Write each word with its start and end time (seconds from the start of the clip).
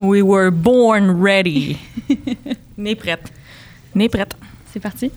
We 0.00 0.22
were 0.22 0.52
born 0.52 1.20
ready. 1.20 1.76
Né 2.78 2.94
prête. 2.94 3.32
Né 3.96 4.08
prête. 4.08 4.32
C'est 4.72 4.78
parti. 4.78 5.10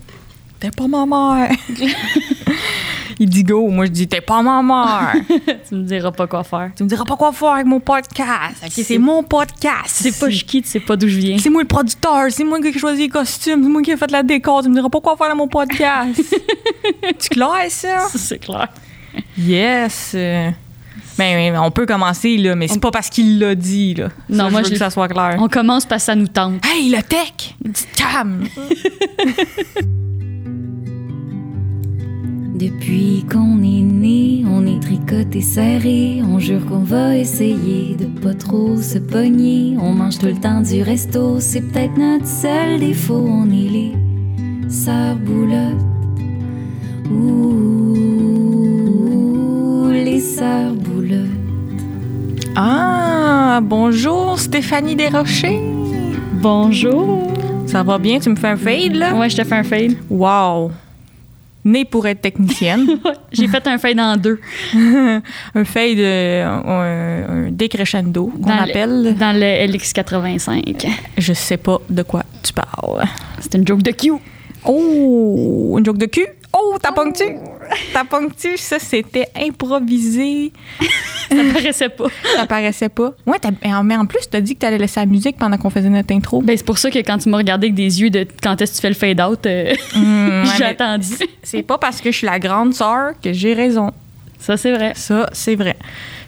T'es 0.58 0.72
pas 0.72 0.88
ma 0.88 1.06
mère. 1.06 1.56
Il 3.20 3.30
dit 3.30 3.44
go. 3.44 3.68
Moi, 3.68 3.84
je 3.86 3.92
dis 3.92 4.08
t'es 4.08 4.20
pas 4.20 4.42
ma 4.42 4.60
mère. 4.60 5.14
tu 5.68 5.76
me 5.76 5.84
diras 5.84 6.10
pas 6.10 6.26
quoi 6.26 6.42
faire. 6.42 6.72
tu 6.74 6.82
me 6.82 6.88
diras 6.88 7.04
pas 7.04 7.14
quoi 7.16 7.30
faire 7.30 7.50
avec 7.50 7.66
mon 7.66 7.78
podcast. 7.78 8.56
Ok, 8.64 8.72
c'est 8.72 8.98
mon 8.98 9.22
podcast. 9.22 9.86
C'est 9.86 10.18
pas 10.18 10.28
je 10.28 10.42
qui, 10.44 10.62
tu 10.62 10.68
sais 10.68 10.80
pas 10.80 10.96
d'où 10.96 11.06
je 11.06 11.18
viens. 11.18 11.38
C'est 11.38 11.50
moi 11.50 11.62
le 11.62 11.68
producteur, 11.68 12.24
c'est 12.30 12.42
moi 12.42 12.60
qui 12.60 12.66
ai 12.66 12.72
choisi 12.72 13.02
les 13.02 13.08
costumes, 13.08 13.62
c'est 13.62 13.68
moi 13.68 13.82
qui 13.82 13.92
ai 13.92 13.96
fait 13.96 14.10
la 14.10 14.24
décor. 14.24 14.64
Tu 14.64 14.68
me 14.68 14.74
diras 14.74 14.88
pas 14.88 15.00
quoi 15.00 15.16
faire 15.16 15.28
dans 15.28 15.36
mon 15.36 15.46
podcast. 15.46 16.20
tu 17.20 17.28
clair 17.28 17.66
ça? 17.68 18.00
Ça, 18.00 18.18
C'est 18.18 18.40
clair. 18.40 18.66
Yes. 19.38 20.16
Ben, 21.18 21.56
on 21.62 21.70
peut 21.70 21.86
commencer, 21.86 22.36
là, 22.38 22.54
mais 22.56 22.68
c'est 22.68 22.80
pas 22.80 22.90
parce 22.90 23.08
qu'il 23.10 23.38
l'a 23.38 23.54
dit, 23.54 23.94
là. 23.94 24.08
Non, 24.28 24.44
Ça, 24.44 24.50
moi, 24.50 24.50
je 24.50 24.56
veux 24.58 24.64
je- 24.64 24.70
que 24.72 24.78
ça 24.78 24.90
soit 24.90 25.08
clair. 25.08 25.36
On 25.38 25.48
commence 25.48 25.84
parce 25.86 26.02
que 26.02 26.06
ça 26.06 26.14
nous 26.14 26.28
tente. 26.28 26.54
Hey, 26.64 26.90
le 26.90 27.02
tech! 27.02 27.54
Petite 27.62 27.88
cam! 27.96 28.44
Depuis 32.54 33.24
qu'on 33.30 33.58
est 33.62 33.82
né, 33.82 34.44
on 34.46 34.66
est 34.66 34.78
tricoté 34.80 35.40
serré. 35.40 36.20
On 36.22 36.38
jure 36.38 36.64
qu'on 36.66 36.80
va 36.84 37.16
essayer 37.16 37.96
de 37.96 38.04
pas 38.20 38.34
trop 38.34 38.76
se 38.76 38.98
pogner. 38.98 39.76
On 39.80 39.92
mange 39.92 40.18
tout 40.18 40.26
le 40.26 40.38
temps 40.38 40.60
du 40.60 40.82
resto, 40.82 41.40
c'est 41.40 41.62
peut-être 41.62 41.96
notre 41.96 42.26
seul 42.26 42.78
défaut. 42.78 43.24
On 43.26 43.46
est 43.50 43.68
les 43.68 43.92
sœurs 44.68 45.16
boulottes. 45.16 45.80
Ouh, 47.10 48.30
les 49.90 50.20
sœurs 50.20 50.74
boulottes. 50.74 50.91
Ah, 52.56 53.60
bonjour, 53.62 54.38
Stéphanie 54.38 54.94
Desrochers. 54.96 55.60
Bonjour. 56.34 57.32
Ça 57.66 57.82
va 57.82 57.98
bien? 57.98 58.18
Tu 58.18 58.28
me 58.28 58.36
fais 58.36 58.48
un 58.48 58.56
fade, 58.56 58.94
là? 58.94 59.14
Ouais, 59.14 59.30
je 59.30 59.36
te 59.36 59.44
fais 59.44 59.54
un 59.54 59.62
fade. 59.62 59.94
Wow! 60.10 60.70
Née 61.64 61.84
pour 61.84 62.06
être 62.06 62.20
technicienne. 62.20 62.86
J'ai 63.32 63.46
fait 63.48 63.66
un 63.68 63.78
fade 63.78 63.98
en 64.00 64.16
deux. 64.16 64.40
un 64.74 65.64
fade, 65.64 65.98
euh, 65.98 66.44
un, 66.44 67.46
un 67.46 67.50
décrescendo, 67.52 68.32
qu'on 68.42 68.50
le- 68.54 68.70
appelle. 68.70 69.16
Dans 69.18 69.32
le 69.34 69.66
LX85. 69.72 70.86
Je 71.16 71.32
sais 71.32 71.56
pas 71.56 71.78
de 71.88 72.02
quoi 72.02 72.24
tu 72.42 72.52
parles. 72.52 73.04
C'est 73.40 73.54
une 73.54 73.66
joke 73.66 73.82
de 73.82 73.92
Q. 73.92 74.12
Oh, 74.64 75.76
une 75.78 75.84
joke 75.84 75.98
de 75.98 76.06
cul. 76.06 76.26
Oh, 76.52 76.76
t'as 76.80 76.92
ponctu. 76.92 77.24
T'as 77.92 78.04
ponctu. 78.04 78.56
Ça, 78.56 78.78
c'était 78.78 79.28
improvisé. 79.36 80.52
Ça 81.30 81.36
paraissait 81.54 81.88
pas. 81.88 82.06
Ça 82.36 82.46
paraissait 82.46 82.88
pas. 82.88 83.12
Ouais, 83.26 83.38
mais 83.84 83.96
en 83.96 84.04
plus, 84.06 84.20
t'as 84.30 84.40
dit 84.40 84.54
que 84.54 84.60
t'allais 84.60 84.78
laisser 84.78 85.00
la 85.00 85.06
musique 85.06 85.36
pendant 85.38 85.56
qu'on 85.56 85.70
faisait 85.70 85.88
notre 85.88 86.14
intro. 86.14 86.42
Ben, 86.42 86.56
c'est 86.56 86.64
pour 86.66 86.76
ça 86.78 86.90
que 86.90 86.98
quand 86.98 87.16
tu 87.18 87.30
m'as 87.30 87.38
regardé 87.38 87.68
avec 87.68 87.74
des 87.74 88.00
yeux 88.02 88.10
de 88.10 88.26
quand 88.42 88.60
est-ce 88.60 88.72
que 88.72 88.76
tu 88.76 88.82
fais 88.82 88.88
le 88.88 88.94
fade 88.94 89.20
out, 89.20 89.46
euh, 89.46 89.74
j'ai 89.94 90.00
mais 90.00 90.64
attendu. 90.66 91.08
C'est 91.42 91.62
pas 91.62 91.78
parce 91.78 92.00
que 92.00 92.10
je 92.10 92.18
suis 92.18 92.26
la 92.26 92.38
grande 92.38 92.74
sœur 92.74 93.12
que 93.22 93.32
j'ai 93.32 93.54
raison. 93.54 93.92
Ça, 94.38 94.56
c'est 94.56 94.72
vrai. 94.72 94.92
Ça, 94.94 95.28
c'est 95.32 95.54
vrai. 95.54 95.76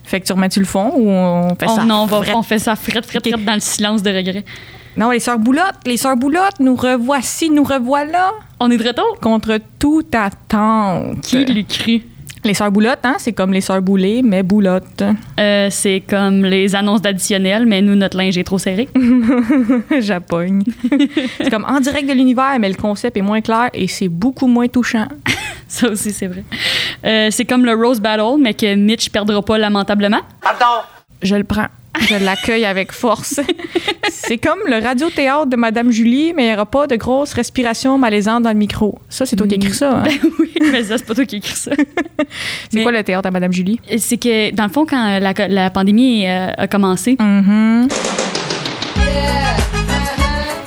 Fait 0.04 0.20
que 0.20 0.26
tu 0.26 0.32
remets-tu 0.32 0.60
le 0.60 0.66
fond 0.66 0.92
ou 0.94 1.08
on 1.10 1.54
fait 1.54 1.66
On, 1.69 1.76
ça? 1.76 1.84
non, 1.84 2.02
on, 2.02 2.06
va, 2.06 2.22
on 2.36 2.42
fait 2.42 2.58
ça 2.58 2.76
frette, 2.76 3.04
frette, 3.06 3.26
Ok. 3.26 3.32
frette 3.32 3.44
dans 3.44 3.54
le 3.54 3.60
silence 3.60 4.02
de 4.02 4.10
regret. 4.10 4.44
Non, 4.97 5.11
les 5.11 5.19
sœurs 5.19 5.39
boulottes, 5.41 5.81
les 5.87 5.97
sœurs 5.97 6.17
boulottes, 6.17 6.61
nous 6.61 6.77
revoici, 6.77 7.50
nous 7.50 7.64
revoilà 7.64 8.31
On 8.61 8.70
est 8.70 8.77
de 8.77 8.87
retour? 8.87 9.19
contre 9.20 9.59
toute 9.78 10.14
attente. 10.14 11.20
Qui 11.23 11.45
l'eût 11.45 11.64
cru? 11.64 12.03
Les 12.45 12.55
sœurs 12.55 12.70
boulottes, 12.70 13.05
hein, 13.05 13.15
c'est 13.19 13.33
comme 13.33 13.53
les 13.53 13.62
sœurs 13.62 13.81
boulées, 13.83 14.20
mais 14.22 14.42
boulottes. 14.42 15.03
Euh, 15.41 15.69
c'est 15.70 16.03
comme 16.09 16.45
les 16.45 16.77
annonces 16.77 17.00
d'additionnel, 17.03 17.65
mais 17.67 17.81
nous, 17.81 17.95
notre 17.97 18.19
linge 18.19 18.37
est 18.39 18.45
trop 18.45 18.59
serré. 18.59 18.89
Japogne. 20.00 20.62
c'est 21.39 21.50
comme 21.50 21.65
en 21.65 21.81
direct 21.81 22.06
de 22.09 22.12
l'univers, 22.12 22.56
mais 22.61 22.69
le 22.69 22.75
concept 22.75 23.17
est 23.17 23.22
moins 23.22 23.41
clair 23.41 23.70
et 23.72 23.89
c'est 23.89 24.09
beaucoup 24.09 24.47
moins 24.47 24.69
touchant. 24.69 25.09
Ça 25.69 25.89
aussi, 25.89 26.12
c'est 26.12 26.27
vrai. 26.27 26.45
Euh, 27.04 27.28
c'est 27.31 27.47
comme 27.47 27.65
le 27.65 27.72
Rose 27.72 27.99
Battle, 27.99 28.37
mais 28.38 28.53
que 28.54 28.75
Mitch 28.75 29.09
perdra 29.09 29.41
pas 29.43 29.59
lamentablement. 29.59 30.21
Je 31.22 31.34
le 31.34 31.44
prends. 31.44 31.66
Je 32.00 32.16
l'accueille 32.25 32.65
avec 32.65 32.93
force. 32.93 33.41
c'est 34.10 34.38
comme 34.38 34.59
le 34.66 34.82
radiothéâtre 34.82 35.47
de 35.47 35.56
Madame 35.56 35.91
Julie, 35.91 36.32
mais 36.34 36.44
il 36.44 36.49
n'y 36.49 36.55
aura 36.55 36.66
pas 36.66 36.87
de 36.87 36.97
grosses 36.97 37.32
respirations 37.34 37.97
malaisantes 37.99 38.43
dans 38.43 38.50
le 38.53 38.56
micro. 38.59 38.99
Ça, 39.09 39.27
c'est 39.27 39.37
toi 39.37 39.47
qui 39.47 39.55
écris 39.55 39.72
ça. 39.75 39.99
hein? 39.99 40.04
oui, 40.41 40.53
mais 40.72 40.83
ça, 40.84 40.99
c'est 40.99 41.06
pas 41.06 41.15
toi 41.15 41.25
qui 41.25 41.37
écris 41.37 41.54
ça. 41.56 41.71
C'est 42.71 42.83
quoi 42.83 42.93
le 42.93 43.03
théâtre 43.04 43.28
à 43.28 43.31
Madame 43.31 43.53
Julie? 43.53 43.81
C'est 43.99 44.16
que, 44.16 44.53
dans 44.54 44.65
le 44.65 44.71
fond, 44.71 44.87
quand 44.88 45.19
la, 45.21 45.33
la 45.49 45.71
pandémie 45.71 46.27
euh, 46.27 46.49
a 46.56 46.66
commencé, 46.66 47.16
Mhm. 47.21 47.88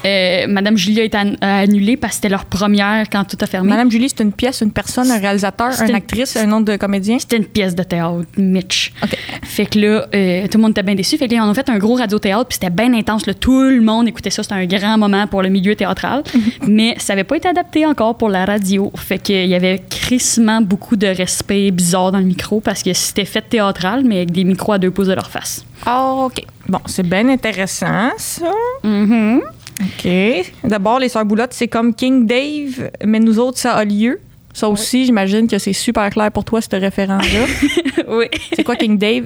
Euh, 0.08 0.48
Madame 0.48 0.78
Julie 0.78 1.02
a 1.02 1.04
été 1.04 1.18
an- 1.18 1.36
a 1.42 1.60
annulée 1.60 1.98
parce 1.98 2.12
que 2.14 2.16
c'était 2.16 2.30
leur 2.30 2.46
première 2.46 3.10
quand 3.10 3.24
tout 3.26 3.38
a 3.42 3.46
fermé. 3.46 3.70
Madame 3.70 3.92
Julie, 3.92 4.10
c'est 4.10 4.24
une 4.24 4.32
pièce, 4.32 4.62
une 4.62 4.72
personne, 4.72 5.12
un 5.12 5.20
réalisateur, 5.20 5.72
une 5.82 5.90
une- 5.90 5.96
actrice, 5.96 6.36
un 6.38 6.46
nom 6.46 6.62
de 6.62 6.76
comédien? 6.78 7.20
C'était 7.20 7.38
une 7.38 7.46
pièce 7.46 7.76
de 7.76 7.84
théâtre, 7.84 8.26
Mitch. 8.38 8.94
OK. 9.04 9.18
Fait 9.44 9.66
que 9.66 9.80
là, 9.80 10.08
euh, 10.16 10.48
tout 10.48 10.58
le 10.58 10.62
monde 10.62 10.72
était 10.72 10.84
bien 10.84 10.96
déçu. 10.96 11.18
Fait 11.18 11.28
que 11.28 11.36
là, 11.36 11.44
on 11.46 11.50
a 11.50 11.54
fait 11.54 11.70
un 11.70 11.78
gros 11.78 11.96
radio-théâtre, 11.96 12.46
puis 12.48 12.58
c'était 12.62 12.70
bien 12.74 12.94
intense. 12.94 13.26
là. 13.26 13.34
Tout 13.34 13.64
le 13.64 13.82
monde 13.82 14.08
écoutait 14.08 14.30
ça. 14.30 14.44
C'était 14.44 14.56
un 14.56 14.66
grand 14.66 14.98
moment 14.98 15.28
pour 15.28 15.42
le 15.42 15.50
milieu 15.50 15.76
théâtral. 15.76 16.24
Mais 16.68 16.96
ça 16.98 17.14
n'avait 17.14 17.24
pas 17.24 17.38
été 17.38 17.48
adapté 17.50 17.86
encore 17.86 18.18
pour 18.18 18.30
la 18.30 18.46
radio. 18.46 18.92
Fait 18.96 19.20
qu'il 19.20 19.48
y 19.48 19.56
avait 19.56 19.82
crissement 19.90 20.62
beaucoup 20.62 20.96
de 20.96 21.08
respect 21.08 21.72
bizarre 21.72 22.12
dans 22.12 22.20
le 22.20 22.26
micro 22.26 22.60
parce 22.62 22.84
que 22.84 22.94
c'était 22.94 23.26
fait 23.26 23.42
théâtral, 23.42 24.04
mais 24.06 24.18
avec 24.18 24.32
des 24.32 24.44
micros 24.44 24.74
à 24.74 24.78
deux 24.80 24.92
pouces 24.92 25.08
de 25.08 25.14
leur 25.14 25.30
face. 25.30 25.66
Ah, 25.86 26.14
OK. 26.26 26.44
Bon, 26.68 26.80
c'est 26.86 27.08
bien 27.08 27.28
intéressant, 27.30 28.12
ça. 28.18 28.52
Mhm. 28.84 29.42
OK. 29.82 30.10
D'abord, 30.64 31.00
les 31.00 31.10
Sœurs 31.10 31.26
Boulottes, 31.26 31.54
c'est 31.54 31.68
comme 31.68 31.94
King 31.94 32.26
Dave, 32.26 32.90
mais 33.06 33.20
nous 33.20 33.40
autres, 33.40 33.58
ça 33.58 33.74
a 33.74 33.86
lieu. 33.86 34.20
Ça 34.54 34.68
aussi, 34.70 35.06
j'imagine 35.06 35.48
que 35.48 35.60
c'est 35.60 35.72
super 35.74 36.10
clair 36.10 36.32
pour 36.32 36.44
toi, 36.44 36.60
ce 36.62 36.76
référent-là. 36.76 37.46
oui. 38.08 38.26
c'est 38.56 38.64
quoi 38.64 38.76
King 38.76 38.98
Dave? 38.98 39.26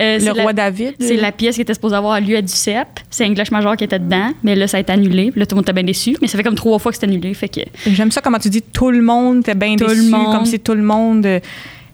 Euh, 0.00 0.20
Le 0.20 0.30
roi 0.30 0.44
la- 0.44 0.52
David? 0.52 0.94
C'est 1.00 1.16
la 1.16 1.32
pièce 1.32 1.56
qui 1.56 1.62
était 1.62 1.74
supposée 1.74 1.96
avoir 1.96 2.20
lieu 2.20 2.36
à 2.36 2.42
Ducep. 2.42 2.86
C'est 3.10 3.26
English 3.26 3.50
Major 3.50 3.76
qui 3.76 3.82
était 3.82 3.98
dedans, 3.98 4.30
mais 4.44 4.54
là, 4.54 4.68
ça 4.68 4.76
a 4.76 4.80
été 4.80 4.92
annulé. 4.92 5.32
Puis 5.32 5.40
Là, 5.40 5.46
tout 5.46 5.56
le 5.56 5.56
monde 5.56 5.64
était 5.64 5.72
bien 5.72 5.82
déçu. 5.82 6.16
Mais 6.22 6.28
ça 6.28 6.38
fait 6.38 6.44
comme 6.44 6.54
trois 6.54 6.78
fois 6.78 6.92
que 6.92 6.98
c'est 6.98 7.06
annulé. 7.06 7.34
Fait 7.34 7.48
que 7.48 7.60
J'aime 7.88 8.12
ça 8.12 8.20
comment 8.20 8.38
tu 8.38 8.50
dis 8.50 8.62
tout 8.62 8.92
le 8.92 9.02
monde 9.02 9.40
était 9.40 9.56
bien 9.56 9.74
le 9.74 9.84
déçu, 9.84 10.10
monde. 10.10 10.32
comme 10.32 10.44
si 10.44 10.60
tout 10.60 10.74
le 10.74 10.82
monde 10.82 11.26
euh, 11.26 11.40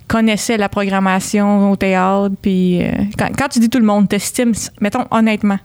connaissait 0.06 0.59
la 0.59 0.69
programmation 0.69 1.70
au 1.72 1.76
théâtre. 1.76 2.34
Puis 2.43 2.82
euh, 2.82 2.91
quand, 3.19 3.28
quand 3.38 3.48
tu 3.48 3.60
dis 3.60 3.70
tout 3.70 3.78
le 3.78 3.87
monde, 3.87 4.10
t'estimes, 4.10 4.53
mettons 4.82 5.06
honnêtement, 5.10 5.59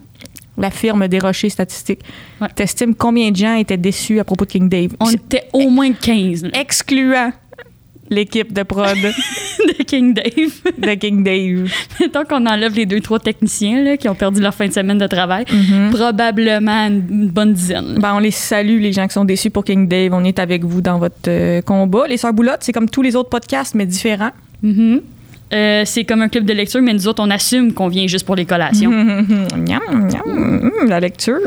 la 0.59 0.72
firme 0.72 1.08
des 1.08 1.20
rochers 1.20 1.50
statistiques, 1.50 2.02
Ouais. 2.42 2.47
t'estimes 2.56 2.96
combien 2.96 3.31
de 3.31 3.36
gens 3.38 3.56
étaient 3.56 3.78
déçus 3.78 4.20
à 4.20 4.24
propos 4.24 4.46
de 4.46 4.52
King 4.52 4.70
Dave? 4.70 4.92
on 5.00 5.09
était 5.09 5.44
au 5.53 5.70
moins 5.70 5.92
15 5.92 6.44
là, 6.44 6.50
excluant 6.53 7.31
l'équipe 8.12 8.52
de 8.53 8.64
prod 8.64 8.98
de 8.98 9.84
King 9.84 10.14
Dave. 10.16 10.74
de 10.80 10.94
King 10.96 11.24
Dave. 11.24 11.72
Mettons 12.00 12.24
qu'on 12.25 12.44
enlève 12.48 12.74
les 12.75 12.88
deux, 12.88 13.02
trois 13.02 13.19
techniciens 13.19 13.84
là, 13.84 13.98
qui 13.98 14.09
ont 14.09 14.16
perdu 14.16 14.42
leur 14.42 14.53
fin 14.56 14.68
de 14.68 14.74
semaine 14.74 14.98
de 14.98 15.06
travail. 15.06 15.46
Probablement 15.92 16.88
une, 16.88 17.28
bonne 17.30 17.53
dizaine. 17.53 18.00
Ben, 18.00 18.16
on 18.16 18.19
les 18.19 18.31
salue, 18.31 18.80
les 18.81 18.94
gens 18.94 19.08
qui 19.08 19.14
sont 19.14 19.25
déçus 19.25 19.52
pour 19.52 19.64
King 19.64 19.88
Dave. 19.88 20.12
On 20.14 20.24
est 20.24 20.40
avec 20.40 20.64
vous 20.64 20.81
dans 20.81 20.98
votre 20.98 21.16
euh, 21.28 21.62
combat. 21.62 22.08
Les 22.08 22.18
Sœurs 22.18 22.34
Boulottes, 22.34 22.62
c'est 22.62 22.72
comme 22.74 22.90
tous 22.90 23.02
les 23.03 23.16
autres 23.16 23.30
podcasts, 23.30 23.75
mais 23.75 23.86
différents. 23.86 24.31
Mhm. 24.64 25.02
Euh, 25.52 25.84
c'est 25.86 26.04
comme 26.04 26.22
un 26.22 26.30
club 26.30 26.46
de 26.46 26.54
lecture, 26.54 26.82
mais 26.82 26.94
nous 26.94 27.08
autres, 27.08 27.24
on 27.26 27.30
assume 27.32 27.74
qu'on 27.74 27.88
vient 27.88 28.06
juste 28.08 28.26
pour 28.26 28.36
les 28.36 28.46
collations. 28.46 28.92
Miam, 28.92 29.82
miam, 29.92 30.22
hum, 30.26 30.72
la 30.88 31.00
lecture. 31.00 31.40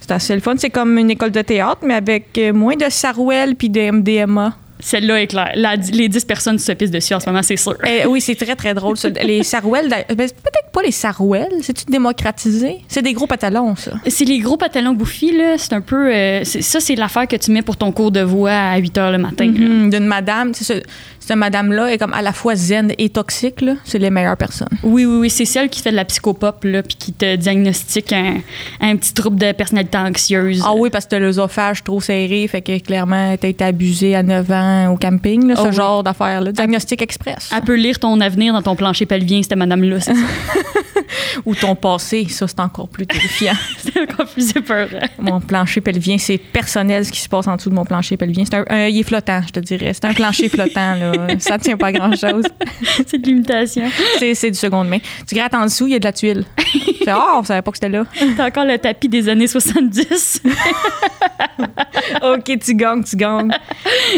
C'est 0.00 0.12
assez 0.12 0.34
le 0.34 0.40
fun. 0.40 0.54
C'est 0.56 0.70
comme 0.70 0.96
une 0.98 1.10
école 1.10 1.30
de 1.32 1.42
théâtre, 1.42 1.80
mais 1.84 1.94
avec 1.94 2.26
euh, 2.38 2.52
moins 2.52 2.76
de 2.76 2.86
sarouel 2.88 3.56
puis 3.56 3.70
de 3.70 3.90
MDMA. 3.90 4.56
Celle-là 4.80 5.22
est 5.22 5.28
claire. 5.28 5.52
La- 5.54 5.76
les 5.76 6.08
10 6.08 6.24
personnes 6.26 6.58
se 6.58 6.70
pissent 6.72 6.90
dessus 6.90 7.14
en 7.14 7.20
ce 7.20 7.26
moment, 7.26 7.42
c'est 7.42 7.56
sûr. 7.56 7.74
Eh, 7.86 8.06
oui, 8.06 8.20
c'est 8.20 8.34
très, 8.34 8.54
très 8.54 8.74
drôle. 8.74 8.96
ça. 8.98 9.08
Les 9.08 9.42
sarouels, 9.44 9.88
ben, 9.88 10.04
peut-être 10.16 10.70
pas 10.72 10.82
les 10.82 10.90
sarouels. 10.90 11.48
C'est-tu 11.62 11.84
démocratisé? 11.86 12.78
C'est 12.88 13.00
des 13.00 13.14
gros 13.14 13.26
pantalons, 13.26 13.76
ça. 13.76 13.92
C'est 14.08 14.26
les 14.26 14.40
gros 14.40 14.58
pantalons 14.58 14.92
bouffis, 14.92 15.34
là. 15.34 15.54
C'est 15.56 15.72
un 15.72 15.80
peu. 15.80 16.12
euh, 16.12 16.44
ça, 16.44 16.80
c'est 16.80 16.96
l'affaire 16.96 17.26
que 17.26 17.36
tu 17.36 17.50
mets 17.50 17.62
pour 17.62 17.76
ton 17.78 17.92
cours 17.92 18.10
de 18.10 18.20
voix 18.20 18.50
à 18.52 18.76
8 18.76 18.98
h 18.98 19.12
le 19.12 19.18
matin. 19.18 19.46
Hum, 19.48 19.88
D'une 19.90 20.06
madame. 20.06 20.52
ce- 20.52 20.82
Cette 21.26 21.36
madame-là 21.38 21.90
est 21.92 21.96
comme 21.98 22.12
à 22.12 22.20
la 22.22 22.32
fois 22.32 22.54
zen 22.54 22.92
et 22.98 23.08
toxique. 23.08 23.64
C'est 23.84 23.98
les 23.98 24.10
meilleures 24.10 24.36
personnes. 24.36 24.68
Oui, 24.82 25.06
oui, 25.06 25.16
oui. 25.20 25.30
C'est 25.30 25.44
celle 25.46 25.68
qui 25.70 25.80
fait 25.80 25.90
de 25.90 25.96
la 25.96 26.04
psychopop, 26.04 26.64
là, 26.64 26.82
puis 26.82 26.96
qui 26.96 27.12
te 27.12 27.36
diagnostique 27.36 28.12
un, 28.12 28.40
un 28.80 28.96
petit 28.96 29.14
trouble 29.14 29.38
de 29.38 29.52
personnalité 29.52 29.96
anxieuse. 29.96 30.62
Ah 30.64 30.72
oui, 30.76 30.90
parce 30.90 31.06
que 31.06 31.10
t'as 31.10 31.18
l'œsophage 31.20 31.82
trop 31.82 32.00
serré, 32.00 32.46
fait 32.48 32.60
que 32.62 32.78
clairement, 32.78 33.34
t'as 33.38 33.48
été 33.48 33.64
abusé 33.64 34.14
à 34.14 34.22
9 34.22 34.50
ans 34.50 34.92
au 34.92 34.96
camping, 34.96 35.46
là, 35.48 35.54
Ah 35.56 35.62
ce 35.62 35.68
oui. 35.68 35.74
genre 35.74 36.02
d'affaires-là. 36.02 36.52
Diagnostic 36.52 37.00
express. 37.00 37.50
Elle 37.56 37.62
peut 37.62 37.76
lire 37.76 37.98
ton 37.98 38.20
avenir 38.20 38.52
dans 38.52 38.62
ton 38.62 38.76
plancher 38.76 39.06
pelvien, 39.06 39.42
cette 39.42 39.56
madame-là, 39.56 40.00
c'est 40.00 40.14
ça. 40.14 40.20
Ou 41.46 41.54
ton 41.54 41.74
passé, 41.74 42.26
ça, 42.28 42.46
c'est 42.48 42.60
encore 42.60 42.88
plus 42.88 43.06
terrifiant. 43.06 43.54
C'est 43.78 44.00
encore 44.00 44.26
plus 44.26 44.50
épeurant. 44.56 45.06
mon 45.18 45.40
plancher 45.40 45.80
pelvien, 45.80 46.16
c'est 46.18 46.38
personnel 46.38 47.04
ce 47.04 47.12
qui 47.12 47.20
se 47.20 47.28
passe 47.28 47.46
en 47.46 47.56
dessous 47.56 47.70
de 47.70 47.74
mon 47.74 47.84
plancher 47.84 48.16
pelvien. 48.16 48.44
C'est 48.44 48.56
un, 48.56 48.64
un- 48.70 48.86
il 48.88 48.98
est 48.98 49.02
flottant, 49.02 49.40
je 49.46 49.52
te 49.52 49.60
dirais. 49.60 49.92
C'est 49.92 50.04
un 50.06 50.14
plancher 50.14 50.48
flottant, 50.48 50.94
là. 50.94 51.12
Ça 51.38 51.58
tient 51.58 51.76
pas 51.76 51.88
à 51.88 51.92
grand-chose. 51.92 52.44
C'est 53.06 53.18
de 53.18 53.26
l'imitation. 53.26 53.84
C'est, 54.18 54.50
du 54.50 54.58
seconde 54.58 54.88
main. 54.88 54.98
Tu 55.26 55.34
grattes 55.34 55.54
en 55.54 55.64
dessous, 55.64 55.86
il 55.86 55.92
y 55.92 55.96
a 55.96 55.98
de 55.98 56.04
la 56.04 56.12
tuile. 56.12 56.44
Tu 56.56 57.04
fais, 57.04 57.12
oh, 57.14 57.38
on 57.38 57.42
savait 57.44 57.62
pas 57.62 57.70
que 57.70 57.76
c'était 57.76 57.88
là. 57.88 58.04
T'as 58.36 58.46
encore 58.48 58.64
le 58.64 58.78
tapis 58.78 59.08
des 59.08 59.28
années 59.28 59.46
70. 59.46 60.42
OK, 62.22 62.58
tu 62.58 62.74
gagnes, 62.74 63.02
tu 63.04 63.16
gagnes. 63.16 63.50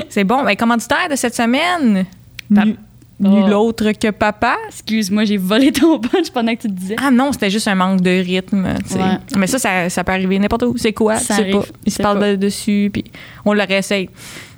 C'est 0.09 0.25
bon. 0.25 0.43
Ben, 0.45 0.57
commanditaire 0.57 1.09
de 1.11 1.17
cette 1.17 1.35
semaine? 1.35 2.05
Nul 2.51 2.77
Oh. 3.19 3.69
autre 3.69 3.93
que 3.93 4.11
papa? 4.11 4.57
Excuse-moi, 4.69 5.25
j'ai 5.25 5.39
volé 5.39 5.73
ton 5.73 5.99
punch 5.99 6.31
pendant 6.31 6.55
que 6.55 6.61
tu 6.61 6.69
te 6.69 6.73
disais. 6.75 6.97
Ah 7.03 7.11
non, 7.11 7.33
c'était 7.33 7.49
juste 7.49 7.67
un 7.67 7.75
manque 7.75 8.03
de 8.03 8.11
rythme. 8.11 8.67
Ouais. 8.67 9.01
Mais 9.39 9.47
ça, 9.47 9.59
ça, 9.59 9.89
ça 9.89 10.05
peut 10.05 10.13
arriver 10.13 10.39
n'importe 10.39 10.65
où. 10.65 10.77
C'est 10.77 10.93
quoi? 10.93 11.17
Ça 11.17 11.35
sais 11.37 11.45
pas. 11.51 11.57
arrive. 11.59 11.73
Il 11.87 11.93
se 11.93 11.97
C'est 11.97 12.03
parle 12.03 12.19
pas. 12.19 12.31
de- 12.33 12.37
dessus, 12.37 12.91
puis 12.93 13.05
on 13.47 13.55
le 13.55 13.63
réessaye. 13.63 14.11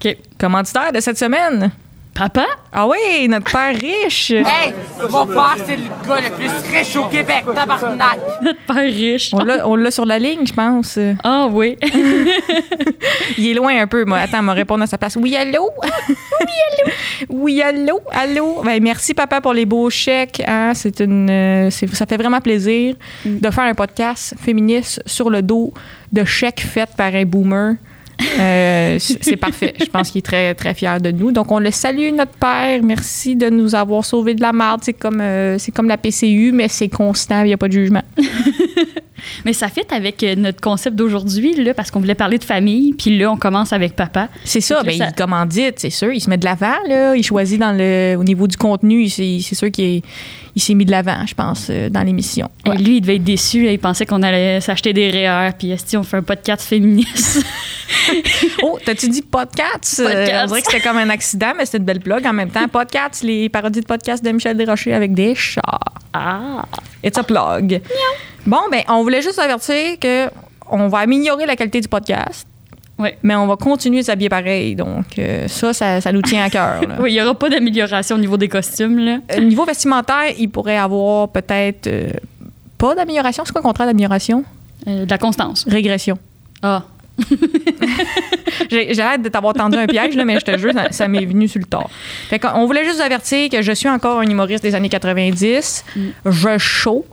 OK. 0.05 0.17
Commanditaire 0.41 0.91
de 0.93 0.99
cette 0.99 1.19
semaine? 1.19 1.71
Papa? 2.19 2.47
Ah 2.73 2.89
oui, 2.89 3.29
notre 3.29 3.51
père 3.53 3.75
riche. 3.77 4.31
Hey, 4.33 4.75
mon 5.09 5.25
père, 5.25 5.57
c'est 5.65 5.77
le 5.77 5.85
gars 6.09 6.21
le 6.21 6.35
plus 6.35 6.51
riche 6.77 6.97
au 6.97 7.05
Québec, 7.05 7.45
tabarnak! 7.55 8.19
Notre 8.43 8.59
père 8.67 8.77
riche. 8.93 9.31
On 9.33 9.39
l'a, 9.45 9.69
on 9.69 9.77
l'a 9.77 9.91
sur 9.93 10.05
la 10.05 10.19
ligne, 10.19 10.45
je 10.45 10.53
pense. 10.53 10.99
Ah 11.23 11.47
oui. 11.49 11.77
Il 13.39 13.47
est 13.49 13.55
loin 13.55 13.81
un 13.81 13.87
peu. 13.87 14.05
Moi, 14.05 14.19
attends, 14.19 14.43
me 14.43 14.53
répondre 14.53 14.83
à 14.83 14.89
sa 14.89 14.99
place. 14.99 15.15
Oui, 15.15 15.37
allô? 15.37 15.71
oui, 16.09 16.57
allô? 16.83 16.93
Oui, 17.29 17.63
allô? 17.63 18.01
Allô? 18.11 18.63
Ben, 18.65 18.83
merci, 18.83 19.15
papa, 19.15 19.41
pour 19.41 19.53
les 19.55 19.65
beaux 19.65 19.89
chèques. 19.89 20.43
hein. 20.45 20.73
C'est 20.75 20.99
une, 21.01 21.31
euh, 21.31 21.71
ça 21.71 22.05
fait 22.07 22.17
vraiment 22.17 22.41
plaisir 22.41 22.97
de 23.25 23.51
faire 23.51 23.65
un 23.65 23.75
podcast 23.75 24.35
féministe 24.41 25.01
sur 25.07 25.31
le 25.31 25.41
dos 25.41 25.73
de 26.13 26.25
chèques 26.25 26.61
faits 26.63 26.91
par 26.97 27.15
un 27.15 27.25
boomer. 27.25 27.75
Euh, 28.39 28.99
c'est 28.99 29.37
parfait. 29.37 29.75
Je 29.79 29.85
pense 29.87 30.11
qu'il 30.11 30.19
est 30.19 30.23
très, 30.23 30.55
très 30.55 30.75
fier 30.75 31.01
de 31.01 31.11
nous. 31.11 31.31
Donc, 31.33 31.53
on 31.53 31.59
le 31.59 31.71
salue, 31.71 32.13
notre 32.13 32.33
père. 32.33 32.81
Merci 32.83 33.37
de 33.37 33.49
nous 33.49 33.75
avoir 33.75 34.05
sauvés 34.05 34.35
de 34.35 34.41
la 34.43 34.53
merde. 34.53 34.81
C'est 34.83 34.93
comme, 34.93 35.21
euh, 35.21 35.57
c'est 35.59 35.73
comme 35.73 35.89
la 35.89 35.97
PCU, 35.99 36.51
mais 36.53 36.69
c'est 36.69 36.89
constant. 36.89 37.43
Il 37.43 37.47
n'y 37.49 37.53
a 37.53 37.57
pas 37.57 37.69
de 37.69 37.73
jugement. 37.75 38.03
Mais 39.45 39.53
ça 39.53 39.69
fit 39.69 39.83
avec 39.91 40.23
euh, 40.23 40.37
notre 40.37 40.61
concept 40.61 40.95
d'aujourd'hui, 40.97 41.53
là, 41.55 41.75
parce 41.75 41.91
qu'on 41.91 41.99
voulait 41.99 42.15
parler 42.15 42.39
de 42.39 42.45
famille, 42.45 42.95
puis 42.95 43.19
là, 43.19 43.31
on 43.33 43.37
commence 43.37 43.73
avec 43.73 43.95
papa. 43.97 44.29
C'est 44.45 44.61
ça, 44.61 44.83
ben, 44.85 44.97
ça- 44.97 45.09
il 45.09 45.15
commandite, 45.15 45.75
c'est 45.79 45.91
sûr. 45.91 46.13
Il 46.13 46.21
se 46.21 46.31
met 46.31 46.37
de 46.39 46.45
l'avant, 46.45 46.77
là. 46.89 47.15
Il 47.17 47.23
choisit 47.25 47.59
dans 47.59 47.73
le, 47.77 48.15
au 48.17 48.23
niveau 48.25 48.47
du 48.47 48.57
contenu. 48.57 49.09
C'est 49.09 49.41
sûr 49.41 49.71
qu'il 49.73 49.85
est- 49.97 50.03
il 50.57 50.63
s'est 50.63 50.75
mis 50.75 50.85
de 50.85 50.91
l'avant, 50.91 51.27
je 51.27 51.35
pense, 51.35 51.69
euh, 51.71 51.89
dans 51.89 52.03
l'émission. 52.03 52.51
Et 52.67 52.77
lui, 52.77 52.97
il 52.97 53.01
devait 53.01 53.17
être 53.17 53.25
déçu. 53.25 53.65
là. 53.65 53.73
Il 53.73 53.79
pensait 53.79 54.07
qu'on 54.07 54.23
allait 54.23 54.61
s'acheter 54.61 54.93
des 54.93 55.11
REER, 55.11 55.51
puis 55.59 55.75
si 55.85 55.97
on 55.97 56.03
fait 56.03 56.17
un 56.19 56.23
podcast 56.23 56.63
féministe. 56.67 57.45
Oh, 58.63 58.79
t'as-tu 58.85 59.09
dit 59.09 59.23
podcast? 59.23 60.03
Podcast. 60.03 60.45
on 60.45 60.47
dirait 60.49 60.63
que 60.63 60.71
c'était 60.73 60.83
comme 60.87 60.97
un 60.99 61.09
accident, 61.11 61.53
mais 61.57 61.65
c'était 61.67 61.79
une 61.79 61.85
belle 61.85 62.01
plug 62.01 62.27
en 62.27 62.33
même 62.33 62.51
temps. 62.51 62.67
Podcast, 62.69 63.23
les 63.23 63.49
parodies 63.49 63.81
de 63.81 63.87
podcast 63.87 64.23
de 64.25 64.31
Michel 64.31 64.57
Desrochers 64.57 64.93
avec 64.95 65.13
des 65.15 65.35
chats. 65.35 65.63
ah! 66.13 66.65
It's 67.05 67.17
a 67.19 67.23
plug. 67.23 67.81
Bon, 68.47 68.61
ben, 68.71 68.83
on 68.89 69.03
voulait 69.03 69.23
juste 69.23 69.39
avertir 69.39 69.99
que 70.01 70.29
on 70.71 70.89
va 70.89 70.99
améliorer 70.99 71.47
la 71.47 71.57
qualité 71.57 71.81
du 71.81 71.89
podcast. 71.89 72.47
Oui. 72.99 73.11
Mais 73.23 73.35
on 73.37 73.47
va 73.47 73.57
continuer 73.57 74.01
de 74.01 74.07
s'habiller 74.07 74.29
pareil. 74.29 74.75
Donc, 74.75 75.19
euh, 75.19 75.47
ça, 75.47 75.73
ça, 75.73 76.01
ça 76.01 76.13
nous 76.13 76.23
tient 76.23 76.45
à 76.45 76.51
cœur. 76.51 76.81
Oui, 77.01 77.13
il 77.13 77.15
n'y 77.15 77.23
aura 77.23 77.35
pas 77.35 77.49
d'amélioration 77.49 78.17
au 78.17 78.19
niveau 78.19 78.37
des 78.37 78.49
costumes, 78.49 78.99
là. 78.99 79.19
Euh, 79.33 79.41
niveau 79.41 79.65
vestimentaire, 79.65 80.33
il 80.37 80.49
pourrait 80.49 80.79
avoir 80.79 81.29
peut-être 81.29 81.87
euh, 81.87 82.11
pas 82.77 82.95
d'amélioration. 82.95 83.45
C'est 83.45 83.53
quoi 83.53 83.61
le 83.61 83.67
contraire 83.67 83.87
d'amélioration? 83.87 84.45
De 84.87 85.09
la 85.09 85.19
constance. 85.19 85.65
Régression. 85.69 86.19
Ah. 86.63 86.85
J'ai 88.71 89.01
hâte 89.01 89.23
de 89.23 89.29
t'avoir 89.29 89.55
tendu 89.55 89.77
un 89.77 89.87
piège, 89.87 90.15
là, 90.15 90.25
mais 90.25 90.39
je 90.41 90.45
te 90.45 90.57
jure, 90.57 90.73
ça, 90.73 90.91
ça 90.91 91.09
m'est 91.09 91.25
venu 91.25 91.49
sur 91.49 91.59
le 91.61 91.67
tard. 91.67 91.91
Fait 92.29 92.39
qu'on 92.39 92.65
voulait 92.67 92.85
juste 92.85 92.97
vous 92.97 93.03
avertir 93.03 93.49
que 93.51 93.61
je 93.61 93.73
suis 93.73 93.89
encore 93.89 94.21
un 94.21 94.29
humoriste 94.29 94.63
des 94.63 94.75
années 94.75 94.89
90. 94.89 95.85
Je 96.25 96.59
chaud. 96.59 97.05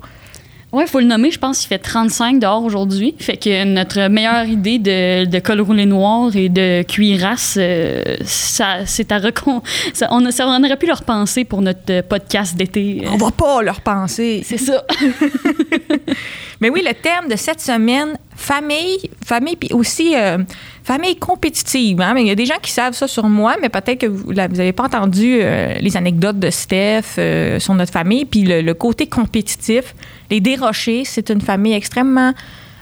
Ouais, 0.75 0.83
il 0.83 0.89
faut 0.89 0.99
le 0.99 1.05
nommer. 1.05 1.31
Je 1.31 1.39
pense 1.39 1.59
qu'il 1.59 1.69
fait 1.69 1.79
35 1.79 2.39
dehors 2.39 2.63
aujourd'hui. 2.63 3.15
Fait 3.17 3.37
que 3.37 3.63
notre 3.63 4.07
meilleure 4.09 4.45
idée 4.45 4.77
de, 4.77 5.25
de 5.25 5.39
col 5.39 5.61
roulé 5.61 5.85
noir 5.85 6.35
et 6.35 6.49
de 6.49 6.83
cuirasse, 6.83 7.55
euh, 7.57 8.03
ça, 8.25 8.85
c'est 8.85 9.11
à 9.11 9.19
recon... 9.19 9.61
ça- 9.93 10.09
on, 10.11 10.29
ça- 10.31 10.47
on 10.47 10.63
aurait 10.63 10.77
pu 10.77 10.85
le 10.87 10.93
repenser 10.93 11.45
pour 11.45 11.61
notre 11.61 11.79
euh, 11.89 12.01
podcast 12.01 12.55
d'été. 12.57 13.03
On 13.09 13.17
va 13.17 13.31
pas 13.31 13.61
leur 13.61 13.79
penser. 13.81 14.41
C'est 14.45 14.57
ça. 14.57 14.83
Mais 16.61 16.69
oui, 16.69 16.81
le 16.85 16.93
thème 16.93 17.29
de 17.29 17.35
cette 17.35 17.59
semaine, 17.59 18.17
famille, 18.35 18.97
famille, 19.25 19.55
puis 19.57 19.69
aussi 19.73 20.15
euh, 20.15 20.37
famille 20.83 21.15
compétitive. 21.17 21.99
hein. 22.01 22.13
Mais 22.13 22.21
il 22.21 22.27
y 22.27 22.31
a 22.31 22.35
des 22.35 22.45
gens 22.45 22.57
qui 22.61 22.71
savent 22.71 22.93
ça 22.93 23.07
sur 23.07 23.25
moi, 23.27 23.55
mais 23.61 23.67
peut-être 23.69 23.99
que 23.99 24.05
vous 24.07 24.33
n'avez 24.33 24.71
pas 24.71 24.83
entendu 24.85 25.39
euh, 25.41 25.73
les 25.79 25.97
anecdotes 25.97 26.39
de 26.39 26.49
Steph 26.49 27.01
euh, 27.17 27.59
sur 27.59 27.73
notre 27.73 27.91
famille. 27.91 28.23
Puis 28.25 28.43
le, 28.43 28.61
le 28.61 28.73
côté 28.73 29.07
compétitif, 29.07 29.93
les 30.29 30.39
Desrochers, 30.39 31.03
c'est 31.05 31.29
une 31.29 31.41
famille 31.41 31.73
extrêmement 31.73 32.33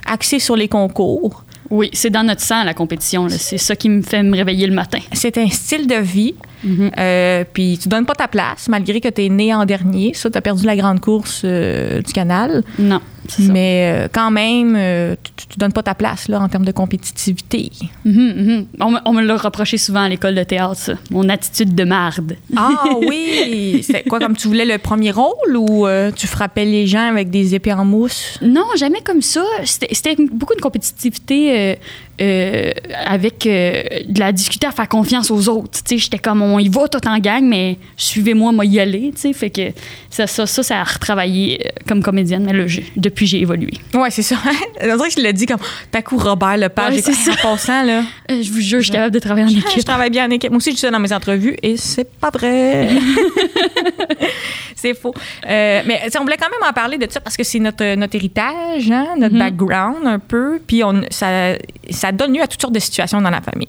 axée 0.06 0.38
sur 0.38 0.56
les 0.56 0.68
concours. 0.68 1.44
Oui, 1.70 1.90
c'est 1.92 2.10
dans 2.10 2.22
notre 2.22 2.42
sang, 2.42 2.62
la 2.64 2.74
compétition. 2.74 3.28
C'est 3.30 3.58
ça 3.58 3.74
qui 3.74 3.88
me 3.88 4.02
fait 4.02 4.22
me 4.22 4.36
réveiller 4.36 4.66
le 4.66 4.74
matin. 4.74 4.98
C'est 5.12 5.38
un 5.38 5.48
style 5.48 5.86
de 5.86 5.96
vie. 5.96 6.34
Mhm. 6.62 6.90
Euh, 6.98 7.44
puis 7.52 7.78
tu 7.82 7.88
donnes 7.88 8.06
pas 8.06 8.14
ta 8.14 8.28
place, 8.28 8.68
malgré 8.68 9.00
que 9.00 9.08
tu 9.08 9.24
es 9.24 9.28
né 9.28 9.54
en 9.54 9.64
dernier. 9.64 10.12
Ça, 10.14 10.30
tu 10.30 10.38
as 10.38 10.40
perdu 10.40 10.64
la 10.66 10.76
grande 10.76 11.00
course 11.00 11.42
euh, 11.44 12.00
du 12.02 12.12
canal. 12.12 12.62
Non. 12.78 13.00
Mais 13.38 14.04
euh, 14.04 14.08
quand 14.12 14.30
même, 14.30 14.74
euh, 14.76 15.14
tu, 15.36 15.46
tu 15.48 15.58
donnes 15.58 15.72
pas 15.72 15.82
ta 15.82 15.94
place 15.94 16.28
là, 16.28 16.40
en 16.40 16.48
termes 16.48 16.64
de 16.64 16.72
compétitivité. 16.72 17.70
Mhm, 18.04 18.12
mhm. 18.36 18.66
On, 18.80 18.90
me- 18.90 18.98
on 19.04 19.12
me 19.12 19.22
l'a 19.22 19.36
reproché 19.36 19.78
souvent 19.78 20.02
à 20.02 20.08
l'école 20.08 20.34
de 20.34 20.42
théâtre, 20.42 20.76
ça. 20.76 20.92
Mon 21.10 21.28
attitude 21.28 21.74
de 21.74 21.84
marde. 21.84 22.36
Ah 22.56 22.84
oui! 23.08 23.82
C'est 23.86 24.02
quoi, 24.04 24.18
comme 24.18 24.36
tu 24.36 24.48
voulais 24.48 24.64
le 24.66 24.78
premier 24.78 25.10
rôle 25.10 25.56
ou 25.56 25.86
euh, 25.86 26.10
tu 26.14 26.26
frappais 26.26 26.64
les 26.64 26.86
gens 26.86 27.08
avec 27.08 27.30
des 27.30 27.54
épées 27.54 27.72
en 27.72 27.84
mousse? 27.84 28.38
Non, 28.42 28.64
jamais 28.76 29.00
comme 29.02 29.22
ça. 29.22 29.42
C'était 29.64 30.16
beaucoup 30.32 30.54
de 30.54 30.60
compétitivité 30.60 31.58
euh, 31.72 31.74
euh, 32.20 32.70
avec 33.06 33.46
euh, 33.46 33.82
de 34.08 34.20
la 34.20 34.32
discuter 34.32 34.66
à 34.66 34.70
faire 34.72 34.88
confiance 34.88 35.30
aux 35.30 35.48
autres. 35.48 35.80
J'étais 35.88 36.18
comme 36.18 36.42
on 36.42 36.58
y 36.58 36.68
va 36.68 36.86
tout 36.88 37.06
en 37.08 37.18
gang, 37.18 37.42
mais 37.44 37.76
suivez-moi, 37.96 38.52
moi 38.52 38.64
y 38.64 38.78
aller. 38.80 39.12
Fait 39.34 39.50
que 39.50 39.70
ça, 40.10 40.26
ça, 40.26 40.46
ça, 40.46 40.62
ça 40.62 40.80
a 40.80 40.84
retravaillé 40.84 41.60
euh, 41.66 41.70
comme 41.88 42.02
comédienne. 42.02 42.44
Mais 42.44 42.52
là, 42.52 42.66
j'ai- 42.66 42.84
depuis, 42.96 43.26
j'ai 43.26 43.40
évolué. 43.40 43.72
Ouais, 43.94 44.10
c'est 44.10 44.22
ça. 44.22 44.36
On 44.82 44.96
dirait 44.96 45.08
que 45.08 45.14
je 45.16 45.20
l'ai 45.20 45.32
dit 45.32 45.46
comme 45.46 45.58
t'as 45.90 46.02
coup 46.02 46.16
Robert 46.18 46.56
Lepage. 46.56 46.94
Ouais, 46.94 47.02
c'est 47.02 47.40
passant, 47.42 47.82
là. 47.82 48.02
Euh, 48.30 48.42
je 48.42 48.50
vous 48.50 48.60
jure, 48.60 48.78
je 48.78 48.84
suis 48.84 48.92
capable 48.92 49.12
de 49.14 49.18
travailler 49.18 49.44
en 49.46 49.50
Je 49.50 49.58
équipe. 49.58 49.84
travaille 49.84 50.08
bien 50.08 50.26
en 50.26 50.30
équipe. 50.30 50.48
Moi 50.50 50.56
aussi, 50.56 50.70
je 50.70 50.76
dis 50.76 50.80
ça 50.80 50.90
dans 50.90 50.98
mes 50.98 51.12
entrevues 51.12 51.56
et 51.62 51.76
c'est 51.76 52.10
pas 52.10 52.30
vrai. 52.30 52.88
c'est 54.76 54.94
faux. 54.94 55.14
Mais 55.46 56.00
on 56.18 56.22
voulait 56.22 56.36
quand 56.38 56.48
même 56.50 56.68
en 56.68 56.72
parler 56.72 56.98
de 56.98 57.06
ça 57.10 57.20
parce 57.20 57.36
que 57.36 57.44
c'est 57.44 57.58
notre, 57.58 57.94
notre 57.96 58.14
héritage, 58.16 58.90
hein, 58.90 59.08
notre 59.18 59.34
Mhm. 59.34 59.38
background 59.40 60.06
un 60.06 60.18
peu. 60.18 60.60
Puis 60.66 60.82
on, 60.84 61.02
ça, 61.10 61.54
ça 61.90 62.03
donne 62.12 62.34
lieu 62.34 62.42
à 62.42 62.46
toutes 62.46 62.60
sortes 62.60 62.74
de 62.74 62.78
situations 62.80 63.20
dans 63.20 63.30
la 63.30 63.40
famille. 63.40 63.68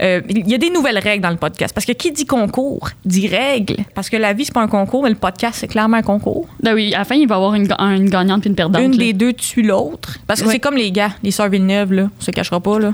Euh, 0.00 0.20
Il 0.28 0.48
y 0.50 0.54
a 0.54 0.58
des 0.58 0.70
nouvelles 0.70 0.98
règles 0.98 1.22
dans 1.22 1.30
le 1.30 1.36
podcast 1.36 1.74
parce 1.74 1.84
que 1.86 1.92
qui 1.92 2.12
dit 2.12 2.26
concours 2.26 2.90
dit 3.04 3.28
règles. 3.28 3.76
Parce 3.94 4.08
que 4.10 4.16
la 4.16 4.32
vie, 4.32 4.44
c'est 4.44 4.54
pas 4.54 4.62
un 4.62 4.68
concours, 4.68 5.02
mais 5.02 5.10
le 5.10 5.16
podcast, 5.16 5.56
c'est 5.60 5.68
clairement 5.68 5.96
un 5.98 6.02
concours. 6.02 6.46
Ben 6.62 6.74
oui, 6.74 6.94
à 6.94 6.98
la 6.98 7.04
fin, 7.04 7.14
il 7.14 7.26
va 7.28 7.34
y 7.34 7.38
avoir 7.38 7.54
une, 7.54 7.66
ga- 7.66 7.76
une 7.80 8.08
gagnante 8.08 8.40
puis 8.42 8.50
une 8.50 8.56
perdante. 8.56 8.82
Une 8.82 8.92
là. 8.92 8.98
des 8.98 9.12
deux 9.12 9.32
tue 9.32 9.62
l'autre. 9.62 10.18
Parce 10.26 10.40
que 10.42 10.48
c'est 10.50 10.58
comme 10.60 10.76
les 10.76 10.90
gars, 10.92 11.10
les 11.22 11.30
sœurs 11.30 11.48
Villeneuve, 11.48 11.92
là. 11.92 12.08
On 12.18 12.22
se 12.24 12.30
cachera 12.30 12.60
pas, 12.60 12.78
là. 12.78 12.92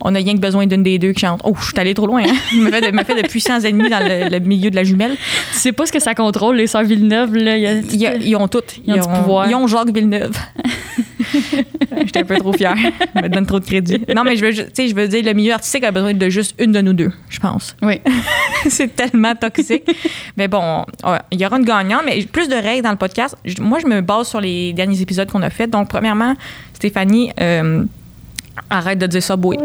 On 0.00 0.14
a 0.14 0.18
rien 0.18 0.34
que 0.34 0.38
besoin 0.38 0.64
d'une 0.68 0.84
des 0.84 0.96
deux 1.00 1.10
qui 1.12 1.22
chante. 1.22 1.40
Oh, 1.42 1.54
je 1.58 1.64
suis 1.66 1.74
allée 1.76 1.92
trop 1.92 2.06
loin, 2.06 2.22
hein? 2.24 2.32
Il 2.52 2.62
m'a 2.62 2.70
fait, 2.70 2.80
de, 2.82 2.94
m'a 2.94 3.02
fait 3.02 3.20
de 3.20 3.26
puissants 3.26 3.58
ennemis 3.60 3.90
dans 3.90 3.98
le, 3.98 4.28
le 4.30 4.38
milieu 4.38 4.70
de 4.70 4.76
la 4.76 4.84
jumelle. 4.84 5.16
Tu 5.52 5.58
sais 5.58 5.72
pas 5.72 5.86
ce 5.86 5.90
que 5.92 5.98
ça 5.98 6.14
contrôle, 6.14 6.54
les 6.56 6.68
sœurs 6.68 6.84
Villeneuve. 6.84 7.34
Là, 7.34 7.56
il 7.56 7.62
y 7.64 7.66
a- 7.66 7.72
Il 7.80 7.96
y 7.96 8.06
a- 8.06 8.14
ils 8.14 8.36
ont 8.36 8.46
toutes. 8.46 8.76
Ils 8.86 8.92
ont 8.92 8.96
du 9.00 9.08
pouvoir. 9.08 9.50
Ils 9.50 9.56
ont 9.56 9.66
Jacques 9.66 9.92
Villeneuve. 9.92 10.30
J'étais 12.04 12.20
un 12.20 12.24
peu 12.24 12.36
trop 12.36 12.52
fière. 12.52 12.76
Je 12.76 13.20
me 13.22 13.28
donne 13.28 13.46
trop 13.46 13.60
de 13.60 13.64
crédit. 13.64 14.00
Non, 14.14 14.24
mais 14.24 14.36
je 14.36 14.44
veux, 14.44 14.52
je 14.52 14.94
veux 14.94 15.08
dire, 15.08 15.24
le 15.24 15.32
milieu 15.32 15.52
artistique 15.52 15.84
a 15.84 15.90
besoin 15.90 16.14
de 16.14 16.28
juste 16.28 16.54
une 16.58 16.72
de 16.72 16.80
nous 16.80 16.92
deux, 16.92 17.12
je 17.28 17.40
pense. 17.40 17.76
Oui. 17.82 18.00
c'est 18.68 18.94
tellement 18.94 19.34
toxique. 19.34 19.84
mais 20.36 20.48
bon, 20.48 20.84
il 21.30 21.40
y 21.40 21.46
aura 21.46 21.58
une 21.58 21.64
gagnante, 21.64 22.02
mais 22.04 22.22
plus 22.24 22.48
de 22.48 22.54
règles 22.54 22.82
dans 22.82 22.90
le 22.90 22.96
podcast. 22.96 23.36
Moi, 23.60 23.78
je 23.80 23.86
me 23.86 24.00
base 24.00 24.28
sur 24.28 24.40
les 24.40 24.72
derniers 24.72 25.00
épisodes 25.00 25.30
qu'on 25.30 25.42
a 25.42 25.50
fait. 25.50 25.66
Donc, 25.66 25.88
premièrement, 25.88 26.34
Stéphanie, 26.72 27.32
euh, 27.40 27.84
arrête 28.70 28.98
de 28.98 29.06
dire 29.06 29.22
ça, 29.22 29.36
boy. 29.36 29.58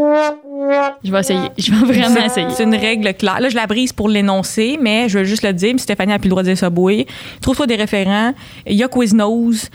Je 1.04 1.12
vais 1.12 1.20
essayer. 1.20 1.50
Je 1.58 1.72
vais 1.72 1.94
vraiment 1.94 2.26
essayer. 2.26 2.48
C'est 2.52 2.64
une 2.64 2.76
règle 2.76 3.14
claire. 3.14 3.40
Là, 3.40 3.50
je 3.50 3.56
la 3.56 3.68
brise 3.68 3.92
pour 3.94 4.10
l'énoncer, 4.10 4.78
mais 4.82 5.10
je 5.10 5.20
veux 5.20 5.26
juste 5.26 5.44
le 5.44 5.54
dire. 5.54 5.72
Puis 5.72 5.80
Stéphanie 5.80 6.14
a 6.14 6.20
plus 6.20 6.28
le 6.28 6.32
droit 6.32 6.44
de 6.44 6.48
dire 6.50 6.58
Subway. 6.58 7.06
Trouve-toi 7.42 7.68
des 7.68 7.76
référents. 7.76 8.34
Il 8.66 8.76
y 8.76 8.84
a 8.84 8.88
Quiznos. 8.88 9.70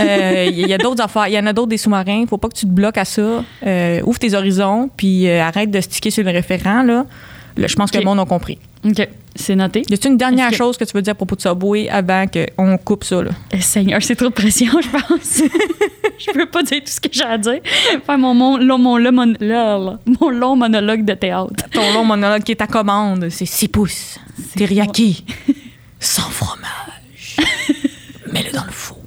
Euh, 0.00 0.48
Il 0.50 0.66
y 0.66 0.74
a 0.74 0.78
d'autres 0.78 1.02
affaires. 1.02 1.28
Il 1.28 1.34
y 1.34 1.38
en 1.38 1.46
a 1.46 1.52
d'autres 1.52 1.68
des 1.68 1.78
sous-marins. 1.78 2.24
Faut 2.28 2.38
pas 2.38 2.48
que 2.48 2.56
tu 2.56 2.66
te 2.66 2.70
bloques 2.70 2.98
à 2.98 3.04
ça. 3.04 3.44
Euh, 3.66 4.00
ouvre 4.04 4.18
tes 4.18 4.34
horizons, 4.34 4.90
puis 4.96 5.28
euh, 5.28 5.42
arrête 5.42 5.70
de 5.70 5.80
sticker 5.80 6.10
sur 6.10 6.24
le 6.24 6.30
référent. 6.30 6.82
Là. 6.82 7.06
Là, 7.56 7.66
je 7.66 7.76
pense 7.76 7.90
que 7.90 7.98
le 7.98 8.04
monde 8.04 8.20
a 8.20 8.24
compris. 8.24 8.58
OK. 8.84 9.08
C'est 9.36 9.56
noté. 9.56 9.82
Y 9.88 9.94
a-t-il 9.94 10.12
une 10.12 10.16
dernière 10.16 10.50
que- 10.50 10.56
chose 10.56 10.76
que 10.76 10.84
tu 10.84 10.92
veux 10.94 11.02
dire 11.02 11.10
à 11.12 11.14
propos 11.16 11.34
de 11.34 11.40
Subway 11.40 11.88
avant 11.88 12.24
qu'on 12.28 12.78
coupe 12.78 13.02
ça? 13.04 13.20
Là? 13.22 13.30
Eh, 13.52 13.60
Seigneur, 13.60 14.00
c'est 14.02 14.14
trop 14.14 14.28
de 14.28 14.32
pression, 14.32 14.68
je 14.80 14.88
pense. 14.88 15.42
je 16.18 16.30
peux 16.32 16.46
pas 16.46 16.62
dire 16.62 16.78
tout 16.84 16.90
ce 16.92 17.00
que 17.00 17.08
j'ai 17.10 17.24
à 17.24 17.36
dire. 17.36 17.60
Faire 18.06 18.18
mon, 18.18 18.32
mon, 18.34 18.56
long- 18.58 18.78
mon, 18.78 18.96
long 18.96 19.10
mon- 19.12 19.34
là, 19.40 19.76
là, 19.78 19.98
mon 20.20 20.30
long 20.30 20.54
monologue 20.56 21.04
de 21.04 21.14
théâtre. 21.14 21.64
Ton 21.72 21.92
long 21.92 22.04
monologue 22.04 22.42
qui 22.44 22.52
est 22.52 22.56
ta 22.56 22.68
commande, 22.68 23.28
c'est 23.30 23.44
6 23.46 23.68
pouces, 23.68 24.18
teriyaki, 24.56 25.24
sans 25.98 26.22
fromage. 26.30 27.36
Mets-le 28.32 28.52
dans 28.52 28.64
le 28.64 28.70
four. 28.72 28.98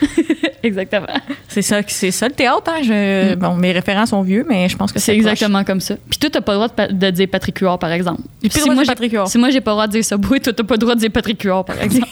Exactement. 0.62 1.06
C'est 1.48 1.62
ça, 1.62 1.80
c'est 1.86 2.10
ça 2.10 2.28
le 2.28 2.34
théâtre. 2.34 2.62
Hein? 2.68 2.80
Je- 2.82 3.34
Bon, 3.36 3.54
mes 3.54 3.72
référents 3.72 4.06
sont 4.06 4.22
vieux, 4.22 4.44
mais 4.48 4.68
je 4.68 4.76
pense 4.76 4.92
que 4.92 4.98
C'est 4.98 5.06
c'est 5.12 5.16
exactement 5.16 5.62
comme 5.64 5.80
ça. 5.80 5.94
Puis 6.08 6.18
toi, 6.18 6.30
t'as 6.30 6.40
pas 6.40 6.52
le 6.52 6.58
droit 6.68 6.86
de, 6.88 7.10
dire 7.10 7.28
Patrick 7.30 7.58
Huard, 7.58 7.78
par 7.78 7.92
exemple. 7.92 8.22
Le 8.42 8.50
Si 8.50 8.70
moi, 8.70 8.82
Patrick 8.86 9.12
Huard. 9.12 9.28
Si 9.28 9.38
moi, 9.38 9.50
j'ai 9.50 9.60
pas 9.60 9.70
le 9.70 9.74
droit 9.74 9.86
de 9.86 9.92
dire 9.92 10.04
Subway, 10.04 10.40
toi, 10.40 10.52
t'as 10.52 10.64
pas 10.64 10.74
le 10.74 10.78
droit 10.78 10.94
de 10.94 11.00
dire 11.00 11.10
Patrick 11.10 11.42
Huard, 11.42 11.64
par 11.64 11.80
exemple. 11.80 12.08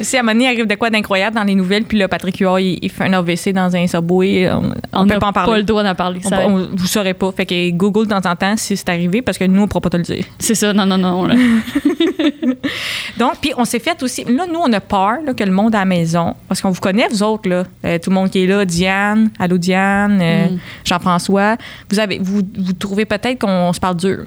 Si 0.00 0.16
à 0.16 0.20
un 0.20 0.22
moment 0.22 0.32
donné, 0.32 0.44
il 0.44 0.48
arrive 0.48 0.66
de 0.66 0.74
quoi 0.74 0.90
d'incroyable 0.90 1.36
dans 1.36 1.44
les 1.44 1.54
nouvelles, 1.54 1.84
puis 1.84 1.98
là, 1.98 2.08
Patrick 2.08 2.38
Huard, 2.38 2.60
il, 2.60 2.78
il 2.82 2.90
fait 2.90 3.04
un 3.04 3.12
AVC 3.14 3.52
dans 3.52 3.74
un 3.74 3.86
subway, 3.86 4.50
on, 4.50 4.72
on 4.92 5.06
peut 5.06 5.18
pas 5.18 5.28
en 5.28 5.32
parler. 5.32 5.52
pas 5.52 5.56
le 5.58 5.62
droit 5.64 5.82
d'en 5.82 5.94
parler. 5.94 6.20
On- 6.24 6.28
ça- 6.28 6.46
on- 6.46 6.68
vous 6.74 6.86
saurez 6.86 7.14
pas. 7.14 7.30
Fait 7.32 7.46
que 7.46 7.70
Google 7.70 8.06
de 8.06 8.10
temps 8.14 8.30
en 8.30 8.36
temps 8.36 8.56
si 8.56 8.76
c'est 8.76 8.88
arrivé, 8.88 9.22
parce 9.22 9.38
que 9.38 9.44
nous, 9.44 9.62
on 9.62 9.68
pourra 9.68 9.80
pas 9.82 9.90
te 9.90 9.96
le 9.96 10.02
dire. 10.02 10.24
C'est 10.38 10.54
ça, 10.54 10.72
non, 10.72 10.86
non, 10.86 10.98
non. 10.98 11.26
là. 11.26 11.34
Donc, 13.18 13.34
puis 13.40 13.52
on 13.56 13.64
s'est 13.64 13.78
fait 13.78 14.02
aussi. 14.02 14.24
Là, 14.24 14.46
nous, 14.50 14.58
on 14.60 14.72
a 14.72 14.80
peur 14.80 15.18
là, 15.24 15.34
que 15.34 15.44
le 15.44 15.52
monde 15.52 15.74
à 15.74 15.80
la 15.80 15.84
maison, 15.84 16.34
parce 16.48 16.60
qu'on 16.60 16.70
vous 16.70 16.80
connaît, 16.80 17.06
vous 17.08 17.22
autres, 17.22 17.48
là, 17.48 17.64
euh, 17.84 17.98
tout 17.98 18.10
le 18.10 18.14
monde 18.14 18.30
qui 18.30 18.42
est 18.42 18.46
là, 18.46 18.64
Diane, 18.64 19.30
allô 19.38 19.58
Diane, 19.58 20.18
euh, 20.22 20.46
Mm. 20.48 20.58
Jean-François, 20.84 21.56
vous, 21.90 21.98
avez, 21.98 22.18
vous, 22.20 22.42
vous 22.58 22.72
trouvez 22.72 23.04
peut-être 23.04 23.38
qu'on 23.40 23.72
se 23.72 23.80
parle 23.80 23.96
dur. 23.96 24.24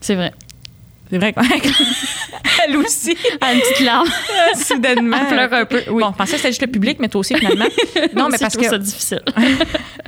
C'est 0.00 0.14
vrai. 0.14 0.32
C'est 1.10 1.18
vrai 1.18 1.34
Elle 2.68 2.76
aussi, 2.78 3.14
Ah, 3.40 3.52
une 3.52 3.60
petite 3.60 3.80
larme. 3.80 4.08
soudainement. 4.54 5.16
Elle 5.20 5.26
pleure 5.48 5.52
un 5.52 5.64
peu, 5.66 5.82
oui. 5.90 6.02
Bon, 6.02 6.10
je 6.12 6.16
pensais 6.16 6.32
que 6.32 6.36
c'était 6.38 6.48
juste 6.48 6.62
le 6.62 6.68
public, 6.68 6.98
mais 7.00 7.08
toi 7.08 7.20
aussi, 7.20 7.34
finalement. 7.34 7.66
Non, 8.16 8.28
mais 8.30 8.38
parce 8.38 8.56
que 8.56 8.64
ça 8.64 8.78
difficile. 8.78 9.20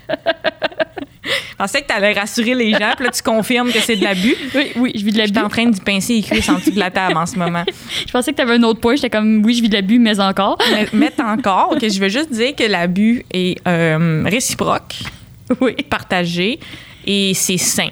je 1.54 1.58
pensais 1.58 1.82
que 1.82 1.86
tu 1.86 1.92
allais 1.94 2.12
rassurer 2.12 2.54
les 2.54 2.72
gens, 2.72 2.92
puis 2.96 3.04
là, 3.06 3.10
tu 3.12 3.22
confirmes 3.22 3.70
que 3.70 3.78
c'est 3.80 3.96
de 3.96 4.02
l'abus. 4.04 4.34
Oui, 4.54 4.72
oui, 4.76 4.92
je 4.94 5.04
vis 5.04 5.12
de 5.12 5.18
Je 5.20 5.24
suis 5.26 5.32
l'abus. 5.32 5.46
en 5.46 5.48
train 5.48 5.66
d'y 5.66 5.80
pincer 5.80 6.14
les 6.16 6.22
cuisses 6.22 6.48
en 6.48 6.54
dessous 6.58 6.72
de 6.72 6.78
la 6.78 6.90
table 6.90 7.16
en 7.16 7.26
ce 7.26 7.36
moment. 7.38 7.62
Je 8.06 8.10
pensais 8.12 8.32
que 8.32 8.36
t'avais 8.36 8.54
un 8.54 8.62
autre 8.64 8.80
point. 8.80 8.96
J'étais 8.96 9.10
comme, 9.10 9.42
oui, 9.44 9.54
je 9.54 9.62
vis 9.62 9.68
de 9.68 9.74
l'abus, 9.74 9.98
mais 10.00 10.18
encore. 10.20 10.58
Mais, 10.72 10.88
mais 10.92 11.12
encore, 11.24 11.72
OK, 11.72 11.88
je 11.88 12.00
veux 12.00 12.08
juste 12.08 12.32
dire 12.32 12.54
que 12.56 12.64
l'abus 12.64 13.24
est 13.32 13.56
euh, 13.68 14.24
réciproque. 14.26 14.94
Oui. 15.60 15.74
partagé 15.88 16.58
et 17.06 17.32
c'est 17.34 17.58
sain. 17.58 17.88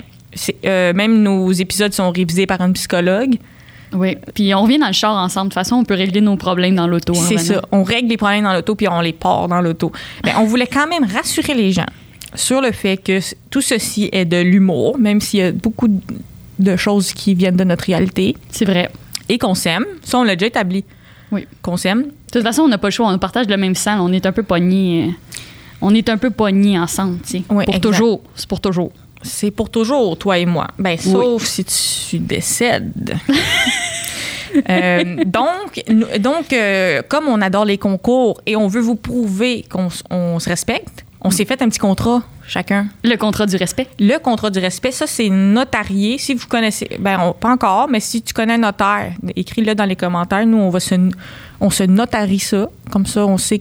Euh, 0.65 0.93
même 0.95 1.23
nos 1.23 1.53
épisodes 1.53 1.93
sont 1.93 2.11
révisés 2.11 2.47
par 2.47 2.61
un 2.63 2.73
psychologue. 2.73 3.37
Oui. 3.93 4.17
Puis 4.35 4.55
on 4.55 4.63
revient 4.63 4.79
dans 4.79 4.87
le 4.87 4.93
char 4.95 5.15
ensemble. 5.15 5.49
De 5.51 5.55
toute 5.55 5.63
façon, 5.63 5.77
on 5.77 5.85
peut 5.85 5.95
régler 5.95 6.23
nos 6.23 6.37
problèmes 6.37 6.75
dans 6.75 6.87
l'auto. 6.87 7.13
hein, 7.15 7.25
c'est 7.29 7.37
ça. 7.39 7.61
On 7.71 7.83
règle 7.83 8.09
les 8.09 8.17
problèmes 8.17 8.45
dans 8.45 8.55
l'auto 8.55 8.75
puis 8.75 8.89
on 8.89 9.01
les 9.03 9.13
part 9.13 9.49
dans 9.49 9.61
l'auto. 9.61 9.93
Mais 10.25 10.33
on 10.39 10.45
voulait 10.45 10.67
quand 10.67 10.87
même 10.87 11.05
rassurer 11.05 11.53
les 11.55 11.73
gens 11.73 11.85
sur 12.35 12.61
le 12.61 12.73
fait 12.73 12.97
que 12.97 13.19
tout 13.51 13.61
ceci 13.61 14.09
est 14.13 14.25
de 14.25 14.39
l'humour, 14.41 14.99
même 14.99 15.21
s'il 15.21 15.41
y 15.41 15.43
a 15.43 15.53
beaucoup 15.53 15.89
de- 16.59 16.77
choses 16.77 17.13
qui 17.13 17.35
viennent 17.35 17.57
de 17.57 17.65
notre 17.65 17.85
réalité 17.85 18.37
C'est 18.51 18.65
vrai. 18.65 18.91
et 19.29 19.39
qu'on 19.39 19.55
s'aime. 19.55 19.85
Ça, 20.05 20.19
on 20.19 20.23
l'a 20.25 20.37
déjà 20.37 20.47
établi. 20.47 20.85
Oui. 21.33 21.47
Qu'on 21.63 21.77
s'aime. 21.77 22.03
De 22.03 22.11
toute 22.31 22.43
façon, 22.43 22.63
on 22.63 22.69
n'a 22.69 22.79
pas 22.79 22.89
le 22.89 22.93
choix. 22.93 23.09
On 23.11 23.19
partage 23.19 23.47
le 23.49 23.57
même 23.57 23.75
sang. 23.75 23.99
On 24.07 24.13
est 24.13 24.27
un 24.27 24.33
peu 24.33 24.43
pognés. 24.43 25.07
euh, 25.09 25.13
On 25.81 25.95
est 25.95 26.09
un 26.09 26.19
peu 26.19 26.31
pognés 26.31 26.79
ensemble, 26.79 27.19
tu 27.23 27.29
sais. 27.39 27.43
Oui, 27.51 27.65
pour 27.65 27.75
exact. 27.75 27.81
toujours. 27.81 28.21
C'est 28.37 28.49
pour 28.49 28.61
toujours. 28.61 28.93
C'est 29.23 29.51
pour 29.51 29.71
toujours, 29.71 30.17
toi 30.19 30.39
et 30.39 30.47
moi. 30.47 30.69
Ben, 30.79 30.97
sauf 30.99 31.45
si 31.45 31.65
tu 31.65 32.19
décèdes. 32.19 33.17
Euh, 34.69 35.25
donc, 35.25 35.83
donc 36.19 36.53
euh, 36.53 37.01
comme 37.09 37.27
on 37.27 37.41
adore 37.41 37.65
les 37.65 37.79
concours 37.79 38.39
et 38.45 38.55
on 38.55 38.69
veut 38.69 38.83
vous 38.83 38.97
prouver 38.97 39.65
qu'on 39.71 39.89
on 40.11 40.39
se 40.41 40.49
respecte, 40.51 41.07
on 41.25 41.31
s'est 41.31 41.45
fait 41.45 41.61
un 41.63 41.69
petit 41.69 41.79
contrat 41.79 42.23
chacun. 42.47 42.89
Le 43.05 43.17
contrat 43.17 43.47
du 43.47 43.57
respect. 43.57 43.89
Le 43.99 44.19
contrat 44.19 44.51
du 44.51 44.59
respect, 44.59 44.91
ça, 44.91 45.07
c'est 45.07 45.29
notarié. 45.31 46.19
Si 46.19 46.35
vous 46.35 46.47
connaissez, 46.49 46.89
ben, 46.99 47.19
on- 47.21 47.33
pas 47.33 47.51
encore, 47.51 47.89
mais 47.89 48.01
si 48.01 48.21
tu 48.23 48.35
connais 48.35 48.55
un 48.55 48.59
notaire, 48.59 49.13
écris-le 49.37 49.75
dans 49.75 49.85
les 49.85 49.97
commentaires. 49.97 50.45
Nous, 50.47 50.59
on 50.59 50.69
va 50.71 50.81
se, 50.81 50.95
on 51.61 51.71
se 51.71 51.85
notarie 51.85 52.41
ça. 52.41 52.69
Comme 52.91 53.07
ça, 53.07 53.25
on 53.27 53.39
sait 53.39 53.61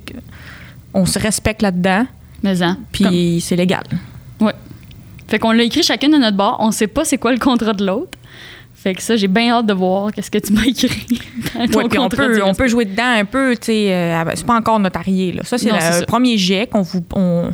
qu'on 0.93 1.05
se 1.05 1.19
respecte 1.19 1.61
là-dedans, 1.61 2.05
Mais 2.43 2.61
hein. 2.63 2.77
puis 2.91 3.41
c'est 3.45 3.55
légal. 3.55 3.83
Ouais. 4.39 4.53
Fait 5.27 5.39
qu'on 5.39 5.51
l'a 5.51 5.63
écrit 5.63 5.83
chacun 5.83 6.09
de 6.09 6.17
notre 6.17 6.35
bord. 6.35 6.57
On 6.59 6.71
sait 6.71 6.87
pas 6.87 7.05
c'est 7.05 7.17
quoi 7.17 7.31
le 7.31 7.39
contrat 7.39 7.73
de 7.73 7.85
l'autre. 7.85 8.17
Fait 8.81 8.95
que 8.95 9.01
ça, 9.03 9.15
j'ai 9.15 9.27
bien 9.27 9.53
hâte 9.53 9.67
de 9.67 9.73
voir 9.73 10.11
qu'est-ce 10.11 10.31
que 10.31 10.39
tu 10.39 10.53
m'as 10.53 10.63
écrit 10.63 11.21
dans 11.55 11.67
ton 11.67 11.87
puis 11.87 11.99
on 11.99 12.09
peut, 12.09 12.41
on 12.43 12.53
peut 12.55 12.67
jouer 12.67 12.85
dedans 12.85 13.03
un 13.19 13.25
peu, 13.25 13.55
tu 13.55 13.65
sais. 13.67 13.93
euh, 13.93 14.23
c'est 14.33 14.45
pas 14.45 14.55
encore 14.55 14.79
notarié, 14.79 15.33
là. 15.33 15.43
Ça, 15.43 15.57
c'est 15.59 15.69
le 15.69 16.05
premier 16.05 16.37
jet 16.37 16.67
qu'on 16.67 16.81
vous, 16.81 17.03
on, 17.15 17.51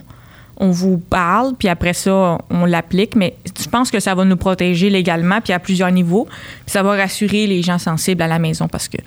on 0.55 0.71
vous 0.71 0.97
parle, 0.97 1.53
puis 1.59 1.67
après 1.67 1.91
ça, 1.93 2.37
on 2.49 2.63
l'applique. 2.65 3.15
Mais 3.17 3.35
je 3.59 3.67
pense 3.67 3.91
que 3.91 3.99
ça 3.99 4.15
va 4.15 4.23
nous 4.23 4.37
protéger 4.37 4.89
légalement, 4.89 5.41
puis 5.41 5.51
à 5.51 5.59
plusieurs 5.59 5.91
niveaux. 5.91 6.25
Puis 6.29 6.71
ça 6.71 6.81
va 6.81 6.91
rassurer 6.95 7.45
les 7.45 7.61
gens 7.61 7.77
sensibles 7.77 8.21
à 8.21 8.27
la 8.27 8.39
maison 8.39 8.69
parce 8.69 8.87
que 8.87 8.97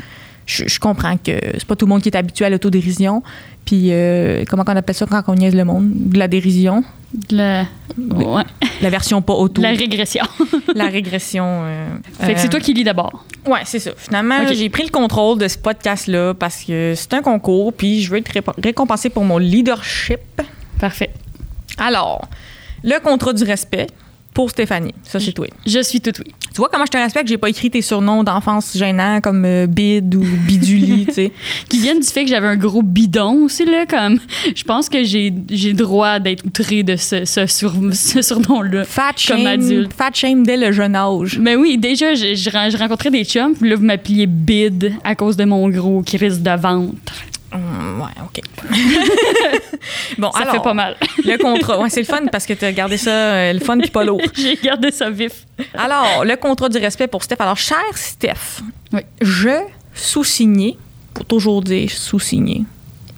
je, 0.44 0.64
je 0.68 0.78
comprends 0.78 1.16
que 1.16 1.32
c'est 1.54 1.64
pas 1.66 1.76
tout 1.76 1.86
le 1.86 1.90
monde 1.90 2.02
qui 2.02 2.10
est 2.10 2.16
habitué 2.16 2.44
à 2.44 2.50
l'autodérision. 2.50 3.22
Puis, 3.64 3.88
euh, 3.92 4.44
comment 4.48 4.64
on 4.66 4.76
appelle 4.76 4.94
ça 4.94 5.06
quand 5.06 5.22
on 5.28 5.34
niaise 5.36 5.54
le 5.54 5.64
monde? 5.64 5.90
De 5.94 6.18
la 6.18 6.28
dérision? 6.28 6.84
Le- 7.30 7.64
ouais. 7.99 8.42
La 8.80 8.90
version 8.90 9.23
pas 9.23 9.35
auto. 9.35 9.61
La 9.61 9.70
régression. 9.70 10.25
la 10.75 10.87
régression. 10.87 11.44
euh, 11.64 11.88
fait 12.18 12.35
que 12.35 12.40
c'est 12.40 12.47
euh, 12.47 12.50
toi 12.50 12.61
qui 12.61 12.75
lis 12.75 12.85
d'abord. 12.85 13.25
Ouais, 13.47 13.61
c'est 13.64 13.78
ça. 13.78 13.90
Finalement, 13.97 14.47
j'ai 14.52 14.68
pris 14.68 14.85
le 14.85 14.90
contrôle 14.90 15.38
de 15.38 15.49
ce 15.49 15.59
podcast-là 15.59 16.35
parce 16.35 16.62
que 16.64 16.94
c'est 16.97 17.14
un 17.14 17.23
concours, 17.23 17.73
puis 17.73 18.02
je 18.02 18.11
veux 18.11 18.18
être 18.18 18.32
récompensé 18.62 19.11
pour 19.11 19.25
mon 19.25 19.38
leadership. 19.38 20.20
Parfait. 20.78 21.11
Alors, 21.78 22.28
le 22.82 22.99
contrat 23.00 23.32
du 23.32 23.44
respect 23.44 23.88
pour 24.34 24.50
Stéphanie. 24.50 24.94
Ça, 25.02 25.18
c'est 25.20 25.32
toi. 25.32 25.46
Je 25.66 25.82
suis 25.82 26.00
tout 26.00 26.12
oui. 26.18 26.32
Tu 26.52 26.56
vois 26.56 26.68
comment 26.72 26.84
je 26.84 26.90
te 26.90 26.96
respecte? 26.96 27.28
J'ai 27.28 27.38
pas 27.38 27.49
écrit 27.49 27.70
tes 27.70 27.82
surnoms 27.82 28.25
d'enfance 28.25 28.76
gênants 28.76 29.20
comme 29.20 29.44
euh, 29.44 29.66
Bid 29.66 30.14
ou 30.14 30.25
Biduli, 30.46 31.06
tu 31.08 31.14
sais. 31.14 31.32
Qui 31.68 31.78
viennent 31.80 32.00
du 32.00 32.06
fait 32.06 32.25
que 32.25 32.30
j'avais 32.30 32.49
un 32.49 32.56
gros 32.56 32.82
bidon 32.82 33.44
aussi, 33.44 33.64
là, 33.64 33.87
comme. 33.87 34.18
Je 34.54 34.64
pense 34.64 34.88
que 34.88 35.04
j'ai 35.04 35.32
j'ai 35.49 35.72
droit 35.72 36.18
d'être 36.18 36.44
outré 36.44 36.82
de 36.82 36.96
ce, 36.96 37.25
ce, 37.25 37.46
sur, 37.46 37.75
ce 37.92 38.22
surnom-là. 38.22 38.84
Fat 38.84 39.12
Comme 39.26 39.38
shame, 39.38 39.46
adulte. 39.46 39.92
fat 39.92 40.10
shame 40.12 40.44
dès 40.44 40.56
le 40.56 40.72
jeune 40.72 40.96
âge. 40.96 41.38
Mais 41.40 41.56
oui, 41.56 41.78
déjà, 41.78 42.14
je, 42.14 42.34
je 42.34 42.76
rencontrais 42.76 43.10
des 43.10 43.25
chums, 43.25 43.54
puis 43.54 43.70
là, 43.70 43.76
vous 43.76 43.84
m'appeliez 43.84 44.26
bid 44.26 44.92
à 45.04 45.14
cause 45.14 45.37
de 45.37 45.44
mon 45.44 45.68
gros 45.68 46.02
crise 46.02 46.40
de 46.42 46.50
ventre. 46.50 47.14
Hum, 47.52 48.00
ouais, 48.00 48.23
OK. 48.25 48.40
bon, 50.19 50.30
Ça 50.30 50.38
alors, 50.40 50.54
fait 50.54 50.62
pas 50.62 50.75
mal. 50.75 50.97
le 51.25 51.37
contrat. 51.37 51.80
Ouais, 51.80 51.90
c'est 51.90 52.00
le 52.00 52.07
fun 52.07 52.26
parce 52.30 52.47
que 52.47 52.52
tu 52.52 52.64
as 52.64 52.73
gardé 52.73 52.97
ça, 52.97 53.11
euh, 53.11 53.52
le 53.52 53.59
fun 53.61 53.78
puis 53.78 53.90
pas 53.90 54.04
lourd. 54.04 54.21
j'ai 54.35 54.57
gardé 54.57 54.90
ça 54.92 55.11
vif. 55.11 55.47
Alors, 55.75 56.25
le 56.25 56.37
contrat 56.37 56.69
du 56.69 56.78
respect 56.78 57.09
pour 57.09 57.25
Steph. 57.25 57.37
Alors, 57.40 57.57
cher 57.57 57.76
Steph, 57.95 58.61
Oui. 58.92 59.00
je 59.21 59.50
sous-signé, 59.95 60.78
pour 61.12 61.25
toujours 61.25 61.62
dire 61.62 61.90
sous-signé. 61.90 62.62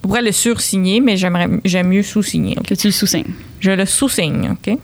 On 0.05 0.09
pourrait 0.09 0.23
le 0.23 0.33
sur-signer, 0.33 1.01
mais 1.01 1.17
j'aimerais, 1.17 1.49
j'aime 1.65 1.89
mieux 1.89 2.03
sous-signer. 2.03 2.57
Que 2.67 2.75
tu 2.75 2.89
le 2.89 2.93
sous-signes. 2.93 3.35
Je 3.61 3.71
le 3.71 3.85
sous-signe, 3.87 4.51
OK? 4.53 4.77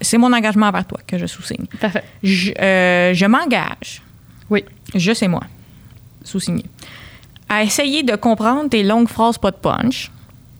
C'est 0.00 0.16
mon 0.18 0.32
engagement 0.32 0.66
envers 0.68 0.86
toi 0.86 0.98
que 1.06 1.18
je 1.18 1.26
sous-signe. 1.26 1.66
Parfait. 1.80 2.04
Je, 2.22 2.52
euh, 2.58 3.14
je 3.14 3.26
m'engage. 3.26 4.00
Oui. 4.48 4.64
Je 4.94 5.12
sais 5.12 5.28
moi. 5.28 5.42
Sous-signé. 6.24 6.64
À 7.52 7.62
essayer 7.62 8.02
de 8.02 8.16
comprendre 8.16 8.68
tes 8.70 8.82
longues 8.82 9.08
phrases 9.08 9.36
pas 9.38 9.50
de 9.50 9.56
punch, 9.56 10.10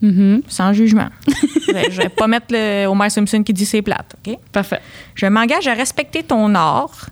Mhm. 0.02 0.42
sans 0.48 0.72
jugement. 0.74 1.08
je 1.26 1.72
vais- 1.72 1.90
je 1.90 1.96
vais 2.02 2.08
pas 2.10 2.26
mettre 2.26 2.46
le 2.50 2.86
Homer 2.86 3.08
Simpson 3.08 3.42
qui 3.42 3.52
dit 3.54 3.64
c'est 3.64 3.82
plate, 3.82 4.14
OK? 4.26 4.36
Parfait. 4.52 4.80
Je 5.14 5.26
m'engage 5.26 5.66
à 5.68 5.74
respecter 5.74 6.22
ton 6.22 6.54
art, 6.54 7.06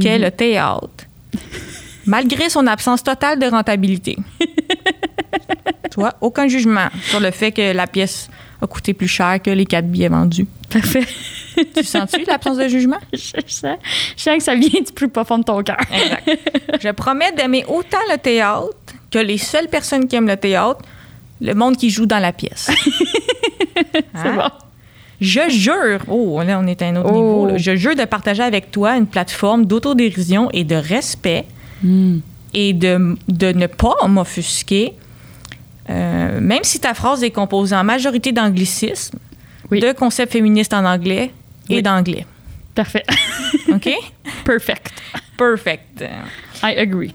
qu'est 0.00 0.18
le 0.18 0.30
théâtre, 0.30 1.04
malgré 2.06 2.48
son 2.48 2.66
absence 2.66 3.02
totale 3.02 3.38
de 3.38 3.46
rentabilité. 3.46 4.16
tu 5.90 5.96
vois, 5.96 6.14
aucun 6.20 6.48
jugement 6.48 6.88
sur 7.10 7.20
le 7.20 7.30
fait 7.30 7.52
que 7.52 7.72
la 7.74 7.86
pièce 7.86 8.28
a 8.62 8.66
coûté 8.66 8.92
plus 8.94 9.08
cher 9.08 9.40
que 9.42 9.50
les 9.50 9.66
quatre 9.66 9.86
billets 9.88 10.08
vendus. 10.08 10.46
Parfait. 10.70 11.06
Tu 11.74 11.82
sens-tu 11.84 12.24
l'absence 12.24 12.56
de 12.56 12.68
jugement? 12.68 12.98
je, 13.12 13.18
sens, 13.46 13.76
je 14.16 14.22
sens 14.22 14.36
que 14.38 14.42
ça 14.42 14.54
vient 14.54 14.80
du 14.80 14.92
plus 14.94 15.08
profond 15.08 15.38
de 15.38 15.44
ton 15.44 15.62
cœur. 15.62 15.76
Exact. 15.92 16.38
Je 16.80 16.88
promets 16.90 17.32
d'aimer 17.32 17.64
autant 17.68 17.98
le 18.10 18.16
théâtre 18.18 18.94
que 19.10 19.18
les 19.18 19.38
seules 19.38 19.68
personnes 19.68 20.06
qui 20.08 20.16
aiment 20.16 20.26
le 20.28 20.36
théâtre, 20.36 20.80
le 21.40 21.54
monde 21.54 21.76
qui 21.76 21.90
joue 21.90 22.06
dans 22.06 22.18
la 22.18 22.32
pièce. 22.32 22.70
C'est 23.76 24.04
Hein? 24.14 24.36
bon. 24.36 24.48
Je 25.20 25.48
jure, 25.50 26.00
oh 26.08 26.40
là 26.44 26.60
on 26.62 26.66
est 26.68 26.80
à 26.80 26.86
un 26.86 26.96
autre 26.96 27.10
Oh. 27.12 27.14
niveau, 27.16 27.46
là. 27.48 27.56
je 27.58 27.74
jure 27.74 27.96
de 27.96 28.04
partager 28.04 28.42
avec 28.42 28.70
toi 28.70 28.96
une 28.96 29.06
plateforme 29.06 29.66
d'autodérision 29.66 30.48
et 30.52 30.64
de 30.64 30.76
respect 30.76 31.44
Hmm. 31.82 32.18
et 32.54 32.72
de, 32.72 33.16
de 33.28 33.52
ne 33.52 33.66
pas 33.68 33.94
m'offusquer, 34.08 34.94
euh, 35.90 36.40
même 36.40 36.64
si 36.64 36.80
ta 36.80 36.92
phrase 36.92 37.22
est 37.22 37.30
composée 37.30 37.76
en 37.76 37.84
majorité 37.84 38.32
d'anglicisme, 38.32 39.16
Oui. 39.70 39.78
de 39.80 39.92
concepts 39.92 40.32
féministes 40.32 40.74
en 40.74 40.84
anglais 40.84 41.30
et 41.68 41.76
Oui. 41.76 41.82
d'anglais. 41.82 42.26
Parfait. 42.74 43.04
OK? 43.72 43.88
Perfect. 44.44 44.92
Perfect. 45.36 46.04
I 46.64 46.74
agree. 46.78 47.14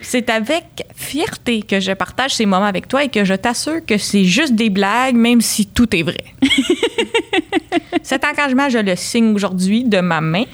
C'est 0.00 0.30
avec 0.30 0.64
fierté 0.94 1.62
que 1.62 1.80
je 1.80 1.92
partage 1.92 2.34
ces 2.34 2.46
moments 2.46 2.66
avec 2.66 2.88
toi 2.88 3.04
et 3.04 3.08
que 3.08 3.24
je 3.24 3.34
t'assure 3.34 3.84
que 3.84 3.98
c'est 3.98 4.24
juste 4.24 4.54
des 4.54 4.70
blagues, 4.70 5.16
même 5.16 5.40
si 5.40 5.66
tout 5.66 5.94
est 5.94 6.02
vrai. 6.02 6.24
Cet 8.02 8.24
engagement, 8.24 8.68
je 8.68 8.78
le 8.78 8.96
signe 8.96 9.34
aujourd'hui 9.34 9.84
de 9.84 10.00
ma 10.00 10.20
main 10.20 10.44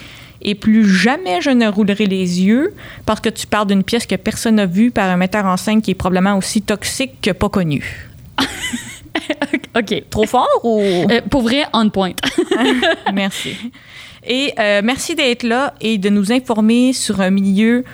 et 0.42 0.54
plus 0.54 0.88
jamais 0.88 1.40
je 1.40 1.50
ne 1.50 1.66
roulerai 1.66 2.06
les 2.06 2.42
yeux 2.42 2.74
parce 3.06 3.20
que 3.20 3.30
tu 3.30 3.46
parles 3.46 3.66
d'une 3.66 3.82
pièce 3.82 4.06
que 4.06 4.14
personne 4.14 4.56
n'a 4.56 4.66
vue 4.66 4.90
par 4.90 5.08
un 5.08 5.16
metteur 5.16 5.46
en 5.46 5.56
scène 5.56 5.80
qui 5.80 5.92
est 5.92 5.94
probablement 5.94 6.36
aussi 6.36 6.62
toxique 6.62 7.20
que 7.22 7.30
pas 7.30 7.48
connu. 7.48 8.08
OK. 9.76 10.04
Trop 10.10 10.26
fort 10.26 10.60
ou... 10.62 10.80
Euh, 10.80 11.20
pour 11.30 11.42
vrai, 11.42 11.64
on 11.72 11.88
point. 11.88 12.12
merci. 13.14 13.56
Et 14.26 14.52
euh, 14.58 14.80
merci 14.84 15.14
d'être 15.14 15.42
là 15.42 15.74
et 15.80 15.98
de 15.98 16.08
nous 16.08 16.32
informer 16.32 16.92
sur 16.92 17.20
un 17.20 17.30
milieu 17.30 17.84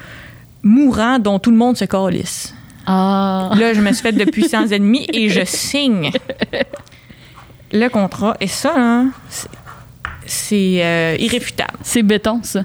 mourant 0.63 1.19
dont 1.19 1.39
tout 1.39 1.51
le 1.51 1.57
monde 1.57 1.77
se 1.77 1.85
calisse. 1.85 2.55
Ah. 2.87 3.51
Là, 3.57 3.73
je 3.75 3.81
me 3.81 3.93
suis 3.93 4.03
fait 4.03 4.13
de 4.13 4.25
puissants 4.25 4.67
ennemis 4.67 5.07
et 5.13 5.29
je 5.29 5.45
signe 5.45 6.11
le 7.73 7.89
contrat. 7.89 8.37
Et 8.41 8.47
ça, 8.49 8.75
là, 8.77 9.05
c'est- 10.27 10.83
euh, 10.85 11.17
irréfutable. 11.19 11.79
C'est 11.83 12.03
béton, 12.03 12.41
ça. 12.43 12.65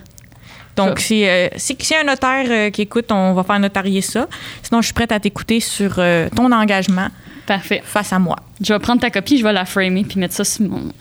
Donc, 0.75 0.99
c'est 0.99 1.29
euh, 1.29 1.47
si 1.55 1.75
si 1.79 1.93
y 1.93 1.95
a 1.95 2.01
un 2.01 2.03
notaire 2.03 2.45
euh, 2.49 2.69
qui 2.69 2.81
écoute, 2.81 3.09
on 3.11 3.33
va 3.33 3.43
faire 3.43 3.59
notarier 3.59 4.01
ça. 4.01 4.27
Sinon, 4.61 4.81
je 4.81 4.87
suis 4.87 4.93
prête 4.93 5.11
à 5.13 5.19
t'écouter 5.19 5.59
sur 5.61 5.95
euh, 5.99 6.27
ton 6.35 6.51
engagement 6.51 7.07
Parfait. 7.47 7.81
face 7.85 8.11
à 8.11 8.19
moi. 8.19 8.35
Je 8.61 8.73
vais 8.73 8.79
prendre 8.79 8.99
ta 8.99 9.09
copie, 9.09 9.37
je 9.37 9.43
vais 9.43 9.53
la 9.53 9.63
framer 9.65 10.03
puis 10.03 10.19
mettre 10.19 10.33
ça 10.33 10.43
sur 10.43 10.65
mon, 10.67 10.91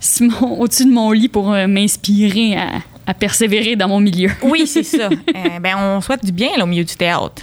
sur 0.00 0.26
mon- 0.28 0.58
au-dessus 0.58 0.84
de 0.86 0.90
mon 0.90 1.12
lit 1.12 1.28
pour 1.28 1.50
m'inspirer 1.50 2.56
à, 2.56 2.68
à 3.08 3.14
persévérer 3.14 3.74
dans 3.74 3.88
mon 3.88 3.98
milieu. 4.00 4.30
Oui, 4.42 4.66
c'est 4.66 4.82
ça. 4.84 5.08
Euh, 5.34 5.58
ben, 5.60 5.74
on 5.78 6.00
souhaite 6.00 6.24
du 6.24 6.30
bien 6.32 6.50
là, 6.56 6.64
au 6.64 6.66
milieu 6.66 6.84
du 6.84 6.94
théâtre. 6.94 7.42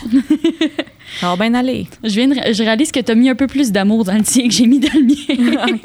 Ça 1.20 1.34
va 1.34 1.36
bien 1.36 1.54
aller. 1.54 1.88
Je, 2.04 2.10
viens 2.10 2.28
de- 2.28 2.54
je 2.54 2.64
réalise 2.64 2.92
que 2.92 3.00
tu 3.00 3.12
as 3.12 3.16
mis 3.16 3.30
un 3.30 3.36
peu 3.36 3.48
plus 3.48 3.72
d'amour 3.72 4.04
dans 4.06 4.14
le 4.16 4.24
tien 4.24 4.48
que 4.48 4.54
j'ai 4.54 4.68
mis 4.68 4.80
dans 4.80 4.92
le 4.94 5.04
mien. 5.04 5.78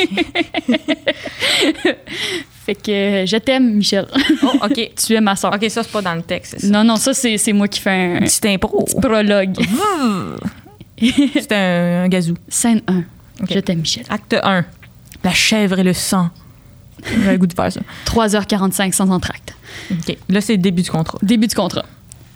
fait 2.66 2.74
que 2.74 3.24
je 3.26 3.36
t'aime, 3.38 3.74
Michel. 3.74 4.06
Oh, 4.42 4.52
OK. 4.64 4.90
tu 4.96 5.14
es 5.14 5.20
ma 5.20 5.36
soeur. 5.36 5.52
OK, 5.54 5.68
ça, 5.70 5.82
c'est 5.82 5.92
pas 5.92 6.02
dans 6.02 6.14
le 6.14 6.22
texte, 6.22 6.58
ça. 6.60 6.66
Non, 6.68 6.84
non, 6.84 6.96
ça, 6.96 7.12
c'est 7.14 7.52
moi 7.52 7.68
qui 7.68 7.80
fais 7.80 7.90
un 7.90 8.20
Petit 8.20 8.48
impro. 8.48 8.84
petit 8.84 8.96
prologue. 9.00 9.56
C'est 10.98 11.52
un, 11.52 12.04
un 12.04 12.08
gazou. 12.08 12.34
Scène 12.48 12.82
1. 12.86 12.98
Ok. 13.42 13.48
Je 13.54 13.58
t'aime, 13.60 13.80
Michel. 13.80 14.04
Acte 14.10 14.36
1. 14.42 14.64
La 15.24 15.32
chèvre 15.32 15.78
et 15.78 15.84
le 15.84 15.92
sang. 15.92 16.28
J'ai 17.24 17.32
le 17.32 17.38
goût 17.38 17.46
de 17.46 17.52
faire 17.52 17.72
ça. 17.72 17.80
3h45 18.06 18.92
sans 18.92 19.10
entracte. 19.10 19.54
OK. 19.90 20.16
Là, 20.28 20.40
c'est 20.40 20.52
le 20.56 20.62
début 20.62 20.82
du 20.82 20.90
contrat. 20.90 21.18
Début 21.22 21.46
du 21.46 21.54
contrat. 21.54 21.84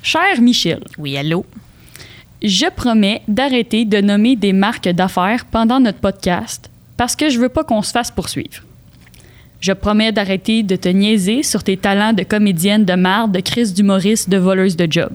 Cher 0.03 0.41
Michel, 0.41 0.83
Oui, 0.99 1.17
allô? 1.17 1.45
je 2.43 2.67
promets 2.75 3.23
d'arrêter 3.27 3.87
de 3.87 4.03
nommer 4.03 4.37
des 4.37 4.53
marques 4.53 4.89
d'affaires 4.89 5.47
pendant 5.47 5.81
notre 5.81 5.99
podcast 5.99 6.69
parce 6.99 7.17
que 7.17 7.31
je 7.31 7.39
veux 7.39 7.49
pas 7.49 7.65
qu'on 7.65 7.81
se 7.81 7.91
fasse 7.91 8.11
poursuivre. 8.11 8.63
Je 9.61 9.73
promets 9.73 10.13
d'arrêter 10.13 10.63
de 10.63 10.77
te 10.77 10.91
niaiser 10.91 11.43
sur 11.43 11.63
tes 11.65 11.79
talents 11.79 12.13
de 12.13 12.23
comédienne 12.23 12.85
de 12.85 12.93
marde, 12.95 13.33
de 13.33 13.41
crise 13.41 13.73
d'humoriste, 13.73 14.29
de 14.29 14.37
voleuse 14.37 14.77
de 14.77 14.87
job. 14.91 15.13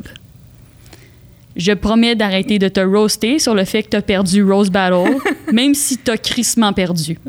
Je 1.55 1.71
promets 1.73 2.15
d'arrêter 2.15 2.57
de 2.57 2.67
te 2.67 2.79
roaster 2.79 3.37
sur 3.37 3.53
le 3.53 3.63
fait 3.65 3.83
que 3.83 3.89
t'as 3.89 4.01
perdu 4.01 4.41
Rose 4.43 4.71
Battle, 4.71 5.17
même 5.53 5.75
si 5.75 5.97
t'as 5.97 6.17
crissement 6.17 6.73
perdu. 6.73 7.19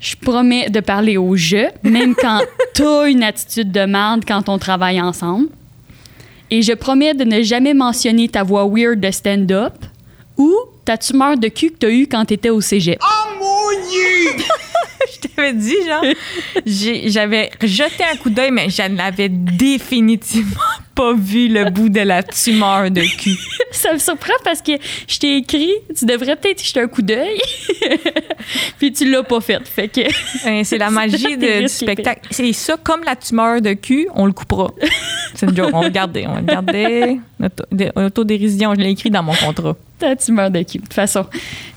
Je 0.00 0.16
promets 0.16 0.70
de 0.70 0.80
parler 0.80 1.16
au 1.18 1.36
jeu, 1.36 1.68
même 1.82 2.14
quand 2.14 2.40
t'as 2.74 3.08
une 3.08 3.22
attitude 3.22 3.70
de 3.70 3.84
merde 3.84 4.24
quand 4.26 4.48
on 4.48 4.58
travaille 4.58 5.00
ensemble. 5.00 5.48
Et 6.50 6.62
je 6.62 6.72
promets 6.72 7.14
de 7.14 7.24
ne 7.24 7.42
jamais 7.42 7.74
mentionner 7.74 8.28
ta 8.28 8.42
voix 8.42 8.66
weird 8.66 8.98
de 8.98 9.10
stand-up 9.10 9.74
ou 10.36 10.52
ta 10.84 10.96
tumeur 10.96 11.36
de 11.36 11.48
cul 11.48 11.70
que 11.70 11.76
t'as 11.78 11.90
eue 11.90 12.06
quand 12.06 12.24
t'étais 12.24 12.50
au 12.50 12.60
cégep. 12.60 12.98
Je 15.12 15.28
t'avais 15.28 15.52
dit, 15.54 15.76
genre, 15.86 16.04
j'avais 17.06 17.50
jeté 17.62 18.04
un 18.12 18.16
coup 18.16 18.28
d'œil, 18.30 18.50
mais 18.50 18.68
je 18.68 18.82
n'avais 18.82 19.28
définitivement 19.30 20.60
pas 20.94 21.14
vu 21.14 21.48
le 21.48 21.70
bout 21.70 21.88
de 21.88 22.00
la 22.00 22.22
tumeur 22.22 22.90
de 22.90 23.00
cul. 23.00 23.36
Ça 23.72 23.94
me 23.94 23.98
surprend 23.98 24.34
parce 24.44 24.60
que 24.60 24.72
je 25.08 25.18
t'ai 25.18 25.38
écrit, 25.38 25.72
tu 25.98 26.04
devrais 26.04 26.36
peut-être 26.36 26.62
jeter 26.62 26.80
un 26.80 26.88
coup 26.88 27.00
d'œil. 27.02 27.40
Puis 28.78 28.92
tu 28.92 29.10
l'as 29.10 29.22
pas 29.22 29.40
fait. 29.40 29.66
Fait 29.66 29.88
que 29.88 30.00
Euh, 30.46 30.60
C'est 30.64 30.78
la 30.78 30.90
magie 30.90 31.36
de- 31.36 31.60
du 31.62 31.68
spectacle. 31.68 32.28
C'est 32.30 32.52
ça, 32.52 32.76
comme 32.82 33.02
la 33.04 33.16
tumeur 33.16 33.60
de 33.62 33.72
cul, 33.72 34.06
on 34.14 34.26
le 34.26 34.32
coupera. 34.32 34.70
C'est 35.34 35.46
une 35.46 35.56
joke. 35.56 35.70
On 35.72 35.80
va 35.80 35.86
le 35.86 35.92
garder. 35.92 36.26
On 36.28 36.34
va 36.34 36.40
le 36.40 36.46
garder. 36.46 37.20
Je 37.40 38.80
l'ai 38.80 38.90
écrit 38.90 39.10
dans 39.10 39.22
mon 39.22 39.34
contrat. 39.34 39.76
Ta 40.00 40.16
tumeur 40.16 40.50
de 40.50 40.62
cul. 40.62 40.78
De 40.78 40.82
toute 40.82 40.94
façon, 40.94 41.26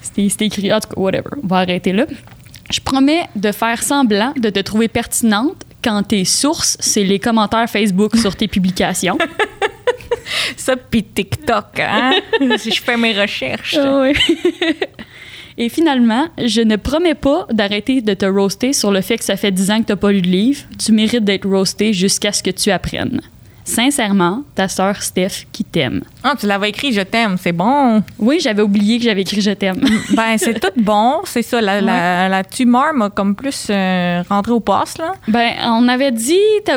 c'était 0.02 0.46
écrit. 0.46 0.74
En 0.74 0.80
tout 0.80 0.90
cas, 0.90 1.00
whatever. 1.00 1.30
On 1.44 1.48
va 1.48 1.58
arrêter 1.58 1.94
là. 1.94 2.06
Je 2.72 2.80
promets 2.80 3.28
de 3.36 3.52
faire 3.52 3.84
semblant 3.84 4.34
de 4.38 4.50
te 4.50 4.60
trouver 4.60 4.88
pertinente 4.88 5.66
quand 5.84 6.02
tes 6.04 6.26
sources, 6.26 6.78
c'est 6.80 7.04
les 7.04 7.20
commentaires 7.20 7.70
Facebook 7.70 8.16
sur 8.16 8.36
tes 8.36 8.48
publications. 8.48 9.18
Ça, 10.56 10.78
puis 10.78 11.04
TikTok, 11.04 11.80
hein? 11.80 12.14
si 12.58 12.72
je 12.72 12.82
fais 12.82 12.96
mes 12.96 13.20
recherches. 13.20 13.78
Ah 13.78 14.00
ouais. 14.00 14.14
Et 15.58 15.70
finalement, 15.70 16.30
je 16.44 16.62
ne 16.62 16.78
promets 16.78 17.16
pas 17.16 17.46
d'arrêter 17.52 18.02
de 18.02 18.14
te 18.14 18.26
roaster 18.26 18.74
sur 18.74 18.92
le 18.92 19.02
fait 19.02 19.18
que 19.18 19.24
ça 19.24 19.36
fait 19.36 19.52
10 19.52 19.72
ans 19.72 19.82
que 19.82 19.88
tu 19.88 19.92
n'as 19.92 19.98
pas 19.98 20.12
lu 20.12 20.22
de 20.22 20.28
livre. 20.28 20.62
Tu 20.84 20.92
mérites 20.94 21.24
d'être 21.24 21.48
roasté 21.48 21.94
jusqu'à 21.94 22.32
ce 22.32 22.42
que 22.42 22.50
tu 22.50 22.72
apprennes. 22.72 23.22
Sincèrement, 23.66 24.44
ta 24.56 24.68
sœur 24.68 25.02
Steph 25.02 25.46
qui 25.52 25.64
t'aime. 25.64 26.02
Ah, 26.24 26.36
tu 26.38 26.46
l'avais 26.48 26.70
écrit, 26.70 26.92
je 26.94 27.02
t'aime, 27.02 27.38
c'est 27.42 27.52
bon. 27.52 28.04
Oui, 28.20 28.40
j'avais 28.42 28.62
oublié 28.62 28.98
que 28.98 29.06
j'avais 29.06 29.22
écrit 29.22 29.42
Je 29.42 29.52
t'aime. 29.52 29.82
Ben, 30.14 30.38
c'est 30.38 30.60
tout 30.60 30.72
bon, 30.76 31.22
c'est 31.26 31.42
ça. 31.42 31.62
La, 31.62 31.82
la, 31.82 32.30
la 32.30 32.44
tumeur 32.44 32.94
m'a 32.94 33.10
comme 33.10 33.36
plus 33.36 33.68
euh, 33.70 34.22
rentré 34.30 34.52
au 34.52 34.60
poste, 34.60 35.00
là. 35.00 35.14
Ben, 35.28 35.54
on 35.66 35.88
avait 35.88 36.12
dit, 36.12 36.38
tu 36.66 36.74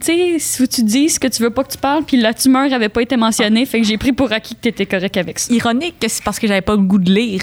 sais, 0.00 0.36
si 0.38 0.68
tu 0.68 0.82
dis 0.82 1.08
ce 1.08 1.20
que 1.20 1.28
tu 1.28 1.42
veux 1.42 1.50
pas 1.50 1.64
que 1.64 1.72
tu 1.72 1.78
parles, 1.78 2.02
puis 2.04 2.16
la 2.16 2.34
tumeur 2.34 2.72
avait 2.72 2.88
pas 2.88 3.02
été 3.02 3.16
mentionnée, 3.16 3.66
fait 3.66 3.80
que 3.80 3.86
j'ai 3.86 3.98
pris 3.98 4.12
pour 4.12 4.32
acquis 4.32 4.54
que 4.54 4.60
t'étais 4.60 4.86
correct 4.86 5.16
avec 5.16 5.38
ça. 5.38 5.52
Ironique 5.52 5.98
que 6.00 6.08
c'est 6.08 6.22
parce 6.24 6.38
que 6.38 6.46
j'avais 6.46 6.60
pas 6.62 6.72
le 6.74 6.82
goût 6.82 6.98
de 6.98 7.12
lire 7.12 7.42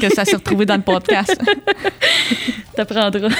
que 0.00 0.12
ça 0.14 0.24
s'est 0.24 0.36
retrouvé 0.36 0.66
dans 0.66 0.76
le 0.76 0.82
podcast. 0.82 1.40
T'apprendras. 2.76 3.28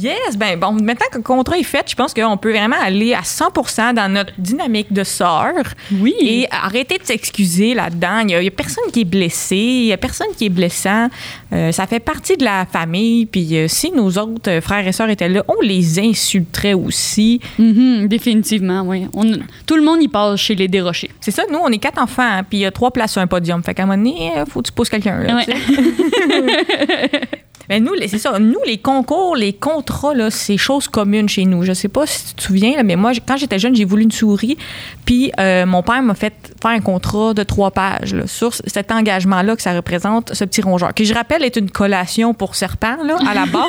Yes, 0.00 0.36
ben 0.36 0.56
bon, 0.58 0.72
maintenant 0.72 1.06
que 1.10 1.16
le 1.18 1.22
contrat 1.24 1.58
est 1.58 1.64
fait, 1.64 1.84
je 1.90 1.94
pense 1.96 2.14
qu'on 2.14 2.36
peut 2.36 2.52
vraiment 2.52 2.76
aller 2.80 3.12
à 3.14 3.22
100% 3.22 3.94
dans 3.94 4.08
notre 4.12 4.32
dynamique 4.38 4.92
de 4.92 5.02
sœur. 5.02 5.52
Oui. 6.00 6.14
Et 6.20 6.46
arrêter 6.52 6.98
de 6.98 7.02
s'excuser 7.04 7.74
là-dedans. 7.74 8.20
Il 8.20 8.26
n'y 8.26 8.34
a, 8.36 8.40
il 8.40 8.44
y 8.44 8.48
a 8.48 8.52
personne 8.52 8.84
qui 8.92 9.00
est 9.00 9.04
blessé, 9.04 9.56
il 9.56 9.84
n'y 9.86 9.92
a 9.92 9.96
personne 9.96 10.28
qui 10.36 10.46
est 10.46 10.50
blessant. 10.50 11.08
Euh, 11.52 11.72
ça 11.72 11.86
fait 11.88 11.98
partie 11.98 12.36
de 12.36 12.44
la 12.44 12.64
famille. 12.66 13.26
Puis 13.26 13.56
euh, 13.56 13.66
si 13.66 13.90
nos 13.90 14.08
autres 14.18 14.48
euh, 14.50 14.60
frères 14.60 14.86
et 14.86 14.92
sœurs 14.92 15.10
étaient 15.10 15.28
là, 15.28 15.42
on 15.48 15.60
les 15.60 15.98
insulterait 15.98 16.74
aussi. 16.74 17.40
Mhm, 17.58 18.06
définitivement, 18.06 18.82
oui. 18.82 19.06
On- 19.14 19.32
tout 19.66 19.74
le 19.76 19.82
monde 19.82 20.00
y 20.02 20.08
passe 20.08 20.38
chez 20.40 20.54
les 20.54 20.68
dérochés. 20.68 21.10
C'est 21.20 21.32
ça, 21.32 21.42
nous, 21.50 21.58
on 21.60 21.68
est 21.68 21.78
quatre 21.78 22.00
enfants, 22.00 22.22
hein, 22.22 22.44
puis 22.48 22.58
il 22.58 22.62
y 22.62 22.66
a 22.66 22.70
trois 22.70 22.92
places 22.92 23.12
sur 23.12 23.20
un 23.20 23.26
podium. 23.26 23.62
Fait 23.64 23.74
qu'à 23.74 23.82
un 23.82 23.86
moment 23.86 23.98
donné, 23.98 24.30
il 24.36 24.44
faut 24.50 24.62
que 24.62 24.66
tu 24.68 24.72
poses 24.72 24.88
quelqu'un. 24.88 25.18
là, 25.18 25.34
Ouais. 25.36 25.46
Mais 27.68 27.80
nous, 27.80 27.92
les- 27.94 28.08
c'est 28.08 28.18
ça. 28.18 28.38
Nous, 28.38 28.58
les 28.66 28.78
concours, 28.78 29.36
les 29.36 29.52
contrats, 29.52 30.14
là, 30.14 30.30
c'est 30.30 30.56
chose 30.56 30.88
commune 30.88 31.28
chez 31.28 31.44
nous. 31.44 31.64
Je 31.64 31.72
sais 31.74 31.88
pas 31.88 32.06
si 32.06 32.28
tu 32.28 32.34
te 32.34 32.42
souviens, 32.42 32.76
là, 32.76 32.82
mais 32.82 32.96
moi, 32.96 33.12
quand 33.26 33.36
j'étais 33.36 33.58
jeune, 33.58 33.74
j'ai 33.76 33.84
voulu 33.84 34.04
une 34.04 34.10
souris. 34.10 34.56
Puis 35.04 35.30
euh, 35.38 35.66
mon 35.66 35.82
père 35.82 36.02
m'a 36.02 36.14
fait 36.14 36.32
faire 36.62 36.70
un 36.70 36.80
contrat 36.80 37.34
de 37.34 37.42
trois 37.42 37.70
pages 37.70 38.14
là, 38.14 38.26
sur 38.26 38.54
cet 38.54 38.90
engagement-là 38.90 39.54
que 39.56 39.62
ça 39.62 39.74
représente, 39.74 40.34
ce 40.34 40.44
petit 40.44 40.62
rongeur, 40.62 40.94
qui, 40.94 41.04
je 41.04 41.12
rappelle, 41.14 41.44
est 41.44 41.56
une 41.56 41.70
collation 41.70 42.32
pour 42.34 42.54
serpent, 42.54 42.96
là, 43.04 43.16
à 43.28 43.34
la 43.34 43.44
base. 43.52 43.64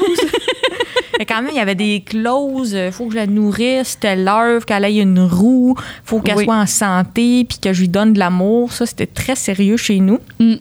Mais 1.18 1.26
quand 1.26 1.42
même, 1.42 1.52
il 1.52 1.58
y 1.58 1.60
avait 1.60 1.76
des 1.76 2.02
clauses. 2.06 2.72
Il 2.72 2.94
faut 2.94 3.08
que 3.08 3.12
je 3.12 3.18
la 3.18 3.28
nourrisse, 3.28 4.00
telle 4.00 4.24
l'œuvre, 4.24 4.66
qu'elle 4.66 4.86
ait 4.86 4.96
une 5.00 5.20
roue, 5.20 5.76
faut 6.06 6.22
qu'elle 6.22 6.38
Oui. 6.38 6.46
soit 6.46 6.56
en 6.56 6.66
santé, 6.66 7.44
puis 7.44 7.58
que 7.60 7.74
je 7.74 7.82
lui 7.82 7.90
donne 7.90 8.14
de 8.14 8.20
l'amour. 8.20 8.72
Ça, 8.72 8.86
c'était 8.86 9.06
très 9.06 9.36
sérieux 9.36 9.76
chez 9.76 10.00
nous. 10.00 10.20
Mm. 10.40 10.54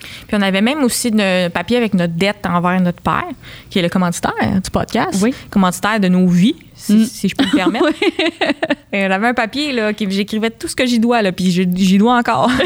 Puis 0.00 0.36
on 0.36 0.42
avait 0.42 0.60
même 0.60 0.82
aussi 0.84 1.10
un 1.18 1.50
papier 1.50 1.76
avec 1.76 1.94
notre 1.94 2.14
dette 2.14 2.46
envers 2.46 2.80
notre 2.80 3.02
père, 3.02 3.24
qui 3.70 3.78
est 3.78 3.82
le 3.82 3.88
commanditaire 3.88 4.32
du 4.62 4.70
podcast, 4.70 5.20
Oui. 5.22 5.34
commanditaire 5.50 5.98
de 6.00 6.08
nos 6.08 6.26
vies, 6.28 6.56
si, 6.78 6.94
Mm. 6.94 7.04
si 7.04 7.28
je 7.28 7.34
peux 7.36 7.44
me 7.44 7.54
permettre. 7.56 7.86
Avait 8.92 9.26
un 9.28 9.34
papier 9.34 9.72
là, 9.72 9.92
qui 9.92 10.10
j'écrivais 10.10 10.50
tout 10.50 10.68
ce 10.68 10.76
que 10.76 10.86
j'y 10.86 10.98
dois, 10.98 11.20
là, 11.22 11.32
puis 11.32 11.50
j'y 11.50 11.98
dois 11.98 12.16
encore. 12.16 12.50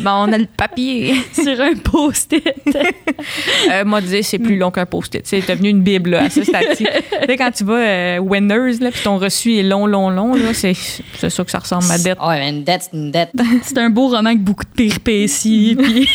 Bon, 0.00 0.10
on 0.10 0.32
a 0.32 0.38
le 0.38 0.46
papier. 0.46 1.14
Sur 1.32 1.58
un 1.60 1.74
post-it. 1.82 2.44
Euh, 3.70 3.84
moi, 3.86 4.00
disais, 4.02 4.22
c'est 4.22 4.38
plus 4.38 4.56
long 4.58 4.70
qu'un 4.70 4.84
post-it. 4.84 5.26
C'est 5.26 5.40
devenu 5.48 5.70
une 5.70 5.80
bible 5.80 6.10
là, 6.10 6.24
à 6.24 6.30
ce 6.30 6.44
stade-ci. 6.44 6.84
tu 6.84 7.26
sais, 7.26 7.36
quand 7.38 7.50
tu 7.52 7.64
vas 7.64 7.74
euh, 7.78 8.18
Winners, 8.18 8.78
là, 8.80 8.90
puis 8.90 9.00
ton 9.02 9.16
reçu 9.18 9.56
est 9.56 9.62
long, 9.62 9.86
long, 9.86 10.10
long, 10.10 10.34
là, 10.34 10.52
c'est 10.52 10.74
c'est 10.74 11.30
ça 11.30 11.42
que 11.44 11.50
ça 11.50 11.58
ressemble 11.58 11.90
à 11.90 11.96
dette. 11.98 12.18
Oh, 12.20 12.30
une 12.30 12.64
dette, 12.64 12.88
c'est 12.90 12.96
une 12.96 13.10
dette. 13.10 13.30
C'est 13.62 13.78
un 13.78 13.88
beau 13.88 14.08
roman 14.08 14.26
avec 14.26 14.40
beaucoup 14.42 14.64
de 14.64 14.70
péripéties 14.76 15.76
puis 15.80 16.08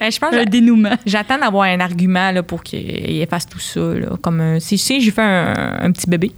Ben, 0.00 0.10
je 0.10 0.18
pense 0.18 0.32
un 0.32 0.44
que 0.44 0.48
dénouement. 0.50 0.96
j'attends 1.06 1.38
d'avoir 1.38 1.64
un 1.64 1.80
argument 1.80 2.30
là, 2.32 2.42
pour 2.42 2.62
qu'il 2.62 3.20
efface 3.22 3.46
tout 3.46 3.58
ça. 3.60 3.80
Là, 3.80 4.16
comme 4.20 4.58
si, 4.60 4.78
si 4.78 5.00
j'ai 5.00 5.10
fait 5.10 5.22
un, 5.22 5.54
un 5.80 5.90
petit 5.92 6.08
bébé, 6.08 6.32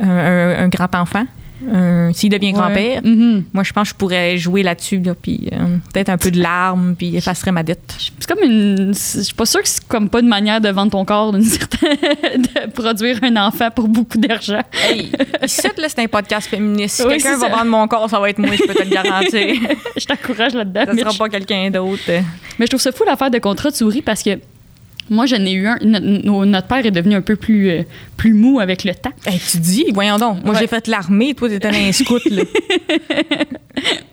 un, 0.00 0.68
grand-enfant, 0.68 1.24
un- 1.72 2.12
s'il 2.12 2.28
devient 2.30 2.52
grand-père. 2.52 3.02
Mhm. 3.04 3.44
Moi, 3.52 3.62
je 3.62 3.72
pense 3.72 3.84
que 3.88 3.94
je 3.94 3.94
pourrais 3.94 4.36
jouer 4.36 4.64
là-dessus, 4.64 4.98
là, 5.00 5.14
puis 5.14 5.48
euh, 5.52 5.76
peut-être 5.92 6.08
un 6.08 6.18
peu 6.18 6.32
de 6.32 6.40
larmes, 6.40 6.96
puis 6.98 7.14
effacerait 7.16 7.52
ma 7.52 7.62
dette. 7.62 7.94
C'est 8.18 8.26
comme 8.26 8.42
une. 8.42 8.92
Je 8.94 9.20
suis 9.20 9.34
pas 9.34 9.46
sûre 9.46 9.62
que 9.62 9.68
c'est 9.68 9.86
comme 9.86 10.08
pas 10.08 10.18
une 10.20 10.28
manière 10.28 10.60
de 10.60 10.68
vendre 10.70 10.90
ton 10.90 11.04
corps 11.04 11.32
d'une 11.32 11.44
certaine. 11.44 11.90
de 12.42 12.70
produire 12.72 13.20
un 13.22 13.36
enfant 13.36 13.70
pour 13.70 13.86
beaucoup 13.86 14.18
d'argent. 14.18 14.62
Hey, 14.88 15.12
ici, 15.44 15.62
là, 15.78 15.88
c'est 15.88 16.00
un 16.00 16.08
podcast 16.08 16.48
féministe. 16.48 16.96
Si 16.96 17.02
Oui, 17.06 17.14
quelqu'un 17.18 17.38
va 17.38 17.48
vendre 17.48 17.66
mon 17.66 17.86
corps, 17.86 18.10
ça 18.10 18.18
va 18.18 18.30
être 18.30 18.38
moi, 18.38 18.56
je 18.56 18.64
peux 18.66 18.74
te 18.74 18.82
le 18.82 18.90
garantir. 18.90 19.54
Je 19.96 20.04
t'encourage 20.04 20.54
là-dedans. 20.54 20.84
ça 20.86 20.96
sera 20.96 21.10
je- 21.10 21.18
pas 21.18 21.28
quelqu'un 21.28 21.70
d'autre. 21.70 22.02
Mais 22.58 22.66
je 22.66 22.70
trouve 22.70 22.80
ça 22.80 22.90
fou 22.92 23.04
l'affaire 23.04 23.30
de 23.30 23.38
contrat 23.38 23.70
de 23.70 23.74
souris 23.76 24.02
parce 24.02 24.22
que 24.22 24.38
moi, 25.12 25.26
j'en 25.26 25.44
ai 25.44 25.52
eu 25.52 25.66
un. 25.66 25.76
no- 25.84 25.98
no- 26.00 26.44
notre 26.44 26.66
père 26.66 26.84
est 26.84 26.90
devenu 26.90 27.14
un 27.14 27.20
peu 27.22 27.36
plus, 27.36 27.70
euh, 27.70 27.82
plus 28.16 28.32
mou 28.34 28.58
avec 28.60 28.84
le 28.84 28.94
temps. 28.94 29.12
Hey, 29.26 29.38
tu 29.38 29.58
dis, 29.58 29.84
voyons 29.92 30.16
donc. 30.18 30.44
Moi, 30.44 30.54
Ouais. 30.54 30.60
j'ai 30.60 30.66
fait 30.66 30.86
l'armée, 30.88 31.34
toi, 31.34 31.48
t'étais 31.48 31.68
un 31.68 31.92
scout, 31.92 32.22
là. 32.30 32.42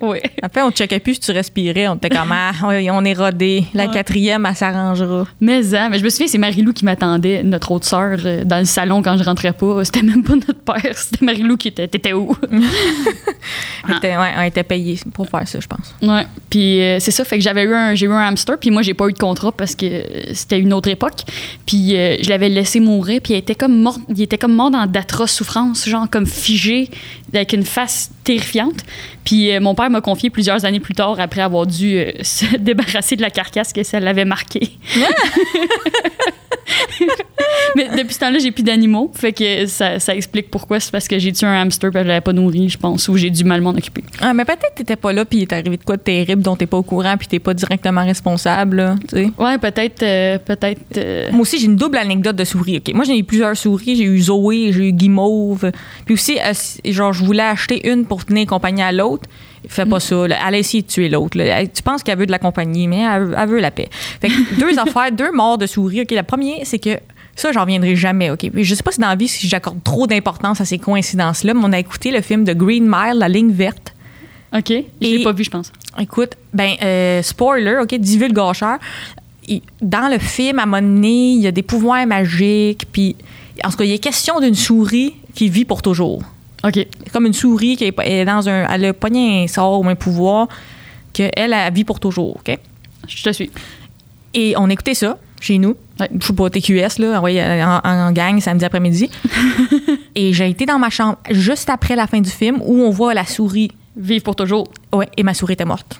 Oui. 0.01 0.19
Après, 0.41 0.62
on 0.62 0.71
te 0.71 0.77
checkait 0.77 0.99
plus 0.99 1.15
si 1.15 1.19
tu 1.19 1.31
respirais. 1.31 1.89
On 1.89 1.95
était 1.95 2.09
comme, 2.09 2.31
ah, 2.31 2.51
on 2.63 2.67
on 2.69 3.03
est 3.03 3.13
rodé. 3.13 3.65
La 3.73 3.85
Ouais. 3.88 3.93
quatrième, 3.93 4.45
elle 4.45 4.55
s'arrangera. 4.55 5.27
Mais, 5.41 5.75
hein, 5.75 5.89
mais 5.91 5.99
je 5.99 6.03
me 6.05 6.09
souviens, 6.09 6.27
c'est 6.27 6.38
Marie-Lou 6.38 6.71
qui 6.71 6.85
m'attendait, 6.85 7.43
notre 7.43 7.71
autre 7.73 7.85
sœur, 7.85 8.17
euh, 8.23 8.45
dans 8.45 8.59
le 8.59 8.65
salon 8.65 9.01
quand 9.01 9.17
je 9.17 9.23
rentrais 9.23 9.51
pas. 9.51 9.83
C'était 9.83 10.01
même 10.01 10.23
pas 10.23 10.35
notre 10.35 10.53
père, 10.53 10.81
c'était 10.95 11.25
Marie-Lou 11.25 11.57
qui 11.57 11.67
était. 11.67 11.88
T'étais 11.89 12.13
où? 12.13 12.33
Elle 13.89 13.95
était, 13.97 14.15
ouais, 14.17 14.31
on 14.38 14.41
était 14.43 14.63
payé 14.63 14.97
pour 15.13 15.27
faire 15.27 15.47
ça, 15.47 15.59
je 15.59 15.67
pense. 15.67 15.93
Ouais. 16.01 16.25
Puis 16.49 16.81
euh, 16.81 16.99
c'est 16.99 17.12
ça, 17.12 17.23
fait 17.25 17.38
que 17.38 17.43
j'avais 17.43 17.63
eu 17.63 17.73
un, 17.73 17.95
j'ai 17.95 18.05
eu 18.05 18.12
un 18.12 18.19
hamster, 18.19 18.57
puis 18.57 18.71
moi 18.71 18.81
j'ai 18.81 18.93
pas 18.93 19.07
eu 19.07 19.13
de 19.13 19.17
contrat 19.19 19.51
parce 19.51 19.75
que 19.75 20.03
c'était 20.33 20.59
une 20.59 20.73
autre 20.73 20.88
époque. 20.89 21.21
Puis 21.65 21.95
euh, 21.95 22.17
je 22.21 22.30
l'avais 22.30 22.49
laissé 22.49 22.80
mourir, 22.80 23.21
puis 23.23 23.34
était 23.34 23.56
comme 23.56 23.82
mort, 23.82 23.97
il 24.10 24.21
était 24.21 24.38
comme 24.38 24.54
mort 24.54 24.71
dans 24.71 24.86
d'atroces 24.86 25.32
souffrances, 25.32 25.88
genre 25.88 26.10
comme 26.10 26.25
figé, 26.25 26.89
avec 27.33 27.53
une 27.53 27.63
face 27.63 28.11
terrifiante. 28.23 28.83
Puis 29.23 29.51
euh, 29.51 29.59
mon 29.59 29.75
père 29.75 29.89
m'a 29.89 30.01
confié 30.01 30.29
plusieurs 30.29 30.65
années 30.65 30.79
plus 30.79 30.93
tard, 30.95 31.19
après 31.19 31.41
avoir 31.41 31.65
dû 31.67 31.97
euh, 31.97 32.11
se 32.21 32.57
débarrasser 32.57 33.15
de 33.15 33.21
la 33.21 33.29
carcasse 33.29 33.73
que 33.73 33.83
ça 33.83 33.99
l'avait 33.99 34.25
marqué. 34.25 34.71
Mais 37.75 37.87
depuis 37.97 38.13
ce 38.13 38.19
temps-là, 38.19 38.39
j'ai 38.39 38.51
plus 38.51 38.63
d'animaux, 38.63 39.11
fait 39.15 39.31
que 39.33 39.65
ça, 39.65 39.99
ça 39.99 40.15
explique 40.15 40.49
pourquoi. 40.49 40.79
C'est 40.79 40.91
parce 40.91 41.07
que 41.07 41.17
j'ai 41.19 41.31
tué 41.31 41.45
un 41.47 41.53
hamster, 41.61 41.91
puis 41.91 42.01
je 42.01 42.07
l'avais 42.07 42.21
pas 42.21 42.33
nourri, 42.33 42.69
je 42.69 42.77
pense, 42.77 43.07
ou 43.07 43.17
j'ai 43.17 43.29
dû 43.29 43.43
mal 43.43 43.61
m'en 43.61 43.71
occuper. 43.71 44.03
Ah, 44.19 44.33
mais 44.33 44.45
peut-être 44.45 44.69
que 44.71 44.77
t'étais 44.77 44.95
pas 44.95 45.13
là, 45.13 45.25
puis 45.25 45.39
il 45.39 45.41
est 45.43 45.53
arrivé 45.53 45.77
de 45.77 45.83
quoi 45.83 45.97
de 45.97 46.01
terrible 46.01 46.41
dont 46.41 46.55
t'es 46.55 46.65
pas 46.65 46.77
au 46.77 46.83
courant, 46.83 47.15
puis 47.17 47.27
t'es 47.27 47.39
pas 47.39 47.53
directement 47.53 48.03
responsable, 48.03 48.77
là, 48.77 48.95
tu 49.07 49.15
sais. 49.17 49.31
Ouais, 49.37 49.57
peut-être, 49.57 50.03
euh, 50.03 50.37
peut-être. 50.39 50.81
euh, 50.97 51.29
Moi 51.31 51.41
aussi, 51.41 51.59
j'ai 51.59 51.65
une 51.65 51.75
double 51.75 51.97
anecdote 51.97 52.35
de 52.35 52.43
souris. 52.43 52.77
OK? 52.77 52.93
Moi, 52.93 53.05
j'ai 53.05 53.17
eu 53.17 53.23
plusieurs 53.23 53.55
souris. 53.55 53.95
J'ai 53.95 54.03
eu 54.05 54.19
Zoé, 54.19 54.71
j'ai 54.73 54.89
eu 54.89 54.91
Guimauve. 54.91 55.71
Puis 56.05 56.13
aussi, 56.15 56.37
euh, 56.39 56.51
si- 56.53 56.81
genre, 56.91 57.13
je 57.19 57.25
voulais 57.25 57.43
acheter 57.43 57.89
une 57.91 58.05
pour 58.05 58.25
tenir 58.25 58.47
compagnie 58.47 58.82
à 58.82 58.91
l'autre. 58.91 59.29
Fais 59.67 59.86
pas 59.86 59.99
ça. 59.99 60.27
là. 60.27 60.38
Elle 60.47 60.55
a 60.55 60.58
essayé 60.58 60.82
de 60.82 60.88
tuer 60.88 61.10
l'autre. 61.10 61.38
Tu 61.73 61.84
penses 61.84 62.01
qu'elle 62.01 62.17
veut 62.17 62.25
de 62.25 62.32
la 62.32 62.39
compagnie, 62.39 62.88
mais 62.88 63.01
elle, 63.01 63.36
elle 63.38 63.49
veut 63.49 63.60
la 63.60 63.71
paix. 63.71 63.89
Fait 64.21 64.29
que 64.29 64.60
deux 64.60 64.79
affaires, 64.88 65.12
deux 65.12 65.32
morts 65.32 65.58
de 65.58 65.67
souris. 65.67 66.01
OK? 66.01 66.12
La 66.12 66.23
première, 66.23 66.58
c'est 66.63 66.79
que 66.79 66.97
ça, 67.36 67.51
j'en 67.51 67.62
reviendrai 67.62 67.95
jamais. 67.95 68.32
OK? 68.32 68.49
Puis 68.51 68.63
je 68.63 68.73
sais 68.75 68.84
pas 68.84 68.91
si 68.91 68.99
dans 68.99 69.10
la 69.10 69.15
vie, 69.15 69.27
si 69.27 69.47
j'accorde 69.47 69.84
trop 69.84 70.08
d'importance 70.08 70.62
à 70.62 70.65
ces 70.65 70.77
coïncidences-là, 70.77 71.53
mais 71.53 71.62
on 71.63 71.73
a 71.73 71.79
écouté 71.79 72.12
le 72.12 72.21
film 72.21 72.43
de 72.45 72.53
Green 72.53 72.86
Mile, 72.86 73.17
La 73.17 73.27
ligne 73.27 73.51
verte. 73.51 73.93
OK. 74.55 74.69
Je 74.69 75.08
l'ai 75.08 75.23
pas 75.23 75.32
vu, 75.34 75.43
je 75.43 75.49
pense. 75.49 75.71
Écoute, 75.99 76.32
ben, 76.53 76.71
euh, 76.82 77.21
spoiler, 77.21 77.77
OK, 77.82 77.93
divulgacheur. 77.95 78.77
Dans 79.82 80.12
le 80.12 80.19
film, 80.19 80.60
à 80.60 80.63
un 80.63 80.65
moment 80.65 80.82
donné, 80.82 81.34
il 81.34 81.41
y 81.41 81.47
a 81.47 81.51
des 81.51 81.63
pouvoirs 81.63 82.05
magiques, 82.08 82.86
puis 82.91 83.15
en 83.63 83.69
tout 83.69 83.77
cas, 83.77 83.84
il 83.84 83.91
est 83.91 83.99
question 83.99 84.39
d'une 84.39 84.55
souris 84.55 85.15
qui 85.34 85.49
vit 85.49 85.65
pour 85.65 85.82
toujours. 85.82 86.21
OK. 86.63 86.73
C'est 86.73 87.11
comme 87.11 87.25
une 87.25 87.33
souris 87.33 87.77
qui 87.77 87.85
est, 87.85 87.95
est 88.03 88.25
dans 88.25 88.47
un. 88.49 88.67
Elle 88.69 88.85
a 88.85 88.93
pogné 88.93 89.43
un 89.43 89.47
sort 89.47 89.79
ou 89.81 89.87
un 89.87 89.95
pouvoir 89.95 90.47
qu'elle, 91.13 91.31
elle, 91.35 91.53
elle 91.53 91.73
vit 91.73 91.83
pour 91.83 91.99
toujours, 91.99 92.37
OK? 92.37 92.57
Je 93.07 93.23
te 93.23 93.31
suis. 93.31 93.49
Et 94.33 94.53
on 94.57 94.69
écoutait 94.69 94.93
ça 94.93 95.17
chez 95.39 95.57
nous. 95.57 95.75
Je 95.99 96.25
sais 96.25 96.33
pas, 96.33 96.49
TQS, 96.49 96.99
là, 96.99 97.17
envoyé 97.17 97.41
en, 97.43 97.79
en 97.83 98.11
gang 98.11 98.39
samedi 98.39 98.65
après-midi. 98.65 99.09
et 100.15 100.33
j'ai 100.33 100.49
été 100.49 100.65
dans 100.65 100.79
ma 100.79 100.89
chambre 100.89 101.17
juste 101.29 101.69
après 101.69 101.95
la 101.95 102.07
fin 102.07 102.21
du 102.21 102.29
film 102.29 102.59
où 102.63 102.81
on 102.81 102.89
voit 102.89 103.13
la 103.13 103.25
souris. 103.25 103.71
Vivre 103.97 104.23
pour 104.23 104.35
toujours. 104.35 104.67
Ouais, 104.93 105.09
et 105.17 105.23
ma 105.23 105.33
souris 105.33 105.53
était 105.53 105.65
morte. 105.65 105.99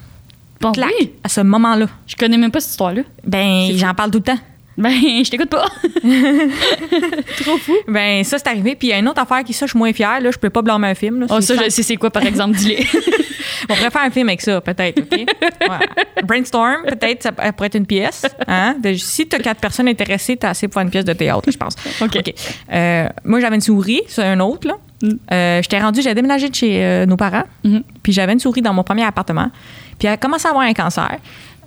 Bon, 0.60 0.72
Clac, 0.72 0.90
oui. 1.00 1.12
à 1.24 1.28
ce 1.28 1.40
moment-là. 1.40 1.86
Je 2.06 2.16
connais 2.16 2.36
même 2.36 2.50
pas 2.50 2.60
cette 2.60 2.70
histoire-là. 2.70 3.02
Ben, 3.26 3.70
j'en 3.74 3.94
parle 3.94 4.10
tout 4.10 4.18
le 4.18 4.24
temps. 4.24 4.38
Ben, 4.80 4.90
je 5.24 5.30
t'écoute 5.30 5.50
pas. 5.50 5.66
Trop 7.42 7.58
fou. 7.58 7.74
Ben, 7.86 8.24
ça, 8.24 8.38
c'est 8.38 8.48
arrivé. 8.48 8.74
Puis 8.74 8.88
il 8.88 8.90
y 8.90 8.94
a 8.94 8.98
une 8.98 9.08
autre 9.08 9.20
affaire 9.20 9.44
qui, 9.44 9.52
ça, 9.52 9.66
je 9.66 9.70
suis 9.70 9.78
moins 9.78 9.92
fière. 9.92 10.20
Là, 10.20 10.30
je 10.30 10.38
peux 10.38 10.50
pas 10.50 10.62
blâmer 10.62 10.88
un 10.88 10.94
film. 10.94 11.20
Là, 11.20 11.26
Oh, 11.30 11.40
C'est 11.40 11.54
ça, 11.56 11.64
je 11.64 11.68
sais 11.70 11.82
c'est 11.82 11.96
quoi, 11.96 12.10
par 12.10 12.24
exemple, 12.24 12.56
dis-le. 12.56 12.76
On 13.68 13.74
pourrait 13.74 13.90
faire 13.90 14.02
un 14.02 14.10
film 14.10 14.28
avec 14.28 14.40
ça, 14.40 14.60
peut-être. 14.60 15.00
OK? 15.00 15.18
Ouais. 15.18 16.22
Brainstorm, 16.24 16.82
peut-être, 16.88 17.22
ça 17.22 17.32
pourrait 17.32 17.66
être 17.66 17.74
une 17.76 17.86
pièce. 17.86 18.24
Hein? 18.48 18.74
De- 18.82 18.94
si 18.94 19.28
tu 19.28 19.36
as 19.36 19.38
quatre 19.38 19.60
personnes 19.60 19.86
intéressées, 19.88 20.36
tu 20.36 20.46
as 20.46 20.50
assez 20.50 20.66
pour 20.66 20.74
faire 20.74 20.82
une 20.84 20.90
pièce 20.90 21.04
de 21.04 21.12
théâtre, 21.12 21.50
je 21.50 21.56
pense. 21.56 21.74
OK. 22.00 22.34
Euh, 22.72 23.08
moi, 23.24 23.40
j'avais 23.40 23.54
une 23.56 23.60
souris, 23.60 24.00
c'est 24.08 24.22
un 24.24 24.40
autre. 24.40 24.66
là. 24.66 24.74
Mm. 25.02 25.08
Euh, 25.32 25.62
J'étais 25.62 25.78
rendue, 25.80 26.02
j'ai 26.02 26.14
déménagé 26.14 26.48
de 26.48 26.54
chez 26.54 26.82
euh, 26.82 27.06
nos 27.06 27.16
parents. 27.16 27.44
Mhm. 27.64 27.82
Puis 28.02 28.12
j'avais 28.12 28.32
une 28.32 28.40
souris 28.40 28.62
dans 28.62 28.72
mon 28.74 28.82
premier 28.82 29.04
appartement. 29.04 29.50
Puis 29.98 30.08
elle 30.08 30.14
a 30.14 30.16
commencé 30.16 30.46
à 30.46 30.50
avoir 30.50 30.64
un 30.64 30.72
cancer. 30.72 31.18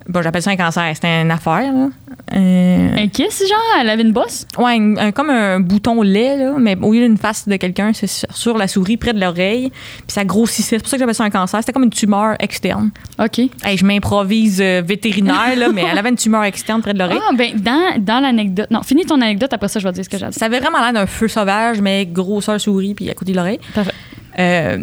Bon, 0.10 0.22
j'appelle 0.22 0.42
ça 0.42 0.52
un 0.52 0.58
cancer, 0.58 0.84
c'était 0.94 1.22
une 1.22 1.32
affaire. 1.32 1.72
Là. 1.72 1.88
Euh, 2.36 2.90
Un 2.98 3.08
kiss, 3.08 3.40
genre, 3.48 3.58
elle 3.80 3.90
avait 3.90 4.02
une 4.04 4.12
bosse? 4.12 4.46
Ouais, 4.58 4.74
un- 4.78 4.98
un- 4.98 5.12
comme 5.12 5.30
un 5.30 5.60
bouton 5.60 6.02
lait, 6.02 6.36
là, 6.38 6.54
mais 6.60 6.76
au 6.82 6.92
lieu 6.94 7.00
d'une 7.08 7.18
face 7.18 7.48
de 7.48 7.56
quelqu'un, 7.56 7.92
c'est 7.94 8.08
sur, 8.08 8.28
sur 8.36 8.58
la 8.58 8.68
souris, 8.68 8.98
près 8.98 9.14
de 9.14 9.20
l'oreille. 9.20 9.70
Puis 9.72 10.04
ça 10.10 10.26
grossissait. 10.26 10.78
C'est 10.78 10.80
pour 10.80 10.90
ça 10.90 10.98
que 10.98 11.00
j'appelle 11.02 11.16
ça 11.16 11.24
un 11.24 11.30
cancer. 11.30 11.60
C'était 11.62 11.72
comme 11.72 11.84
une 11.84 11.90
tumeur 11.90 12.36
externe. 12.40 12.92
OK. 13.20 13.40
Hey, 13.64 13.78
je 13.78 13.86
m'improvise 13.86 14.60
euh, 14.62 14.82
vétérinaire, 14.86 15.56
là, 15.58 15.70
mais 15.74 15.84
elle 15.92 15.98
avait 15.98 16.10
une 16.10 16.16
tumeur 16.18 16.44
externe 16.44 16.82
près 16.82 16.94
de 16.94 17.00
l'oreille. 17.00 17.20
Ah, 17.22 17.34
ben, 17.36 17.52
dans, 17.56 18.02
dans 18.04 18.20
l'anecdote. 18.20 18.70
Non, 18.72 18.82
finis 18.84 19.06
ton 19.06 19.22
anecdote, 19.22 19.54
après 19.54 19.68
ça, 19.70 19.80
je 19.80 19.86
vais 19.86 19.92
te 19.92 19.96
dire 19.96 20.06
ce 20.06 20.10
que 20.10 20.18
j'ai. 20.18 20.32
Ça 20.32 20.46
avait 20.48 20.60
vraiment 20.60 20.80
l'air 20.82 20.94
d'un 20.94 21.06
feu 21.06 21.28
sauvage, 21.30 21.80
mais 21.82 22.06
grosseur 22.06 22.60
souris, 22.60 22.94
puis 22.94 23.10
à 23.10 23.14
côté 23.14 23.32
de 23.32 23.38
l'oreille. 23.38 23.60
Parfait. 23.74 23.92
Euh, 24.40 24.80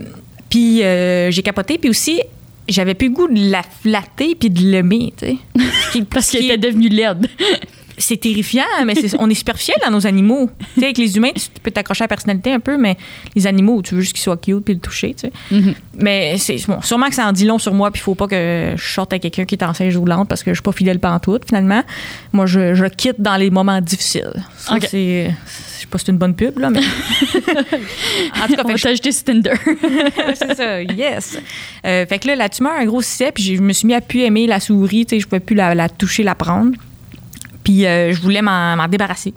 puis 0.48 0.82
euh, 0.82 1.30
j'ai 1.30 1.42
capoté. 1.42 1.78
Puis 1.78 1.90
aussi, 1.90 2.20
j'avais 2.70 2.94
plus 2.94 3.08
le 3.08 3.14
goût 3.14 3.28
de 3.28 3.50
la 3.50 3.62
flatter 3.62 4.34
puis 4.34 4.50
de 4.50 4.60
l'aimer, 4.60 5.12
tu 5.16 5.26
sais. 5.26 6.04
Parce 6.10 6.30
qu'elle 6.30 6.44
était 6.44 6.58
devenue 6.58 6.88
laide. 6.88 7.28
c'est 8.00 8.16
terrifiant, 8.16 8.64
mais 8.84 8.94
on 9.18 9.30
est 9.30 9.34
superficiel 9.34 9.76
dans 9.84 9.90
nos 9.90 10.06
animaux. 10.06 10.50
Tu 10.74 10.80
sais, 10.80 10.86
avec 10.86 10.98
les 10.98 11.16
humains, 11.16 11.30
tu 11.34 11.42
peux 11.62 11.70
t'accrocher 11.70 12.02
à 12.02 12.04
la 12.04 12.08
personnalité 12.08 12.52
un 12.52 12.60
peu, 12.60 12.76
mais 12.76 12.96
les 13.36 13.46
animaux, 13.46 13.82
tu 13.82 13.94
veux 13.94 14.00
juste 14.00 14.14
qu'ils 14.14 14.22
soient 14.22 14.36
cute 14.36 14.64
puis 14.64 14.74
le 14.74 14.80
toucher, 14.80 15.14
tu 15.14 15.28
sais. 15.28 15.32
Mhm. 15.50 15.74
Mais 15.98 16.36
c'est 16.38 16.56
bon, 16.66 16.80
sûrement 16.82 17.08
que 17.08 17.14
ça 17.14 17.26
en 17.26 17.32
dit 17.32 17.44
long 17.44 17.58
sur 17.58 17.74
moi, 17.74 17.90
puis 17.90 18.00
il 18.00 18.04
faut 18.04 18.14
pas 18.14 18.26
que 18.26 18.72
je 18.76 18.82
sorte 18.92 19.12
à 19.12 19.18
quelqu'un 19.18 19.44
qui 19.44 19.54
est 19.54 19.62
en 19.64 19.74
siège 19.74 19.96
roulante 19.96 20.28
parce 20.28 20.42
que 20.42 20.50
je 20.50 20.56
suis 20.56 20.62
pas 20.62 20.72
fidèle 20.72 20.98
pantoute, 20.98 21.44
finalement. 21.46 21.82
Moi, 22.32 22.46
je, 22.46 22.74
je 22.74 22.86
quitte 22.86 23.20
dans 23.20 23.36
les 23.36 23.50
moments 23.50 23.80
difficiles. 23.80 24.32
Ça, 24.56 24.74
Ok. 24.74 24.86
c'est... 24.90 25.30
Je 25.30 25.82
sais 25.84 25.86
pas 25.86 25.98
si 25.98 26.04
c'est 26.06 26.12
une 26.12 26.18
bonne 26.18 26.34
pub, 26.34 26.58
là, 26.58 26.68
mais... 26.70 26.80
en 26.80 28.46
tout 28.46 28.54
cas, 28.54 28.62
On 28.64 28.68
fait 28.68 28.72
va 28.72 28.78
t'ajouter 28.78 29.12
sur 29.12 29.24
Tinder. 29.24 29.52
c'est 30.34 30.54
ça, 30.54 30.82
yes. 30.82 31.38
Euh, 31.86 32.06
fait 32.06 32.18
que 32.18 32.28
là, 32.28 32.36
la 32.36 32.48
tumeur 32.48 32.72
a 32.78 32.84
grossissait, 32.84 33.32
puis 33.32 33.42
j'ai- 33.42 33.56
je 33.56 33.62
me 33.62 33.72
suis 33.72 33.86
mis 33.86 33.94
à 33.94 34.00
plus 34.00 34.20
aimer 34.20 34.46
la 34.46 34.60
souris, 34.60 35.06
tu 35.06 35.16
sais, 35.16 35.20
je 35.20 35.26
pouvais 35.26 35.40
plus 35.40 35.56
la, 35.56 35.74
la 35.74 35.88
toucher, 35.88 36.22
la 36.22 36.34
prendre. 36.34 36.72
Puis 37.64 37.86
euh, 37.86 38.12
je 38.12 38.20
voulais 38.20 38.42
m'en 38.42 38.88
débarrasser. 38.88 39.34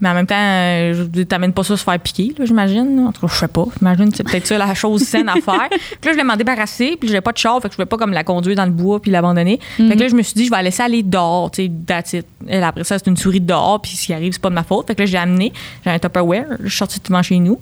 Mais 0.00 0.08
en 0.08 0.14
même 0.14 0.26
temps, 0.26 0.34
euh, 0.38 1.06
je 1.14 1.22
t'amènes 1.22 1.52
pas 1.52 1.62
ça 1.62 1.76
se 1.76 1.84
faire 1.84 1.98
piquer, 1.98 2.34
là, 2.38 2.46
j'imagine. 2.46 3.00
En 3.06 3.12
tout 3.12 3.26
cas, 3.26 3.32
je 3.32 3.38
sais 3.38 3.48
pas. 3.48 3.66
J'imagine 3.78 4.10
que 4.10 4.16
c'est 4.16 4.24
peut-être 4.24 4.46
ça 4.46 4.56
la 4.56 4.74
chose 4.74 5.02
saine 5.02 5.28
à 5.28 5.34
faire. 5.34 5.68
Puis 5.68 5.78
là, 5.78 5.88
je 6.06 6.10
voulais 6.12 6.24
m'en 6.24 6.36
débarrasser, 6.36 6.96
puis 6.98 7.08
j'avais 7.08 7.20
pas 7.20 7.32
de 7.32 7.38
char, 7.38 7.60
fait 7.60 7.68
que 7.68 7.72
je 7.72 7.76
voulais 7.76 7.86
pas 7.86 7.98
comme 7.98 8.12
la 8.12 8.24
conduire 8.24 8.56
dans 8.56 8.64
le 8.64 8.70
bois 8.70 9.00
puis 9.00 9.10
l'abandonner. 9.10 9.60
Fait 9.76 9.94
que 9.94 10.00
là, 10.00 10.08
je 10.08 10.14
me 10.14 10.22
suis 10.22 10.34
dit, 10.34 10.46
je 10.46 10.50
vais 10.50 10.56
la 10.56 10.62
laisser 10.62 10.82
aller 10.82 11.02
dehors, 11.02 11.50
tu 11.50 11.70
sais. 12.04 12.24
Elle, 12.48 12.64
après 12.64 12.84
ça, 12.84 12.98
c'est 12.98 13.08
une 13.08 13.16
souris 13.16 13.40
de 13.40 13.46
dehors, 13.46 13.80
puis 13.80 13.92
s'il 13.92 14.14
arrive, 14.14 14.32
c'est 14.32 14.40
pas 14.40 14.48
de 14.48 14.54
ma 14.54 14.62
faute. 14.62 14.86
Fait 14.86 14.94
que 14.94 15.02
là, 15.02 15.06
j'ai 15.06 15.18
amené, 15.18 15.52
j'ai 15.84 15.90
un 15.90 15.98
Tupperware, 15.98 16.46
je 16.60 16.68
suis 16.68 16.78
sortie 16.78 17.00
devant 17.04 17.22
chez 17.22 17.38
nous. 17.38 17.58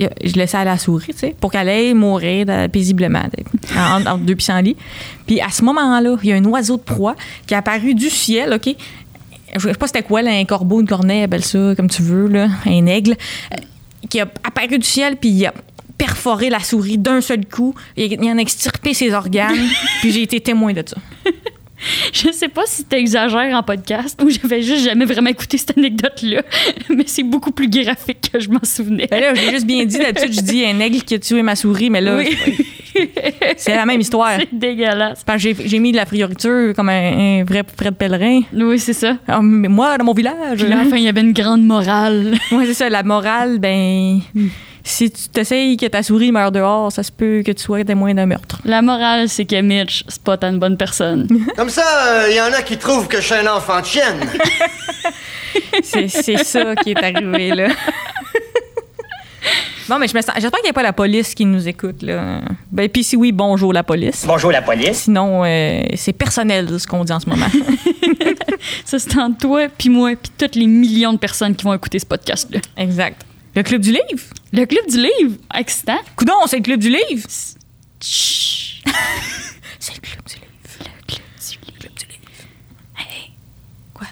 Euh, 0.00 0.08
Je 0.24 0.34
laissais 0.34 0.56
aller 0.56 0.70
la 0.70 0.78
souris, 0.78 1.12
tu 1.12 1.18
sais, 1.18 1.36
pour 1.38 1.50
qu'elle 1.52 1.68
aille 1.68 1.94
mourir 1.94 2.46
de- 2.46 2.66
paisiblement, 2.68 3.22
entre, 3.76 4.08
entre 4.08 4.18
deux 4.24 4.34
pissenlits. 4.34 4.76
Puis 5.26 5.40
à 5.40 5.50
ce 5.50 5.62
moment-là, 5.64 6.16
il 6.22 6.28
y 6.28 6.32
a 6.32 6.36
un 6.36 6.44
oiseau 6.44 6.76
de 6.76 6.82
proie 6.82 7.14
qui 7.46 7.54
est 7.54 7.56
apparu 7.56 7.94
du 7.94 8.08
ciel, 8.10 8.52
OK? 8.54 8.74
Je 9.56 9.60
sais 9.68 9.74
pas 9.74 9.86
c'était 9.86 10.02
quoi, 10.02 10.22
là, 10.22 10.30
un 10.30 10.44
corbeau, 10.44 10.80
une 10.80 10.86
corneille, 10.86 11.22
appelle 11.24 11.44
ça 11.44 11.74
comme 11.76 11.90
tu 11.90 12.02
veux, 12.02 12.28
là, 12.28 12.48
un 12.66 12.86
aigle, 12.86 13.16
euh, 13.52 13.56
qui 14.08 14.20
a 14.20 14.28
apparu 14.44 14.78
du 14.78 14.86
ciel, 14.86 15.16
puis 15.16 15.28
il 15.30 15.46
a 15.46 15.52
perforé 15.98 16.48
la 16.48 16.60
souris 16.60 16.96
d'un 16.96 17.20
seul 17.20 17.44
coup. 17.46 17.74
Il, 17.96 18.12
il 18.12 18.30
en 18.30 18.38
a 18.38 18.40
extirpé 18.40 18.94
ses 18.94 19.12
organes, 19.12 19.68
puis 20.00 20.12
j'ai 20.12 20.22
été 20.22 20.40
témoin 20.40 20.72
de 20.72 20.82
ça. 20.86 20.96
Je 22.12 22.30
sais 22.32 22.48
pas 22.48 22.62
si 22.66 22.84
t'exagères 22.84 23.54
en 23.56 23.62
podcast 23.62 24.20
ou 24.22 24.30
j'avais 24.30 24.62
juste 24.62 24.84
jamais 24.84 25.04
vraiment 25.04 25.30
écouté 25.30 25.58
cette 25.58 25.76
anecdote-là, 25.76 26.42
mais 26.90 27.04
c'est 27.06 27.22
beaucoup 27.22 27.50
plus 27.52 27.68
graphique 27.68 28.30
que 28.32 28.40
je 28.40 28.48
m'en 28.50 28.62
souvenais. 28.62 29.06
Ben 29.10 29.20
là, 29.20 29.34
j'ai 29.34 29.50
juste 29.50 29.66
bien 29.66 29.84
dit, 29.84 29.98
d'habitude, 29.98 30.32
je 30.34 30.40
dis 30.40 30.64
un 30.64 30.78
aigle 30.80 31.02
qui 31.02 31.14
a 31.14 31.18
tué 31.18 31.42
ma 31.42 31.56
souris, 31.56 31.90
mais 31.90 32.00
là, 32.00 32.16
Oui. 32.16 32.36
C'est 33.56 33.76
la 33.76 33.86
même 33.86 34.00
histoire. 34.00 34.32
C'est 34.38 34.48
dégueulasse. 34.52 35.22
Parce 35.24 35.42
que 35.42 35.50
j'ai 35.64 35.78
mis 35.78 35.92
de 35.92 35.96
la 35.96 36.06
frioriture 36.06 36.74
comme 36.74 36.88
un, 36.88 37.40
un 37.40 37.44
vrai 37.44 37.62
Fred 37.76 37.94
Pellerin. 37.94 38.40
Oui, 38.52 38.78
c'est 38.78 38.92
ça. 38.92 39.16
Ah, 39.28 39.40
mais 39.42 39.68
moi, 39.68 39.96
dans 39.96 40.04
mon 40.04 40.12
village. 40.12 40.58
Puis 40.58 40.68
là, 40.68 40.80
à 40.80 40.84
la 40.84 40.90
fin, 40.90 40.96
il 40.96 41.04
y 41.04 41.08
avait 41.08 41.20
une 41.20 41.32
grande 41.32 41.62
morale. 41.64 42.34
Ouais, 42.50 42.66
c'est 42.66 42.74
ça. 42.74 42.88
La 42.88 43.02
morale, 43.02 43.58
ben. 43.58 44.20
Si 44.82 45.10
tu 45.10 45.28
t'essayes 45.28 45.76
que 45.76 45.86
ta 45.86 46.02
souris 46.02 46.32
meurt 46.32 46.54
dehors, 46.54 46.90
ça 46.90 47.02
se 47.02 47.12
peut 47.12 47.42
que 47.44 47.52
tu 47.52 47.62
sois 47.62 47.84
témoin 47.84 48.14
d'un 48.14 48.26
meurtre. 48.26 48.60
La 48.64 48.80
morale, 48.82 49.28
c'est 49.28 49.44
que 49.44 49.60
Mitch, 49.60 50.04
c'est 50.08 50.22
pas 50.22 50.36
tant 50.36 50.48
une 50.50 50.58
bonne 50.58 50.76
personne. 50.76 51.28
Comme 51.56 51.68
ça, 51.70 52.28
il 52.28 52.34
y 52.36 52.40
en 52.40 52.52
a 52.52 52.62
qui 52.62 52.76
trouvent 52.78 53.06
que 53.08 53.18
je 53.20 53.26
suis 53.26 53.34
un 53.34 53.46
enfant 53.46 53.80
de 53.80 53.86
chienne. 53.86 54.20
C'est 55.82 56.08
c'est 56.08 56.44
ça 56.44 56.74
qui 56.76 56.90
est 56.92 57.02
arrivé, 57.02 57.50
là. 57.54 57.68
Bon, 59.88 59.98
mais 59.98 60.06
je 60.06 60.14
me 60.16 60.22
sens- 60.22 60.34
j'espère 60.36 60.60
qu'il 60.60 60.66
n'y 60.66 60.70
a 60.70 60.74
pas 60.74 60.84
la 60.84 60.92
police 60.92 61.34
qui 61.34 61.44
nous 61.44 61.66
écoute, 61.66 62.02
là. 62.02 62.42
Ben, 62.70 62.88
puis 62.88 63.02
si 63.02 63.16
oui, 63.16 63.32
bonjour 63.32 63.72
la 63.72 63.82
police. 63.82 64.24
Bonjour 64.24 64.52
la 64.52 64.62
police. 64.62 64.98
Sinon, 65.04 65.42
euh, 65.44 65.82
c'est 65.96 66.12
personnel 66.12 66.68
ce 66.78 66.86
qu'on 66.86 67.02
dit 67.02 67.12
en 67.12 67.18
ce 67.18 67.28
moment. 67.28 67.46
Ça, 68.84 69.00
c'est 69.00 69.18
entre 69.18 69.38
toi, 69.38 69.66
puis 69.76 69.88
moi, 69.88 70.10
puis 70.14 70.30
toutes 70.38 70.54
les 70.54 70.66
millions 70.68 71.12
de 71.12 71.18
personnes 71.18 71.56
qui 71.56 71.64
vont 71.64 71.74
écouter 71.74 71.98
ce 71.98 72.06
podcast-là. 72.06 72.60
exact. 72.76 73.22
Le 73.54 73.62
club 73.62 73.80
du 73.82 73.90
livre? 73.90 74.22
Le 74.52 74.64
club 74.64 74.86
du 74.88 74.96
livre, 74.98 75.36
excitant. 75.54 75.98
Coudon, 76.16 76.34
c'est 76.46 76.56
le 76.58 76.62
club 76.62 76.80
du 76.80 76.88
livre? 76.90 77.26
Chut. 78.02 78.82
C'est 79.78 79.94
le 79.94 80.00
club 80.00 80.22
du 80.26 80.34
livre. 80.36 80.46
Le 81.66 81.78
club 81.78 81.92
du 81.94 82.06
livre. 82.06 82.20
Hey. 82.98 83.30
Quoi? 83.94 84.06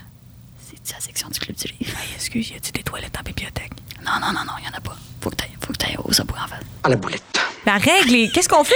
C'est 0.84 0.94
la 0.94 1.00
section 1.00 1.28
du 1.28 1.38
club 1.38 1.56
du 1.56 1.68
livre? 1.68 1.96
Hey, 1.98 2.14
excuse, 2.14 2.50
y 2.50 2.54
a-tu 2.54 2.72
des 2.72 2.82
toilettes 2.82 3.16
en 3.18 3.22
bibliothèque? 3.22 3.72
Non, 4.04 4.12
non, 4.20 4.32
non, 4.32 4.44
non, 4.46 4.52
il 4.60 4.64
y 4.64 4.68
en 4.68 4.76
a 4.76 4.80
pas. 4.80 4.96
Faut 5.20 5.30
que 5.30 5.36
t'ailles, 5.36 5.50
faut 5.60 5.72
que 5.72 5.78
t'ailles 5.78 5.96
au 6.02 6.12
sabot, 6.12 6.34
en 6.42 6.48
fait. 6.48 6.64
À 6.84 6.88
la 6.88 6.96
boulette. 6.96 7.22
La 7.66 7.76
règle, 7.78 8.14
est- 8.14 8.32
qu'est-ce 8.32 8.48
qu'on 8.48 8.64
fait? 8.64 8.74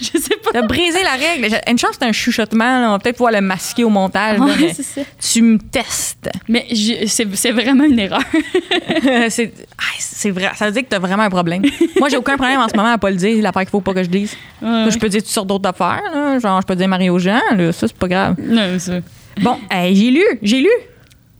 Je 0.12 0.18
sais 0.18 0.36
pas. 0.42 0.50
T'as 0.52 0.62
brisé 0.62 1.02
la 1.02 1.12
règle. 1.12 1.48
Une 1.68 1.78
chance, 1.78 1.96
c'est 1.98 2.06
un 2.06 2.12
chuchotement. 2.12 2.80
là. 2.80 2.88
On 2.88 2.92
va 2.92 2.98
peut-être 2.98 3.16
pouvoir 3.16 3.32
le 3.32 3.40
masquer 3.40 3.84
au 3.84 3.90
montage. 3.90 4.38
Ouais, 4.40 4.72
c'est 4.74 4.82
ça. 4.82 5.00
tu 5.20 5.42
me 5.42 5.58
testes. 5.58 6.30
Mais 6.48 6.66
c'est 7.06 7.26
c'est 7.36 7.52
vraiment 7.52 7.84
une 7.84 7.98
erreur. 7.98 8.22
c'est 9.28 9.52
ah, 9.78 9.82
c'est 9.98 10.30
vrai. 10.30 10.50
Ça 10.56 10.66
veut 10.66 10.72
dire 10.72 10.82
que 10.82 10.88
t'as 10.88 10.98
vraiment 10.98 11.24
un 11.24 11.30
problème. 11.30 11.62
Moi, 11.98 12.08
j'ai 12.08 12.16
aucun 12.16 12.36
problème 12.36 12.60
en 12.60 12.68
ce 12.68 12.76
moment 12.76 12.92
à 12.92 12.98
pas 12.98 13.10
le 13.10 13.16
dire. 13.16 13.42
L'affaire 13.42 13.62
qu'il 13.62 13.70
faut 13.70 13.80
pas 13.80 13.94
que 13.94 14.02
je 14.02 14.08
dise. 14.08 14.34
Ouais. 14.62 14.86
Je 14.90 14.98
peux 14.98 15.08
dire 15.08 15.20
toutes 15.22 15.30
sortes 15.30 15.48
d'autres 15.48 15.68
affaires. 15.68 16.02
là. 16.12 16.38
Genre, 16.38 16.60
je 16.60 16.66
peux 16.66 16.76
dire 16.76 16.88
Mario 16.88 17.18
Jean. 17.18 17.40
Là. 17.56 17.72
Ça, 17.72 17.86
c'est 17.88 17.96
pas 17.96 18.08
grave. 18.08 18.36
Non, 18.42 18.78
ça. 18.78 18.94
Bon, 19.40 19.56
hey, 19.70 19.94
j'ai 19.94 20.10
lu. 20.10 20.24
J'ai 20.42 20.60
lu. 20.60 20.70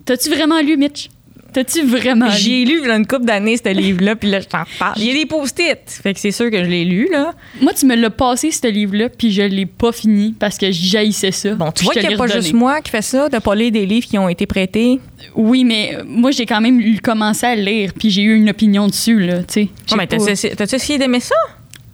T'as-tu 0.04 0.30
vraiment 0.30 0.60
lu, 0.60 0.76
Mitch? 0.76 1.08
T'as-tu 1.52 1.82
vraiment 1.84 2.26
lu? 2.26 2.32
J'ai 2.36 2.64
lu? 2.64 2.80
il 2.82 2.88
y 2.88 2.90
a 2.90 2.96
une 2.96 3.06
couple 3.06 3.24
d'années 3.24 3.56
ce 3.56 3.68
livre-là, 3.72 4.16
puis 4.16 4.30
là, 4.30 4.40
je 4.40 4.46
t'en 4.46 4.64
parle. 4.78 4.94
Il 4.98 5.04
y 5.04 5.10
a 5.10 5.14
des 5.14 5.26
post-it. 5.26 5.78
Fait 5.86 6.14
que 6.14 6.20
c'est 6.20 6.30
sûr 6.30 6.50
que 6.50 6.62
je 6.62 6.68
l'ai 6.68 6.84
lu, 6.84 7.08
là. 7.10 7.32
Moi, 7.60 7.72
tu 7.72 7.86
me 7.86 7.94
l'as 7.96 8.10
passé, 8.10 8.50
ce 8.50 8.66
livre-là, 8.68 9.08
puis 9.08 9.30
je 9.32 9.42
l'ai 9.42 9.66
pas 9.66 9.92
fini 9.92 10.34
parce 10.38 10.56
que 10.58 10.70
j'haïssais 10.70 11.32
ça. 11.32 11.54
Bon, 11.54 11.70
tu 11.72 11.84
vois 11.84 11.94
qu'il 11.94 12.06
n'y 12.08 12.14
a 12.14 12.16
pas 12.16 12.24
redonné. 12.24 12.40
juste 12.42 12.54
moi 12.54 12.80
qui 12.80 12.90
fais 12.90 13.02
ça, 13.02 13.28
de 13.28 13.38
pas 13.38 13.54
lire 13.54 13.72
des 13.72 13.86
livres 13.86 14.06
qui 14.06 14.18
ont 14.18 14.28
été 14.28 14.46
prêtés? 14.46 15.00
Oui, 15.34 15.64
mais 15.64 15.96
euh, 15.96 16.02
moi, 16.06 16.30
j'ai 16.30 16.46
quand 16.46 16.60
même 16.60 16.80
commencé 17.00 17.46
à 17.46 17.54
le 17.56 17.62
lire, 17.62 17.92
puis 17.98 18.10
j'ai 18.10 18.22
eu 18.22 18.36
une 18.36 18.48
opinion 18.50 18.86
dessus, 18.86 19.18
là, 19.20 19.38
tu 19.38 19.44
sais. 19.48 19.68
J'ai 19.86 19.94
Ouais, 19.94 19.98
mais 19.98 20.06
pas- 20.06 20.16
t'as 20.24 20.32
essayé- 20.32 20.54
t'as-tu 20.54 20.74
essayé 20.76 20.98
d'aimer 20.98 21.20
ça? 21.20 21.34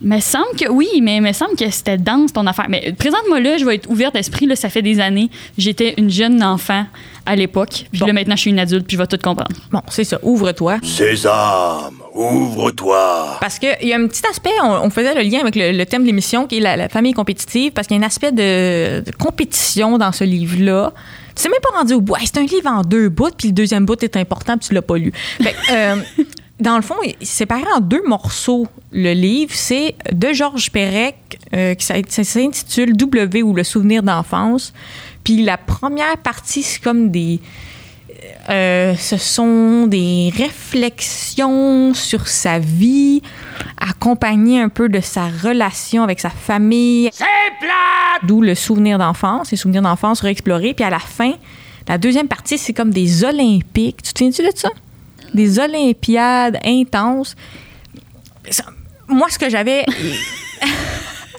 Mais 0.02 0.20
semble 0.20 0.54
que 0.60 0.68
oui, 0.68 0.88
mais 1.00 1.16
il 1.16 1.22
me 1.22 1.32
semble 1.32 1.56
que 1.56 1.70
c'était 1.70 1.96
dense 1.96 2.30
ton 2.34 2.46
affaire. 2.46 2.66
Mais 2.68 2.92
présente-moi 2.98 3.40
là, 3.40 3.56
je 3.56 3.64
vais 3.64 3.76
être 3.76 3.88
ouverte 3.90 4.12
d'esprit. 4.14 4.44
Là, 4.44 4.54
ça 4.54 4.68
fait 4.68 4.82
des 4.82 5.00
années. 5.00 5.30
J'étais 5.56 5.94
une 5.96 6.10
jeune 6.10 6.42
enfant 6.44 6.84
à 7.26 7.36
l'époque. 7.36 7.86
Puis 7.90 8.00
Bon. 8.00 8.06
là, 8.06 8.12
maintenant, 8.12 8.36
je 8.36 8.40
suis 8.42 8.50
une 8.50 8.58
adulte, 8.58 8.86
puis 8.86 8.96
je 8.96 9.02
vais 9.02 9.06
tout 9.06 9.18
comprendre. 9.22 9.54
Bon, 9.72 9.82
c'est 9.88 10.04
ça. 10.04 10.18
Ouvre-toi. 10.22 10.78
Sésame, 10.82 11.94
ouvre-toi. 12.14 13.38
Parce 13.40 13.58
qu'il 13.58 13.76
y 13.82 13.92
a 13.92 13.96
un 13.96 14.06
petit 14.06 14.22
aspect, 14.30 14.50
on, 14.62 14.70
on 14.84 14.90
faisait 14.90 15.14
le 15.14 15.22
lien 15.28 15.40
avec 15.40 15.56
le, 15.56 15.72
le 15.72 15.86
thème 15.86 16.02
de 16.02 16.06
l'émission, 16.06 16.46
qui 16.46 16.58
est 16.58 16.60
la, 16.60 16.76
la 16.76 16.88
famille 16.88 17.12
compétitive, 17.12 17.72
parce 17.72 17.86
qu'il 17.86 17.96
y 17.96 18.00
a 18.00 18.02
un 18.02 18.06
aspect 18.06 18.32
de, 18.32 19.00
de 19.00 19.10
compétition 19.16 19.98
dans 19.98 20.12
ce 20.12 20.24
livre-là. 20.24 20.92
Tu 21.34 21.42
sais 21.42 21.48
même 21.48 21.58
pas 21.62 21.78
rendu 21.78 21.92
au 21.94 22.00
bout. 22.00 22.16
Hey, 22.16 22.26
c'est 22.26 22.38
un 22.38 22.44
livre 22.46 22.70
en 22.70 22.82
deux 22.82 23.08
bouts, 23.08 23.30
puis 23.36 23.48
le 23.48 23.54
deuxième 23.54 23.84
bout 23.84 24.02
est 24.02 24.16
important, 24.16 24.56
puis 24.56 24.68
tu 24.68 24.74
l'as 24.74 24.82
pas 24.82 24.96
lu. 24.96 25.12
Fait 25.42 25.54
euh, 25.70 25.96
dans 26.60 26.76
le 26.76 26.82
fond, 26.82 26.94
c'est 27.02 27.26
séparé 27.26 27.64
en 27.76 27.80
deux 27.80 28.02
morceaux. 28.06 28.66
Le 28.92 29.12
livre, 29.12 29.52
c'est 29.54 29.94
de 30.12 30.32
Georges 30.32 30.70
Perec, 30.70 31.16
euh, 31.54 31.74
qui 31.74 31.84
s'intitule 32.24 32.96
W 32.96 33.42
ou 33.42 33.52
le 33.54 33.64
souvenir 33.64 34.02
d'enfance. 34.02 34.72
Puis 35.26 35.42
la 35.42 35.58
première 35.58 36.16
partie, 36.18 36.62
c'est 36.62 36.80
comme 36.80 37.10
des, 37.10 37.40
euh, 38.48 38.94
ce 38.94 39.16
sont 39.16 39.88
des 39.88 40.32
réflexions 40.36 41.94
sur 41.94 42.28
sa 42.28 42.60
vie, 42.60 43.22
accompagnées 43.76 44.60
un 44.60 44.68
peu 44.68 44.88
de 44.88 45.00
sa 45.00 45.26
relation 45.26 46.04
avec 46.04 46.20
sa 46.20 46.30
famille. 46.30 47.10
C'est 47.12 47.24
plat! 47.58 48.20
D'où 48.22 48.40
le 48.40 48.54
souvenir 48.54 48.98
d'enfance, 48.98 49.50
les 49.50 49.56
souvenirs 49.56 49.82
d'enfance 49.82 50.20
réexplorés. 50.20 50.74
Puis 50.74 50.84
à 50.84 50.90
la 50.90 51.00
fin, 51.00 51.32
la 51.88 51.98
deuxième 51.98 52.28
partie, 52.28 52.56
c'est 52.56 52.72
comme 52.72 52.90
des 52.92 53.24
Olympiques. 53.24 54.02
Tu 54.04 54.12
te 54.12 54.18
souviens-tu 54.20 54.42
de 54.42 54.56
ça? 54.56 54.68
Des 55.34 55.58
Olympiades 55.58 56.60
intenses. 56.64 57.34
Ça- 58.48 58.66
moi, 59.08 59.26
ce 59.28 59.40
que 59.40 59.50
j'avais. 59.50 59.84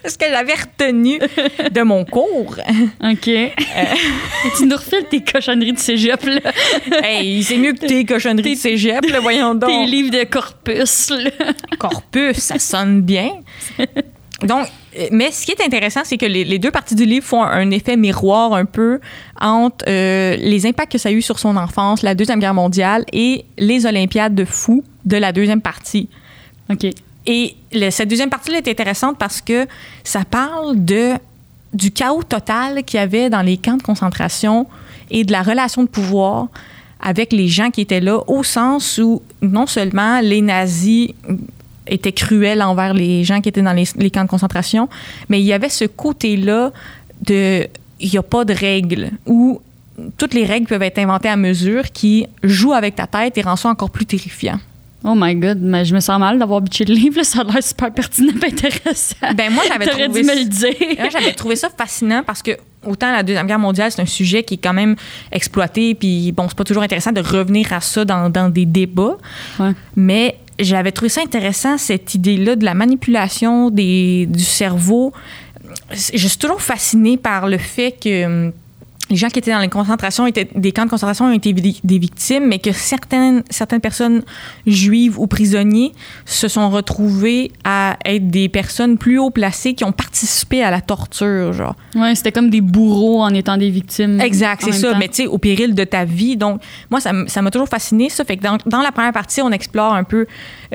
ce 0.08 0.18
que 0.18 0.26
j'avais 0.30 0.54
retenu 0.54 1.20
de 1.72 1.82
mon 1.82 2.06
cours, 2.06 2.56
OK. 3.04 3.30
tu 4.58 4.66
nous 4.66 4.76
refais 4.76 5.04
tes 5.04 5.22
cochonneries 5.22 5.74
de 5.74 5.80
cégep, 5.80 6.24
là. 6.24 6.52
hey, 7.04 7.44
c'est 7.44 7.58
mieux 7.58 7.74
que 7.74 7.86
tes 7.86 8.06
cochonneries 8.06 8.56
de 8.56 8.60
cégep, 8.60 9.06
là, 9.10 9.20
voyons 9.20 9.56
donc. 9.56 9.70
Tes 9.70 9.86
livres 9.86 10.12
de 10.12 10.24
corpus, 10.24 11.10
là. 11.10 11.32
corpus, 11.78 12.38
ça 12.38 12.60
sonne 12.60 13.02
bien. 13.02 13.32
Donc, 14.44 14.68
euh, 14.98 15.08
mais 15.12 15.32
ce 15.32 15.46
qui 15.46 15.52
est 15.52 15.62
intéressant, 15.62 16.02
c'est 16.04 16.18
que 16.18 16.26
les, 16.26 16.44
les 16.44 16.60
deux 16.60 16.70
parties 16.70 16.96
du 16.96 17.06
livre 17.06 17.26
font 17.26 17.42
un 17.44 17.72
effet 17.72 17.98
miroir 17.98 18.54
un 18.54 18.66
peu 18.66 19.00
entre 19.40 19.86
euh, 19.88 20.36
les 20.38 20.66
impacts 20.66 20.92
que 20.92 20.98
ça 20.98 21.10
a 21.10 21.12
eu 21.12 21.22
sur 21.22 21.40
son 21.40 21.58
enfance, 21.58 22.04
la 22.04 22.14
Deuxième 22.14 22.40
Guerre 22.40 22.54
mondiale 22.54 23.04
et 23.14 23.46
les 23.58 23.86
Olympiades 23.86 24.36
de 24.36 24.46
fou 24.46 24.84
de 25.06 25.18
la 25.18 25.32
deuxième 25.32 25.62
partie. 25.62 26.10
OK. 26.70 26.86
Et 27.28 27.58
cette 27.92 28.10
deuxième 28.10 28.30
partie-là 28.30 28.60
est 28.60 28.68
intéressante 28.70 29.18
parce 29.18 29.42
que 29.42 29.68
ça 30.04 30.24
parle 30.24 30.78
du 30.78 31.92
chaos 31.92 32.24
total 32.24 32.84
qu'il 32.84 33.00
y 33.00 33.04
avait 33.04 33.30
dans 33.30 33.42
les 33.42 33.58
camps 33.58 33.78
de 33.78 33.84
concentration 33.84 34.66
et 35.12 35.26
de 35.26 35.32
la 35.32 35.44
relation 35.44 35.84
de 35.84 35.90
pouvoir 35.90 36.48
avec 37.02 37.32
les 37.32 37.48
gens 37.48 37.70
qui 37.70 37.82
étaient 37.82 38.00
là, 38.00 38.20
au 38.28 38.44
sens 38.44 38.98
où 38.98 39.22
non 39.42 39.68
seulement 39.68 40.20
les 40.22 40.42
nazis 40.42 41.10
étaient 41.86 42.14
cruels 42.14 42.62
envers 42.62 42.94
les 42.94 43.24
gens 43.24 43.42
qui 43.42 43.50
étaient 43.50 43.62
dans 43.62 43.74
les, 43.74 43.86
les 43.98 44.10
camps 44.10 44.24
de 44.24 44.30
concentration, 44.30 44.90
mais 45.30 45.40
il 45.40 45.46
y 45.46 45.54
avait 45.54 45.70
ce 45.70 45.86
côté-là 45.86 46.72
de 47.22 47.68
il 48.00 48.12
n'y 48.12 48.18
a 48.18 48.24
pas 48.24 48.46
de 48.46 48.54
règles 48.54 49.12
où 49.26 49.60
toutes 50.18 50.34
les 50.34 50.46
règles 50.46 50.68
peuvent 50.68 50.84
être 50.84 51.00
inventées 51.00 51.30
à 51.30 51.36
mesure 51.36 51.92
qui 51.92 52.28
jouent 52.44 52.74
avec 52.74 52.96
ta 52.96 53.08
tête 53.08 53.38
et 53.38 53.42
rend 53.42 53.56
ça 53.56 53.70
encore 53.70 53.90
plus 53.90 54.06
terrifiant. 54.06 54.60
Oh 55.04 55.14
my 55.16 55.36
God, 55.36 55.60
mais 55.62 55.86
je 55.86 55.94
me 55.94 56.00
sens 56.00 56.20
mal 56.20 56.40
d'avoir 56.40 56.60
bitché 56.60 56.84
le 56.84 56.94
livre, 56.96 57.18
là. 57.18 57.24
Ça 57.24 57.42
a 57.42 57.44
l'air 57.44 57.64
super 57.64 57.94
pertinent 57.94 58.34
et 58.42 58.46
intéressant. 58.52 59.16
Ben 59.36 59.52
moi 59.54 59.64
j'avais 59.68 59.86
trouvé 59.86 60.08
dû 60.08 60.20
me 60.20 60.24
ça- 60.24 60.36
le 60.36 60.46
dire. 60.46 60.98
Moi, 61.00 61.10
j'avais 61.12 61.34
trouvé 61.34 61.56
ça 61.56 61.70
fascinant 61.70 62.24
parce 62.26 62.42
que 62.42 62.52
autant 62.86 63.12
la 63.12 63.22
Deuxième 63.24 63.46
Guerre 63.48 63.60
mondiale, 63.60 63.92
c'est 63.92 64.02
un 64.02 64.06
sujet 64.08 64.44
qui 64.44 64.56
est 64.56 64.58
quand 64.64 64.74
même 64.74 64.96
exploité, 65.32 65.94
puis 65.94 66.32
bon, 66.32 66.48
c'est 66.50 66.58
pas 66.58 66.64
toujours 66.64 66.84
intéressant 66.84 67.12
de 67.12 67.22
revenir 67.22 67.72
à 67.74 67.80
ça 67.82 68.06
dans, 68.06 68.30
dans 68.30 68.50
des 68.50 68.66
débats, 68.66 69.18
Ouais. 69.60 69.72
mais 69.96 70.36
j'avais 70.60 70.92
trouvé 70.92 71.10
ça 71.10 71.22
intéressant, 71.22 71.78
cette 71.78 72.16
idée-là 72.16 72.56
de 72.56 72.66
la 72.66 72.74
manipulation 72.74 73.70
des, 73.70 74.26
du 74.28 74.44
cerveau. 74.44 75.14
Je 75.92 76.28
suis 76.28 76.38
toujours 76.40 76.62
fascinée 76.62 77.18
par 77.18 77.48
le 77.48 77.58
fait 77.58 77.92
que 77.92 78.26
hum, 78.26 78.52
les 79.10 79.16
gens 79.16 79.30
qui 79.30 79.40
étaient 79.40 79.52
dans 79.52 79.60
les 79.60 79.70
concentrations 79.70 80.28
étaient 80.28 80.50
des 80.56 80.72
camps 80.72 80.86
de 80.86 80.90
concentration 80.90 81.26
ont 81.26 81.34
été 81.34 81.54
des 81.54 82.00
victimes, 82.00 82.46
mais 82.48 82.60
que 82.60 82.72
certaines 82.72 83.44
certaines 83.50 83.82
personnes 83.82 84.24
juives 84.66 85.20
ou 85.20 85.28
prisonniers 85.28 85.94
se 86.26 86.48
sont 86.48 86.70
retrouvés 86.70 87.52
à 87.64 87.98
être 88.06 88.28
des 88.28 88.50
personnes 88.50 88.98
plus 88.98 89.18
haut 89.18 89.30
placées 89.30 89.74
qui 89.74 89.84
ont 89.84 89.92
participé 89.92 90.64
à 90.64 90.72
la 90.72 90.82
torture, 90.82 91.54
genre. 91.54 91.76
Ouais, 91.96 92.16
c'était 92.16 92.32
comme 92.32 92.50
des 92.50 92.62
bourreaux 92.62 93.22
en 93.22 93.34
étant 93.34 93.58
des 93.58 93.70
victimes. 93.70 94.20
Exact, 94.22 94.64
c'est 94.64 94.72
ça. 94.72 94.92
temps. 94.92 95.00
Mais 95.00 95.08
tu 95.08 95.24
sais, 95.24 95.28
au 95.28 95.38
péril 95.38 95.76
de 95.76 95.84
ta 95.84 96.06
vie. 96.06 96.38
Donc, 96.38 96.62
moi, 96.90 97.00
ça 97.00 97.42
m'a 97.42 97.52
toujours 97.52 97.70
fasciné, 97.70 98.10
ça. 98.10 98.24
Fait 98.24 98.38
que 98.38 98.44
dans, 98.44 98.58
dans 98.66 98.82
la 98.82 98.92
première 98.92 99.14
partie, 99.14 99.42
on 99.42 99.52
explore 99.52 99.94
un 99.94 100.04
peu 100.04 100.26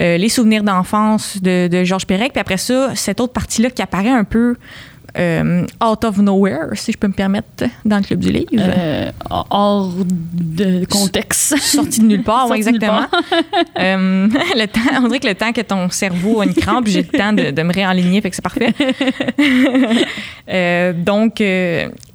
euh, 0.00 0.16
les 0.16 0.28
souvenirs 0.28 0.62
d'enfance 0.62 1.38
de, 1.40 1.68
de 1.68 1.84
Georges 1.84 2.06
Perec. 2.06 2.32
Puis 2.32 2.40
après 2.40 2.56
ça, 2.56 2.94
cette 2.94 3.20
autre 3.20 3.32
partie-là 3.32 3.70
qui 3.70 3.82
apparaît 3.82 4.10
un 4.10 4.24
peu 4.24 4.56
euh, 5.18 5.66
out 5.84 6.04
of 6.04 6.18
nowhere, 6.18 6.70
si 6.74 6.92
je 6.92 6.98
peux 6.98 7.08
me 7.08 7.12
permettre, 7.12 7.64
dans 7.84 7.98
le 7.98 8.02
Club 8.02 8.20
du 8.20 8.32
Livre. 8.32 8.46
Euh, 8.58 9.10
hors 9.28 9.92
de 10.32 10.84
contexte. 10.86 11.58
Sorti 11.58 12.00
de 12.00 12.06
nulle 12.06 12.22
part, 12.22 12.46
oui, 12.50 12.56
exactement. 12.58 13.06
Euh, 13.78 14.28
le 14.54 14.66
temps, 14.66 14.80
on 15.02 15.08
dirait 15.08 15.18
que 15.18 15.26
le 15.26 15.34
temps 15.34 15.52
que 15.52 15.60
ton 15.60 15.88
cerveau 15.90 16.40
a 16.40 16.44
une 16.44 16.54
crampe, 16.54 16.86
j'ai 16.86 17.02
le 17.02 17.18
temps 17.18 17.32
de, 17.32 17.50
de 17.50 17.62
me 17.62 17.72
réaligner, 17.72 18.20
fait 18.20 18.30
que 18.30 18.36
c'est 18.36 18.42
parfait. 18.42 18.72
Donc, 21.04 21.42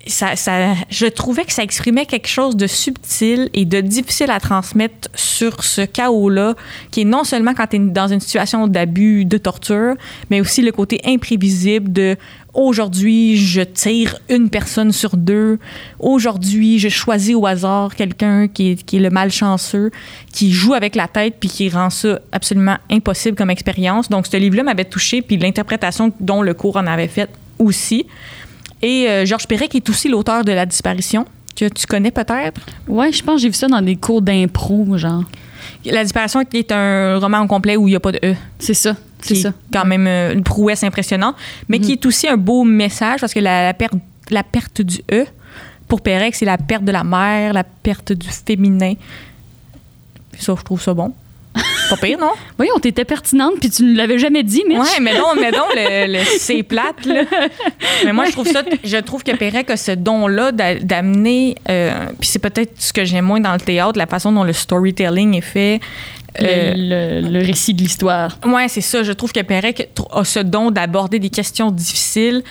je 0.08 1.06
trouvais 1.08 1.46
que 1.46 1.54
ça 1.54 1.64
exprimait 1.64 2.06
quelque 2.06 2.28
chose 2.28 2.56
de 2.56 2.68
subtil 2.68 3.50
et 3.54 3.66
de 3.66 3.82
difficile 3.82 4.32
à 4.32 4.40
transmettre 4.40 5.10
sur 5.14 5.64
ce 5.64 5.82
chaos-là, 5.82 6.56
qui 6.92 7.02
est 7.02 7.06
non 7.06 7.24
seulement 7.24 7.54
quand 7.54 7.68
tu 7.68 7.78
es 7.78 7.80
dans 7.80 8.08
une 8.08 8.20
situation 8.20 8.68
d'abus, 8.68 9.26
de 9.26 9.38
torture, 9.38 9.96
mais 10.30 10.42
aussi 10.42 10.62
le 10.62 10.72
côté 10.72 11.02
imprévisible 11.06 11.92
de 11.92 12.18
aujourd'hui, 12.54 13.38
je 13.38 13.62
tire 13.62 14.18
une 14.30 14.50
personne 14.50 14.92
sur 14.92 15.16
deux. 15.16 15.60
Aujourd'hui, 16.00 16.80
je 16.80 16.90
choisis 16.90 17.36
au 17.36 17.46
hasard 17.46 17.96
quelqu'un 17.96 18.48
qui 18.48 18.72
est, 18.72 18.94
le 18.94 19.10
malchanceux, 19.10 19.92
qui 20.34 20.52
joue 20.52 20.74
avec 20.74 20.96
la 20.96 21.08
tête 21.08 21.36
puis 21.40 21.50
qui 21.50 21.70
rend 21.70 21.92
ça 21.92 22.20
absolument 22.32 22.78
impossible 22.92 23.38
comme 23.38 23.52
expérience. 23.52 24.10
Donc, 24.10 24.28
ce 24.28 24.38
livre-là 24.38 24.64
m'avait 24.64 24.86
touché, 24.86 25.22
puis 25.22 25.38
l'interprétation 25.38 26.12
dont 26.20 26.42
le 26.42 26.54
cours 26.54 26.78
en 26.78 26.88
avait 26.88 27.08
fait 27.08 27.30
aussi. 27.60 28.08
Et 28.82 29.08
euh, 29.10 29.26
Georges 29.26 29.48
qui 29.48 29.78
est 29.78 29.90
aussi 29.90 30.10
l'auteur 30.10 30.44
de 30.44 30.52
La 30.52 30.66
disparition, 30.66 31.26
que 31.56 31.68
tu 31.70 31.88
connais 31.88 32.12
peut-être? 32.12 32.62
Ouais, 32.88 33.12
je 33.12 33.24
pense 33.24 33.36
que 33.36 33.42
j'ai 33.42 33.50
vu 33.50 33.56
ça 33.56 33.68
dans 33.68 33.82
des 33.82 33.96
cours 33.96 34.22
d'impro, 34.22 34.98
genre. 34.98 35.24
La 35.86 36.04
disparition 36.04 36.42
est 36.54 36.72
un 36.72 37.18
roman 37.20 37.42
au 37.42 37.48
complet 37.48 37.78
où 37.78 37.88
il 37.88 37.92
n'y 37.92 37.96
a 37.96 38.00
pas 38.00 38.12
de 38.12 38.20
E. 38.24 38.36
C'est 38.60 38.74
ça, 38.74 38.96
c'est 39.22 39.36
ça. 39.36 39.54
quand 39.72 39.86
même 39.86 40.08
euh, 40.08 40.34
une 40.34 40.44
prouesse 40.44 40.84
impressionnante, 40.84 41.36
mais 41.68 41.80
qui 41.80 41.94
est 41.94 42.06
aussi 42.06 42.28
un 42.28 42.38
beau 42.38 42.64
message 42.64 43.20
parce 43.20 43.34
que 43.34 43.40
la, 43.40 43.66
la 43.66 43.74
perte, 43.74 43.94
la 44.30 44.44
perte 44.44 44.82
du 44.82 45.00
E, 45.12 45.26
pour 45.88 46.02
Pérec, 46.02 46.36
c'est 46.36 46.46
la 46.46 46.58
perte 46.58 46.84
de 46.84 46.92
la 46.92 47.04
mère, 47.04 47.54
la 47.54 47.64
perte 47.64 48.12
du 48.12 48.28
féminin. 48.28 48.94
Ça, 50.38 50.54
je 50.58 50.64
trouve 50.64 50.82
ça 50.82 50.94
bon. 50.94 51.14
Pas 51.90 51.98
pire, 51.98 52.18
non? 52.20 52.32
Oui, 52.60 52.68
on 52.76 52.80
t'était 52.80 53.06
pertinente, 53.06 53.54
puis 53.60 53.70
tu 53.70 53.84
ne 53.84 53.96
l'avais 53.96 54.18
jamais 54.20 54.44
dit, 54.44 54.64
mais 54.68 54.78
Ouais, 54.78 54.86
mais 55.02 55.14
non, 55.14 55.36
mais 55.36 55.52
non, 55.52 55.64
le, 55.76 56.14
le 56.14 56.20
c'est 56.40 56.64
plate, 56.64 57.06
là. 57.06 57.24
Mais 58.06 58.14
moi, 58.14 58.26
je 58.26 58.32
trouve 58.32 58.48
ça, 58.48 58.64
je 58.84 58.98
trouve 58.98 59.24
que 59.24 59.36
Pérec 59.36 59.70
a 59.70 59.78
ce 59.78 59.92
don-là 59.92 60.52
d'a- 60.52 60.76
d'amener, 60.76 61.56
euh, 61.70 62.08
puis 62.20 62.30
c'est 62.30 62.40
peut-être 62.40 62.74
ce 62.82 62.92
que 62.94 63.06
j'aime 63.06 63.26
moins 63.26 63.40
dans 63.40 63.54
le 63.54 63.60
théâtre, 63.60 63.98
la 63.98 64.06
façon 64.08 64.32
dont 64.32 64.44
le 64.44 64.54
storytelling 64.54 65.36
est 65.36 65.42
fait. 65.42 65.80
Euh, 66.42 66.74
le, 66.76 67.22
le- 67.22 67.30
le 67.40 67.46
récit 67.46 67.74
de 67.74 67.82
l'histoire. 67.82 68.38
Ouais, 68.46 68.68
c'est 68.68 68.82
ça. 68.82 69.02
Je 69.02 69.12
trouve 69.12 69.32
que 69.32 69.40
Pérec 69.42 69.90
a 70.12 70.24
ce 70.24 70.40
don 70.40 70.70
d'aborder 70.72 71.18
des 71.20 71.30
questions 71.32 71.72
difficiles 71.72 72.44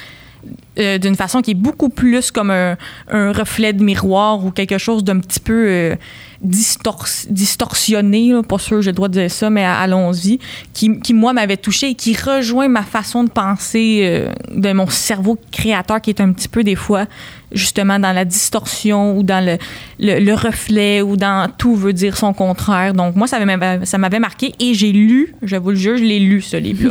euh, 0.79 0.99
d'une 0.99 1.15
façon 1.17 1.41
qui 1.43 1.53
est 1.53 1.55
beaucoup 1.55 1.89
plus 1.89 2.31
comme 2.31 2.51
un, 2.51 2.77
un 3.11 3.33
reflet 3.33 3.73
de 3.73 3.83
miroir 3.83 4.45
ou 4.45 4.51
quelque 4.51 4.79
chose 4.79 5.05
d'un 5.05 5.19
petit 5.21 5.41
peu 5.41 5.67
euh, 5.69 5.97
distors- 6.43 7.07
distorsionné. 7.31 8.33
là. 8.33 8.43
Pas 8.43 8.59
sûr, 8.59 8.83
j'ai 8.83 8.91
le 8.91 8.95
droit 8.97 9.09
de 9.09 9.15
dire 9.21 9.31
ça, 9.31 9.51
mais 9.51 9.65
allons-y. 9.65 10.39
Qui, 10.75 11.01
qui, 11.01 11.15
moi, 11.15 11.33
m'avait 11.33 11.57
touché 11.57 11.91
et 11.91 11.95
qui 11.95 12.15
rejoint 12.15 12.69
ma 12.69 12.83
façon 12.83 13.25
de 13.25 13.31
penser 13.31 14.01
euh, 14.03 14.33
de 14.55 14.73
mon 14.73 14.87
cerveau 14.89 15.39
créateur 15.53 16.01
qui 16.01 16.11
est 16.11 16.21
un 16.21 16.33
petit 16.33 16.49
peu 16.49 16.63
des 16.65 16.75
fois 16.77 17.07
justement 17.53 17.99
dans 18.01 18.13
la 18.13 18.25
distorsion 18.25 19.17
ou 19.17 19.23
dans 19.23 19.43
le, 19.45 19.57
le, 20.01 20.19
le 20.19 20.35
reflet 20.35 21.01
ou 21.01 21.17
dans 21.17 21.49
tout 21.57 21.77
veut 21.77 21.93
dire 21.93 22.17
son 22.17 22.33
contraire. 22.33 22.93
Donc, 22.93 23.15
moi, 23.15 23.29
ça 23.29 23.39
m'avait, 23.45 23.87
ça 23.87 23.99
m'avait 23.99 24.19
marqué 24.19 24.53
et 24.59 24.75
j'ai 24.75 24.91
lu, 24.93 25.33
je 25.43 25.55
vous 25.57 25.71
le 25.71 25.77
jure, 25.77 25.97
je 25.97 26.03
l'ai 26.03 26.19
lu, 26.19 26.41
ce 26.43 26.57
livre-là. 26.57 26.91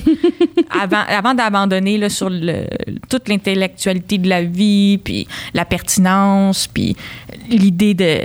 avant, 0.82 1.04
avant 1.10 1.34
d'abandonner 1.34 1.98
là, 1.98 2.10
sur 2.10 2.30
le- 2.30 2.67
toute 3.10 3.28
l'intellectualité 3.75 4.17
de 4.17 4.29
la 4.29 4.41
vie, 4.43 4.99
puis 5.03 5.27
la 5.53 5.65
pertinence, 5.65 6.67
puis 6.67 6.95
l'idée 7.49 7.93
de, 7.93 8.19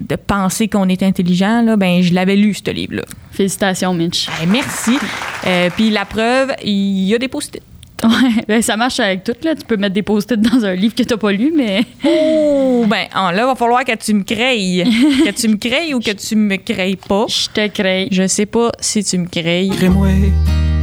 de 0.00 0.16
penser 0.16 0.68
qu'on 0.68 0.88
est 0.88 1.02
intelligent, 1.02 1.62
là, 1.62 1.76
ben, 1.76 2.02
je 2.02 2.14
l'avais 2.14 2.36
lu, 2.36 2.54
ce 2.54 2.70
livre-là. 2.70 3.02
Félicitations, 3.32 3.94
Mitch. 3.94 4.28
Ben, 4.40 4.48
merci. 4.50 4.98
Euh, 5.46 5.70
puis 5.74 5.90
la 5.90 6.04
preuve, 6.04 6.54
il 6.64 7.04
y 7.04 7.14
a 7.14 7.18
des 7.18 7.28
post-it. 7.28 7.62
Ouais, 8.04 8.44
ben, 8.46 8.60
ça 8.60 8.76
marche 8.76 9.00
avec 9.00 9.24
tout, 9.24 9.32
là. 9.42 9.54
Tu 9.54 9.64
peux 9.64 9.78
mettre 9.78 9.94
des 9.94 10.02
post-it 10.02 10.38
dans 10.38 10.62
un 10.66 10.74
livre 10.74 10.94
que 10.94 11.02
t'as 11.02 11.16
pas 11.16 11.32
lu, 11.32 11.52
mais. 11.56 11.82
Oh, 12.04 12.84
ben, 12.86 13.06
là, 13.14 13.32
il 13.32 13.36
va 13.36 13.54
falloir 13.54 13.84
que 13.84 13.96
tu 13.96 14.12
me 14.12 14.22
crayes. 14.22 14.84
que 14.84 15.30
tu 15.30 15.48
me 15.48 15.56
crayes 15.56 15.94
ou 15.94 16.00
que 16.00 16.10
tu 16.10 16.36
me 16.36 16.56
crayes 16.56 16.96
pas? 16.96 17.24
Je 17.28 17.48
te 17.48 17.66
crée. 17.68 18.08
Je 18.10 18.26
sais 18.26 18.46
pas 18.46 18.70
si 18.80 19.02
tu 19.02 19.16
me. 19.16 19.26
Crée-moi, 19.26 19.74
crée-moi 19.76 20.08
pas. 20.08 20.75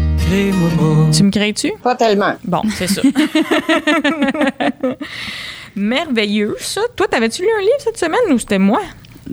Tu 1.13 1.24
me 1.24 1.30
crayes-tu? 1.32 1.72
Pas 1.84 1.96
tellement. 1.96 2.34
Bon, 2.43 2.62
c'est 2.76 2.88
ça. 2.88 3.02
Merveilleux, 5.76 6.56
ça. 6.60 6.82
Toi, 6.96 7.08
t'avais-tu 7.08 7.41
lu 7.43 7.48
un 7.58 7.62
livre 7.62 7.74
cette 7.80 7.98
semaine 7.98 8.34
ou 8.34 8.39
c'était 8.39 8.60
moi? 8.60 8.82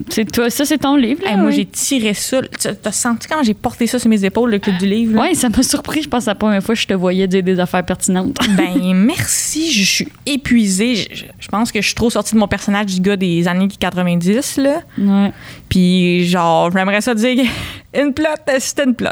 C'est 0.08 0.30
toi, 0.30 0.48
ça, 0.50 0.64
c'est 0.64 0.78
ton 0.78 0.94
livre, 0.94 1.22
là. 1.24 1.32
Hey, 1.32 1.36
moi, 1.36 1.50
j'ai 1.50 1.66
tiré 1.66 2.14
ça. 2.14 2.40
Tu- 2.42 2.68
T'as 2.80 2.92
senti 2.92 3.26
quand 3.26 3.42
j'ai 3.42 3.54
porté 3.54 3.86
ça 3.88 3.98
sur 3.98 4.08
mes 4.08 4.24
épaules, 4.24 4.50
le 4.50 4.58
club 4.60 4.78
du 4.78 4.86
livre? 4.86 5.20
Ouais, 5.20 5.34
ça 5.34 5.48
m'a 5.48 5.62
surpris. 5.64 6.02
Je 6.02 6.08
pense 6.08 6.20
que 6.20 6.24
c'est 6.26 6.30
la 6.30 6.34
première 6.36 6.62
fois 6.62 6.74
que 6.76 6.80
je 6.80 6.86
te 6.86 6.94
voyais 6.94 7.26
dire 7.26 7.42
des 7.42 7.58
affaires 7.58 7.84
pertinentes. 7.84 8.36
Ben, 8.56 8.94
merci. 8.94 9.70
Je 9.72 9.82
suis 9.84 10.08
épuisée. 10.26 10.94
Je, 10.94 11.08
je- 11.12 11.24
je 11.40 11.48
pense 11.48 11.72
que 11.72 11.80
je 11.80 11.86
suis 11.86 11.96
trop 11.96 12.08
sortie 12.08 12.34
de 12.34 12.38
mon 12.38 12.46
personnage 12.48 12.86
du 12.86 13.00
gars 13.00 13.16
des 13.16 13.48
années 13.48 13.66
90, 13.68 14.58
là. 14.58 14.80
Ouais. 14.98 15.32
Puis, 15.68 16.24
genre, 16.28 16.70
j'aimerais 16.70 17.00
ça 17.00 17.14
dire 17.14 17.44
une 17.98 18.14
plot, 18.14 18.26
c'était 18.60 18.84
une 18.84 18.94
plot. 18.94 19.08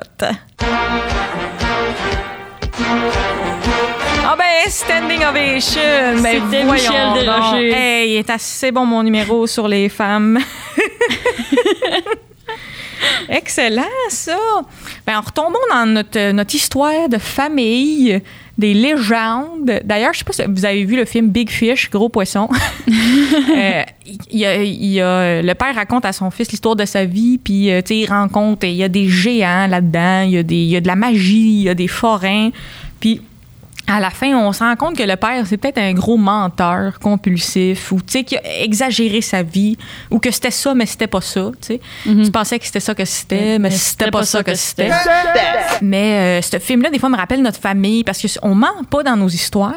Ah 4.31 4.37
ben, 4.37 4.71
standing 4.71 5.25
ovation. 5.25 6.21
Ben, 6.23 6.43
C'était 6.51 6.65
Michel 6.65 7.09
donc. 7.15 7.21
Desrochers. 7.25 7.73
Hey, 7.73 8.11
il 8.13 8.17
est 8.17 8.29
assez 8.29 8.71
bon 8.71 8.85
mon 8.85 9.03
numéro 9.03 9.47
sur 9.47 9.67
les 9.67 9.89
femmes. 9.89 10.39
Excellent, 13.31 13.85
ça. 14.11 14.37
Ben, 15.07 15.19
retombons 15.21 15.57
dans 15.71 15.87
notre, 15.87 16.33
notre 16.33 16.55
histoire 16.55 17.09
de 17.09 17.17
famille, 17.17 18.21
des 18.59 18.75
légendes. 18.75 19.81
D'ailleurs, 19.85 20.13
je 20.13 20.19
sais 20.19 20.25
pas 20.27 20.33
si 20.35 20.43
vous 20.47 20.65
avez 20.67 20.85
vu 20.85 20.97
le 20.97 21.07
film 21.07 21.29
Big 21.29 21.49
Fish, 21.49 21.89
Gros 21.91 22.11
Poisson. 22.11 22.49
Euh, 23.51 23.83
il 24.31 24.39
y 24.39 24.47
a, 24.47 24.63
il 24.63 24.85
y 24.87 25.01
a- 25.01 25.43
le 25.43 25.55
père 25.55 25.75
raconte 25.75 26.05
à 26.05 26.13
son 26.13 26.31
fils 26.31 26.51
l'histoire 26.51 26.77
de 26.77 26.85
sa 26.85 27.05
vie, 27.05 27.39
puis 27.39 27.71
euh, 27.73 27.81
tu 27.83 27.95
il 27.95 28.07
rencontre, 28.07 28.67
il 28.67 28.75
y 28.75 28.85
a 28.85 28.89
des 28.89 29.09
géants 29.09 29.67
là-dedans, 29.67 30.23
il 30.23 30.35
il 30.51 30.65
y 30.69 30.77
a 30.77 30.81
de 30.81 30.87
la 30.87 30.95
magie, 30.95 31.57
il 31.59 31.63
y 31.63 31.69
a 31.69 31.75
des 31.75 31.89
forains. 31.89 32.51
Puis 33.01 33.21
à 33.89 34.01
la 34.01 34.11
fin, 34.11 34.37
on 34.37 34.53
se 34.53 34.61
rend 34.61 34.77
compte 34.77 34.97
que 34.97 35.03
le 35.03 35.17
père, 35.17 35.47
c'est 35.47 35.57
peut-être 35.57 35.79
un 35.79 35.95
gros 35.95 36.19
menteur 36.19 36.99
compulsif, 37.01 37.91
ou 37.91 37.97
tu 37.97 38.05
sais, 38.09 38.25
qui 38.25 38.37
a 38.37 38.63
exagéré 38.63 39.23
sa 39.23 39.43
vie, 39.43 39.79
ou 40.11 40.19
que 40.19 40.31
c'était 40.31 40.51
ça, 40.51 40.75
mais 40.75 40.85
c'était 40.85 41.07
pas 41.07 41.23
ça, 41.23 41.51
tu 41.61 41.67
sais. 41.67 41.81
Tu 42.05 42.31
pensais 42.31 42.59
que 42.59 42.67
c'était 42.67 42.81
ça 42.81 42.95
que 42.95 43.05
c'était, 43.05 43.59
mais 43.59 43.71
c'était 43.71 44.11
pas 44.11 44.25
ça 44.25 44.43
que 44.43 44.55
c'était. 44.55 44.91
Mais 45.81 46.41
euh, 46.41 46.43
ce 46.43 46.59
film-là, 46.59 46.91
des 46.91 46.99
fois, 46.99 47.09
me 47.09 47.17
rappelle 47.17 47.41
notre 47.41 47.61
famille, 47.61 48.05
parce 48.05 48.21
qu'on 48.21 48.55
ment 48.55 48.85
pas 48.91 49.03
dans 49.03 49.17
nos 49.17 49.29
histoires. 49.29 49.75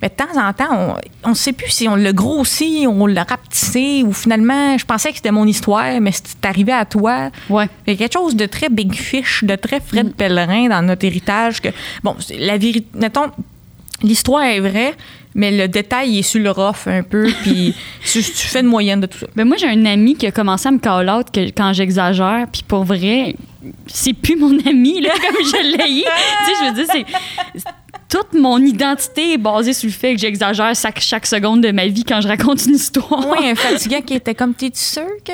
Mais 0.00 0.08
de 0.08 0.14
temps 0.14 0.40
en 0.40 0.52
temps, 0.52 0.96
on 1.24 1.30
ne 1.30 1.34
sait 1.34 1.52
plus 1.52 1.70
si 1.70 1.86
on 1.86 1.96
l'a 1.96 2.12
grossi, 2.12 2.86
on 2.88 3.06
l'a 3.06 3.24
rapetissé, 3.24 4.02
ou 4.06 4.12
finalement, 4.12 4.78
je 4.78 4.86
pensais 4.86 5.10
que 5.10 5.16
c'était 5.16 5.32
mon 5.32 5.46
histoire, 5.46 6.00
mais 6.00 6.12
c'est 6.12 6.46
arrivé 6.46 6.72
à 6.72 6.86
toi. 6.86 7.30
Ouais. 7.50 7.68
Il 7.86 7.92
y 7.92 7.96
a 7.96 7.98
quelque 7.98 8.14
chose 8.14 8.36
de 8.36 8.46
très 8.46 8.70
big 8.70 8.94
fish, 8.94 9.44
de 9.44 9.54
très 9.56 9.80
Fred 9.80 10.14
Pellerin 10.14 10.68
dans 10.68 10.82
notre 10.82 11.04
héritage. 11.04 11.60
Que, 11.60 11.68
bon, 12.02 12.16
la 12.38 12.56
vérité, 12.56 12.86
mettons, 12.94 13.30
l'histoire 14.02 14.42
est 14.42 14.60
vraie, 14.60 14.94
mais 15.34 15.50
le 15.50 15.68
détail 15.68 16.10
il 16.10 16.18
est 16.18 16.22
sur 16.22 16.42
le 16.42 16.50
rough 16.50 16.86
un 16.86 17.02
peu, 17.02 17.30
puis 17.42 17.74
tu, 18.04 18.22
tu 18.22 18.46
fais 18.46 18.60
une 18.60 18.66
moyenne 18.66 19.00
de 19.00 19.06
tout 19.06 19.18
ça. 19.18 19.26
Ben 19.34 19.46
moi, 19.46 19.56
j'ai 19.56 19.68
un 19.68 19.84
ami 19.84 20.16
qui 20.16 20.26
a 20.26 20.32
commencé 20.32 20.68
à 20.68 20.72
me 20.72 20.78
call 20.78 21.08
out 21.08 21.26
que, 21.32 21.40
quand 21.50 21.72
j'exagère, 21.72 22.46
puis 22.52 22.62
pour 22.66 22.84
vrai, 22.84 23.36
c'est 23.86 24.12
plus 24.12 24.36
mon 24.36 24.58
ami, 24.66 25.00
là, 25.00 25.10
comme 25.14 25.44
je 25.44 25.76
l'ai 25.76 26.00
eu. 26.00 26.04
tu 26.04 26.46
sais, 26.46 26.52
je 26.60 26.68
veux 26.68 26.74
dire, 26.74 26.86
c'est. 26.92 27.64
Toute 28.10 28.32
mon 28.34 28.58
identité 28.58 29.34
est 29.34 29.38
basée 29.38 29.72
sur 29.72 29.86
le 29.86 29.92
fait 29.92 30.14
que 30.14 30.20
j'exagère 30.20 30.74
chaque, 30.74 30.98
chaque 30.98 31.26
seconde 31.26 31.60
de 31.62 31.70
ma 31.70 31.86
vie 31.86 32.02
quand 32.02 32.20
je 32.20 32.26
raconte 32.26 32.66
une 32.66 32.74
histoire. 32.74 33.24
Oui, 33.30 33.48
un 33.48 33.54
fatigant 33.54 34.00
qui 34.00 34.14
était 34.14 34.34
comme, 34.34 34.52
t'es-tu 34.52 34.80
sûr 34.80 35.06
que 35.24 35.32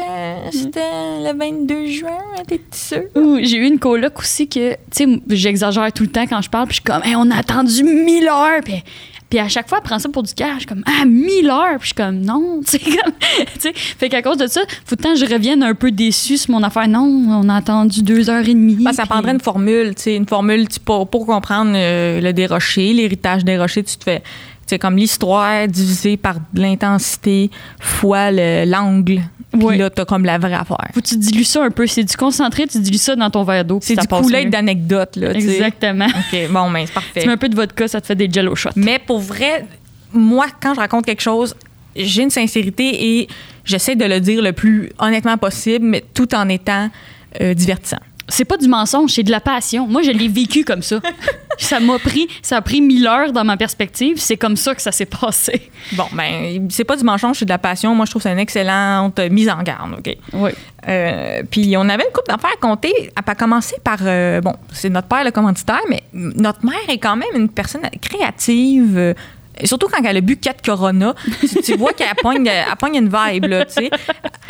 c'était 0.52 0.80
le 1.22 1.38
22 1.38 1.86
juin? 1.86 2.18
T'es-tu 2.46 2.78
sûr? 2.78 3.02
Ouh, 3.14 3.38
J'ai 3.40 3.56
eu 3.56 3.66
une 3.66 3.78
coloc 3.78 4.18
aussi 4.18 4.46
que, 4.46 4.72
tu 4.74 4.78
sais, 4.92 5.06
j'exagère 5.28 5.90
tout 5.90 6.02
le 6.02 6.10
temps 6.10 6.26
quand 6.26 6.42
je 6.42 6.50
parle, 6.50 6.66
puis 6.66 6.76
je 6.76 6.82
suis 6.82 6.84
comme, 6.84 7.02
Hey, 7.02 7.16
on 7.16 7.30
a 7.30 7.36
attendu 7.38 7.82
1000 7.82 8.28
heures, 8.28 8.60
puis, 8.62 8.82
puis 9.28 9.38
à 9.38 9.48
chaque 9.48 9.68
fois, 9.68 9.78
elle 9.78 9.84
prend 9.88 9.98
ça 9.98 10.08
pour 10.08 10.22
du 10.22 10.32
cash, 10.34 10.52
je 10.54 10.58
suis 10.60 10.66
comme, 10.66 10.84
ah, 10.86 11.04
1000 11.04 11.48
heures, 11.50 11.78
puis 11.78 11.82
je 11.82 11.86
suis 11.86 11.94
comme, 11.94 12.20
non, 12.20 12.60
tu 12.66 12.72
sais, 12.72 12.78
comme, 12.78 13.12
tu 13.54 13.60
sais, 13.60 13.72
fait 13.74 14.08
qu'à 14.08 14.22
cause 14.22 14.36
de 14.36 14.46
ça, 14.46 14.60
faut 14.84 14.96
que 14.96 15.16
je 15.16 15.24
revienne 15.24 15.62
un 15.62 15.74
peu 15.74 15.90
déçue 15.90 16.36
sur 16.38 16.50
mon 16.52 16.62
affaire. 16.62 16.88
Non, 16.88 17.02
on 17.04 17.48
a 17.48 17.56
attendu 17.56 18.02
deux 18.02 18.30
heures 18.30 18.48
et 18.48 18.54
demie. 18.54 18.76
Ben, 18.80 18.92
ça 18.92 19.02
puis- 19.02 19.10
prendrait 19.10 19.32
une 19.32 19.40
formule, 19.40 19.94
tu 19.94 20.02
sais, 20.02 20.16
une 20.16 20.26
formule 20.26 20.66
pour 20.84 21.08
comprendre 21.26 21.72
euh, 21.74 22.20
le 22.20 22.32
déroché, 22.32 22.92
l'héritage 22.92 23.44
déroché, 23.44 23.82
tu 23.82 23.96
te 23.96 24.04
fais, 24.04 24.22
tu 24.66 24.70
sais, 24.74 24.78
comme 24.78 24.96
l'histoire 24.96 25.68
divisée 25.68 26.16
par 26.16 26.36
l'intensité 26.54 27.50
fois 27.80 28.30
le- 28.30 28.64
l'angle. 28.70 29.20
Puis 29.52 29.62
Ouais. 29.64 29.76
là, 29.78 29.88
t'as 29.90 30.04
comme 30.04 30.24
la 30.24 30.38
vraie 30.38 30.52
affaire. 30.54 30.76
Faut 30.92 31.00
que 31.00 31.06
tu 31.06 31.16
dilues 31.16 31.44
ça 31.44 31.62
un 31.64 31.70
peu. 31.70 31.86
C'est 31.86 32.04
du 32.04 32.16
concentré, 32.16 32.66
tu 32.66 32.78
dilues 32.80 32.98
ça 32.98 33.16
dans 33.16 33.30
ton 33.30 33.42
verre 33.44 33.64
d'eau. 33.64 33.78
C'est 33.80 33.96
du 33.96 34.06
poulet 34.06 34.44
d'anecdotes, 34.46 35.16
là, 35.16 35.32
tu. 35.32 35.38
Exactement. 35.38 36.06
OK, 36.06 36.50
bon, 36.50 36.70
ben, 36.70 36.80
c'est 36.84 36.86
Tu 36.88 36.92
parfait. 36.94 37.26
mets 37.26 37.32
un 37.32 37.36
peu 37.36 37.48
de 37.48 37.54
vodka, 37.56 37.88
ça 37.88 38.00
te 38.00 38.06
fait 38.06 38.16
des 38.16 38.28
jello 38.30 38.54
shots. 38.54 38.70
Mais 38.76 38.98
pour 38.98 39.20
vrai, 39.20 39.64
moi, 40.12 40.46
quand 40.60 40.74
je 40.74 40.80
raconte 40.80 41.06
quelque 41.06 41.22
chose, 41.22 41.54
j'ai 41.94 42.22
une 42.24 42.30
sincérité 42.30 43.18
et 43.20 43.28
j'essaie 43.64 43.96
de 43.96 44.04
le 44.04 44.20
dire 44.20 44.42
le 44.42 44.52
plus 44.52 44.90
honnêtement 44.98 45.38
possible, 45.38 45.86
mais 45.86 46.04
tout 46.12 46.34
en 46.34 46.48
étant 46.48 46.90
euh, 47.40 47.54
divertissant. 47.54 48.00
C'est 48.28 48.44
pas 48.44 48.56
du 48.56 48.68
mensonge, 48.68 49.12
c'est 49.12 49.22
de 49.22 49.30
la 49.30 49.40
passion. 49.40 49.86
Moi, 49.86 50.02
je 50.02 50.10
l'ai 50.10 50.28
vécu 50.28 50.64
comme 50.64 50.82
ça. 50.82 51.00
ça 51.58 51.80
m'a 51.80 51.98
pris, 51.98 52.28
ça 52.42 52.56
a 52.56 52.60
pris 52.60 52.80
mille 52.80 53.06
heures 53.06 53.32
dans 53.32 53.44
ma 53.44 53.56
perspective. 53.56 54.16
C'est 54.18 54.36
comme 54.36 54.56
ça 54.56 54.74
que 54.74 54.82
ça 54.82 54.92
s'est 54.92 55.06
passé. 55.06 55.70
Bon, 55.92 56.06
ben, 56.12 56.68
c'est 56.70 56.84
pas 56.84 56.96
du 56.96 57.04
mensonge, 57.04 57.38
c'est 57.38 57.44
de 57.44 57.50
la 57.50 57.58
passion. 57.58 57.94
Moi, 57.94 58.06
je 58.06 58.10
trouve 58.10 58.22
que 58.22 58.28
c'est 58.28 58.32
une 58.32 58.38
excellente 58.38 59.18
mise 59.30 59.48
en 59.48 59.62
garde, 59.62 59.94
OK? 59.98 60.16
Oui. 60.32 60.50
Euh, 60.88 61.42
puis 61.50 61.76
on 61.76 61.88
avait 61.88 62.04
une 62.04 62.12
coupe 62.12 62.26
d'affaires 62.28 62.54
à 62.54 62.60
compter. 62.60 63.10
A 63.14 63.34
commencé 63.34 63.76
par, 63.82 63.98
euh, 64.02 64.40
bon, 64.40 64.54
c'est 64.72 64.90
notre 64.90 65.08
père 65.08 65.24
le 65.24 65.30
commanditaire, 65.30 65.82
mais 65.88 66.02
notre 66.12 66.64
mère 66.64 66.74
est 66.88 66.98
quand 66.98 67.16
même 67.16 67.28
une 67.34 67.48
personne 67.48 67.82
créative. 68.00 69.14
Surtout 69.64 69.88
quand 69.90 70.02
elle 70.04 70.16
a 70.16 70.20
bu 70.20 70.36
quatre 70.36 70.62
Corona, 70.64 71.14
tu, 71.40 71.48
tu 71.62 71.76
vois 71.76 71.92
qu'elle 71.92 72.08
pogne, 72.22 72.50
pogne 72.78 72.96
une 72.96 73.08
vibe, 73.12 73.44
là, 73.46 73.64
tu 73.64 73.72
sais. 73.74 73.90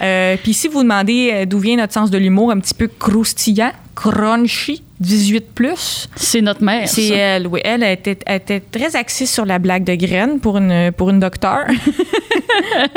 Euh, 0.02 0.36
Puis 0.42 0.52
si 0.54 0.68
vous 0.68 0.82
demandez 0.82 1.30
euh, 1.32 1.44
d'où 1.46 1.58
vient 1.58 1.76
notre 1.76 1.92
sens 1.92 2.10
de 2.10 2.18
l'humour, 2.18 2.50
un 2.50 2.58
petit 2.60 2.74
peu 2.74 2.88
croustillant, 2.88 3.72
crunchy, 3.94 4.82
18 5.00 5.52
plus, 5.54 6.08
C'est 6.16 6.40
notre 6.40 6.62
mère. 6.62 6.88
c'est 6.88 7.08
elle, 7.08 7.46
oui. 7.46 7.60
Elle, 7.64 7.82
elle 7.82 7.92
était, 7.92 8.18
elle 8.26 8.36
était 8.36 8.60
très 8.60 8.96
axée 8.96 9.26
sur 9.26 9.44
la 9.46 9.58
blague 9.58 9.84
de 9.84 9.94
graines 9.94 10.40
pour 10.40 10.58
une, 10.58 10.90
pour 10.92 11.10
une 11.10 11.20
docteur. 11.20 11.64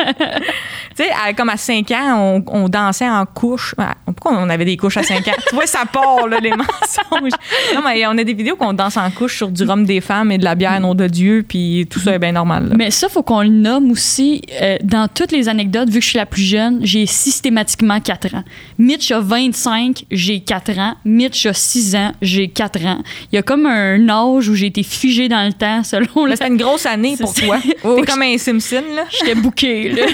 tu 0.95 1.03
sais, 1.03 1.09
comme 1.35 1.49
à 1.49 1.57
5 1.57 1.91
ans, 1.91 2.43
on, 2.47 2.63
on 2.63 2.69
dansait 2.69 3.09
en 3.09 3.25
couche. 3.25 3.73
Ah, 3.77 3.95
Pourquoi 4.05 4.33
on 4.37 4.49
avait 4.49 4.65
des 4.65 4.77
couches 4.77 4.97
à 4.97 5.03
5 5.03 5.27
ans? 5.27 5.31
tu 5.47 5.55
vois, 5.55 5.65
ça 5.67 5.83
part, 5.91 6.27
là, 6.27 6.39
les 6.39 6.49
mensonges. 6.55 7.31
Non, 7.75 7.81
mais 7.85 8.05
on 8.07 8.17
a 8.17 8.23
des 8.23 8.33
vidéos 8.33 8.55
qu'on 8.55 8.73
danse 8.73 8.97
en 8.97 9.09
couche 9.11 9.37
sur 9.37 9.49
du 9.49 9.63
rhum 9.63 9.85
des 9.85 10.01
femmes 10.01 10.31
et 10.31 10.37
de 10.37 10.43
la 10.43 10.55
bière, 10.55 10.79
nom 10.79 10.95
de 10.95 11.07
Dieu, 11.07 11.45
puis 11.47 11.87
tout 11.89 11.99
ça 11.99 12.13
est 12.15 12.19
bien 12.19 12.31
normal. 12.31 12.69
là. 12.69 12.75
Mais 12.77 12.91
ça, 12.91 13.09
faut 13.09 13.23
qu'on 13.23 13.41
le 13.41 13.49
nomme 13.49 13.91
aussi. 13.91 14.41
euh, 14.61 14.77
dans 14.83 15.07
toutes 15.07 15.31
les 15.31 15.49
anecdotes, 15.49 15.89
vu 15.89 15.99
que 15.99 16.05
je 16.05 16.09
suis 16.09 16.17
la 16.17 16.25
plus 16.25 16.41
jeune, 16.43 16.79
j'ai 16.83 17.05
systématiquement 17.05 17.99
4 17.99 18.35
ans. 18.35 18.43
Mitch 18.77 19.11
a 19.11 19.19
25, 19.19 20.05
j'ai 20.11 20.39
4 20.41 20.77
ans. 20.79 20.95
Mitch 21.05 21.45
a 21.45 21.53
6 21.53 21.95
ans, 21.95 22.11
j'ai 22.21 22.47
4 22.47 22.85
ans. 22.85 23.01
Il 23.31 23.35
y 23.35 23.37
a 23.37 23.41
comme 23.41 23.65
un 23.65 24.07
âge 24.09 24.49
où 24.49 24.55
j'ai 24.55 24.67
été 24.67 24.83
figée 24.83 25.27
dans 25.29 25.45
le 25.45 25.53
temps 25.53 25.83
selon 25.83 26.27
c'était 26.31 26.47
une 26.47 26.57
grosse 26.57 26.85
année 26.85 27.15
pour 27.19 27.33
toi. 27.33 27.57
T'es 27.81 28.01
comme 28.05 28.21
un 28.21 28.37
Simpson, 28.37 28.83
là. 28.95 29.03
J'étais 29.09 29.35
là. 29.67 30.05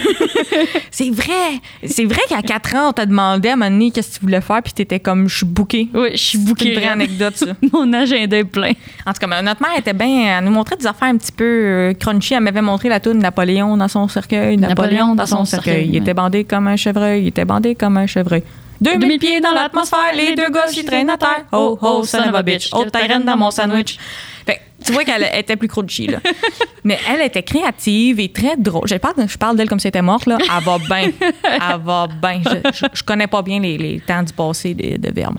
C'est 0.92 1.10
vrai. 1.10 1.60
C'est 1.86 2.06
vrai 2.06 2.22
qu'à 2.30 2.42
4 2.42 2.76
ans, 2.76 2.90
on 2.90 2.94
t'a 2.94 3.06
demandé 3.06 3.50
à 3.50 3.54
un 3.54 3.56
moment 3.56 3.72
donné 3.72 3.92
qu'est-ce 3.92 4.10
que 4.10 4.16
tu 4.16 4.22
voulais 4.22 4.42
faire, 4.42 4.62
puis 4.64 4.74
t'étais 4.74 5.00
comme, 5.00 5.28
je 5.28 5.38
suis 5.38 5.46
bouquée. 5.46 5.88
Oui, 5.94 6.10
je 6.12 6.18
suis 6.18 6.38
C'est 6.38 6.46
bouquée. 6.46 6.74
une 6.74 6.80
vraie 6.80 6.90
raide. 6.90 7.02
anecdote, 7.02 7.36
ça. 7.36 7.46
Mon 7.74 7.92
agenda 7.94 8.38
est 8.38 8.44
plein. 8.44 8.72
En 9.06 9.14
tout 9.14 9.28
cas, 9.28 9.42
notre 9.42 9.62
mère 9.62 9.78
était 9.78 9.94
bien. 9.94 10.38
Elle 10.38 10.46
nous 10.46 10.52
montrait 10.52 10.78
des 10.78 10.88
affaires 10.88 11.10
un 11.10 11.18
petit 11.18 11.32
peu 11.32 11.44
euh, 11.44 11.94
crunchy. 11.94 12.34
Elle 12.34 12.42
m'avait 12.42 12.62
montré 12.62 12.90
la 12.90 13.00
toune 13.00 13.20
Napoléon 13.20 13.78
dans 13.78 13.88
son 13.88 14.08
cercueil. 14.08 14.58
Napoléon, 14.58 15.16
dans 15.16 15.26
son, 15.26 15.46
cercueil. 15.46 15.90
Il 15.90 15.98
était 15.98 16.14
bandé 16.14 16.44
comme 16.44 16.68
un 16.68 16.76
chevreuil. 16.76 17.24
Il 17.24 17.28
était 17.28 17.46
bandé 17.46 17.76
comme 17.76 17.98
un 17.98 18.08
chevreuil. 18.08 18.44
2000 18.82 19.00
2000 19.00 19.20
pieds 19.20 19.42
dans 19.42 19.52
l'atmosphère, 19.52 20.14
les 20.16 20.36
deux 20.36 20.50
gosses 20.50 20.72
qui 20.74 20.84
traînent 20.84 21.10
à 21.10 21.18
terre. 21.18 21.46
Oh, 21.52 21.78
oh, 21.82 22.04
son 22.04 22.20
of 22.20 22.36
a 22.36 22.44
bitch. 22.44 22.70
Oh, 22.74 22.84
reine 22.94 23.24
dans 23.24 23.38
mon 23.38 23.52
sandwich. 23.52 23.98
Fait, 24.46 24.62
tu 24.84 24.92
vois 24.92 25.04
qu'elle 25.04 25.28
était 25.34 25.56
plus 25.56 25.68
crunchy, 25.68 26.08
là. 26.08 26.20
Mais 26.84 27.00
elle 27.10 27.22
était 27.22 27.42
créative 27.44 28.20
et 28.20 28.30
très 28.32 28.56
drôle. 28.58 28.88
Je 28.88 28.96
parle, 28.96 29.28
je 29.28 29.38
parle 29.38 29.58
d'elle 29.58 29.68
comme 29.68 29.80
si 29.80 29.88
elle 29.88 29.90
était 29.90 30.02
morte, 30.02 30.28
là. 30.28 30.38
Elle 30.42 30.64
va 30.64 30.78
bien. 30.78 31.12
Elle 31.44 31.82
va 31.84 32.08
bien. 32.08 32.42
Je, 32.46 32.72
je, 32.72 32.86
je 32.94 33.04
connais 33.04 33.28
pas 33.28 33.42
bien 33.42 33.60
les, 33.60 33.78
les 33.78 34.00
temps 34.02 34.22
du 34.22 34.34
passé 34.34 34.74
de, 34.74 34.98
de 34.98 35.14
Verbe. 35.14 35.38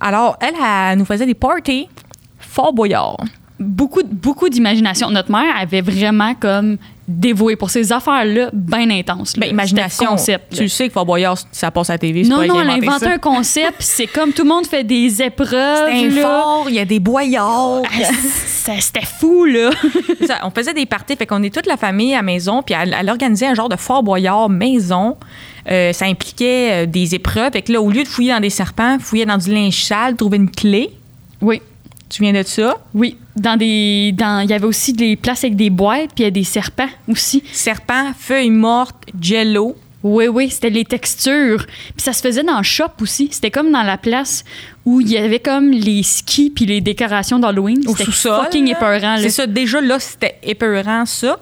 Alors, 0.00 0.38
elle, 0.40 0.54
elle 0.62 0.98
nous 0.98 1.04
faisait 1.04 1.26
des 1.26 1.34
parties 1.34 1.88
fort 2.38 2.72
boyard. 2.72 3.18
Beaucoup, 3.60 4.02
beaucoup 4.04 4.48
d'imagination. 4.48 5.10
Notre 5.10 5.30
mère 5.30 5.54
avait 5.60 5.82
vraiment 5.82 6.34
comme 6.34 6.78
dévoué 7.06 7.56
pour 7.56 7.70
ces 7.70 7.92
affaires-là 7.92 8.50
bien 8.52 8.88
intenses. 8.90 9.34
Ben, 9.36 9.50
imagination. 9.50 10.06
Concept. 10.06 10.56
Tu 10.56 10.68
sais 10.68 10.86
que 10.86 10.92
Fort 10.92 11.04
Boyard, 11.04 11.36
ça 11.52 11.70
passe 11.70 11.90
à 11.90 11.94
la 11.94 11.98
TV. 11.98 12.22
Non, 12.22 12.38
pas 12.38 12.46
non, 12.46 12.60
elle 12.60 12.70
a 12.70 12.72
inventé 12.74 13.04
ça. 13.06 13.12
un 13.12 13.18
concept, 13.18 13.76
c'est 13.80 14.06
comme 14.06 14.32
tout 14.32 14.44
le 14.44 14.48
monde 14.48 14.66
fait 14.66 14.84
des 14.84 15.20
épreuves. 15.20 15.90
C'était 15.92 16.20
fort, 16.20 16.66
il 16.68 16.74
y 16.76 16.78
a 16.78 16.84
des 16.84 17.00
boyards. 17.00 17.82
Ah, 17.84 18.10
C'était 18.80 19.04
fou, 19.04 19.44
là. 19.44 19.70
Ça, 20.26 20.38
on 20.44 20.50
faisait 20.50 20.74
des 20.74 20.86
parties, 20.86 21.16
fait 21.16 21.26
qu'on 21.26 21.42
est 21.42 21.52
toute 21.52 21.66
la 21.66 21.76
famille 21.76 22.14
à 22.14 22.22
maison, 22.22 22.62
puis 22.62 22.74
elle, 22.80 22.96
elle 22.98 23.10
organisait 23.10 23.46
un 23.46 23.54
genre 23.54 23.68
de 23.68 23.76
fort 23.76 24.02
boyard 24.02 24.48
maison. 24.48 25.16
Euh, 25.70 25.92
ça 25.92 26.06
impliquait 26.06 26.84
euh, 26.84 26.86
des 26.86 27.14
épreuves. 27.14 27.52
Fait 27.52 27.62
que 27.62 27.72
là, 27.72 27.82
au 27.82 27.90
lieu 27.90 28.02
de 28.02 28.08
fouiller 28.08 28.32
dans 28.32 28.40
des 28.40 28.50
serpents, 28.50 28.98
fouiller 28.98 29.26
dans 29.26 29.36
du 29.36 29.52
linge 29.52 29.84
sale, 29.84 30.16
trouver 30.16 30.38
une 30.38 30.50
clé. 30.50 30.90
Oui, 31.42 31.60
Tu 32.10 32.22
viens 32.22 32.32
de 32.32 32.42
ça? 32.42 32.76
oui. 32.94 33.16
Dans 33.36 33.56
des, 33.56 34.12
dans, 34.12 34.40
il 34.40 34.50
y 34.50 34.52
avait 34.52 34.66
aussi 34.66 34.92
des 34.92 35.16
places 35.16 35.44
avec 35.44 35.56
des 35.56 35.70
boîtes, 35.70 36.10
puis 36.14 36.18
il 36.18 36.22
y 36.24 36.26
a 36.26 36.30
des 36.30 36.44
serpents 36.44 36.88
aussi. 37.08 37.42
Serpent, 37.52 38.12
feuilles 38.18 38.50
mortes, 38.50 39.06
jello. 39.18 39.76
Oui, 40.02 40.28
oui, 40.28 40.50
c'était 40.50 40.68
les 40.68 40.84
textures. 40.84 41.64
Puis 41.66 42.02
ça 42.02 42.12
se 42.12 42.20
faisait 42.20 42.42
dans 42.42 42.58
le 42.58 42.62
shop 42.64 42.90
aussi. 43.00 43.28
C'était 43.30 43.50
comme 43.50 43.70
dans 43.70 43.82
la 43.82 43.96
place 43.96 44.44
où 44.84 45.00
il 45.00 45.08
y 45.08 45.16
avait 45.16 45.38
comme 45.40 45.70
les 45.70 46.02
skis 46.02 46.50
puis 46.50 46.66
les 46.66 46.80
décorations 46.82 47.38
d'Halloween. 47.38 47.80
C'était 47.86 48.10
fucking 48.10 48.66
là. 48.66 48.72
épeurant. 48.72 49.16
C'est 49.20 49.30
ça. 49.30 49.46
Déjà, 49.46 49.80
là, 49.80 49.98
c'était 49.98 50.36
épeurant, 50.42 51.06
ça. 51.06 51.38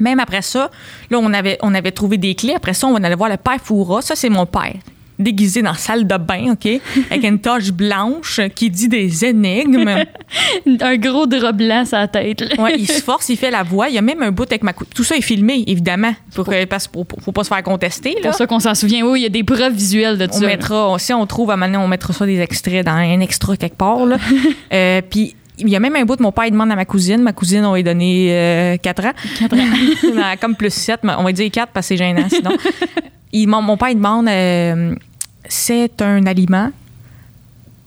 Même 0.00 0.20
après 0.20 0.42
ça, 0.42 0.70
là, 1.10 1.18
on 1.20 1.32
avait, 1.32 1.58
on 1.60 1.74
avait 1.74 1.92
trouvé 1.92 2.18
des 2.18 2.34
clés. 2.34 2.54
Après 2.54 2.74
ça, 2.74 2.86
on 2.86 2.96
allait 2.96 3.14
voir 3.16 3.30
le 3.30 3.36
père 3.36 3.60
Foura. 3.62 4.00
Ça, 4.02 4.16
c'est 4.16 4.28
mon 4.28 4.46
père. 4.46 4.74
Déguisé 5.18 5.62
dans 5.62 5.72
la 5.72 5.76
salle 5.76 6.06
de 6.06 6.16
bain, 6.16 6.52
OK? 6.52 6.68
Avec 7.10 7.24
une 7.24 7.40
tache 7.40 7.72
blanche 7.72 8.40
qui 8.54 8.70
dit 8.70 8.86
des 8.88 9.24
énigmes. 9.24 9.90
Un 10.80 10.96
gros 10.96 11.26
drap 11.26 11.52
blanc 11.52 11.84
sur 11.84 11.98
la 11.98 12.06
tête. 12.06 12.44
Ouais, 12.58 12.76
il 12.78 12.86
se 12.86 13.02
force, 13.02 13.28
il 13.28 13.36
fait 13.36 13.50
la 13.50 13.62
voix. 13.64 13.88
Il 13.88 13.94
y 13.94 13.98
a 13.98 14.02
même 14.02 14.22
un 14.22 14.30
bout 14.30 14.44
avec 14.44 14.62
ma 14.62 14.72
cou- 14.72 14.84
Tout 14.94 15.02
ça 15.02 15.16
est 15.16 15.20
filmé, 15.22 15.64
évidemment. 15.66 16.12
Pour, 16.34 16.44
que- 16.46 16.64
parce 16.66 16.86
qu'il 16.86 17.00
faut, 17.00 17.06
faut 17.20 17.32
pas 17.32 17.42
se 17.42 17.48
faire 17.48 17.62
contester. 17.64 18.14
Là. 18.22 18.28
Pour 18.30 18.34
ça 18.34 18.46
qu'on 18.46 18.60
s'en 18.60 18.74
souvient. 18.76 19.04
Oui, 19.04 19.20
il 19.20 19.22
y 19.24 19.26
a 19.26 19.30
des 19.30 19.42
preuves 19.42 19.72
visuelles 19.72 20.18
de 20.18 20.26
tout 20.26 20.32
On 20.36 20.40
ça. 20.40 20.46
mettra, 20.46 20.96
si 20.98 21.12
on 21.12 21.26
trouve 21.26 21.50
à 21.50 21.56
maintenant, 21.56 21.82
on 21.82 21.88
mettra 21.88 22.12
ça 22.12 22.24
des 22.26 22.38
extraits 22.40 22.84
dans 22.86 22.92
un 22.92 23.18
extra 23.20 23.56
quelque 23.56 23.76
part. 23.76 24.06
Là. 24.06 24.16
Euh, 24.72 25.00
Puis 25.08 25.34
il 25.58 25.68
y 25.68 25.74
a 25.76 25.80
même 25.80 25.96
un 25.96 26.04
bout 26.04 26.14
de 26.14 26.22
mon 26.22 26.30
père, 26.30 26.44
il 26.46 26.52
demande 26.52 26.70
à 26.70 26.76
ma 26.76 26.84
cousine. 26.84 27.22
Ma 27.22 27.32
cousine, 27.32 27.64
on 27.64 27.72
lui 27.74 27.80
a 27.80 27.82
donné 27.82 28.78
4 28.82 29.06
ans. 29.06 29.12
Elle 29.50 30.18
a 30.22 30.36
comme 30.40 30.54
plus 30.54 30.72
7, 30.72 31.00
mais 31.02 31.14
on 31.18 31.24
va 31.24 31.32
dire 31.32 31.50
4 31.50 31.72
parce 31.72 31.86
que 31.88 31.96
c'est 31.96 31.96
gênant 31.96 32.28
sinon. 32.28 32.50
Il, 33.32 33.48
mon, 33.48 33.60
mon 33.62 33.76
père, 33.76 33.88
il 33.90 33.96
demande 33.96 34.28
euh, 34.28 34.94
c'est 35.48 36.00
un 36.02 36.26
aliment, 36.26 36.70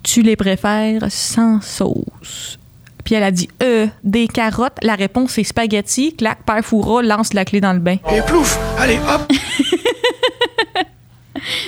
tu 0.03 0.21
les 0.21 0.35
préfères 0.35 1.03
sans 1.09 1.61
sauce. 1.61 2.57
Puis 3.03 3.15
elle 3.15 3.23
a 3.23 3.31
dit 3.31 3.49
euh, 3.63 3.87
des 4.03 4.27
carottes. 4.27 4.77
La 4.83 4.95
réponse 4.95 5.31
c'est 5.31 5.43
spaghetti. 5.43 6.15
Clac, 6.15 6.43
père 6.45 6.63
Foura 6.63 7.01
lance 7.01 7.33
la 7.33 7.45
clé 7.45 7.59
dans 7.61 7.73
le 7.73 7.79
bain. 7.79 7.97
Et 8.15 8.21
plouf 8.21 8.59
Allez, 8.77 8.97
hop 8.99 9.31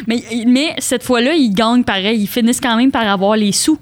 Mais, 0.07 0.21
mais 0.45 0.75
cette 0.77 1.03
fois-là, 1.03 1.33
ils 1.33 1.51
gagnent 1.53 1.83
pareil. 1.83 2.21
Ils 2.21 2.27
finissent 2.27 2.61
quand 2.61 2.75
même 2.77 2.91
par 2.91 3.07
avoir 3.07 3.35
les 3.35 3.51
sous. 3.51 3.79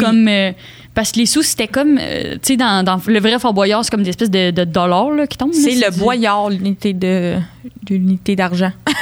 Comme, 0.00 0.26
euh, 0.26 0.50
parce 0.94 1.12
que 1.12 1.18
les 1.20 1.26
sous, 1.26 1.42
c'était 1.42 1.68
comme, 1.68 1.98
euh, 2.00 2.32
tu 2.34 2.38
sais, 2.42 2.56
dans, 2.56 2.82
dans 2.82 3.00
le 3.06 3.20
vrai 3.20 3.38
Fort 3.38 3.54
Boyard, 3.54 3.84
c'est 3.84 3.90
comme 3.90 4.02
des 4.02 4.08
espèces 4.10 4.30
de, 4.30 4.50
de 4.50 4.64
dollars 4.64 5.10
là, 5.10 5.26
qui 5.28 5.36
tombent. 5.36 5.52
C'est 5.52 5.74
le 5.76 5.92
du- 5.92 6.00
boyard, 6.00 6.50
l'unité 6.50 6.92
de 6.92 7.36
l'unité 7.88 8.34
d'argent. 8.34 8.72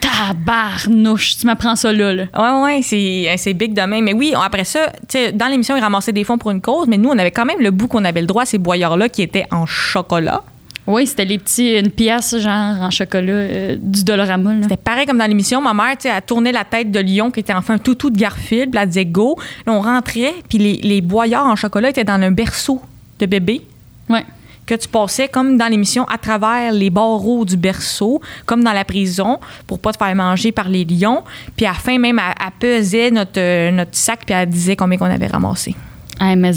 Tabarnouche, 0.00 1.36
tu 1.38 1.46
m'apprends 1.46 1.76
ça 1.76 1.92
là. 1.92 2.12
là. 2.14 2.24
Ouais, 2.36 2.62
ouais, 2.62 2.80
c'est, 2.82 3.34
c'est 3.36 3.54
big 3.54 3.74
demain. 3.74 4.00
Mais 4.02 4.12
oui, 4.12 4.32
après 4.40 4.64
ça, 4.64 4.92
dans 5.34 5.46
l'émission, 5.46 5.76
ils 5.76 5.80
ramassaient 5.80 6.12
des 6.12 6.24
fonds 6.24 6.38
pour 6.38 6.50
une 6.50 6.60
cause, 6.60 6.86
mais 6.88 6.96
nous, 6.98 7.08
on 7.10 7.18
avait 7.18 7.30
quand 7.30 7.44
même 7.44 7.60
le 7.60 7.70
bout 7.70 7.88
qu'on 7.88 8.04
avait 8.04 8.20
le 8.20 8.26
droit 8.26 8.42
à 8.42 8.46
ces 8.46 8.58
boyards-là 8.58 9.08
qui 9.08 9.22
étaient 9.22 9.46
en 9.50 9.66
chocolat. 9.66 10.42
Oui, 10.86 11.06
c'était 11.06 11.26
les 11.26 11.36
petits, 11.38 11.74
une 11.78 11.90
pièce 11.90 12.34
genre 12.38 12.80
en 12.80 12.90
chocolat 12.90 13.32
euh, 13.32 13.76
du 13.78 14.04
Dollarama. 14.04 14.54
là. 14.54 14.62
C'était 14.62 14.78
pareil 14.78 15.04
comme 15.04 15.18
dans 15.18 15.26
l'émission. 15.26 15.60
Ma 15.60 15.74
mère, 15.74 15.98
tu 15.98 16.08
sais, 16.08 16.14
elle 16.16 16.22
tournait 16.22 16.52
la 16.52 16.64
tête 16.64 16.90
de 16.90 16.98
lion 17.00 17.30
qui 17.30 17.40
était 17.40 17.52
enfin 17.52 17.74
un 17.74 17.78
toutou 17.78 18.08
de 18.08 18.16
Garfield, 18.18 18.70
puis 18.70 18.80
elle 18.80 18.88
disait 18.88 19.04
go. 19.04 19.36
Là, 19.66 19.74
on 19.74 19.80
rentrait, 19.82 20.32
puis 20.48 20.56
les, 20.56 20.76
les 20.76 21.00
boyards 21.02 21.44
en 21.46 21.56
chocolat 21.56 21.90
étaient 21.90 22.04
dans 22.04 22.14
un 22.14 22.30
berceau 22.30 22.80
de 23.18 23.26
bébé 23.26 23.60
Ouais. 24.08 24.24
Que 24.68 24.74
tu 24.74 24.86
passais 24.86 25.28
comme 25.28 25.56
dans 25.56 25.66
l'émission 25.66 26.04
à 26.04 26.18
travers 26.18 26.72
les 26.72 26.90
barreaux 26.90 27.46
du 27.46 27.56
berceau, 27.56 28.20
comme 28.44 28.62
dans 28.62 28.74
la 28.74 28.84
prison, 28.84 29.40
pour 29.66 29.78
pas 29.78 29.92
te 29.92 29.96
faire 29.96 30.14
manger 30.14 30.52
par 30.52 30.68
les 30.68 30.84
lions. 30.84 31.24
Puis 31.56 31.64
à 31.64 31.70
la 31.70 31.74
fin, 31.74 31.98
même, 31.98 32.18
elle, 32.18 32.34
elle 32.38 32.52
pesait 32.58 33.10
notre, 33.10 33.38
euh, 33.40 33.70
notre 33.70 33.96
sac, 33.96 34.20
puis 34.26 34.34
elle 34.34 34.48
disait 34.48 34.76
combien 34.76 34.98
qu'on 34.98 35.06
avait 35.06 35.26
ramassé. 35.26 35.74
Ah, 36.20 36.36
mais. 36.36 36.52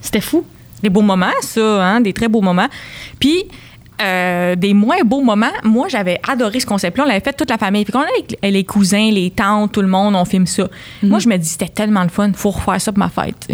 C'était 0.00 0.20
fou. 0.20 0.44
Des 0.82 0.88
beaux 0.88 1.02
moments, 1.02 1.26
ça, 1.40 1.84
hein, 1.84 2.00
des 2.00 2.12
très 2.12 2.28
beaux 2.28 2.40
moments. 2.40 2.68
Puis, 3.18 3.44
euh, 4.00 4.54
des 4.54 4.74
moins 4.74 5.00
beaux 5.04 5.22
moments, 5.22 5.50
moi, 5.64 5.88
j'avais 5.88 6.20
adoré 6.28 6.60
ce 6.60 6.66
concept-là. 6.66 7.04
On 7.04 7.08
l'avait 7.08 7.20
fait 7.20 7.32
toute 7.32 7.50
la 7.50 7.58
famille. 7.58 7.84
Puis, 7.84 7.92
quand 7.92 8.02
on 8.02 8.04
est 8.04 8.36
avec 8.36 8.38
les 8.42 8.64
cousins, 8.64 9.10
les 9.10 9.30
tantes, 9.30 9.72
tout 9.72 9.82
le 9.82 9.88
monde, 9.88 10.14
on 10.14 10.24
filme 10.24 10.46
ça. 10.46 10.68
Moi, 11.02 11.18
je 11.18 11.28
me 11.28 11.36
dis, 11.36 11.48
c'était 11.48 11.68
tellement 11.68 12.04
le 12.04 12.08
fun. 12.08 12.30
faut 12.34 12.50
refaire 12.50 12.80
ça 12.80 12.92
pour 12.92 13.00
ma 13.00 13.08
fête. 13.08 13.48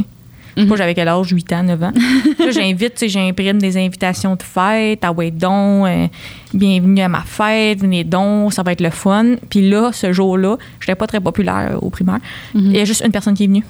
Sais 0.62 0.66
pas, 0.66 0.76
j'avais 0.76 0.94
quel 0.94 1.08
âge? 1.08 1.28
8 1.30 1.52
ans, 1.52 1.62
9 1.62 1.82
ans. 1.82 1.92
là, 2.38 2.50
j'invite, 2.50 3.04
j'imprime 3.06 3.58
des 3.58 3.76
invitations 3.76 4.36
de 4.36 4.42
fête. 4.42 5.00
Ah 5.02 5.12
ouais, 5.12 5.30
donc, 5.30 5.86
euh, 5.86 6.06
bienvenue 6.52 7.02
à 7.02 7.08
ma 7.08 7.22
fête, 7.22 7.80
venez 7.80 8.04
donc, 8.04 8.52
ça 8.52 8.62
va 8.62 8.72
être 8.72 8.80
le 8.80 8.90
fun. 8.90 9.36
Puis 9.50 9.68
là, 9.68 9.90
ce 9.92 10.12
jour-là, 10.12 10.56
je 10.80 10.84
n'étais 10.84 10.94
pas 10.96 11.06
très 11.06 11.20
populaire 11.20 11.78
au 11.80 11.90
primaire. 11.90 12.20
Il 12.54 12.76
y 12.76 12.80
a 12.80 12.84
juste 12.84 13.02
une 13.04 13.12
personne 13.12 13.34
qui 13.34 13.44
est 13.44 13.48
venue. 13.48 13.64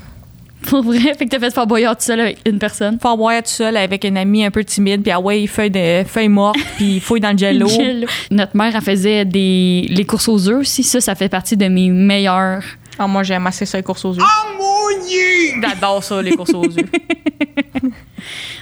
Pour 0.67 0.83
vrai? 0.83 1.15
Fait 1.15 1.27
que 1.27 1.31
t'as 1.31 1.39
fait 1.39 1.53
Fort 1.53 1.67
Boyard 1.67 1.97
tout 1.97 2.05
seul 2.05 2.21
avec 2.21 2.39
une 2.47 2.59
personne? 2.59 2.99
Faut 3.01 3.17
boire 3.17 3.43
tout 3.43 3.51
seul 3.51 3.77
avec 3.77 4.05
une 4.05 4.17
amie 4.17 4.45
un 4.45 4.51
peu 4.51 4.65
timide, 4.65 5.03
puis 5.03 5.13
ah 5.13 5.21
ouais, 5.21 5.47
feuille, 5.47 5.71
de, 5.71 6.05
feuille 6.07 6.29
morte, 6.29 6.59
puis 6.77 7.01
fouille 7.01 7.21
dans 7.21 7.33
le 7.33 7.39
jello. 7.39 7.69
Jello. 7.69 8.07
Notre 8.31 8.57
mère, 8.57 8.75
elle 8.75 8.83
faisait 8.83 9.25
des, 9.25 9.87
les 9.91 10.05
courses 10.05 10.29
aux 10.29 10.49
œufs 10.49 10.61
aussi. 10.61 10.83
Ça, 10.83 11.01
ça 11.01 11.15
fait 11.15 11.29
partie 11.29 11.57
de 11.57 11.67
mes 11.67 11.91
meilleurs 11.91 12.63
Ah, 12.99 13.07
moi, 13.07 13.23
j'aime 13.23 13.47
assez 13.47 13.67
ça, 13.67 13.79
les 13.79 13.85
courses 13.85 14.05
aux 14.05 14.15
œufs. 14.15 14.23
J'adore 15.61 16.03
ça, 16.05 16.23
les 16.23 16.37
courses 16.37 16.55
aux 16.55 16.65
œufs. 16.65 16.77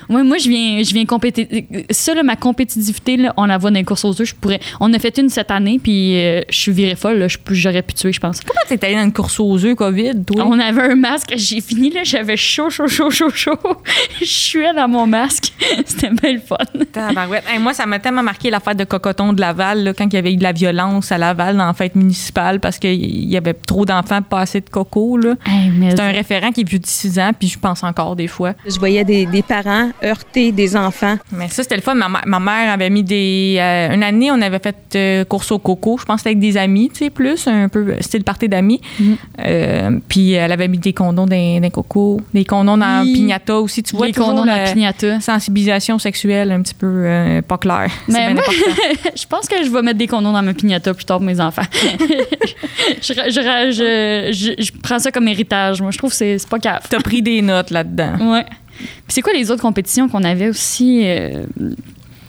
Ouais, 0.08 0.22
moi, 0.22 0.36
je 0.38 0.48
viens, 0.48 0.82
je 0.82 0.92
viens 0.94 1.04
compéter. 1.06 1.66
Ça, 1.90 2.14
là, 2.14 2.22
ma 2.22 2.36
compétitivité, 2.36 3.16
là, 3.16 3.32
on 3.36 3.46
la 3.46 3.58
voit 3.58 3.70
dans 3.70 3.78
les 3.78 3.84
courses 3.84 4.04
aux 4.04 4.20
œufs. 4.20 4.28
Je 4.28 4.34
pourrais. 4.34 4.60
On 4.80 4.92
a 4.92 4.98
fait 4.98 5.16
une 5.18 5.28
cette 5.28 5.50
année, 5.50 5.78
puis 5.82 6.16
euh, 6.18 6.40
je 6.50 6.56
suis 6.56 6.72
virée 6.72 6.94
folle. 6.96 7.18
là. 7.18 7.28
Je- 7.28 7.38
J'aurais 7.50 7.82
pu 7.82 7.94
tuer, 7.94 8.12
je 8.12 8.20
pense. 8.20 8.40
Comment 8.40 8.60
t'es 8.68 8.84
allé 8.84 8.94
dans 8.96 9.04
une 9.04 9.12
course 9.12 9.38
aux 9.40 9.64
œufs, 9.64 9.74
COVID, 9.74 10.24
toi? 10.26 10.44
On 10.46 10.58
avait 10.58 10.92
un 10.92 10.94
masque. 10.94 11.32
J'ai 11.36 11.60
fini, 11.60 11.90
là. 11.90 12.00
J'avais 12.04 12.36
chaud, 12.36 12.70
chaud, 12.70 12.88
chaud, 12.88 13.10
chaud, 13.10 13.30
chaud. 13.30 13.58
Je 14.20 14.24
suis 14.24 14.60
dans 14.74 14.88
mon 14.88 15.06
masque. 15.06 15.52
C'était 15.86 16.10
bien 16.10 16.32
le 16.34 16.40
fun. 16.40 16.56
Tabarouette. 16.92 17.44
Hey, 17.52 17.58
moi, 17.58 17.72
ça 17.74 17.86
m'a 17.86 17.98
tellement 17.98 18.22
marqué 18.22 18.50
la 18.50 18.60
fête 18.60 18.76
de 18.76 18.84
Cocoton 18.84 19.32
de 19.32 19.40
Laval, 19.40 19.84
là, 19.84 19.94
quand 19.94 20.04
il 20.06 20.14
y 20.14 20.16
avait 20.16 20.32
eu 20.32 20.36
de 20.36 20.42
la 20.42 20.52
violence 20.52 21.12
à 21.12 21.18
Laval 21.18 21.56
dans 21.56 21.66
la 21.66 21.72
fête 21.74 21.94
municipale 21.94 22.60
parce 22.60 22.78
qu'il 22.78 23.28
y 23.30 23.36
avait 23.36 23.54
trop 23.54 23.84
d'enfants 23.84 24.22
pas 24.22 24.40
assez 24.40 24.60
de 24.60 24.68
coco. 24.68 25.16
là. 25.16 25.34
C'est 25.90 26.00
un 26.00 26.10
référent 26.10 26.50
qui 26.52 26.62
est 26.62 26.68
vieux 26.68 26.78
de 26.78 26.86
6 26.86 27.18
ans, 27.18 27.30
puis 27.38 27.48
je 27.48 27.58
pense 27.58 27.82
encore 27.84 28.16
des 28.16 28.26
fois. 28.28 28.54
Je 28.66 28.78
voyais 28.78 29.04
des, 29.04 29.26
des 29.26 29.42
parents 29.42 29.90
heurter 30.02 30.52
des 30.52 30.76
enfants. 30.76 31.16
Mais 31.32 31.48
ça, 31.48 31.62
c'était 31.62 31.76
le 31.76 31.82
fun. 31.82 31.94
Ma, 31.94 32.08
ma- 32.08 32.40
mère 32.40 32.72
avait 32.72 32.90
mis 32.90 33.02
des. 33.02 33.56
euh, 33.58 33.94
une 33.94 34.02
année, 34.02 34.30
on 34.30 34.40
avait 34.40 34.58
fait 34.58 34.76
euh, 34.96 35.24
course 35.24 35.50
au 35.52 35.58
coco. 35.58 35.96
Je 36.00 36.04
pense 36.04 36.24
avec 36.26 36.38
des 36.38 36.56
amis, 36.56 36.90
tu 36.90 37.04
sais, 37.04 37.10
plus, 37.10 37.46
un 37.46 37.68
peu 37.68 37.94
style 38.00 38.24
party 38.24 38.48
d'amis. 38.48 38.80
Mhm. 39.00 39.16
Euh, 39.40 39.90
puis 40.08 40.32
elle 40.32 40.52
avait 40.52 40.68
mis 40.68 40.78
des 40.78 40.92
condoms 40.92 41.26
dans, 41.26 41.60
dans 41.60 41.70
coco, 41.70 42.20
des 42.34 42.44
condoms 42.44 42.76
dans 42.78 43.02
Oui. 43.02 43.12
piñata 43.14 43.60
aussi. 43.60 43.82
Tu 43.82 43.96
vois, 43.96 44.08
toujours 44.08 44.26
condoms 44.28 44.44
dans 44.46 44.56
la 44.56 44.70
piñata. 44.72 45.20
sensibilisation 45.20 45.98
sexuelle 45.98 46.50
un 46.52 46.62
petit 46.62 46.74
peu 46.74 46.86
euh, 46.86 47.42
pas 47.42 47.58
claire. 47.58 47.90
Mais 48.08 48.34
moi, 48.34 48.42
je 49.16 49.26
pense 49.26 49.46
que 49.48 49.64
je 49.64 49.70
vais 49.70 49.82
mettre 49.82 49.98
des 49.98 50.06
condoms 50.06 50.32
dans 50.32 50.42
ma 50.42 50.54
piñata 50.54 50.92
plus 50.94 51.04
tard 51.04 51.18
pour 51.18 51.26
mes 51.26 51.40
enfants. 51.40 51.62
je, 53.02 53.12
je- 53.14 54.32
je- 54.32 54.62
je- 54.62 54.72
prends 54.82 54.98
ça 54.98 55.10
comme 55.10 55.28
héritage. 55.28 55.80
Moi, 55.80 55.90
je 55.90 55.98
trouve 55.98 56.10
que 56.10 56.16
c'est 56.16 56.38
c'est 56.38 56.48
pas 56.48 56.58
grave. 56.58 56.82
T'as 56.88 57.00
pris 57.00 57.22
des 57.22 57.42
notes 57.42 57.70
là-dedans. 57.70 58.32
Ouais. 58.32 58.44
Puis 58.78 58.88
c'est 59.08 59.22
quoi 59.22 59.32
les 59.32 59.50
autres 59.50 59.62
compétitions 59.62 60.08
qu'on 60.08 60.24
avait 60.24 60.48
aussi? 60.48 61.02
euh, 61.06 61.44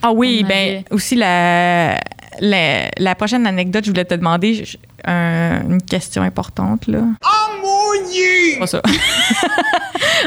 Ah 0.01 0.11
oui, 0.11 0.43
ben 0.43 0.51
avait- 0.51 0.85
aussi 0.91 1.15
la, 1.15 1.99
la, 2.39 2.89
la 2.97 3.15
prochaine 3.15 3.47
anecdote, 3.47 3.85
je 3.85 3.89
voulais 3.91 4.05
te 4.05 4.13
demander 4.15 4.65
je- 4.65 4.77
un- 5.05 5.61
une 5.69 5.81
question 5.81 6.21
importante 6.21 6.87
là. 6.87 6.99
Oh 7.23 7.61
mon 7.61 8.09
dieu! 8.11 8.59
Pas 8.59 8.67
ça. 8.67 8.81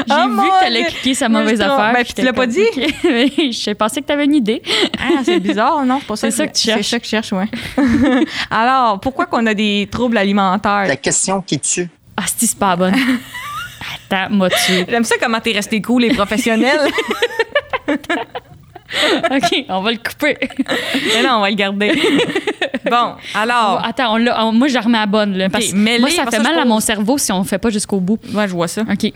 J'ai 0.07 0.13
Oh 0.13 0.29
vu 0.29 0.35
que 0.37 0.59
t'allais 0.61 0.85
cliquer 0.85 1.13
sa 1.15 1.27
mauvaise 1.27 1.59
affaire. 1.59 1.91
Ben, 1.93 2.03
puis 2.03 2.13
tu 2.13 2.21
l'as 2.21 2.33
pas 2.33 2.45
dit? 2.47 2.63
Je 3.03 3.73
pensais 3.73 4.01
que 4.01 4.05
t'avais 4.05 4.25
une 4.25 4.35
idée. 4.35 4.61
Ah, 4.99 5.21
c'est 5.25 5.39
bizarre, 5.39 5.83
non? 5.85 5.97
C'est 5.99 6.07
pas 6.07 6.15
ça. 6.15 6.31
C'est 6.31 6.37
ça 6.37 6.47
que 6.47 6.53
tu 6.53 6.61
C'est 6.61 6.71
cherches. 6.73 6.87
ça 6.87 6.99
que 6.99 7.05
je 7.05 7.09
cherche, 7.09 7.31
ouais. 7.33 7.47
Alors, 8.51 8.99
pourquoi 8.99 9.25
qu'on 9.25 9.45
a 9.47 9.53
des 9.53 9.87
troubles 9.91 10.17
alimentaires? 10.17 10.85
La 10.87 10.95
question 10.95 11.41
qui 11.41 11.59
tue. 11.59 11.89
Ah, 12.15 12.23
c'est 12.35 12.55
pas 12.57 12.75
bonne. 12.75 12.95
Attends, 13.79 14.33
moi 14.33 14.49
tu. 14.49 14.85
J'aime 14.87 15.03
ça 15.03 15.15
comment 15.21 15.39
t'es 15.39 15.51
resté 15.51 15.81
cool 15.81 16.05
et 16.05 16.09
professionnel. 16.13 16.79
OK, 19.31 19.65
on 19.69 19.81
va 19.81 19.91
le 19.91 19.97
couper. 19.97 20.37
Mais 21.13 21.21
non, 21.23 21.35
on 21.37 21.41
va 21.41 21.49
le 21.49 21.55
garder. 21.55 21.91
Bon, 22.89 23.15
alors. 23.35 23.81
Attends, 23.85 24.13
on 24.13 24.17
l'a- 24.17 24.45
on- 24.45 24.53
moi, 24.53 24.67
je 24.69 24.73
la 24.75 24.81
remets 24.81 24.97
à 24.99 25.05
bonne. 25.05 25.37
Là, 25.37 25.49
parce 25.49 25.67
que 25.71 25.75
mets-les, 25.75 25.99
moi, 25.99 26.09
ça 26.09 26.23
parce 26.23 26.35
fait 26.37 26.41
que 26.41 26.47
mal 26.47 26.57
à 26.57 26.61
pose- 26.61 26.69
mon 26.69 26.79
cerveau 26.79 27.17
si 27.17 27.31
on 27.33 27.43
fait 27.43 27.57
pas 27.57 27.69
jusqu'au 27.69 27.99
bout. 27.99 28.17
Ouais, 28.33 28.47
je 28.47 28.53
vois 28.53 28.67
ça. 28.69 28.81
OK. 28.83 29.11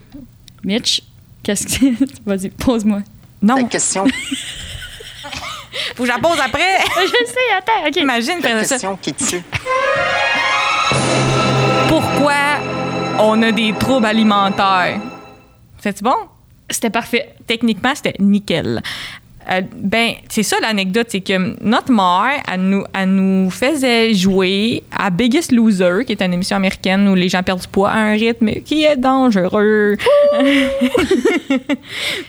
Mitch, 0.64 1.01
qu'est-ce 1.41 1.68
que. 1.80 1.86
Vas-y, 2.26 2.49
pose-moi. 2.49 2.99
Non, 3.41 3.55
La 3.55 3.64
question, 3.64 4.05
faut 5.95 6.03
que 6.03 6.09
je 6.09 6.14
la 6.14 6.20
pose 6.20 6.38
après. 6.39 6.78
je 6.97 7.26
sais, 7.26 7.39
attends, 7.57 7.88
OK. 7.88 7.95
Imagine 7.95 8.39
la 8.43 8.64
ça. 8.66 8.76
question 8.76 8.99
qui 9.01 9.14
tue. 9.14 9.41
Pourquoi 11.88 12.50
on 13.20 13.41
a 13.41 13.51
des 13.51 13.74
troubles 13.74 14.05
alimentaires? 14.05 14.99
C'est 15.80 16.01
bon? 16.03 16.16
C'était 16.70 16.89
parfait. 16.89 17.34
Techniquement, 17.47 17.93
c'était 17.95 18.16
nickel. 18.20 18.82
Euh, 19.49 19.62
ben, 19.76 20.14
c'est 20.30 20.43
ça 20.43 20.57
l'anecdote, 20.62 21.07
c'est 21.09 21.22
que 21.22 21.55
notre 21.64 21.91
mère, 21.91 22.43
elle 22.51 22.62
nous, 22.62 22.84
elle 22.93 23.09
nous 23.09 23.49
faisait 23.49 24.14
jouer 24.14 24.84
à 24.95 25.09
Biggest 25.09 25.51
Loser, 25.51 26.05
qui 26.05 26.12
est 26.12 26.22
une 26.22 26.34
émission 26.34 26.57
américaine 26.57 27.07
où 27.07 27.16
les 27.16 27.28
gens 27.28 27.41
perdent 27.41 27.62
du 27.62 27.68
poids 27.68 27.89
à 27.89 27.97
un 27.97 28.12
rythme 28.12 28.51
qui 28.64 28.84
est 28.84 28.97
dangereux. 28.97 29.97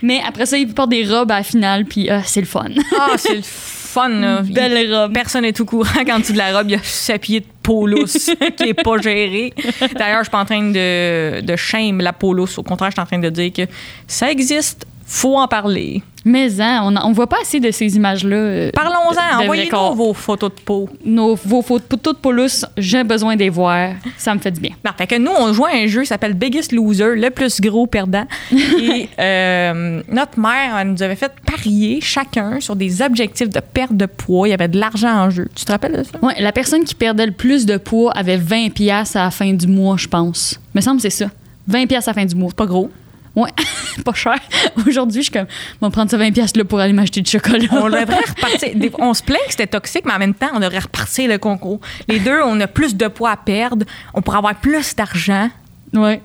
Mais 0.03 0.23
après 0.27 0.47
ça, 0.47 0.57
il 0.57 0.73
porte 0.73 0.89
des 0.89 1.05
robes 1.05 1.31
à 1.31 1.39
la 1.39 1.43
finale, 1.43 1.85
puis 1.85 2.09
ah, 2.09 2.23
c'est 2.25 2.41
le 2.41 2.47
fun. 2.47 2.71
Ah, 2.99 3.11
c'est 3.19 3.35
le 3.35 3.43
fun, 3.43 3.82
là. 3.95 4.43
Belle 4.43 4.95
robe. 4.95 5.13
Personne 5.13 5.43
n'est 5.43 5.61
au 5.61 5.65
courant 5.65 6.05
quand 6.07 6.21
tu 6.21 6.33
de 6.33 6.39
la 6.39 6.57
robe, 6.57 6.69
il 6.69 6.73
y 6.73 6.77
a 6.77 6.83
sa 6.83 7.19
pied 7.19 7.41
de 7.41 7.47
peau 7.63 7.87
lousse 7.87 8.31
qui 8.57 8.69
est 8.69 8.83
pas 8.83 8.99
gérée. 8.99 9.53
D'ailleurs, 9.97 10.19
je 10.19 10.25
suis 10.25 10.31
pas 10.31 10.41
en 10.41 10.45
train 10.45 10.71
de, 10.71 11.41
de 11.41 11.57
shame 11.57 12.01
la 12.01 12.13
peau 12.13 12.33
lousse. 12.35 12.59
Au 12.59 12.63
contraire, 12.63 12.91
je 12.91 12.95
suis 12.95 13.03
en 13.03 13.07
train 13.07 13.19
de 13.19 13.31
dire 13.31 13.53
que 13.53 13.63
ça 14.07 14.31
existe, 14.31 14.87
faut 15.15 15.37
en 15.37 15.47
parler. 15.47 16.03
Mais 16.25 16.61
hein, 16.61 16.83
on, 16.85 16.95
on 17.09 17.13
voit 17.13 17.27
pas 17.29 17.39
assez 17.43 17.59
de 17.61 17.71
ces 17.73 17.97
images-là. 17.97 18.37
euh, 18.37 18.71
Parlons-en, 18.73 19.11
de- 19.11 19.39
de 19.41 19.43
envoyez-nous 19.43 19.95
vos 19.95 20.15
photos 20.15 20.51
de 20.55 20.61
peau. 20.61 20.89
Nos, 21.05 21.35
vos 21.35 21.63
photos 21.63 21.99
toutes 22.01 22.19
poulousses, 22.19 22.65
j'ai 22.79 23.03
besoin 23.05 23.35
de 23.35 23.41
les 23.41 23.49
voir. 23.51 23.91
Ça 24.17 24.33
me 24.35 24.39
fait 24.41 24.53
du 24.53 24.61
bien. 24.61 24.71
Non, 24.85 24.93
fait 24.97 25.07
que 25.09 25.17
nous, 25.19 25.33
on 25.37 25.53
joue 25.53 25.65
à 25.67 25.71
un 25.75 25.87
jeu 25.89 26.03
qui 26.03 26.07
s'appelle 26.07 26.35
Biggest 26.35 26.71
Loser, 26.73 27.17
le 27.17 27.29
plus 27.31 27.61
gros 27.61 27.87
perdant. 27.89 28.25
Et 28.53 29.09
euh, 29.19 30.01
notre 30.09 30.39
mère 30.39 30.77
elle 30.79 30.93
nous 30.93 31.03
avait 31.03 31.17
fait 31.17 31.33
parier 31.45 32.01
chacun 32.01 32.61
sur 32.61 32.77
des 32.77 33.03
objectifs 33.03 33.51
de 33.51 33.61
perte 33.61 33.93
de 33.97 34.07
poids. 34.07 34.47
Il 34.47 34.53
y 34.53 34.55
avait 34.55 34.69
de 34.69 34.79
l'argent 34.79 35.13
en 35.25 35.29
jeu. 35.31 35.49
Tu 35.55 35.65
te 35.65 35.73
rappelles 35.73 35.97
de 35.99 36.05
ça? 36.05 36.19
Ouais, 36.25 36.41
la 36.41 36.53
personne 36.53 36.85
qui 36.85 36.95
perdait 36.95 37.27
le 37.27 37.33
plus 37.33 37.67
de 37.67 37.77
poids 37.77 38.13
avait 38.13 38.37
20 38.39 38.71
pièces 38.73 39.17
à 39.17 39.25
la 39.25 39.31
fin 39.33 39.53
du 39.53 39.67
mois, 39.67 39.97
je 39.99 40.07
pense. 40.09 40.59
Me 40.75 40.81
semble 40.81 40.99
que 40.99 41.03
c'est 41.03 41.25
ça. 41.25 41.31
20 41.69 41.87
pièces 41.87 42.07
à 42.09 42.13
la 42.13 42.15
fin 42.15 42.25
du 42.25 42.35
mois. 42.37 42.51
Pas 42.57 42.67
gros. 42.67 42.91
Ouais, 43.35 43.51
pas 44.05 44.13
cher. 44.13 44.39
Aujourd'hui, 44.87 45.23
je 45.23 45.31
suis 45.31 45.33
comme, 45.33 45.47
on 45.81 45.87
va 45.87 45.91
prendre 45.91 46.11
ça 46.11 46.19
20 46.19 46.33
pièces 46.33 46.55
là 46.57 46.65
pour 46.65 46.81
aller 46.81 46.93
m'acheter 46.93 47.21
du 47.23 47.31
chocolat. 47.31 47.65
On 47.73 47.85
devrait 47.89 48.03
repartir. 48.03 48.71
Des- 48.75 48.93
On 48.99 49.15
se 49.15 49.23
plaint 49.23 49.39
que 49.47 49.51
c'était 49.53 49.67
toxique, 49.67 50.05
mais 50.05 50.13
en 50.13 50.19
même 50.19 50.35
temps, 50.35 50.51
on 50.55 50.61
devrait 50.61 50.81
repartir 50.81 51.31
le 51.31 51.39
concours. 51.39 51.81
Les 52.09 52.21
deux, 52.21 52.41
on 52.45 52.61
a 52.61 52.67
plus 52.67 52.95
de 52.95 53.09
poids 53.09 53.31
à 53.31 53.37
perdre. 53.37 53.87
On 54.13 54.21
pourrait 54.23 54.39
avoir 54.39 54.55
plus 54.57 54.95
d'argent. 54.95 55.49
Ouais. 55.95 56.21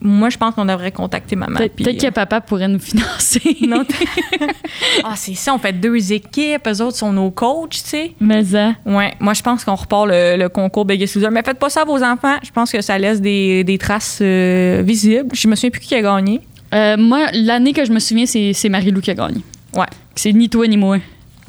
Moi, 0.00 0.30
je 0.30 0.38
pense 0.38 0.54
qu'on 0.54 0.64
devrait 0.64 0.92
contacter 0.92 1.34
maman. 1.34 1.58
Peut-être 1.58 2.00
que 2.00 2.10
papa 2.10 2.40
pourrait 2.40 2.68
nous 2.68 2.78
financer. 2.78 3.40
Non, 3.68 3.84
ah, 5.04 5.14
c'est 5.16 5.34
ça, 5.34 5.52
on 5.54 5.58
fait 5.58 5.72
deux 5.72 6.12
équipes, 6.12 6.66
eux 6.66 6.80
autres 6.80 6.96
sont 6.96 7.12
nos 7.12 7.30
coachs, 7.30 7.70
tu 7.70 7.78
sais. 7.80 8.12
Mais 8.20 8.44
ça. 8.44 8.72
Ouais, 8.86 9.12
moi 9.20 9.34
je 9.34 9.42
pense 9.42 9.64
qu'on 9.64 9.74
repart 9.74 10.06
le, 10.06 10.36
le 10.38 10.48
concours 10.48 10.84
Biggest 10.86 11.16
Loser. 11.16 11.28
Mais 11.30 11.42
faites 11.42 11.58
pas 11.58 11.68
ça 11.68 11.82
à 11.82 11.84
vos 11.84 12.02
enfants, 12.02 12.36
je 12.42 12.50
pense 12.50 12.70
que 12.72 12.80
ça 12.80 12.98
laisse 12.98 13.20
des, 13.20 13.64
des 13.64 13.76
traces 13.76 14.20
euh, 14.22 14.82
visibles. 14.84 15.28
Je 15.34 15.48
me 15.48 15.54
souviens 15.54 15.70
plus 15.70 15.80
qui 15.80 15.94
a 15.94 16.00
gagné. 16.02 16.40
Euh, 16.72 16.96
moi, 16.96 17.26
l'année 17.32 17.72
que 17.72 17.84
je 17.84 17.92
me 17.92 17.98
souviens, 17.98 18.26
c'est 18.26 18.52
c'est 18.54 18.68
Marie-Lou 18.68 19.00
qui 19.00 19.10
a 19.10 19.14
gagné. 19.14 19.42
Ouais. 19.74 19.86
C'est 20.14 20.32
ni 20.32 20.48
toi 20.48 20.66
ni 20.66 20.76
moi. 20.76 20.98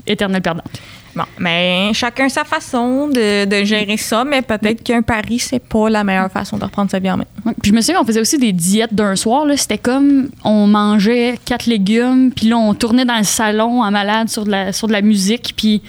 Éternelle 0.05 0.41
perdante. 0.41 0.81
Bon, 1.15 1.23
mais 1.39 1.91
chacun 1.93 2.29
sa 2.29 2.43
façon 2.43 3.07
de, 3.07 3.63
gérer 3.63 3.97
ça, 3.97 4.23
mais 4.23 4.41
peut-être 4.41 4.83
qu'un 4.83 5.01
pari, 5.01 5.39
c'est 5.39 5.59
pas 5.59 5.89
la 5.89 6.03
meilleure 6.03 6.31
façon 6.31 6.57
de 6.57 6.63
reprendre 6.63 6.91
sa 6.91 6.99
vie 6.99 7.09
en 7.09 7.17
main. 7.17 7.25
Puis 7.61 7.71
je 7.71 7.73
me 7.73 7.81
souviens 7.81 7.99
qu'on 7.99 8.05
faisait 8.05 8.21
aussi 8.21 8.37
des 8.37 8.53
diètes 8.53 8.93
d'un 8.93 9.15
soir. 9.15 9.45
C'était 9.55 9.77
comme 9.77 10.29
on 10.43 10.67
mangeait 10.67 11.39
quatre 11.45 11.65
légumes, 11.65 12.31
puis 12.35 12.47
là, 12.47 12.57
on 12.57 12.73
tournait 12.73 13.05
dans 13.05 13.17
le 13.17 13.23
salon 13.23 13.81
en 13.81 13.91
malade 13.91 14.29
sur 14.29 14.45
de 14.45 14.51
la, 14.51 14.71
sur 14.71 14.87
de 14.87 14.93
la 14.93 15.01
musique, 15.01 15.53
puis 15.57 15.81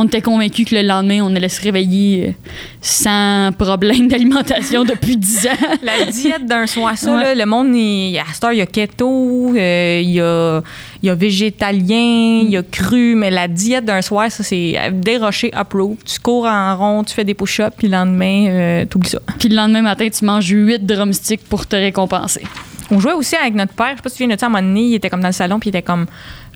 on 0.00 0.04
était 0.06 0.22
convaincus 0.22 0.64
que 0.64 0.76
le 0.76 0.82
lendemain, 0.82 1.22
on 1.22 1.34
allait 1.34 1.48
se 1.48 1.60
réveiller 1.60 2.28
euh, 2.28 2.32
sans 2.80 3.50
problème 3.58 4.06
d'alimentation 4.12 4.84
depuis 4.84 5.16
10 5.16 5.46
ans. 5.48 5.76
La 5.82 6.04
diète 6.04 6.46
d'un 6.46 6.66
soir, 6.68 6.96
ça, 6.96 7.12
Ouais. 7.12 7.22
là, 7.22 7.34
le 7.34 7.46
monde, 7.46 7.74
il, 7.74 8.16
à 8.18 8.22
cette 8.32 8.44
heure, 8.44 8.52
il 8.52 8.58
y 8.58 8.62
a 8.62 8.66
keto, 8.66 9.54
euh, 9.56 10.00
il 10.02 10.10
y, 10.10 10.20
a, 10.20 10.62
il 11.02 11.06
y 11.06 11.10
a 11.10 11.14
végétalien, 11.16 12.42
il 12.44 12.50
y 12.50 12.56
a 12.56 12.62
cru, 12.62 13.16
mais 13.16 13.30
la 13.30 13.48
diète 13.48 13.84
d'un 13.84 14.00
soir, 14.02 14.30
ça, 14.30 14.44
c'est 14.44 14.76
dérocher, 14.92 15.52
approve. 15.52 15.96
Tu 16.04 16.20
cours 16.20 16.46
en 16.46 16.76
rond, 16.76 17.02
tu 17.04 17.14
fais 17.14 17.24
des 17.24 17.34
push-ups, 17.34 17.74
puis 17.76 17.88
le 17.88 17.94
lendemain, 17.96 18.46
euh, 18.48 18.84
t'oublies 18.84 19.10
ça. 19.10 19.18
Puis 19.38 19.48
le 19.48 19.56
lendemain 19.56 19.82
matin, 19.82 20.08
tu 20.08 20.24
manges 20.24 20.48
8 20.48 20.86
drumsticks 20.86 21.42
pour 21.48 21.66
te 21.66 21.74
récompenser. 21.76 22.42
On 22.90 23.00
jouait 23.00 23.12
aussi 23.12 23.36
avec 23.36 23.54
notre 23.54 23.74
père, 23.74 23.90
je 23.92 23.96
sais 23.96 24.02
pas 24.02 24.08
si 24.08 24.16
tu 24.16 24.26
viens 24.26 24.34
de 24.34 24.40
ça, 24.40 24.46
à 24.46 24.48
un 24.48 24.52
moment 24.52 24.66
donné, 24.66 24.82
il 24.82 24.94
était 24.94 25.10
comme 25.10 25.20
dans 25.20 25.28
le 25.28 25.32
salon, 25.34 25.58
puis 25.58 25.68
il 25.68 25.76
était 25.76 25.82
comme, 25.82 26.06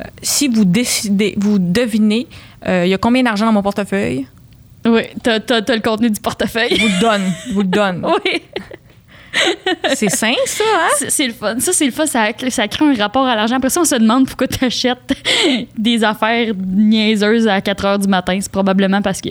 euh, 0.01 0.05
si 0.23 0.49
vous 0.49 0.65
décidez, 0.65 1.35
vous 1.37 1.59
devinez, 1.59 2.27
euh, 2.31 2.35
il 2.67 2.89
y 2.89 2.95
a 2.95 2.99
combien 2.99 3.23
d'argent 3.23 3.47
dans 3.47 3.53
mon 3.53 3.63
portefeuille, 3.63 4.27
Oui, 4.85 5.03
t'as, 5.23 5.41
t'as- 5.41 5.63
t'as 5.63 5.75
le 5.75 5.81
contenu 5.83 6.11
du 6.11 6.21
portefeuille. 6.21 6.75
je 6.77 6.81
vous 6.81 6.89
le 6.89 7.01
donne, 7.01 7.23
je 7.49 7.53
vous 7.55 7.61
le 7.63 7.69
donne. 7.69 8.07
oui. 8.25 8.43
C'est 9.95 10.11
sain, 10.11 10.35
ça, 10.45 10.63
hein? 10.77 10.89
C'est, 10.99 11.11
c'est 11.11 11.27
le 11.27 11.33
fun. 11.33 11.59
Ça, 11.59 11.73
c'est 11.73 11.87
le 11.87 11.91
fun. 11.91 12.05
Ça, 12.07 12.23
ça 12.51 12.69
crée 12.69 12.85
un 12.85 12.95
rapport 12.95 13.27
à 13.27 13.35
l'argent. 13.35 13.57
Après 13.57 13.71
ça, 13.71 13.81
on 13.81 13.85
se 13.87 13.95
demande 13.95 14.27
pourquoi 14.27 14.47
tu 14.47 14.63
achètes 14.63 15.15
des 15.79 16.05
affaires 16.05 16.53
niaiseuses 16.55 17.49
à 17.49 17.61
4 17.63 17.85
heures 17.87 17.99
du 17.99 18.09
matin. 18.09 18.37
C'est 18.41 18.53
probablement 18.53 19.01
parce 19.01 19.23
que 19.23 19.31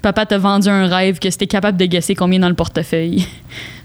papa 0.00 0.26
t'a 0.26 0.38
vendu 0.38 0.68
un 0.68 0.86
rêve 0.86 1.18
que 1.18 1.28
c'était 1.28 1.48
capable 1.48 1.76
de 1.76 1.86
guesser 1.86 2.14
combien 2.14 2.38
dans 2.38 2.48
le 2.48 2.54
portefeuille. 2.54 3.26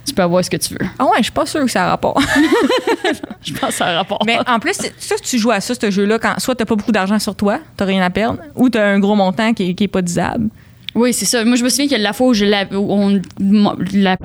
Tu 0.08 0.14
peux 0.14 0.22
avoir 0.22 0.44
ce 0.44 0.50
que 0.50 0.58
tu 0.58 0.74
veux. 0.74 0.88
Ah 0.98 1.06
ouais, 1.06 1.18
je 1.18 1.24
suis 1.24 1.32
pas 1.32 1.46
sûre 1.46 1.64
que 1.66 1.70
ça 1.72 1.86
a 1.86 1.90
rapport. 1.90 2.20
Je 3.44 3.52
pense 3.54 3.70
que 3.70 3.76
ça 3.76 3.86
a 3.88 3.92
un 3.92 3.96
rapport. 3.98 4.20
Mais 4.26 4.38
en 4.48 4.60
plus, 4.60 4.74
ça, 4.98 5.16
tu 5.22 5.38
joues 5.38 5.52
à 5.52 5.60
ça, 5.60 5.74
ce 5.80 5.92
jeu-là, 5.92 6.18
quand 6.18 6.40
soit 6.40 6.56
t'as 6.56 6.66
pas 6.66 6.76
beaucoup 6.76 6.92
d'argent 6.92 7.20
sur 7.20 7.36
toi, 7.36 7.60
t'as 7.76 7.86
rien 7.86 8.02
à 8.02 8.10
perdre, 8.10 8.40
ou 8.56 8.70
t'as 8.70 8.86
un 8.86 9.00
gros 9.00 9.16
montant 9.16 9.54
qui 9.54 9.70
est, 9.72 9.74
qui 9.74 9.84
est 9.84 9.88
pas 9.90 10.02
disable. 10.02 10.50
Oui, 10.96 11.14
c'est 11.14 11.26
ça. 11.26 11.44
Moi, 11.46 11.58
je 11.58 11.64
me 11.64 11.70
souviens 11.70 11.88
que 11.88 12.02
la 12.02 12.14
fois 12.14 12.28
où 12.28 12.34
je 12.34 12.46
l'avais. 12.46 12.76
la- 13.94 14.18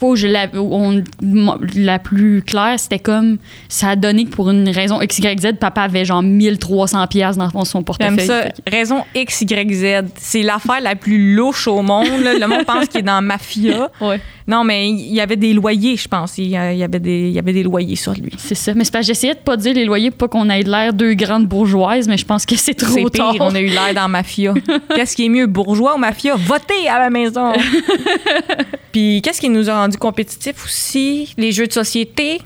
fois 0.00 0.10
où 0.10 0.16
je 0.16 0.26
la, 0.26 0.46
où 0.54 0.74
on- 0.74 1.02
mo- 1.22 1.56
la 1.74 1.98
plus 1.98 2.42
claire, 2.42 2.74
c'était 2.78 2.98
comme 2.98 3.38
ça 3.68 3.90
a 3.90 3.96
donné 3.96 4.24
que 4.24 4.30
pour 4.30 4.50
une 4.50 4.68
raison 4.68 5.00
X, 5.00 5.18
Y, 5.18 5.40
Z, 5.40 5.46
papa 5.58 5.82
avait 5.82 6.04
genre 6.04 6.22
1300 6.22 7.06
pièces 7.08 7.36
dans 7.36 7.64
son 7.64 7.82
portefeuille. 7.82 8.26
ça. 8.26 8.44
Raison 8.66 9.02
X, 9.14 9.42
Y, 9.42 9.72
Z. 9.72 10.08
C'est 10.16 10.42
l'affaire 10.42 10.80
la 10.80 10.94
plus 10.96 11.34
louche 11.34 11.66
au 11.68 11.82
monde. 11.82 12.20
là. 12.22 12.34
Le 12.38 12.46
monde 12.46 12.64
pense 12.64 12.86
qu'il 12.88 13.00
est 13.00 13.02
dans 13.02 13.22
Mafia. 13.22 13.90
Ouais. 14.00 14.20
Non, 14.46 14.64
mais 14.64 14.88
il 14.88 15.12
y 15.12 15.20
avait 15.20 15.36
des 15.36 15.52
loyers, 15.52 15.96
je 15.96 16.08
pense. 16.08 16.38
Il 16.38 16.46
y 16.46 16.56
avait 16.56 16.98
des, 17.00 17.28
il 17.28 17.32
y 17.32 17.38
avait 17.38 17.52
des 17.52 17.62
loyers 17.62 17.96
sur 17.96 18.14
lui. 18.14 18.32
C'est 18.38 18.54
ça. 18.54 18.72
Mais 18.74 18.84
c'est 18.84 18.90
parce 18.92 19.06
que 19.06 19.12
j'essayais 19.12 19.34
de 19.34 19.40
pas 19.40 19.58
dire 19.58 19.74
les 19.74 19.84
loyers 19.84 20.10
pour 20.10 20.26
pas 20.26 20.28
qu'on 20.38 20.48
ait 20.48 20.62
l'air 20.62 20.94
deux 20.94 21.12
grandes 21.14 21.46
bourgeoises, 21.46 22.08
mais 22.08 22.16
je 22.16 22.24
pense 22.24 22.46
que 22.46 22.56
c'est 22.56 22.72
trop 22.74 22.94
C'est 22.94 23.10
tard. 23.18 23.34
on 23.40 23.54
a 23.54 23.60
eu 23.60 23.66
l'air 23.66 23.92
dans 23.94 24.08
Mafia. 24.08 24.54
qu'est-ce 24.94 25.14
qui 25.16 25.26
est 25.26 25.28
mieux, 25.28 25.46
bourgeois 25.46 25.94
ou 25.96 25.98
Mafia? 25.98 26.34
Votez 26.36 26.88
à 26.88 26.98
la 26.98 27.10
maison! 27.10 27.52
Puis 28.92 29.20
qu'est-ce 29.22 29.40
qui 29.40 29.48
nous 29.48 29.68
a 29.68 29.74
rendu 29.74 29.87
compétitifs 29.96 30.64
aussi? 30.64 31.34
Les 31.38 31.52
jeux 31.52 31.66
de 31.66 31.72
société? 31.72 32.40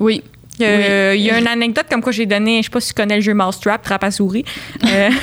Oui. 0.00 0.22
Euh, 0.60 1.12
Oui. 1.12 1.20
Il 1.20 1.24
y 1.26 1.30
a 1.30 1.38
une 1.38 1.46
anecdote 1.46 1.86
comme 1.90 2.02
quoi 2.02 2.12
j'ai 2.12 2.26
donné, 2.26 2.58
je 2.58 2.64
sais 2.64 2.70
pas 2.70 2.80
si 2.80 2.88
tu 2.88 2.94
connais 2.94 3.16
le 3.16 3.22
jeu 3.22 3.34
Mousetrap, 3.34 3.82
trappe 3.82 4.04
à 4.04 4.10
souris. 4.10 4.44
Euh, 4.86 5.10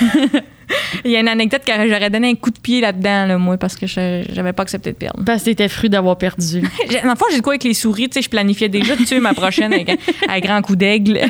Il 1.05 1.11
y 1.11 1.15
a 1.15 1.19
une 1.19 1.27
anecdote 1.27 1.63
que 1.65 1.71
j'aurais 1.87 2.09
donné 2.09 2.29
un 2.29 2.35
coup 2.35 2.51
de 2.51 2.59
pied 2.59 2.81
là-dedans, 2.81 3.25
là, 3.25 3.37
moi, 3.37 3.57
parce 3.57 3.75
que 3.75 3.87
je 3.87 4.23
j'avais 4.31 4.53
pas 4.53 4.63
accepté 4.63 4.91
de 4.91 4.97
perdre. 4.97 5.23
Parce 5.25 5.41
que 5.41 5.45
t'étais 5.45 5.67
fru 5.67 5.89
d'avoir 5.89 6.17
perdu. 6.17 6.61
Dans 7.03 7.09
le 7.09 7.15
fond, 7.15 7.25
j'ai 7.31 7.37
de 7.37 7.41
quoi 7.41 7.53
avec 7.53 7.63
les 7.63 7.73
souris, 7.73 8.09
tu 8.09 8.15
sais, 8.15 8.21
je 8.21 8.29
planifiais 8.29 8.69
déjà 8.69 8.95
de 8.95 9.03
tuer 9.03 9.19
ma 9.19 9.33
prochaine 9.33 9.73
avec 9.73 9.99
un 10.27 10.39
grand 10.39 10.61
coup 10.61 10.75
d'aigle. 10.75 11.21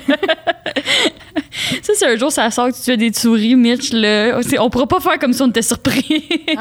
ça, 1.82 1.94
c'est 1.96 2.06
un 2.06 2.16
jour, 2.18 2.32
ça 2.32 2.50
sort 2.52 2.70
que 2.70 2.76
tu 2.76 2.82
tues 2.82 2.98
des 2.98 3.14
souris, 3.14 3.56
Mitch, 3.56 3.92
là. 3.94 4.42
c'est- 4.44 4.60
On 4.60 4.70
pourra 4.70 4.88
pas 4.88 5.00
faire 5.00 5.18
comme 5.20 5.34
si 5.34 5.42
on 5.42 5.48
était 5.50 5.62
surpris. 5.62 6.28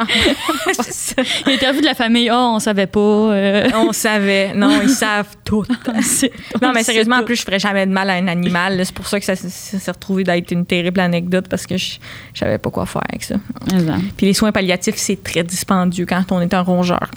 Ça. 0.80 1.22
L'interview 1.46 1.80
de 1.80 1.86
la 1.86 1.94
famille, 1.94 2.30
oh, 2.30 2.52
on 2.54 2.58
savait 2.58 2.86
pas. 2.86 3.00
euh. 3.00 3.68
On 3.74 3.92
savait. 3.92 4.52
Non, 4.54 4.80
ils 4.82 4.88
savent 5.04 5.34
tout. 5.44 5.64
Non, 5.68 6.68
on 6.70 6.72
mais 6.72 6.82
sérieusement, 6.84 7.16
en 7.16 7.22
plus, 7.24 7.36
je 7.36 7.42
ferais 7.42 7.58
jamais 7.58 7.86
de 7.86 7.92
mal 7.92 8.10
à 8.10 8.14
un 8.14 8.28
animal. 8.28 8.80
C'est 8.84 8.94
pour 8.94 9.06
ça 9.06 9.18
que 9.18 9.24
ça, 9.26 9.34
s'est 9.36 9.90
retrouvé 9.90 10.24
d'être 10.24 10.50
une 10.50 10.66
terrible 10.66 11.00
anecdote 11.00 11.46
parce 11.48 11.66
que 11.66 11.76
je, 11.76 11.98
je 12.34 12.38
savais 12.40 12.58
pas 12.58 12.70
quoi 12.70 12.86
faire 12.86 13.02
avec 13.08 13.24
ça. 13.24 13.36
Puis 14.16 14.26
les 14.26 14.34
soins 14.34 14.52
palliatifs, 14.52 14.96
c'est 14.96 15.22
très 15.22 15.42
dispendieux 15.44 16.06
quand 16.06 16.22
on 16.30 16.40
est 16.40 16.52
un 16.54 16.60
rongeur. 16.62 17.10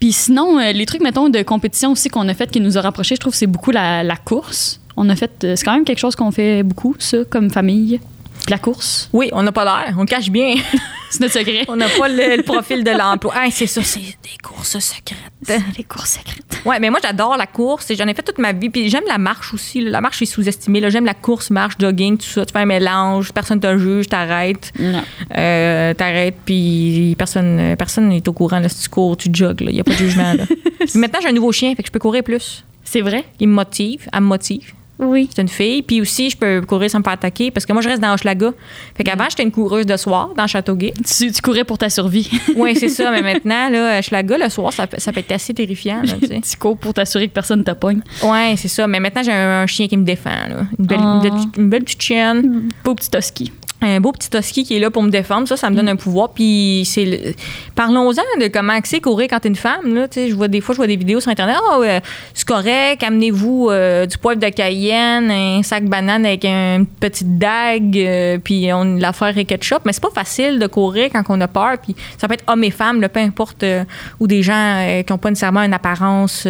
Puis 0.00 0.12
sinon, 0.12 0.58
euh, 0.58 0.72
les 0.72 0.86
trucs, 0.86 1.00
mettons, 1.02 1.28
de 1.28 1.42
compétition 1.42 1.92
aussi 1.92 2.08
qu'on 2.08 2.28
a 2.28 2.34
fait 2.34 2.50
qui 2.50 2.60
nous 2.60 2.76
a 2.78 2.80
rapprochés, 2.80 3.14
je 3.14 3.20
trouve 3.20 3.32
que 3.32 3.38
c'est 3.38 3.46
beaucoup 3.46 3.70
la, 3.70 4.02
la 4.02 4.16
course. 4.16 4.80
On 4.96 5.08
a 5.08 5.16
fait, 5.16 5.44
euh, 5.44 5.56
c'est 5.56 5.64
quand 5.64 5.74
même 5.74 5.84
quelque 5.84 5.98
chose 5.98 6.16
qu'on 6.16 6.30
fait 6.30 6.62
beaucoup, 6.62 6.94
ça, 6.98 7.18
comme 7.28 7.50
famille. 7.50 8.00
La 8.48 8.58
course. 8.58 9.08
Oui, 9.12 9.28
on 9.32 9.42
n'a 9.42 9.50
pas 9.50 9.64
l'air. 9.64 9.96
On 9.98 10.04
cache 10.04 10.30
bien. 10.30 10.54
C'est 11.10 11.20
notre 11.20 11.34
secret. 11.34 11.64
on 11.68 11.76
n'a 11.76 11.88
pas 11.88 12.08
le, 12.08 12.36
le 12.36 12.42
profil 12.42 12.84
de 12.84 12.90
l'emploi. 12.90 13.32
Ah, 13.36 13.46
c'est 13.50 13.66
ça, 13.68 13.80
c'est 13.82 14.00
des 14.00 14.36
courses 14.42 14.78
secrètes. 14.78 15.62
Les 15.78 15.84
courses 15.84 16.18
secrètes. 16.18 16.60
Ouais, 16.64 16.78
mais 16.80 16.90
moi, 16.90 16.98
j'adore 17.02 17.36
la 17.36 17.46
course. 17.46 17.90
et 17.90 17.96
J'en 17.96 18.06
ai 18.08 18.14
fait 18.14 18.22
toute 18.22 18.38
ma 18.38 18.52
vie. 18.52 18.70
Puis 18.70 18.88
j'aime 18.90 19.04
la 19.06 19.16
marche 19.16 19.54
aussi. 19.54 19.80
La 19.80 20.00
marche 20.00 20.20
est 20.22 20.26
sous-estimée. 20.26 20.82
J'aime 20.90 21.04
la 21.06 21.14
course, 21.14 21.50
marche, 21.50 21.74
jogging, 21.78 22.18
tout 22.18 22.26
ça. 22.26 22.44
Tu 22.44 22.52
fais 22.52 22.58
un 22.58 22.66
mélange. 22.66 23.32
Personne 23.32 23.60
te 23.60 23.78
juge. 23.78 24.08
T'arrêtes. 24.08 24.72
Non. 24.78 25.02
Euh, 25.36 25.94
t'arrêtes, 25.94 26.36
puis 26.44 27.14
personne 27.16 27.76
personne 27.78 28.08
n'est 28.08 28.28
au 28.28 28.32
courant. 28.32 28.58
Là, 28.58 28.68
si 28.68 28.82
tu 28.82 28.88
cours, 28.88 29.16
tu 29.16 29.28
jogues. 29.32 29.62
Il 29.62 29.74
n'y 29.74 29.80
a 29.80 29.84
pas 29.84 29.92
de 29.92 29.96
jugement. 29.96 30.32
Là. 30.34 30.44
Maintenant, 30.96 31.20
j'ai 31.22 31.28
un 31.28 31.32
nouveau 31.32 31.52
chien, 31.52 31.74
fait 31.76 31.82
que 31.82 31.88
je 31.88 31.92
peux 31.92 32.00
courir 32.00 32.24
plus. 32.24 32.64
C'est 32.84 33.00
vrai? 33.00 33.24
Il 33.38 33.48
me 33.48 33.54
motive. 33.54 34.08
Elle 34.12 34.20
me 34.20 34.26
motive. 34.26 34.72
Oui. 34.98 35.28
C'est 35.34 35.42
une 35.42 35.48
fille. 35.48 35.82
Puis 35.82 36.00
aussi, 36.00 36.30
je 36.30 36.36
peux 36.36 36.60
courir 36.62 36.90
sans 36.90 36.98
me 36.98 37.04
faire 37.04 37.12
attaquer 37.12 37.50
parce 37.50 37.66
que 37.66 37.72
moi, 37.72 37.82
je 37.82 37.88
reste 37.88 38.00
dans 38.00 38.14
Hochelaga. 38.14 38.52
Fait 38.96 39.04
qu'avant, 39.04 39.26
j'étais 39.28 39.42
une 39.42 39.50
coureuse 39.52 39.84
de 39.86 39.96
soir 39.96 40.30
dans 40.36 40.46
Châteauguay. 40.46 40.94
Tu, 41.04 41.30
tu 41.30 41.42
courais 41.42 41.64
pour 41.64 41.78
ta 41.78 41.90
survie. 41.90 42.30
Oui, 42.56 42.74
c'est 42.76 42.88
ça. 42.88 43.10
Mais 43.10 43.22
maintenant, 43.34 43.68
là, 43.68 43.98
Hochelaga, 43.98 44.38
le 44.38 44.48
soir, 44.48 44.72
ça, 44.72 44.86
peut- 44.86 44.98
ça 44.98 45.12
peut 45.12 45.20
être 45.20 45.32
assez 45.32 45.52
terrifiant. 45.52 46.00
Là, 46.02 46.14
tu 46.20 46.26
sais. 46.28 46.40
tu 46.40 46.56
cours 46.56 46.78
pour 46.78 46.94
t'assurer 46.94 47.28
que 47.28 47.34
personne 47.34 47.58
ne 47.60 47.64
te 47.64 47.72
pogne. 47.72 48.00
Ouais, 48.22 48.54
c'est 48.56 48.68
ça. 48.68 48.86
Mais 48.86 48.98
maintenant, 49.00 49.22
j'ai 49.22 49.32
un, 49.32 49.62
un 49.62 49.66
chien 49.66 49.86
qui 49.88 49.96
me 49.96 50.04
défend. 50.04 50.30
Là. 50.30 50.66
Une, 50.78 50.86
belle, 50.86 50.98
Ah. 51.02 51.22
une 51.58 51.68
belle 51.70 51.84
petite 51.84 52.02
chienne. 52.02 52.68
Beau 52.84 52.94
petit 52.94 53.10
husky. 53.16 53.52
Un 53.82 54.00
beau 54.00 54.10
petit 54.10 54.34
husky 54.34 54.64
qui 54.64 54.74
est 54.76 54.78
là 54.78 54.90
pour 54.90 55.02
me 55.02 55.10
défendre. 55.10 55.46
Ça, 55.46 55.56
ça 55.58 55.68
me 55.68 55.76
donne 55.76 55.88
un 55.90 55.96
pouvoir. 55.96 56.30
Puis, 56.30 56.88
c'est. 56.90 57.04
le- 57.04 57.34
Parlons-en 57.74 58.40
de 58.40 58.48
comment 58.48 58.72
c'est 58.84 59.00
courir 59.00 59.28
quand 59.28 59.38
t'es 59.40 59.50
une 59.50 59.54
femme. 59.54 59.94
Là. 59.94 60.06
Je 60.14 60.32
vois, 60.34 60.48
des 60.48 60.62
fois, 60.62 60.72
je 60.74 60.78
vois 60.78 60.86
des 60.86 60.96
vidéos 60.96 61.20
sur 61.20 61.30
Internet. 61.30 61.56
Ouais, 61.78 62.00
c'est 62.32 62.48
correct. 62.48 63.02
Amenez-vous 63.02 63.68
euh, 63.70 64.06
du 64.06 64.16
poivre 64.16 64.40
de 64.40 64.48
Cayenne, 64.48 65.30
un 65.30 65.62
sac 65.62 65.84
banane 65.84 66.24
avec 66.24 66.46
une 66.46 66.86
petite 66.86 67.36
dague, 67.36 67.98
euh, 67.98 68.38
puis 68.42 68.72
on 68.72 68.96
l'affaire 68.96 69.36
et 69.36 69.44
ketchup. 69.44 69.80
Mais 69.84 69.92
c'est 69.92 70.02
pas 70.02 70.10
facile 70.14 70.58
de 70.58 70.66
courir 70.66 71.10
quand 71.12 71.22
on 71.28 71.38
a 71.42 71.48
peur. 71.48 71.74
Puis, 71.82 71.94
ça 72.16 72.28
peut 72.28 72.34
être 72.34 72.44
hommes 72.46 72.64
et 72.64 72.70
femmes, 72.70 73.02
là, 73.02 73.10
peu 73.10 73.20
importe. 73.20 73.62
euh, 73.62 73.84
ou 74.20 74.26
des 74.26 74.42
gens 74.42 75.02
qui 75.06 75.12
n'ont 75.12 75.18
pas 75.18 75.28
nécessairement 75.28 75.60
une 75.62 75.74
apparence. 75.74 76.48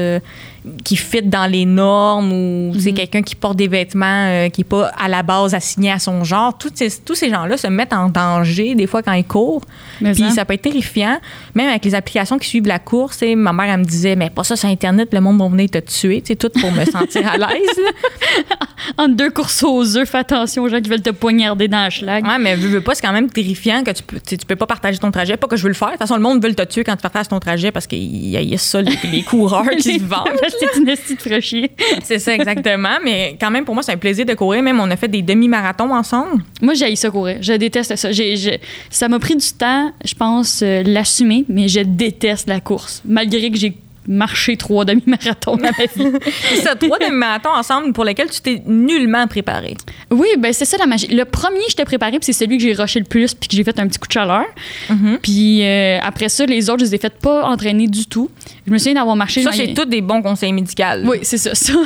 Qui 0.85 0.97
fit 0.97 1.23
dans 1.23 1.51
les 1.51 1.65
normes 1.65 2.33
ou 2.33 2.75
c'est 2.79 2.93
quelqu'un 2.93 3.23
qui 3.23 3.35
porte 3.35 3.57
des 3.57 3.69
vêtements 3.69 4.27
euh, 4.29 4.49
qui 4.49 4.61
n'est 4.61 4.67
pas 4.67 4.87
à 4.99 5.09
la 5.09 5.23
base 5.23 5.55
assigné 5.55 5.91
à 5.91 5.99
son 5.99 6.25
genre. 6.25 6.57
Tous 6.57 6.71
ces, 6.75 6.91
tous 7.05 7.15
ces 7.15 7.31
gens-là 7.31 7.57
se 7.57 7.67
mettent 7.67 7.93
en 7.93 8.09
danger 8.09 8.75
des 8.75 8.87
fois 8.87 9.03
quand 9.03 9.13
ils 9.13 9.25
courent. 9.25 9.63
Mais 10.01 10.13
Puis 10.13 10.23
ça. 10.25 10.31
ça 10.31 10.45
peut 10.45 10.55
être 10.55 10.63
terrifiant. 10.63 11.19
Même 11.55 11.69
avec 11.69 11.85
les 11.85 11.95
applications 11.95 12.39
qui 12.39 12.49
suivent 12.49 12.67
la 12.67 12.79
course, 12.79 13.17
sais, 13.17 13.35
ma 13.35 13.53
mère, 13.53 13.73
elle 13.73 13.81
me 13.81 13.85
disait, 13.85 14.17
mais 14.17 14.31
pas 14.31 14.45
ça 14.45 14.57
sur 14.57 14.69
Internet, 14.69 15.09
le 15.13 15.21
monde 15.21 15.39
va 15.39 15.49
venir 15.49 15.71
te 15.71 15.79
tuer, 15.79 16.21
tu 16.21 16.29
sais, 16.29 16.37
tout 16.37 16.51
pour 16.61 16.71
me 16.73 16.85
sentir 16.85 17.29
à 17.29 17.37
l'aise. 17.37 17.81
Entre 18.99 19.17
deux 19.17 19.31
courses 19.31 19.63
aux 19.63 19.97
œufs, 19.97 20.09
fais 20.09 20.19
attention 20.19 20.65
aux 20.65 20.69
gens 20.69 20.81
qui 20.81 20.91
veulent 20.91 21.03
te 21.03 21.11
poignarder 21.11 21.69
dans 21.69 21.83
la 21.83 21.91
schlag. 21.91 22.25
Ouais, 22.27 22.39
mais 22.39 22.57
veux, 22.57 22.69
veux 22.69 22.81
pas, 22.81 22.95
c'est 22.95 23.03
quand 23.03 23.13
même 23.13 23.31
terrifiant 23.31 23.83
que 23.83 23.91
tu 23.91 24.03
peux, 24.03 24.21
tu 24.21 24.37
peux 24.47 24.57
pas 24.57 24.67
partager 24.67 24.99
ton 24.99 25.11
trajet. 25.11 25.37
Pas 25.37 25.49
que 25.49 25.57
je 25.57 25.63
veux 25.63 25.69
le 25.69 25.75
faire. 25.75 25.89
De 25.89 25.93
toute 25.93 26.01
façon, 26.01 26.17
le 26.17 26.23
monde 26.23 26.45
veut 26.45 26.55
te 26.55 26.63
tuer 26.63 26.85
quand 26.85 26.97
tu 26.97 27.03
partages 27.03 27.29
ton 27.29 27.41
trajet 27.41 27.73
parce 27.73 27.87
qu'il 27.87 27.99
y 27.99 28.31
y 28.31 28.55
a 28.55 28.59
ça, 28.59 28.83
les, 28.83 28.97
les 29.11 29.23
coureurs 29.23 29.69
qui 29.79 29.99
se 29.99 30.05
vendent. 30.05 30.29
C'est 30.73 30.81
une 30.81 30.89
esti 30.89 31.15
de 31.15 31.21
fraîchier. 31.21 31.71
C'est 32.03 32.19
ça, 32.19 32.35
exactement. 32.35 32.99
Mais 33.05 33.37
quand 33.41 33.51
même, 33.51 33.65
pour 33.65 33.75
moi, 33.75 33.83
c'est 33.83 33.93
un 33.93 33.97
plaisir 33.97 34.25
de 34.25 34.35
courir. 34.35 34.63
Même, 34.63 34.81
on 34.81 34.91
a 34.91 34.97
fait 34.97 35.09
des 35.09 35.23
demi-marathons 35.23 35.93
ensemble. 35.93 36.43
Moi, 36.63 36.75
j'ai 36.75 36.95
ça 36.97 37.11
courir. 37.11 37.39
Je 37.41 37.53
déteste 37.53 37.97
ça. 37.97 38.11
Ça 38.91 39.09
m'a 39.09 39.19
pris 39.19 39.37
du 39.37 39.53
temps, 39.53 39.93
je 40.05 40.15
pense, 40.15 40.63
euh, 40.63 40.83
l'assumer, 40.85 41.45
mais 41.49 41.69
je 41.69 41.81
déteste 41.81 42.49
la 42.49 42.61
course. 42.61 43.03
Malgré 43.05 43.51
que 43.51 43.57
j'ai 43.57 43.77
marché 44.09 44.57
trois 44.57 44.85
demi-marathons 44.85 45.57
dans 45.57 45.63
ma 45.63 45.71
vie. 45.71 46.13
C'est 46.55 46.79
trois 46.79 46.99
demi-marathons 46.99 47.51
ensemble 47.51 47.93
pour 47.93 48.05
lesquels 48.05 48.31
tu 48.31 48.41
t'es 48.41 48.63
nullement 48.67 49.27
préparé. 49.27 49.77
Oui, 50.11 50.29
ben 50.39 50.53
c'est 50.53 50.65
ça 50.65 50.77
la 50.77 50.87
magie. 50.87 51.09
Le 51.09 51.25
premier, 51.25 51.61
j'étais 51.69 51.85
préparée, 51.85 52.13
puis 52.19 52.27
c'est 52.27 52.33
celui 52.33 52.59
que 52.59 52.63
j'ai 52.63 52.73
rushé 52.75 52.99
le 53.01 53.05
plus, 53.07 53.35
puis 53.35 53.49
que 53.49 53.57
j'ai 53.57 53.65
fait 53.65 53.79
un 53.79 53.87
petit 53.89 53.99
coup 53.99 54.07
de 54.09 54.13
chaleur. 54.13 54.45
Mm-hmm. 54.91 55.19
Puis 55.23 55.65
euh, 55.65 55.99
après 56.03 56.29
ça, 56.29 56.47
les 56.47 56.71
autres, 56.71 56.81
je 56.81 56.85
les 56.87 56.95
ai 56.95 56.99
fait 56.99 57.15
pas 57.15 57.47
entraîner 57.49 57.87
du 57.89 58.07
tout. 58.07 58.31
Je 58.67 58.73
me 58.73 58.79
souviens 58.79 58.95
d'avoir 58.95 59.17
marché. 59.17 59.43
Ça, 59.43 59.53
c'est 59.53 59.67
les- 59.67 59.75
tous 59.75 59.85
des 59.85 60.01
bons 60.01 60.23
conseils 60.23 60.53
médicaux. 60.53 60.83
Oui, 61.05 61.19
c'est 61.23 61.39
ça. 61.39 61.55
ça. 61.55 61.73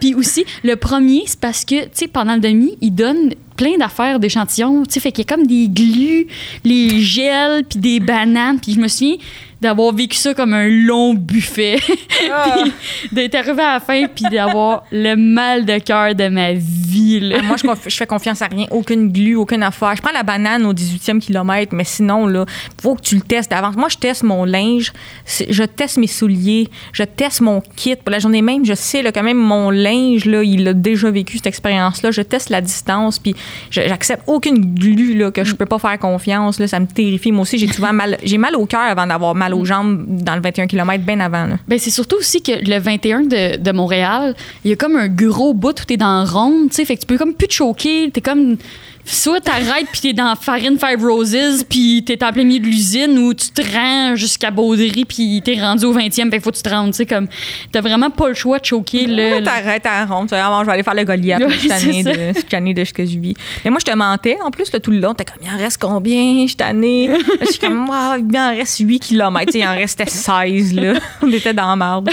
Puis 0.00 0.14
aussi, 0.14 0.44
le 0.64 0.76
premier, 0.76 1.24
c'est 1.26 1.38
parce 1.40 1.64
que, 1.64 1.84
tu 1.84 1.90
sais, 1.92 2.08
pendant 2.08 2.34
le 2.34 2.40
demi, 2.40 2.76
il 2.80 2.92
donne 2.92 3.34
plein 3.56 3.76
d'affaires 3.76 4.18
d'échantillons. 4.18 4.84
Tu 4.84 4.94
sais, 4.94 5.00
fait 5.00 5.12
qu'il 5.12 5.24
y 5.24 5.30
a 5.30 5.36
comme 5.36 5.46
des 5.46 5.68
glues, 5.68 6.26
les 6.64 7.00
gels, 7.00 7.64
puis 7.68 7.78
des 7.78 8.00
bananes. 8.00 8.58
Puis 8.60 8.74
je 8.74 8.80
me 8.80 8.88
souviens 8.88 9.16
d'avoir 9.60 9.92
vécu 9.92 10.16
ça 10.16 10.34
comme 10.34 10.54
un 10.54 10.68
long 10.68 11.14
buffet. 11.14 11.78
puis 11.80 12.72
d'être 13.12 13.34
arrivé 13.34 13.62
à 13.62 13.74
la 13.74 13.80
fin, 13.80 14.06
puis 14.06 14.24
d'avoir 14.30 14.84
le 14.90 15.14
mal 15.16 15.64
de 15.64 15.78
cœur 15.78 16.14
de 16.14 16.28
ma 16.28 16.52
vie. 16.52 17.20
là. 17.20 17.36
Ah, 17.40 17.42
moi, 17.42 17.56
je, 17.56 17.90
je 17.90 17.96
fais 17.96 18.06
confiance 18.06 18.42
à 18.42 18.46
rien, 18.46 18.66
aucune 18.70 19.10
glu, 19.12 19.36
aucune 19.36 19.62
affaire. 19.62 19.94
Je 19.96 20.02
prends 20.02 20.12
la 20.12 20.22
banane 20.22 20.64
au 20.64 20.72
18e 20.72 21.20
kilomètre, 21.20 21.74
mais 21.74 21.84
sinon, 21.84 22.26
là, 22.26 22.46
faut 22.80 22.94
que 22.94 23.02
tu 23.02 23.16
le 23.16 23.20
testes 23.20 23.50
d'avance. 23.50 23.76
Moi, 23.76 23.88
je 23.88 23.98
teste 23.98 24.22
mon 24.22 24.44
linge, 24.44 24.92
je 25.26 25.62
teste 25.64 25.98
mes 25.98 26.06
souliers, 26.06 26.68
je 26.92 27.02
teste 27.02 27.40
mon 27.40 27.60
kit. 27.76 27.96
Pour 27.96 28.10
la 28.10 28.18
journée 28.18 28.42
même, 28.42 28.64
je 28.64 28.74
sais 28.74 29.02
là, 29.02 29.12
quand 29.12 29.22
même 29.22 29.38
mon 29.38 29.70
linge, 29.70 30.24
là, 30.24 30.42
il 30.42 30.66
a 30.68 30.72
déjà 30.72 31.10
vécu 31.10 31.36
cette 31.36 31.46
expérience-là. 31.46 32.10
Je 32.10 32.22
teste 32.22 32.50
la 32.50 32.60
distance, 32.60 33.18
puis 33.18 33.34
j'accepte 33.70 34.22
aucune 34.26 34.74
glu 34.74 35.14
là, 35.14 35.30
que 35.30 35.44
je 35.44 35.54
peux 35.54 35.66
pas 35.66 35.78
faire 35.78 35.98
confiance. 35.98 36.58
Là, 36.58 36.66
ça 36.66 36.80
me 36.80 36.86
terrifie. 36.86 37.32
Moi 37.32 37.42
aussi, 37.42 37.58
j'ai 37.58 37.68
souvent 37.68 37.92
mal, 37.92 38.18
j'ai 38.22 38.38
mal 38.38 38.56
au 38.56 38.66
cœur 38.66 38.80
avant 38.80 39.06
d'avoir 39.06 39.34
mal 39.34 39.49
aux 39.54 39.64
jambes 39.64 40.04
dans 40.08 40.34
le 40.34 40.40
21 40.40 40.66
km, 40.66 41.04
bien 41.04 41.20
avant. 41.20 41.48
Ben, 41.68 41.78
c'est 41.78 41.90
surtout 41.90 42.16
aussi 42.16 42.42
que 42.42 42.52
le 42.52 42.78
21 42.78 43.22
de, 43.22 43.56
de 43.56 43.72
Montréal, 43.72 44.34
il 44.64 44.70
y 44.70 44.72
a 44.72 44.76
comme 44.76 44.96
un 44.96 45.08
gros 45.08 45.54
bout 45.54 45.80
où 45.80 45.84
t'es 45.84 45.96
dans 45.96 46.24
ronde, 46.24 46.70
tu 46.70 46.76
sais, 46.76 46.84
fait 46.84 46.96
que 46.96 47.00
tu 47.00 47.06
peux 47.06 47.18
comme 47.18 47.34
plus 47.34 47.48
te 47.48 47.54
choquer, 47.54 48.10
t'es 48.10 48.20
comme 48.20 48.56
soit 49.04 49.40
t'arrêtes 49.40 49.86
puis 49.90 50.00
t'es 50.00 50.12
dans 50.12 50.34
Farine 50.36 50.78
Five 50.78 51.02
Roses 51.04 51.64
puis 51.68 52.02
t'es 52.06 52.22
en 52.24 52.32
plein 52.32 52.44
milieu 52.44 52.60
de 52.60 52.66
l'usine 52.66 53.18
ou 53.18 53.34
tu 53.34 53.48
te 53.48 53.62
rends 53.62 54.14
jusqu'à 54.14 54.50
Baudry 54.50 55.04
puis 55.04 55.42
t'es 55.44 55.60
rendu 55.60 55.84
au 55.84 55.94
20e, 55.94 56.10
fait 56.10 56.30
qu'il 56.30 56.40
faut 56.40 56.50
que 56.50 56.56
tu 56.56 56.62
te 56.62 56.68
rendes, 56.68 56.90
tu 56.92 56.98
sais, 56.98 57.06
comme 57.06 57.26
t'as 57.72 57.80
vraiment 57.80 58.10
pas 58.10 58.28
le 58.28 58.34
choix 58.34 58.58
de 58.58 58.64
choquer 58.64 59.06
le, 59.06 59.14
Ouais, 59.16 59.38
le- 59.40 59.44
T'arrêtes 59.44 59.86
à 59.86 60.04
ronde. 60.06 60.28
Tu 60.28 60.34
Ah, 60.34 60.48
bon, 60.50 60.60
je 60.60 60.66
vais 60.66 60.72
aller 60.72 60.82
faire 60.82 60.94
le 60.94 61.04
Goliath. 61.04 61.40
Ouais, 61.42 61.68
ça. 61.68 61.78
de, 61.80 62.72
de 62.72 62.84
ce 62.84 62.92
que 62.92 63.04
je 63.04 63.18
vis. 63.18 63.34
Mais 63.64 63.70
moi, 63.70 63.78
je 63.84 63.90
te 63.90 63.96
mentais. 63.96 64.36
En 64.44 64.50
plus, 64.50 64.72
là, 64.72 64.80
tout 64.80 64.90
le 64.90 64.98
long, 65.00 65.14
t'es 65.14 65.24
comme, 65.24 65.36
il 65.42 65.50
en 65.52 65.56
reste 65.58 65.78
combien? 65.80 66.42
Je 66.42 66.48
suis 66.48 66.56
tannée. 66.56 67.10
Je 67.40 67.46
suis 67.46 67.58
comme, 67.58 67.88
Ah, 67.92 68.16
il 68.18 68.38
en 68.38 68.50
reste 68.50 68.78
8 68.78 69.00
km. 69.00 69.52
Il 69.54 69.64
en 69.66 69.74
restait 69.74 70.06
16, 70.06 70.74
là. 70.74 70.94
On 71.22 71.30
était 71.32 71.52
dans 71.54 71.68
la 71.70 71.76
marde. 71.76 72.10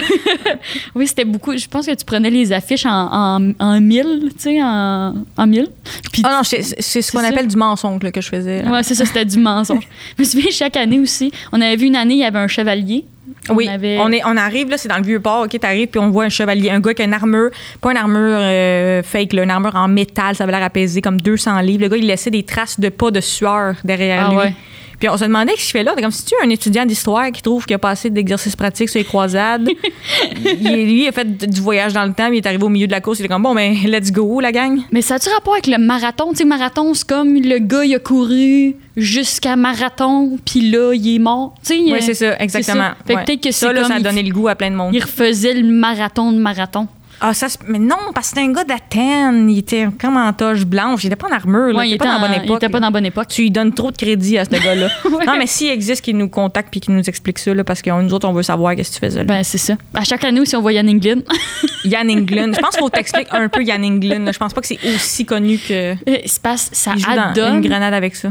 Oui, 0.96 1.08
c'était 1.08 1.26
beaucoup. 1.26 1.56
Je 1.58 1.68
pense 1.68 1.86
que 1.86 1.94
tu 1.94 2.06
prenais 2.06 2.30
les 2.30 2.52
affiches 2.52 2.86
en, 2.86 3.10
en, 3.12 3.52
en 3.60 3.80
mille, 3.82 4.30
tu 4.38 4.44
sais, 4.44 4.60
en, 4.64 5.14
en 5.38 5.48
mille. 5.48 5.68
Puis 6.12 6.22
Ah 6.26 6.38
non, 6.38 6.42
je- 6.44 6.77
c'est 6.80 7.02
ce 7.02 7.12
qu'on 7.12 7.24
appelle 7.24 7.48
du 7.48 7.56
mensonge 7.58 8.04
là, 8.04 8.12
que 8.12 8.22
je 8.22 8.30
faisais. 8.30 8.62
là. 8.64 8.72
Ouais, 8.72 8.84
c'est 8.84 8.96
ça, 8.96 9.06
c'était 9.06 9.26
du 9.26 9.38
mensonge. 9.40 9.88
Je 10.18 10.24
me 10.24 10.28
souviens, 10.28 10.52
chaque 10.52 10.78
année 10.78 11.00
aussi, 11.00 11.32
on 11.52 11.62
avait 11.62 11.76
vu 11.76 11.88
une 11.88 11.96
année, 11.96 12.16
il 12.16 12.20
y 12.20 12.24
avait 12.26 12.40
un 12.40 12.48
chevalier. 12.48 13.06
Oui, 13.50 13.68
On 13.70 13.74
avait- 13.74 13.98
on, 14.00 14.12
est, 14.12 14.22
on 14.26 14.38
arrive, 14.38 14.70
là, 14.70 14.78
c'est 14.78 14.88
dans 14.88 14.98
le 14.98 15.04
vieux 15.04 15.20
port, 15.20 15.44
OK, 15.46 15.60
t'arrives, 15.60 15.88
puis 15.88 16.00
on 16.00 16.10
voit 16.10 16.24
un 16.26 16.30
chevalier, 16.30 16.70
un 16.70 16.80
gars 16.80 16.94
qui 16.94 17.02
a 17.02 17.06
une 17.06 17.14
armure, 17.14 17.50
pas 17.82 17.92
une 17.92 17.98
armure 17.98 18.38
euh, 18.40 19.04
fake, 19.04 19.34
là, 19.34 19.44
une 19.44 19.52
armure 19.52 19.76
en 19.76 19.88
métal, 19.88 20.36
ça 20.36 20.44
avait 20.46 20.54
l'air 20.54 20.64
apaisé, 20.64 21.02
comme 21.02 21.20
200 21.20 21.60
livres. 21.62 21.84
Le 21.84 21.90
gars, 21.90 21.98
il 21.98 22.08
laissait 22.08 22.30
des 22.32 22.44
traces 22.44 22.80
de 22.80 22.90
pas 22.90 23.12
de 23.12 23.20
sueur 23.22 23.76
derrière 23.84 24.28
Ah 24.28 24.32
lui. 24.32 24.38
ouais. 24.38 24.54
Puis 25.00 25.08
on 25.10 25.18
se 25.18 25.26
demandait 25.26 25.52
ce 25.58 25.58
qu'il 25.64 25.72
fait 25.74 25.84
là? 25.84 25.94
Comme 26.00 26.10
si 26.12 26.26
tu 26.26 26.34
es 26.36 26.46
un 26.46 26.50
étudiant 26.50 26.86
d'histoire 26.86 27.32
qui 27.32 27.42
trouve 27.42 27.66
qu'il 27.66 27.76
a 27.76 27.80
pas 27.80 27.92
assez 27.92 28.10
d'exercices 28.10 28.56
pratiques 28.56 28.90
sur 28.90 28.98
les 29.00 29.06
croisades? 29.06 29.68
il, 30.62 30.86
lui, 30.86 31.04
il 31.04 31.08
a 31.08 31.12
fait 31.12 31.48
du 31.48 31.62
voyage 31.62 31.94
dans 31.94 32.06
le 32.06 32.14
temps, 32.14 32.28
il 32.32 32.38
est 32.38 32.46
arrivé 32.46 32.64
au 32.64 32.70
milieu 32.70 32.88
de 32.88 32.92
la 32.92 33.02
course, 33.02 33.20
il 33.20 33.26
est 33.26 33.28
comme 33.28 33.44
bon, 33.44 33.54
ben, 33.54 33.76
let's 33.86 34.12
go, 34.12 34.40
la 34.40 34.52
gang. 34.52 34.80
Mais 34.92 35.02
ça 35.02 35.16
a-tu 35.16 35.30
rapport 35.30 35.54
avec 35.54 35.68
le 35.68 35.78
marathon? 35.78 36.32
Tu 36.32 36.38
sais, 36.38 36.46
marathon, 36.46 36.94
c'est 36.94 37.08
comme 37.08 37.36
le 37.36 37.60
gars, 37.60 37.86
il 37.86 37.94
a 37.96 38.00
couru 38.00 38.76
jusqu'à 38.96 39.56
marathon, 39.56 40.38
puis 40.46 40.72
là, 40.72 40.94
il 40.94 41.16
est 41.16 41.20
mort. 41.20 41.54
Oui, 41.70 41.94
c'est 42.02 42.14
ça, 42.16 42.36
exactement. 42.40 42.90
Fait 43.06 43.14
que 43.14 43.20
Ouais. 43.20 43.26
peut-être 43.26 43.44
que 43.44 43.52
ça, 43.52 43.68
c'est 43.68 43.74
là, 43.74 43.82
comme 43.82 43.90
ça 43.90 43.96
a 43.96 44.00
il- 44.00 44.04
donné 44.04 44.24
le 44.24 44.32
goût 44.34 44.48
à 44.48 44.56
plein 44.56 44.72
de 44.72 44.76
monde. 44.76 44.94
Il 44.96 45.02
refaisait 45.04 45.54
le 45.54 45.68
marathon 45.72 46.32
de 46.32 46.40
marathon. 46.40 46.88
Ah, 47.20 47.34
ça, 47.34 47.48
mais 47.68 47.80
non, 47.80 47.96
parce 48.14 48.30
que 48.32 48.36
c'était 48.40 48.48
un 48.48 48.52
gars 48.54 48.64
d'Athènes. 48.64 49.50
Il 49.50 49.60
était 49.60 49.88
comme 50.00 50.18
en 50.18 50.32
toge 50.34 50.66
blanche. 50.66 51.04
Il 51.04 51.08
était 51.08 51.16
pas 51.16 51.28
en 51.28 51.32
armure. 51.32 51.68
Là. 51.74 51.80
Ouais, 51.80 51.88
il 51.88 51.92
il, 51.92 51.96
était 51.96 52.06
pas 52.06 52.12
dans 52.12 52.12
la 52.12 52.18
en- 52.18 52.22
bonne 52.22 52.32
il 52.42 52.46
époque. 52.46 52.58
était 52.58 52.70
pas 52.70 52.80
dans 52.80 52.92
bonne 52.92 53.06
époque. 53.06 53.28
Tu 53.30 53.42
lui 53.44 53.52
donnes 53.52 53.74
trop 53.74 53.92
de 53.92 53.98
crédit 53.98 54.38
à 54.38 54.46
ce 54.46 54.50
gars-là. 54.52 54.88
Ouais. 55.18 55.26
Non, 55.26 55.36
mais 55.38 55.48
s'il 55.48 55.70
existe, 55.72 56.02
qu'il 56.04 56.16
nous 56.18 56.30
contacte 56.30 56.70
puis 56.70 56.80
qu'il 56.80 56.94
nous 56.94 57.02
explique 57.10 57.40
ça, 57.40 57.54
là, 57.54 57.64
parce 57.64 57.82
que 57.82 57.90
nous 57.90 58.14
autres, 58.14 58.28
on 58.28 58.34
veut 58.34 58.44
savoir 58.44 58.76
qu'est-ce 58.76 58.92
que 58.92 58.96
tu 58.96 59.06
faisais. 59.06 59.20
là. 59.20 59.26
Ben, 59.26 59.44
c'est 59.44 59.58
ça. 59.58 59.76
À 59.94 60.04
chaque 60.04 60.24
année 60.26 60.40
aussi, 60.42 60.56
on 60.56 60.62
voit 60.62 60.74
Yann 60.74 60.88
Englund. 60.88 61.24
Yann 61.86 62.10
Englund. 62.10 62.54
Je 62.56 62.60
pense 62.60 62.72
qu'il 62.72 62.80
faut 62.80 62.90
t'expliquer 62.92 63.32
un 63.32 63.48
peu 63.50 63.64
Yann 63.64 63.84
Englund. 63.84 64.30
Je 64.32 64.38
pense 64.38 64.54
pas 64.54 64.62
que 64.62 64.68
c'est 64.68 64.80
aussi 64.96 65.26
connu 65.26 65.58
que. 65.58 65.96
Il 66.06 66.30
se 66.30 66.40
passe, 66.40 66.70
ça 66.72 66.92
Il 66.96 67.02
joue 67.02 67.10
dans 67.36 67.54
une 67.56 67.62
grenade 67.62 67.94
avec 67.94 68.16
ça. 68.16 68.30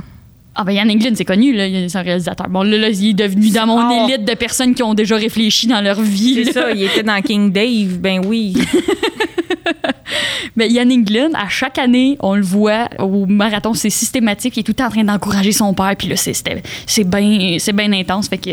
Ah 0.58 0.64
ben 0.64 0.72
Yann 0.72 0.90
Englund, 0.90 1.14
c'est 1.16 1.24
connu, 1.26 1.52
là, 1.52 1.66
il- 1.66 1.90
c'est 1.90 1.98
un 1.98 2.02
réalisateur. 2.02 2.48
Bon, 2.48 2.62
là, 2.62 2.78
là, 2.78 2.88
il 2.88 3.10
est 3.10 3.12
devenu 3.12 3.50
dans 3.50 3.66
mon 3.66 3.78
Ah. 3.78 4.06
élite 4.08 4.24
de 4.26 4.34
personnes 4.34 4.74
qui 4.74 4.82
ont 4.82 4.94
déjà 4.94 5.16
réfléchi 5.16 5.66
dans 5.66 5.82
leur 5.82 6.00
vie. 6.00 6.44
C'est 6.46 6.52
ça, 6.52 6.70
il 6.72 6.82
était 6.84 7.02
dans 7.02 7.20
King 7.20 7.52
Dave. 7.52 7.98
Ben 7.98 8.20
oui. 8.26 8.54
Yann 10.64 10.90
Englund, 10.90 11.32
à 11.34 11.48
chaque 11.48 11.78
année, 11.78 12.16
on 12.20 12.34
le 12.34 12.42
voit 12.42 12.88
au 12.98 13.26
marathon, 13.26 13.74
c'est 13.74 13.90
systématique. 13.90 14.56
Il 14.56 14.60
est 14.60 14.62
tout 14.62 14.70
le 14.70 14.76
temps 14.76 14.86
en 14.86 14.90
train 14.90 15.04
d'encourager 15.04 15.52
son 15.52 15.74
père. 15.74 15.94
Puis 15.98 16.08
là, 16.08 16.16
c'est- 16.16 16.32
bien 17.74 17.92
intense. 17.92 18.28
Fait 18.28 18.38
que 18.38 18.50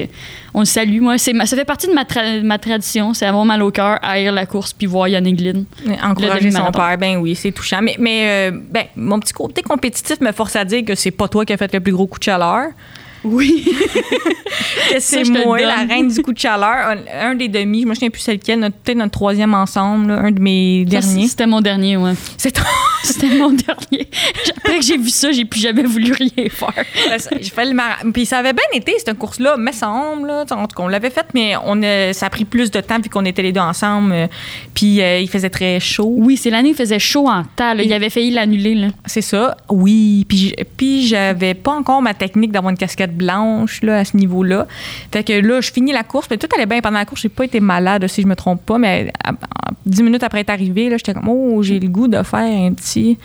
on 0.53 0.59
le 0.59 0.65
salue. 0.65 0.99
Moi, 0.99 1.15
ma- 1.33 1.45
ça 1.45 1.55
fait 1.55 1.65
partie 1.65 1.87
de 1.87 1.93
ma, 1.93 2.03
tra- 2.03 2.41
ma 2.43 2.57
tradition. 2.57 3.13
C'est 3.13 3.25
avoir 3.25 3.45
mal 3.45 3.61
au 3.63 3.71
cœur, 3.71 3.99
haïr 4.01 4.31
la 4.33 4.45
course, 4.45 4.73
puis 4.73 4.85
voir 4.85 5.07
Yann 5.07 5.25
Englund. 5.25 5.65
Encourager 6.03 6.51
son 6.51 6.71
père, 6.71 6.97
ben 6.97 7.17
oui, 7.17 7.35
c'est 7.35 7.51
touchant. 7.51 7.79
Mais, 7.81 7.95
mais 7.99 8.51
euh, 8.51 8.59
ben, 8.69 8.83
mon 8.95 9.19
petit 9.19 9.33
côté 9.33 9.61
compétitif 9.61 10.19
me 10.19 10.31
force 10.33 10.55
à 10.55 10.65
dire 10.65 10.83
que 10.85 10.95
c'est 10.95 11.11
pas 11.11 11.27
toi 11.27 11.45
qui 11.45 11.53
as 11.53 11.57
fait 11.57 11.73
le 11.73 11.79
plus 11.79 11.93
gros 11.93 12.07
coup 12.07 12.19
de 12.19 12.23
chaleur. 12.23 12.67
Oui. 13.23 13.65
c'est 14.99 15.23
moi, 15.29 15.59
la 15.61 15.75
reine 15.85 16.07
du 16.09 16.21
coup 16.21 16.33
de 16.33 16.37
chaleur. 16.39 16.69
Un, 17.13 17.29
un 17.31 17.35
des 17.35 17.47
demi, 17.47 17.81
je 17.83 17.87
me 17.87 17.93
souviens 17.93 18.09
plus 18.09 18.21
c'est 18.21 18.33
lequel, 18.33 18.59
notre- 18.59 18.75
peut-être 18.77 18.97
notre 18.97 19.11
troisième 19.11 19.53
ensemble, 19.53 20.07
là, 20.09 20.19
un 20.19 20.31
de 20.31 20.39
mes 20.41 20.85
derniers. 20.85 21.27
C'était 21.27 21.47
mon 21.47 21.61
dernier, 21.61 21.97
ouais. 21.97 22.13
C'était 23.03 23.35
mon 23.37 23.49
dernier. 23.51 24.07
Après 24.57 24.77
que 24.79 24.85
j'ai 24.85 24.97
vu 24.97 25.09
ça, 25.09 25.31
j'ai 25.33 25.43
plus 25.43 25.59
jamais 25.59 25.83
voulu 25.83 26.13
rien 26.13 26.47
faire. 26.49 26.85
J'ai 27.41 27.49
fait 27.49 27.65
le 27.65 27.73
mara- 27.73 27.97
Puis 28.13 28.25
ça 28.25 28.37
avait 28.37 28.53
bien 28.53 28.63
été, 28.73 28.93
cette 28.97 29.17
course-là, 29.17 29.57
me 29.57 29.71
semble. 29.73 30.27
Là. 30.27 30.45
En 30.51 30.67
tout 30.67 30.75
cas, 30.77 30.83
on 30.83 30.87
l'avait 30.87 31.09
faite, 31.09 31.27
mais 31.33 31.53
on 31.65 31.81
a- 31.83 32.13
ça 32.13 32.27
a 32.27 32.29
pris 32.29 32.45
plus 32.45 32.71
de 32.71 32.79
temps 32.79 32.99
vu 33.01 33.09
qu'on 33.09 33.25
était 33.25 33.41
les 33.41 33.51
deux 33.51 33.59
ensemble. 33.59 34.13
euh, 34.13 34.27
Puis 34.73 35.01
euh, 35.01 35.19
il 35.19 35.29
faisait 35.29 35.49
très 35.49 35.79
chaud. 35.81 36.13
Oui, 36.17 36.37
c'est 36.37 36.49
l'année 36.49 36.69
où 36.69 36.71
il 36.71 36.77
faisait 36.77 36.99
chaud 36.99 37.27
en 37.27 37.43
temps. 37.43 37.73
là. 37.73 37.83
Il 37.83 37.91
avait 37.91 38.09
failli 38.09 38.31
l'annuler. 38.31 38.75
là. 38.75 38.87
C'est 39.05 39.21
ça. 39.21 39.57
Oui. 39.69 40.25
Puis 40.77 41.05
j'avais 41.07 41.55
pas 41.55 41.71
encore 41.71 42.01
ma 42.01 42.13
technique 42.13 42.51
d'avoir 42.53 42.71
une 42.71 42.77
casquette 42.77 43.12
blanche 43.13 43.81
là, 43.83 43.99
à 43.99 44.05
ce 44.05 44.17
niveau-là. 44.17 44.67
Fait 45.11 45.23
que 45.23 45.33
là, 45.33 45.61
je 45.61 45.71
finis 45.71 45.91
la 45.93 46.03
course. 46.03 46.27
Puis 46.27 46.37
tout 46.37 46.47
allait 46.55 46.65
bien 46.65 46.81
pendant 46.81 46.97
la 46.99 47.05
course. 47.05 47.21
J'ai 47.21 47.29
pas 47.29 47.45
été 47.45 47.59
malade, 47.59 48.05
si 48.07 48.21
je 48.21 48.27
me 48.27 48.35
trompe 48.35 48.65
pas. 48.65 48.77
Mais 48.77 49.11
dix 49.85 50.03
minutes 50.03 50.23
après 50.23 50.41
être 50.41 50.49
arrivé, 50.49 50.89
là, 50.89 50.97
j'étais 50.97 51.13
comme, 51.13 51.29
oh, 51.29 51.63
j'ai 51.63 51.79
le 51.79 51.87
goût 51.87 52.07
de 52.07 52.21
faire 52.23 52.39
un 52.39 52.73
petit, 52.73 53.17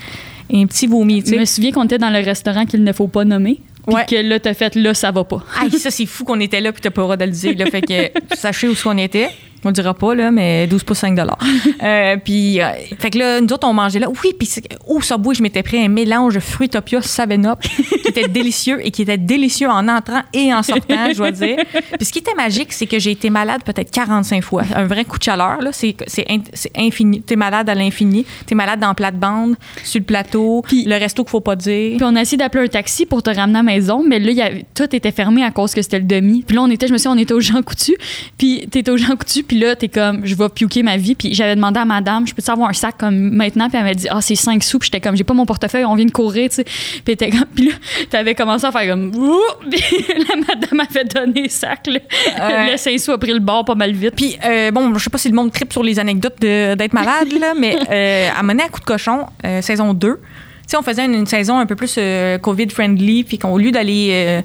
un 0.52 0.66
petit 0.66 0.86
vomi. 0.86 1.22
Je 1.26 1.34
me 1.34 1.44
souviens 1.44 1.72
qu'on 1.72 1.84
était 1.84 1.98
dans 1.98 2.10
le 2.10 2.20
restaurant 2.24 2.64
qu'il 2.66 2.84
ne 2.84 2.92
faut 2.92 3.08
pas 3.08 3.24
nommer. 3.24 3.60
Puis 3.86 3.94
Ouais. 3.96 4.04
que 4.06 4.16
là, 4.16 4.38
t'as 4.38 4.52
fait 4.52 4.74
là, 4.74 4.92
ça 4.92 5.10
va 5.10 5.24
pas. 5.24 5.42
Aïe, 5.62 5.70
ça, 5.78 5.90
c'est 5.90 6.04
fou 6.04 6.22
qu'on 6.24 6.38
était 6.40 6.60
là 6.60 6.72
puis 6.72 6.82
t'as 6.82 6.90
pas 6.90 7.00
le 7.00 7.04
droit 7.06 7.16
de 7.16 7.24
le 7.24 7.30
dire. 7.30 7.54
Là. 7.56 7.64
Fait 7.66 7.80
que 7.80 8.10
sachez 8.36 8.68
où 8.68 8.74
qu'on 8.74 8.98
était. 8.98 9.30
On 9.64 9.68
le 9.68 9.74
dira 9.74 9.92
pas, 9.94 10.14
là, 10.14 10.30
mais 10.30 10.66
12 10.66 10.82
pouces 10.84 10.98
5 10.98 11.18
euh, 11.82 12.16
Puis, 12.24 12.60
euh, 12.60 12.68
fait 12.98 13.10
que 13.10 13.18
là, 13.18 13.40
nous 13.40 13.52
autres, 13.52 13.66
on 13.66 13.72
mangeait 13.72 13.98
là. 13.98 14.08
Oui, 14.08 14.32
puis 14.38 14.48
au 14.86 15.00
Subway, 15.00 15.34
je 15.34 15.42
m'étais 15.42 15.62
pris 15.62 15.82
un 15.84 15.88
mélange 15.88 16.38
Fruitopia 16.38 17.00
7-Up 17.00 17.60
qui 17.60 18.08
était 18.08 18.28
délicieux 18.28 18.78
et 18.84 18.90
qui 18.90 19.02
était 19.02 19.18
délicieux 19.18 19.68
en 19.68 19.88
entrant 19.88 20.22
et 20.32 20.52
en 20.54 20.62
sortant, 20.62 21.08
je 21.12 21.16
dois 21.16 21.30
dire. 21.32 21.56
Puis 21.96 22.06
ce 22.06 22.12
qui 22.12 22.20
était 22.20 22.34
magique, 22.34 22.72
c'est 22.72 22.86
que 22.86 22.98
j'ai 22.98 23.10
été 23.12 23.30
malade 23.30 23.62
peut-être 23.64 23.90
45 23.90 24.42
fois. 24.44 24.62
Un 24.74 24.84
vrai 24.86 25.04
coup 25.04 25.18
de 25.18 25.22
chaleur, 25.24 25.60
là, 25.60 25.70
c'est 25.72 25.94
c'est 26.06 26.26
in- 26.30 26.42
c'est 26.52 26.72
infini. 26.76 27.20
T'es 27.22 27.36
malade 27.36 27.68
à 27.68 27.74
l'infini. 27.74 28.24
T'es 28.46 28.54
malade 28.54 28.80
dans 28.80 28.88
la 28.88 28.94
plate-bande, 28.94 29.56
sur 29.82 29.98
le 30.00 30.04
plateau, 30.04 30.62
Puis- 30.66 30.84
le 30.84 30.96
resto 30.96 31.24
qu'il 31.24 31.30
faut 31.30 31.40
pas 31.40 31.56
dire. 31.56 31.96
Puis 31.96 32.04
on 32.04 32.14
a 32.16 32.20
essayé 32.22 32.36
d'appeler 32.36 32.64
un 32.64 32.68
taxi 32.68 33.06
pour 33.06 33.22
te 33.22 33.30
ramener 33.30 33.58
à 33.58 33.62
la 33.62 33.72
maison, 33.72 34.04
mais 34.06 34.18
là, 34.20 34.30
y 34.30 34.64
tout 34.74 34.94
était 34.94 35.12
fermé 35.12 35.42
à 35.42 35.50
cause 35.50 35.74
que 35.74 35.82
c'était 35.82 35.98
le 35.98 36.04
demi. 36.04 36.44
Puis 36.46 36.54
là, 36.56 36.62
on 36.62 36.70
était, 36.70 36.86
je 36.86 36.92
me 36.92 36.98
souviens, 36.98 37.12
on 37.12 37.18
était 37.18 37.34
au 37.34 37.40
Jean 37.40 37.62
Coutu. 37.62 37.96
Puis 38.38 38.66
t'étais 38.70 38.90
au 38.90 38.96
Jean 38.96 39.16
Coutu, 39.16 39.42
puis 39.48 39.58
là, 39.58 39.74
t'es 39.74 39.88
comme, 39.88 40.24
je 40.24 40.34
vais 40.34 40.48
piouquer 40.50 40.82
ma 40.82 40.98
vie. 40.98 41.14
Puis 41.14 41.34
j'avais 41.34 41.56
demandé 41.56 41.80
à 41.80 41.84
madame, 41.86 42.26
je 42.26 42.34
peux 42.34 42.42
avoir 42.52 42.68
un 42.68 42.74
sac 42.74 42.96
comme 42.98 43.16
maintenant? 43.30 43.68
Puis 43.68 43.78
elle 43.78 43.84
m'a 43.84 43.94
dit, 43.94 44.06
ah, 44.10 44.20
c'est 44.20 44.34
5 44.34 44.62
sous. 44.62 44.78
Puis 44.78 44.90
j'étais 44.92 45.00
comme, 45.00 45.16
j'ai 45.16 45.24
pas 45.24 45.34
mon 45.34 45.46
portefeuille, 45.46 45.86
on 45.86 45.94
vient 45.94 46.04
de 46.04 46.12
courir, 46.12 46.50
tu 46.50 46.56
sais. 46.56 46.64
Puis, 47.04 47.16
comme, 47.16 47.46
puis 47.54 47.68
là, 47.68 47.74
t'avais 48.10 48.34
commencé 48.34 48.66
à 48.66 48.72
faire 48.72 48.90
comme, 48.90 49.14
Ouh! 49.16 49.40
Puis 49.70 50.04
la 50.28 50.36
madame 50.36 50.80
avait 50.80 51.04
donné 51.04 51.42
le 51.42 51.48
sac, 51.48 51.86
là. 51.86 51.98
Ouais. 52.38 52.72
Le 52.72 52.76
5 52.76 52.98
sous 53.00 53.12
a 53.12 53.18
pris 53.18 53.32
le 53.32 53.40
bord 53.40 53.64
pas 53.64 53.74
mal 53.74 53.92
vite. 53.92 54.14
Puis, 54.14 54.36
euh, 54.44 54.70
bon, 54.70 54.92
je 54.94 55.02
sais 55.02 55.10
pas 55.10 55.18
si 55.18 55.28
le 55.28 55.34
monde 55.34 55.50
tripe 55.50 55.72
sur 55.72 55.82
les 55.82 55.98
anecdotes 55.98 56.38
d'être 56.40 56.92
malade, 56.92 57.32
là, 57.40 57.54
mais 57.58 57.76
euh, 57.90 58.28
à 58.38 58.42
mener 58.42 58.64
à 58.64 58.68
coup 58.68 58.80
de 58.80 58.84
cochon, 58.84 59.26
euh, 59.44 59.62
saison 59.62 59.94
2. 59.94 60.20
Sais, 60.68 60.76
on 60.76 60.82
faisait 60.82 61.06
une, 61.06 61.14
une 61.14 61.26
saison 61.26 61.58
un 61.58 61.64
peu 61.64 61.76
plus 61.76 61.94
euh, 61.96 62.36
COVID-friendly, 62.36 63.24
puis 63.24 63.38
qu'au 63.38 63.56
lieu 63.56 63.70
d'aller 63.70 64.10
euh, 64.12 64.42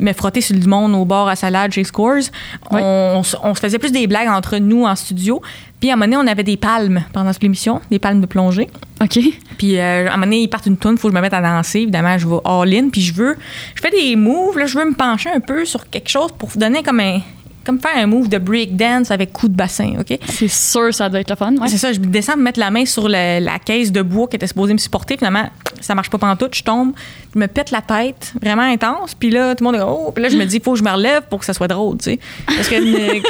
me 0.00 0.14
frotter 0.14 0.40
sur 0.40 0.56
du 0.56 0.66
monde 0.66 0.94
au 0.94 1.04
bord 1.04 1.28
à 1.28 1.36
salade 1.36 1.70
chez 1.70 1.84
Scores, 1.84 2.30
on, 2.70 3.22
se 3.22 3.36
faisait 3.60 3.78
plus 3.78 3.92
des 3.92 4.06
blagues 4.06 4.28
entre 4.28 4.56
nous 4.56 4.86
en 4.86 4.96
studio. 4.96 5.42
Puis 5.78 5.90
à 5.90 5.92
un 5.92 5.96
moment 5.96 6.06
donné, 6.06 6.28
on 6.28 6.32
avait 6.32 6.44
des 6.44 6.56
palmes 6.56 7.04
pendant 7.12 7.30
cette 7.34 7.44
émission, 7.44 7.82
des 7.90 7.98
palmes 7.98 8.22
de 8.22 8.26
plongée. 8.26 8.70
OK. 9.02 9.18
Puis 9.58 9.78
euh, 9.78 10.08
à 10.08 10.12
un 10.12 10.16
moment 10.16 10.24
donné, 10.24 10.40
ils 10.40 10.48
partent 10.48 10.64
une 10.64 10.78
toune, 10.78 10.92
il 10.92 10.98
faut 10.98 11.08
que 11.08 11.12
je 11.12 11.16
me 11.16 11.20
mette 11.20 11.34
à 11.34 11.42
danser. 11.42 11.80
Évidemment, 11.80 12.16
je 12.16 12.26
vais 12.26 12.40
all-in. 12.46 12.88
Puis 12.88 13.02
je 13.02 13.12
veux, 13.12 13.36
je 13.74 13.82
fais 13.82 13.90
des 13.90 14.16
moves, 14.16 14.58
là, 14.58 14.64
je 14.64 14.78
veux 14.78 14.86
me 14.86 14.94
pencher 14.94 15.28
un 15.28 15.40
peu 15.40 15.66
sur 15.66 15.90
quelque 15.90 16.08
chose 16.08 16.32
pour 16.38 16.48
vous 16.48 16.58
donner 16.58 16.82
comme 16.82 17.00
un, 17.00 17.20
comme 17.66 17.80
faire 17.80 17.96
un 17.96 18.06
move 18.06 18.28
de 18.28 18.38
break 18.38 18.76
dance 18.76 19.10
avec 19.10 19.32
coup 19.32 19.48
de 19.48 19.54
bassin, 19.54 19.94
OK? 20.00 20.18
C'est 20.28 20.48
sûr, 20.48 20.94
ça 20.94 21.08
doit 21.08 21.20
être 21.20 21.30
le 21.30 21.36
fun. 21.36 21.54
Ouais. 21.56 21.68
C'est 21.68 21.78
ça, 21.78 21.92
je 21.92 21.98
descends 21.98 22.36
me 22.36 22.42
mettre 22.42 22.60
la 22.60 22.70
main 22.70 22.86
sur 22.86 23.08
le- 23.08 23.40
la 23.40 23.58
caisse 23.58 23.92
de 23.92 24.00
bois 24.02 24.28
qui 24.28 24.36
était 24.36 24.46
supposée 24.46 24.72
me 24.72 24.78
supporter. 24.78 25.16
Finalement, 25.16 25.48
ça 25.80 25.94
marche 25.94 26.08
pas 26.10 26.18
pantoute, 26.18 26.54
je 26.54 26.62
tombe, 26.62 26.92
je 27.34 27.38
me 27.38 27.46
pète 27.48 27.70
la 27.70 27.82
tête, 27.82 28.32
vraiment 28.40 28.62
intense. 28.62 29.14
Puis 29.14 29.30
là, 29.30 29.54
tout 29.54 29.64
le 29.64 29.70
monde 29.72 29.80
est 29.80 29.84
oh, 29.84 30.10
puis 30.14 30.22
là, 30.22 30.30
je 30.30 30.36
me 30.36 30.44
dis, 30.44 30.56
il 30.56 30.62
faut 30.62 30.72
que 30.72 30.78
je 30.78 30.84
me 30.84 30.90
relève 30.90 31.22
pour 31.28 31.40
que 31.40 31.44
ça 31.44 31.52
soit 31.52 31.68
drôle, 31.68 31.98
tu 31.98 32.04
sais. 32.12 32.18
Parce 32.46 32.68
que, 32.68 32.76
tu 33.20 33.22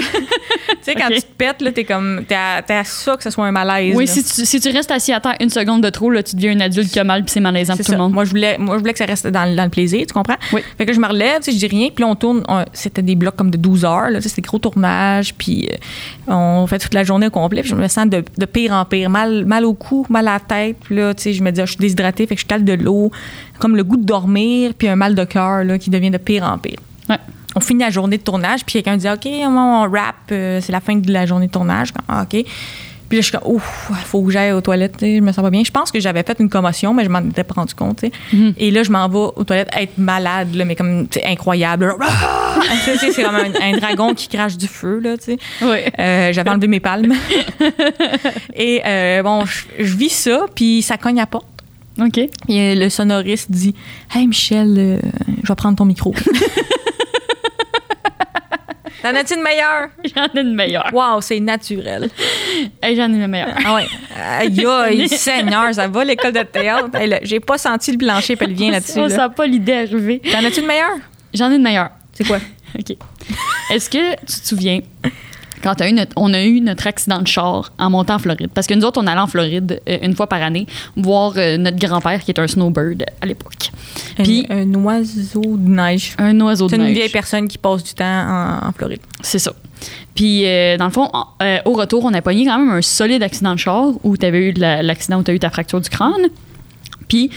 sais, 0.83 0.95
quand 0.95 1.09
tu 1.09 1.21
te 1.23 1.33
pètes, 1.37 1.63
là, 1.63 1.73
t'es 1.73 1.85
comme, 1.85 2.25
t'es 2.29 2.35
à, 2.35 2.63
t'es 2.63 2.75
à 2.75 2.85
ça 2.85 3.17
que 3.17 3.23
ce 3.23 3.31
soit 3.31 3.47
un 3.47 3.53
malaise. 3.53 3.95
Oui, 3.97 4.07
si 4.07 4.23
tu, 4.23 4.45
si 4.47 4.61
tu 4.61 4.69
restes 4.71 4.91
assis 4.91 5.13
à 5.13 5.21
terre 5.21 5.35
une 5.41 5.51
seconde 5.51 5.83
de 5.83 5.91
trop, 5.91 6.11
là, 6.11 6.23
tu 6.23 6.37
deviens 6.37 6.53
un 6.57 6.61
adulte 6.61 6.91
qui 6.91 6.99
a 6.99 7.05
mal, 7.05 7.25
puis 7.25 7.33
c'est 7.33 7.41
malaisant 7.41 7.77
pour 7.77 7.85
tout 7.85 7.93
le 7.93 7.99
monde. 7.99 8.13
Moi, 8.13 8.25
je 8.25 8.31
voulais, 8.31 8.57
moi, 8.59 8.77
je 8.77 8.81
voulais 8.81 8.93
que 8.93 8.99
ça 8.99 9.07
reste 9.07 9.27
dans, 9.27 9.45
le- 9.49 9.57
dans 9.57 9.65
le 9.65 9.71
plaisir, 9.71 10.05
tu 10.07 10.13
comprends? 10.15 10.37
Oui. 10.53 10.61
Fait 10.79 10.87
que 10.87 10.93
je 10.93 11.01
me 11.01 11.07
relève, 11.09 11.39
tu 11.39 11.45
sais, 11.47 11.53
je 11.53 11.59
dis 11.59 11.67
rien, 11.67 11.89
puis 11.95 12.03
là, 12.05 12.09
on 12.11 12.15
tourne. 12.15 12.43
C'était 12.73 13.03
des 13.03 13.15
blocs 13.15 13.37
comme 13.37 13.51
de 13.51 13.57
12 13.57 13.85
heures, 13.85 14.11
là, 14.11 14.21
c'était 14.29 14.43
des 14.43 14.47
gros 14.47 14.59
tournages, 14.59 15.35
puis 15.35 15.69
euh, 15.71 16.33
on 16.33 16.67
fait 16.67 16.79
toute 16.79 16.95
la 16.95 17.05
journée 17.05 17.27
au 17.27 17.31
complet, 17.31 17.63
puis 17.63 17.71
je 17.71 17.75
me 17.77 17.89
sens 17.89 18.09
de, 18.09 18.25
de 18.37 18.47
pire 18.47 18.73
en 18.73 18.85
pire. 18.85 19.11
Mal, 19.11 19.45
mal 19.45 19.65
au 19.65 19.75
cou, 19.75 20.07
mal 20.09 20.29
à 20.29 20.35
la 20.35 20.41
tête, 20.41 20.77
puis 20.81 20.97
là, 20.97 21.15
tu 21.15 21.23
sais, 21.25 21.33
je 21.33 21.43
me 21.43 21.51
dis, 21.51 21.61
ah, 21.61 21.67
je 21.67 21.73
suis 21.73 21.81
déshydratée, 21.81 22.27
fait 22.27 22.35
que 22.35 22.41
je 22.41 22.47
cale 22.47 22.65
de 22.65 22.73
l'eau, 22.73 23.11
comme 23.59 23.77
le 23.77 23.85
goût 23.85 23.97
de 23.97 24.05
dormir, 24.05 24.73
puis 24.77 24.89
un 24.89 24.97
mal 24.97 25.15
de 25.15 25.25
cœur, 25.25 25.65
là, 25.65 25.79
qui 25.79 25.91
devient 25.91 26.11
de 26.11 26.19
pire 26.19 26.45
en 26.45 26.59
pire. 26.59 26.79
Ouais. 27.09 27.19
On 27.55 27.61
finit 27.61 27.81
la 27.81 27.91
journée 27.91 28.19
de 28.19 28.23
tournage, 28.23 28.65
puis 28.65 28.75
quelqu'un 28.75 28.97
dit, 28.97 29.09
OK, 29.09 29.27
on 29.27 29.91
rap, 29.91 30.17
euh, 30.33 30.61
c'est 30.61 30.73
la 30.73 30.81
fin 30.81 30.97
de 30.97 31.13
la 31.13 31.27
journée 31.27 31.47
de 31.47 31.53
tournage. 31.53 31.93
Ah, 32.09 32.25
OK. 32.25 32.45
Puis 33.09 33.19
là, 33.19 33.23
je 33.23 33.29
suis 33.29 33.39
comme, 33.39 33.55
ouf, 33.55 33.91
faut 34.05 34.23
que 34.23 34.31
j'aille 34.33 34.53
aux 34.53 34.61
toilettes, 34.61 34.97
je 35.01 35.21
me 35.21 35.33
sens 35.33 35.43
pas 35.43 35.51
bien. 35.51 35.63
Je 35.65 35.71
pense 35.71 35.93
que 35.93 36.01
j'avais 36.01 36.23
fait 36.23 36.37
une 36.41 36.49
commotion, 36.49 36.93
mais 36.95 37.05
je 37.05 37.09
m'en 37.09 37.21
étais 37.21 37.45
pas 37.45 37.55
rendu 37.55 37.75
compte. 37.75 38.05
Mhm. 38.33 38.55
Et 38.59 38.71
là, 38.71 38.83
je 38.83 38.91
m'en 38.91 39.09
vais 39.09 39.31
aux 39.37 39.45
toilettes 39.45 39.71
être 39.77 39.97
malade, 39.99 40.55
là, 40.55 40.65
mais 40.65 40.75
comme, 40.77 41.07
incroyable. 41.25 41.95
Ah! 42.59 42.73
Tu 42.85 42.97
sais, 42.97 43.13
c'est 43.13 43.23
comme 43.23 43.35
un, 43.35 43.53
un 43.61 43.77
dragon 43.77 44.15
qui 44.15 44.29
crache 44.29 44.57
du 44.57 44.67
feu, 44.67 44.99
là, 44.99 45.19
tu 45.19 45.25
sais. 45.25 45.39
Oui. 45.61 45.77
Euh, 45.99 46.33
j'avais 46.33 46.49
enlevé 46.49 46.67
mes 46.69 46.81
palmes. 46.81 47.13
Et 48.55 48.81
euh, 48.85 49.23
bon, 49.23 49.45
je, 49.45 49.85
je 49.85 49.95
vis 49.95 50.09
ça, 50.09 50.47
puis 50.55 50.81
ça 50.81 50.97
cogne 50.97 51.19
à 51.19 51.23
la 51.23 51.27
porte. 51.27 51.47
OK. 52.01 52.19
Et 52.49 52.75
le 52.75 52.89
sonoriste 52.91 53.51
dit 53.51 53.75
Hey 54.15 54.27
Michel, 54.27 54.75
euh, 54.79 54.99
je 55.43 55.49
vais 55.49 55.55
prendre 55.55 55.77
ton 55.77 55.85
micro. 55.85 56.15
T'en 59.13 59.15
as-tu 59.15 59.35
une 59.35 59.43
meilleure? 59.43 59.89
J'en 60.15 60.25
ai 60.35 60.41
une 60.41 60.55
meilleure. 60.55 60.91
Wow, 60.93 61.21
c'est 61.21 61.39
naturel. 61.41 62.09
Hey, 62.83 62.97
J'en 62.97 63.13
ai 63.13 63.17
une 63.17 63.27
meilleure. 63.29 63.55
Ah 63.65 63.75
ouais. 63.77 63.87
Aïe, 64.17 64.67
aïe, 64.67 65.09
Seigneur, 65.09 65.73
ça 65.75 65.87
va 65.87 66.05
l'école 66.05 66.33
de 66.33 66.43
théâtre? 66.43 66.89
Hey, 66.95 67.19
J'ai 67.23 67.41
pas 67.41 67.59
senti 67.59 67.93
le 67.93 67.99
plancher 67.99 68.35
pelvien 68.37 68.71
là-dessus. 68.73 68.99
On 68.99 69.07
là. 69.07 69.11
sent 69.29 69.35
pas 69.37 69.47
l'idée 69.47 69.75
arriver. 69.75 70.21
T'en 70.21 70.45
as-tu 70.45 70.61
une 70.61 70.67
meilleure? 70.67 70.97
J'en 71.35 71.51
ai 71.51 71.57
une 71.57 71.63
meilleure. 71.63 71.91
C'est 72.13 72.27
quoi? 72.27 72.39
OK. 72.79 72.97
Est-ce 73.71 73.89
que 73.91 74.15
tu 74.21 74.41
te 74.41 74.47
souviens 74.47 74.81
quand 75.67 75.81
eu 75.85 75.93
notre- 75.93 76.13
on 76.17 76.33
a 76.33 76.43
eu 76.45 76.61
notre 76.61 76.87
accident 76.87 77.21
de 77.21 77.27
char 77.27 77.73
en 77.79 77.91
montant 77.91 78.15
en 78.15 78.19
Floride? 78.19 78.51
Parce 78.55 78.67
que 78.67 78.75
nous 78.75 78.85
autres, 78.85 79.01
on 79.03 79.07
allait 79.07 79.21
en 79.21 79.27
Floride 79.27 79.81
euh, 79.89 79.99
une 80.03 80.15
fois 80.15 80.29
par 80.29 80.43
année 80.43 80.67
voir 80.97 81.33
euh, 81.37 81.57
notre 81.59 81.77
grand-père 81.79 82.23
qui 82.23 82.31
est 82.31 82.39
un 82.39 82.47
snowbird 82.47 83.05
à 83.21 83.27
l'époque. 83.27 83.71
Puis 84.23 84.47
un, 84.49 84.73
un 84.73 84.75
oiseau 84.85 85.43
de 85.45 85.69
neige. 85.69 86.15
un 86.19 86.41
oiseau 86.41 86.67
de 86.67 86.71
C'est 86.71 86.77
une 86.77 86.83
neige. 86.85 86.95
vieille 86.97 87.09
personne 87.11 87.49
qui 87.49 87.59
passe 87.59 87.83
du 87.85 87.95
temps 87.95 88.05
en, 88.05 88.69
en 88.69 88.73
Floride. 88.73 89.01
C'est 89.23 89.39
ça. 89.41 89.53
Puis, 90.15 90.47
euh, 90.47 90.77
dans 90.79 90.87
le 90.87 90.91
fond, 90.91 91.11
euh, 91.43 91.59
au 91.67 91.73
retour, 91.75 92.05
on 92.05 92.15
a 92.15 92.23
pogné 92.23 92.47
quand 92.47 92.59
même 92.59 92.71
un 92.71 92.81
solide 92.81 93.23
accident 93.23 93.53
de 93.55 93.59
char 93.59 93.89
où 94.05 94.17
tu 94.17 94.25
avais 94.25 94.49
eu 94.49 94.53
de 94.55 94.61
la- 94.61 94.83
l'accident 94.83 95.19
où 95.19 95.23
tu 95.23 95.31
as 95.31 95.35
eu 95.35 95.39
ta 95.39 95.51
fracture 95.51 95.81
du 95.81 95.91
crâne. 95.91 96.29
Puis, 97.09 97.31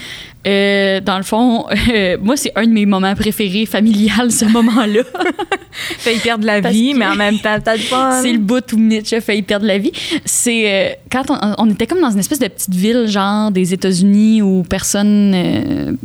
euh, 0.46 1.00
dans 1.00 1.18
le 1.18 1.22
fond, 1.22 1.66
euh, 1.92 2.16
moi, 2.20 2.36
c'est 2.36 2.52
un 2.56 2.64
de 2.66 2.72
mes 2.72 2.86
moments 2.86 3.14
préférés 3.14 3.66
familial, 3.66 4.30
ce 4.32 4.44
moment-là. 4.52 5.02
Fait 5.72 6.14
ils 6.14 6.20
perdent 6.20 6.44
la 6.44 6.60
Parce 6.60 6.74
vie, 6.74 6.94
mais 6.94 7.06
en 7.06 7.14
même 7.14 7.38
temps, 7.38 7.56
t'as 7.62 7.74
le 7.76 7.82
fun. 7.82 8.20
c'est 8.22 8.32
le 8.32 8.38
bout 8.38 8.64
où 8.72 8.76
Mitch 8.78 9.12
a 9.12 9.20
failli 9.20 9.42
perdre 9.42 9.66
la 9.66 9.78
vie. 9.78 9.92
C'est 10.24 10.64
euh, 10.66 10.92
quand 11.12 11.30
on, 11.30 11.38
on 11.58 11.70
était 11.70 11.86
comme 11.86 12.00
dans 12.00 12.10
une 12.10 12.18
espèce 12.18 12.38
de 12.40 12.48
petite 12.48 12.74
ville, 12.74 13.06
genre 13.06 13.50
des 13.50 13.72
États-Unis, 13.74 14.42
où 14.42 14.62
personne. 14.68 15.96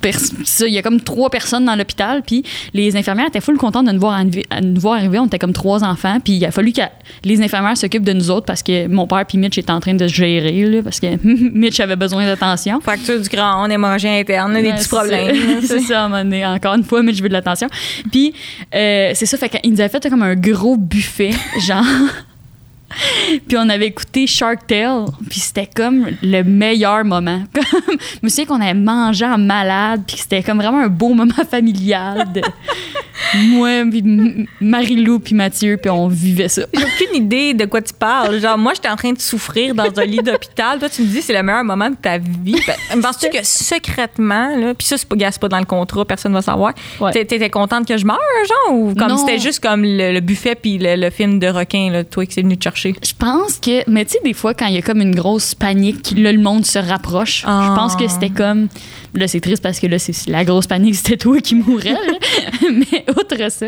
pers- 0.00 0.18
Il 0.60 0.68
y 0.72 0.78
a 0.78 0.82
comme 0.82 1.00
trois 1.00 1.30
personnes 1.30 1.64
dans 1.64 1.74
l'hôpital, 1.76 2.22
puis 2.26 2.44
les 2.74 2.96
infirmières 2.96 3.26
étaient 3.28 3.40
full 3.40 3.56
contentes 3.56 3.86
de 3.86 3.92
nous 3.92 4.00
voir, 4.00 4.12
arriver, 4.14 4.44
à 4.50 4.60
nous 4.60 4.80
voir 4.80 4.94
arriver. 4.94 5.18
On 5.18 5.26
était 5.26 5.38
comme 5.38 5.52
trois 5.52 5.82
enfants, 5.84 6.18
puis 6.22 6.34
il 6.34 6.44
a 6.44 6.50
fallu 6.50 6.72
que 6.72 6.82
les 7.24 7.40
infirmières 7.42 7.76
s'occupent 7.76 8.04
de 8.04 8.12
nous 8.12 8.30
autres 8.30 8.46
parce 8.46 8.62
que 8.62 8.86
mon 8.88 9.06
père 9.06 9.24
puis 9.26 9.38
Mitch 9.38 9.58
étaient 9.58 9.70
en 9.72 9.80
train 9.80 9.94
de 9.94 10.06
se 10.06 10.12
gérer, 10.14 10.64
là, 10.66 10.82
parce 10.82 11.00
que 11.00 11.06
Mitch 11.24 11.80
avait 11.80 11.96
besoin 11.96 12.24
d'attention. 12.26 12.80
Fracture 12.80 13.20
du 13.20 13.28
crâne, 13.62 13.72
hémorragie 13.72 14.08
interne, 14.08 14.54
des 14.60 14.72
petits 14.72 14.88
problèmes. 14.88 15.60
C'est 15.62 15.80
ça, 15.80 16.02
à 16.02 16.04
un 16.04 16.08
moment 16.08 16.24
donné. 16.24 16.46
Encore 16.46 16.74
une 16.74 16.84
fois, 16.84 17.02
mais 17.02 17.12
je 17.12 17.22
veux 17.22 17.28
de 17.28 17.34
l'attention. 17.34 17.68
Puis, 18.10 18.34
euh, 18.74 19.12
c'est 19.14 19.26
ça, 19.26 19.36
fait 19.38 19.48
qu'il 19.48 19.72
nous 19.72 19.80
avait 19.80 19.88
fait 19.88 20.08
comme 20.08 20.22
un 20.22 20.34
gros 20.34 20.76
buffet, 20.76 21.30
genre. 21.66 21.84
puis 23.48 23.56
on 23.56 23.68
avait 23.68 23.86
écouté 23.86 24.26
Shark 24.26 24.66
Tale, 24.66 25.06
puis 25.28 25.40
c'était 25.40 25.68
comme 25.74 26.08
le 26.22 26.42
meilleur 26.42 27.04
moment. 27.04 27.42
Comme, 27.52 27.96
je 27.98 28.18
me 28.22 28.28
souviens 28.28 28.46
qu'on 28.46 28.60
avait 28.60 28.74
mangé 28.74 29.24
en 29.24 29.38
malade, 29.38 30.02
puis 30.06 30.16
c'était 30.16 30.42
comme 30.42 30.58
vraiment 30.58 30.80
un 30.80 30.88
beau 30.88 31.14
moment 31.14 31.32
familial 31.50 32.32
de 32.32 32.42
moi, 33.34 33.68
puis 33.90 34.48
Marie-Lou, 34.60 35.20
puis 35.20 35.34
Mathieu, 35.34 35.76
puis 35.76 35.90
on 35.90 36.08
vivait 36.08 36.48
ça. 36.48 36.62
J'ai 36.72 36.84
aucune 36.84 37.24
idée 37.24 37.54
de 37.54 37.64
quoi 37.64 37.80
tu 37.80 37.94
parles. 37.94 38.40
Genre, 38.40 38.58
moi, 38.58 38.72
j'étais 38.74 38.88
en 38.88 38.96
train 38.96 39.12
de 39.12 39.20
souffrir 39.20 39.74
dans 39.74 39.88
un 39.96 40.04
lit 40.04 40.18
d'hôpital. 40.18 40.78
Toi, 40.78 40.88
tu 40.88 41.02
me 41.02 41.06
dis 41.06 41.22
c'est 41.22 41.32
le 41.32 41.42
meilleur 41.42 41.64
moment 41.64 41.90
de 41.90 41.96
ta 41.96 42.18
vie. 42.18 42.60
Ben, 42.66 43.00
Penses-tu 43.00 43.30
que 43.30 43.42
secrètement, 43.42 44.56
là, 44.56 44.74
puis 44.74 44.86
ça, 44.86 44.96
c'est 44.98 45.08
pas, 45.08 45.16
pas 45.16 45.48
dans 45.48 45.58
le 45.58 45.64
contrat, 45.64 46.04
personne 46.04 46.32
va 46.32 46.42
savoir. 46.42 46.74
Ouais. 47.00 47.12
T'étais 47.12 47.50
contente 47.50 47.86
que 47.86 47.96
je 47.96 48.04
meure, 48.04 48.18
genre, 48.48 48.76
ou 48.76 48.94
comme 48.94 49.16
c'était 49.16 49.38
juste 49.38 49.60
comme 49.60 49.82
le, 49.82 50.12
le 50.12 50.20
buffet 50.20 50.54
puis 50.54 50.78
le, 50.78 50.96
le 50.96 51.10
film 51.10 51.38
de 51.38 51.48
requin, 51.48 51.90
là, 51.90 52.04
toi 52.04 52.26
qui 52.26 52.32
c'est 52.32 52.42
venu 52.42 52.56
te 52.56 52.64
chercher? 52.64 52.81
Je 52.88 53.12
pense 53.18 53.58
que, 53.58 53.88
mais 53.90 54.04
tu 54.04 54.12
sais, 54.12 54.18
des 54.24 54.32
fois, 54.32 54.54
quand 54.54 54.66
il 54.66 54.74
y 54.74 54.78
a 54.78 54.82
comme 54.82 55.00
une 55.00 55.14
grosse 55.14 55.54
panique, 55.54 56.12
là, 56.16 56.32
le 56.32 56.40
monde 56.40 56.66
se 56.66 56.78
rapproche. 56.78 57.44
Ah. 57.46 57.68
Je 57.68 57.74
pense 57.74 57.96
que 57.96 58.08
c'était 58.08 58.30
comme. 58.30 58.68
Là, 59.14 59.28
c'est 59.28 59.40
triste 59.40 59.62
parce 59.62 59.78
que 59.78 59.86
là, 59.86 59.98
c'est 59.98 60.28
la 60.28 60.44
grosse 60.44 60.66
panique, 60.66 60.94
c'était 61.02 61.16
toi 61.16 61.38
qui 61.40 61.54
mourrais. 61.54 61.92
là. 61.92 62.12
mais 62.72 63.04
outre 63.10 63.50
ça, 63.50 63.66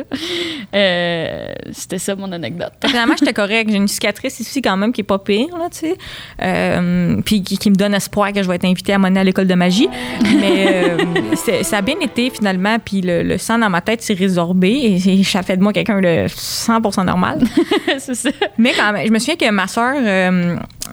euh, 0.75 1.53
c'était 1.73 1.99
ça 1.99 2.17
mon 2.17 2.31
anecdote. 2.33 2.73
Finalement, 2.87 3.15
j'étais 3.19 3.33
correcte. 3.33 3.71
J'ai 3.71 3.77
une 3.77 3.89
cicatrice 3.89 4.41
ici 4.41 4.63
quand 4.63 4.77
même 4.77 4.93
qui 4.93 5.03
est 5.03 5.05
pas 5.05 5.19
pire, 5.19 5.57
là, 5.59 5.69
tu 5.71 5.79
sais. 5.79 5.97
Euh, 6.43 7.21
puis 7.25 7.43
qui, 7.43 7.59
qui 7.59 7.71
me 7.71 7.75
donne 7.75 7.95
espoir 7.95 8.33
que 8.33 8.43
je 8.43 8.49
vais 8.49 8.57
être 8.57 8.65
invitée 8.65 8.95
à 8.95 8.99
mener 8.99 9.21
à 9.21 9.25
l'école 9.25 9.47
de 9.47 9.55
magie. 9.55 9.89
Mais 10.23 10.67
euh, 10.69 11.63
ça 11.63 11.79
a 11.79 11.83
bien 11.83 11.97
été 12.01 12.31
finalement. 12.31 12.79
Puis 12.79 13.03
le, 13.03 13.23
le 13.23 13.39
sang 13.39 13.59
dans 13.59 13.71
ma 13.71 13.81
tête 13.81 14.03
s'est 14.03 14.15
résorbé 14.15 15.01
et 15.07 15.25
ça 15.25 15.43
fait 15.43 15.57
de 15.57 15.63
moi 15.63 15.73
quelqu'un 15.73 16.01
de 16.01 16.27
100% 16.27 17.05
normal. 17.05 17.41
c'est 17.99 18.15
ça. 18.15 18.31
Mais 18.57 18.73
quand 18.73 18.93
même, 18.93 19.07
je 19.07 19.13
me 19.13 19.19
souviens 19.19 19.37
que 19.37 19.51
ma 19.51 19.67
soeur, 19.67 19.95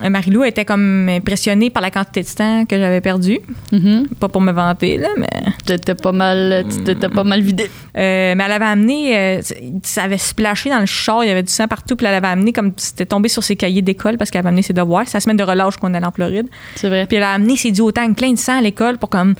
Marie-Lou, 0.02 0.44
était 0.44 0.64
comme 0.64 1.08
impressionnée 1.08 1.70
par 1.70 1.82
la 1.82 1.90
quantité 1.90 2.22
de 2.22 2.28
temps 2.28 2.64
que 2.66 2.76
j'avais 2.76 3.00
perdu. 3.00 3.38
Mhm. 3.72 4.08
Pas 4.20 4.28
pour 4.28 4.41
me 4.42 4.52
vanter, 4.52 4.98
là, 4.98 5.08
mais. 5.16 5.28
T'étais 5.64 5.94
pas 5.94 6.12
mal, 6.12 6.64
t'étais 6.84 7.08
pas 7.08 7.24
mal 7.24 7.40
vidé. 7.40 7.64
Euh, 7.96 8.34
mais 8.36 8.44
elle 8.44 8.52
avait 8.52 8.64
amené, 8.64 9.16
euh, 9.16 9.40
ça 9.82 10.02
avait 10.04 10.18
splashé 10.18 10.70
dans 10.70 10.80
le 10.80 10.86
char, 10.86 11.24
il 11.24 11.28
y 11.28 11.30
avait 11.30 11.42
du 11.42 11.52
sang 11.52 11.68
partout, 11.68 11.94
puis 11.96 12.06
elle 12.06 12.14
avait 12.14 12.26
amené 12.28 12.52
comme 12.52 12.72
c'était 12.76 13.06
tombé 13.06 13.28
sur 13.28 13.42
ses 13.44 13.56
cahiers 13.56 13.82
d'école 13.82 14.18
parce 14.18 14.30
qu'elle 14.30 14.40
avait 14.40 14.48
amené 14.48 14.62
ses 14.62 14.72
devoirs. 14.72 15.04
C'est 15.06 15.14
la 15.16 15.20
semaine 15.20 15.36
de 15.36 15.44
relâche 15.44 15.76
qu'on 15.76 15.94
allait 15.94 16.04
en 16.06 16.10
Floride. 16.12 16.48
C'est 16.74 16.88
vrai. 16.88 17.06
Puis 17.06 17.16
elle 17.16 17.22
a 17.22 17.32
amené 17.32 17.56
ses 17.56 17.70
duotangs 17.70 18.12
plein 18.14 18.32
de 18.32 18.38
sang 18.38 18.58
à 18.58 18.60
l'école 18.60 18.98
pour 18.98 19.08
comme 19.08 19.34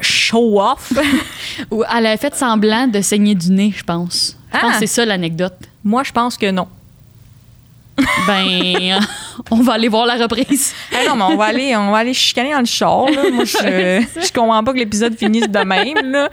show 0.00 0.60
off. 0.60 0.92
Ou 1.70 1.84
elle 1.96 2.06
avait 2.06 2.16
fait 2.16 2.34
semblant 2.34 2.86
de 2.86 3.00
saigner 3.00 3.34
du 3.34 3.50
nez, 3.50 3.72
je 3.76 3.82
pense. 3.84 4.36
Je 4.52 4.58
pense 4.58 4.70
Ah. 4.70 4.72
que 4.74 4.78
c'est 4.80 4.86
ça 4.86 5.04
l'anecdote. 5.06 5.56
Moi, 5.84 6.02
je 6.02 6.12
pense 6.12 6.36
que 6.36 6.50
non. 6.50 6.66
Ben, 8.26 9.00
on 9.50 9.56
va 9.62 9.74
aller 9.74 9.88
voir 9.88 10.06
la 10.06 10.14
reprise. 10.16 10.74
Non, 11.08 11.16
mais 11.16 11.22
on 11.24 11.36
va 11.36 11.44
aller, 11.46 11.74
on 11.76 11.90
va 11.90 11.98
aller 11.98 12.14
chicaner 12.14 12.52
dans 12.52 12.60
le 12.60 12.64
char. 12.66 13.06
là. 13.06 13.22
Moi, 13.32 13.44
je, 13.44 14.02
je 14.22 14.32
comprends 14.32 14.62
pas 14.62 14.72
que 14.72 14.78
l'épisode 14.78 15.16
finisse 15.18 15.48
de 15.48 15.58
même. 15.58 16.10
là. 16.12 16.28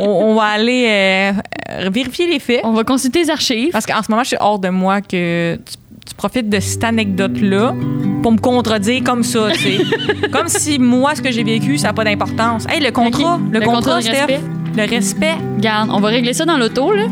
On, 0.00 0.06
on 0.06 0.34
va 0.34 0.44
aller 0.44 0.86
euh, 0.88 1.32
euh, 1.70 1.90
vérifier 1.92 2.26
les 2.28 2.38
faits. 2.38 2.60
On 2.64 2.72
va 2.72 2.84
consulter 2.84 3.20
les 3.20 3.30
archives. 3.30 3.70
Parce 3.72 3.84
qu'en 3.86 4.02
ce 4.02 4.10
moment, 4.10 4.22
je 4.22 4.28
suis 4.28 4.36
hors 4.40 4.58
de 4.58 4.68
moi 4.68 5.00
que 5.00 5.56
tu, 5.56 5.62
tu 6.08 6.14
profites 6.14 6.48
de 6.48 6.60
cette 6.60 6.84
anecdote-là 6.84 7.74
pour 8.22 8.32
me 8.32 8.38
contredire 8.38 9.02
comme 9.04 9.22
ça, 9.24 9.48
tu 9.52 9.58
sais. 9.58 9.78
comme 10.32 10.48
si 10.48 10.78
moi, 10.78 11.14
ce 11.14 11.22
que 11.22 11.30
j'ai 11.32 11.42
vécu, 11.44 11.76
ça 11.78 11.88
n'a 11.88 11.92
pas 11.92 12.04
d'importance. 12.04 12.64
Hey, 12.68 12.80
le 12.80 12.90
contrat, 12.92 13.38
le, 13.50 13.58
Le 13.58 13.64
contrat, 13.66 14.00
Steph, 14.00 14.12
respect. 14.12 14.40
le 14.76 14.88
respect. 14.88 15.34
Regarde, 15.56 15.90
on 15.92 15.98
va 16.00 16.08
régler 16.08 16.32
ça 16.32 16.44
dans 16.44 16.56
l'auto, 16.56 16.92
là. 16.92 17.04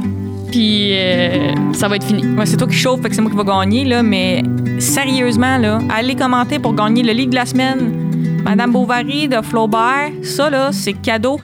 Puis 0.50 0.96
euh, 0.98 1.52
ça 1.72 1.88
va 1.88 1.96
être 1.96 2.04
fini. 2.04 2.24
C'est 2.44 2.56
toi 2.56 2.66
qui 2.66 2.76
chauffe, 2.76 3.02
fait 3.02 3.08
que 3.08 3.14
c'est 3.14 3.22
moi 3.22 3.30
qui 3.30 3.36
va 3.36 3.44
gagner, 3.44 3.84
là, 3.84 4.02
mais 4.02 4.42
sérieusement, 4.78 5.58
là, 5.58 5.78
allez 5.88 6.16
commenter 6.16 6.58
pour 6.58 6.74
gagner 6.74 7.02
le 7.02 7.12
livre 7.12 7.30
de 7.30 7.36
la 7.36 7.46
semaine. 7.46 8.10
Madame 8.44 8.72
Bovary 8.72 9.28
de 9.28 9.40
Flaubert, 9.42 10.10
ça, 10.22 10.50
là, 10.50 10.70
c'est 10.72 10.94
cadeau. 10.94 11.38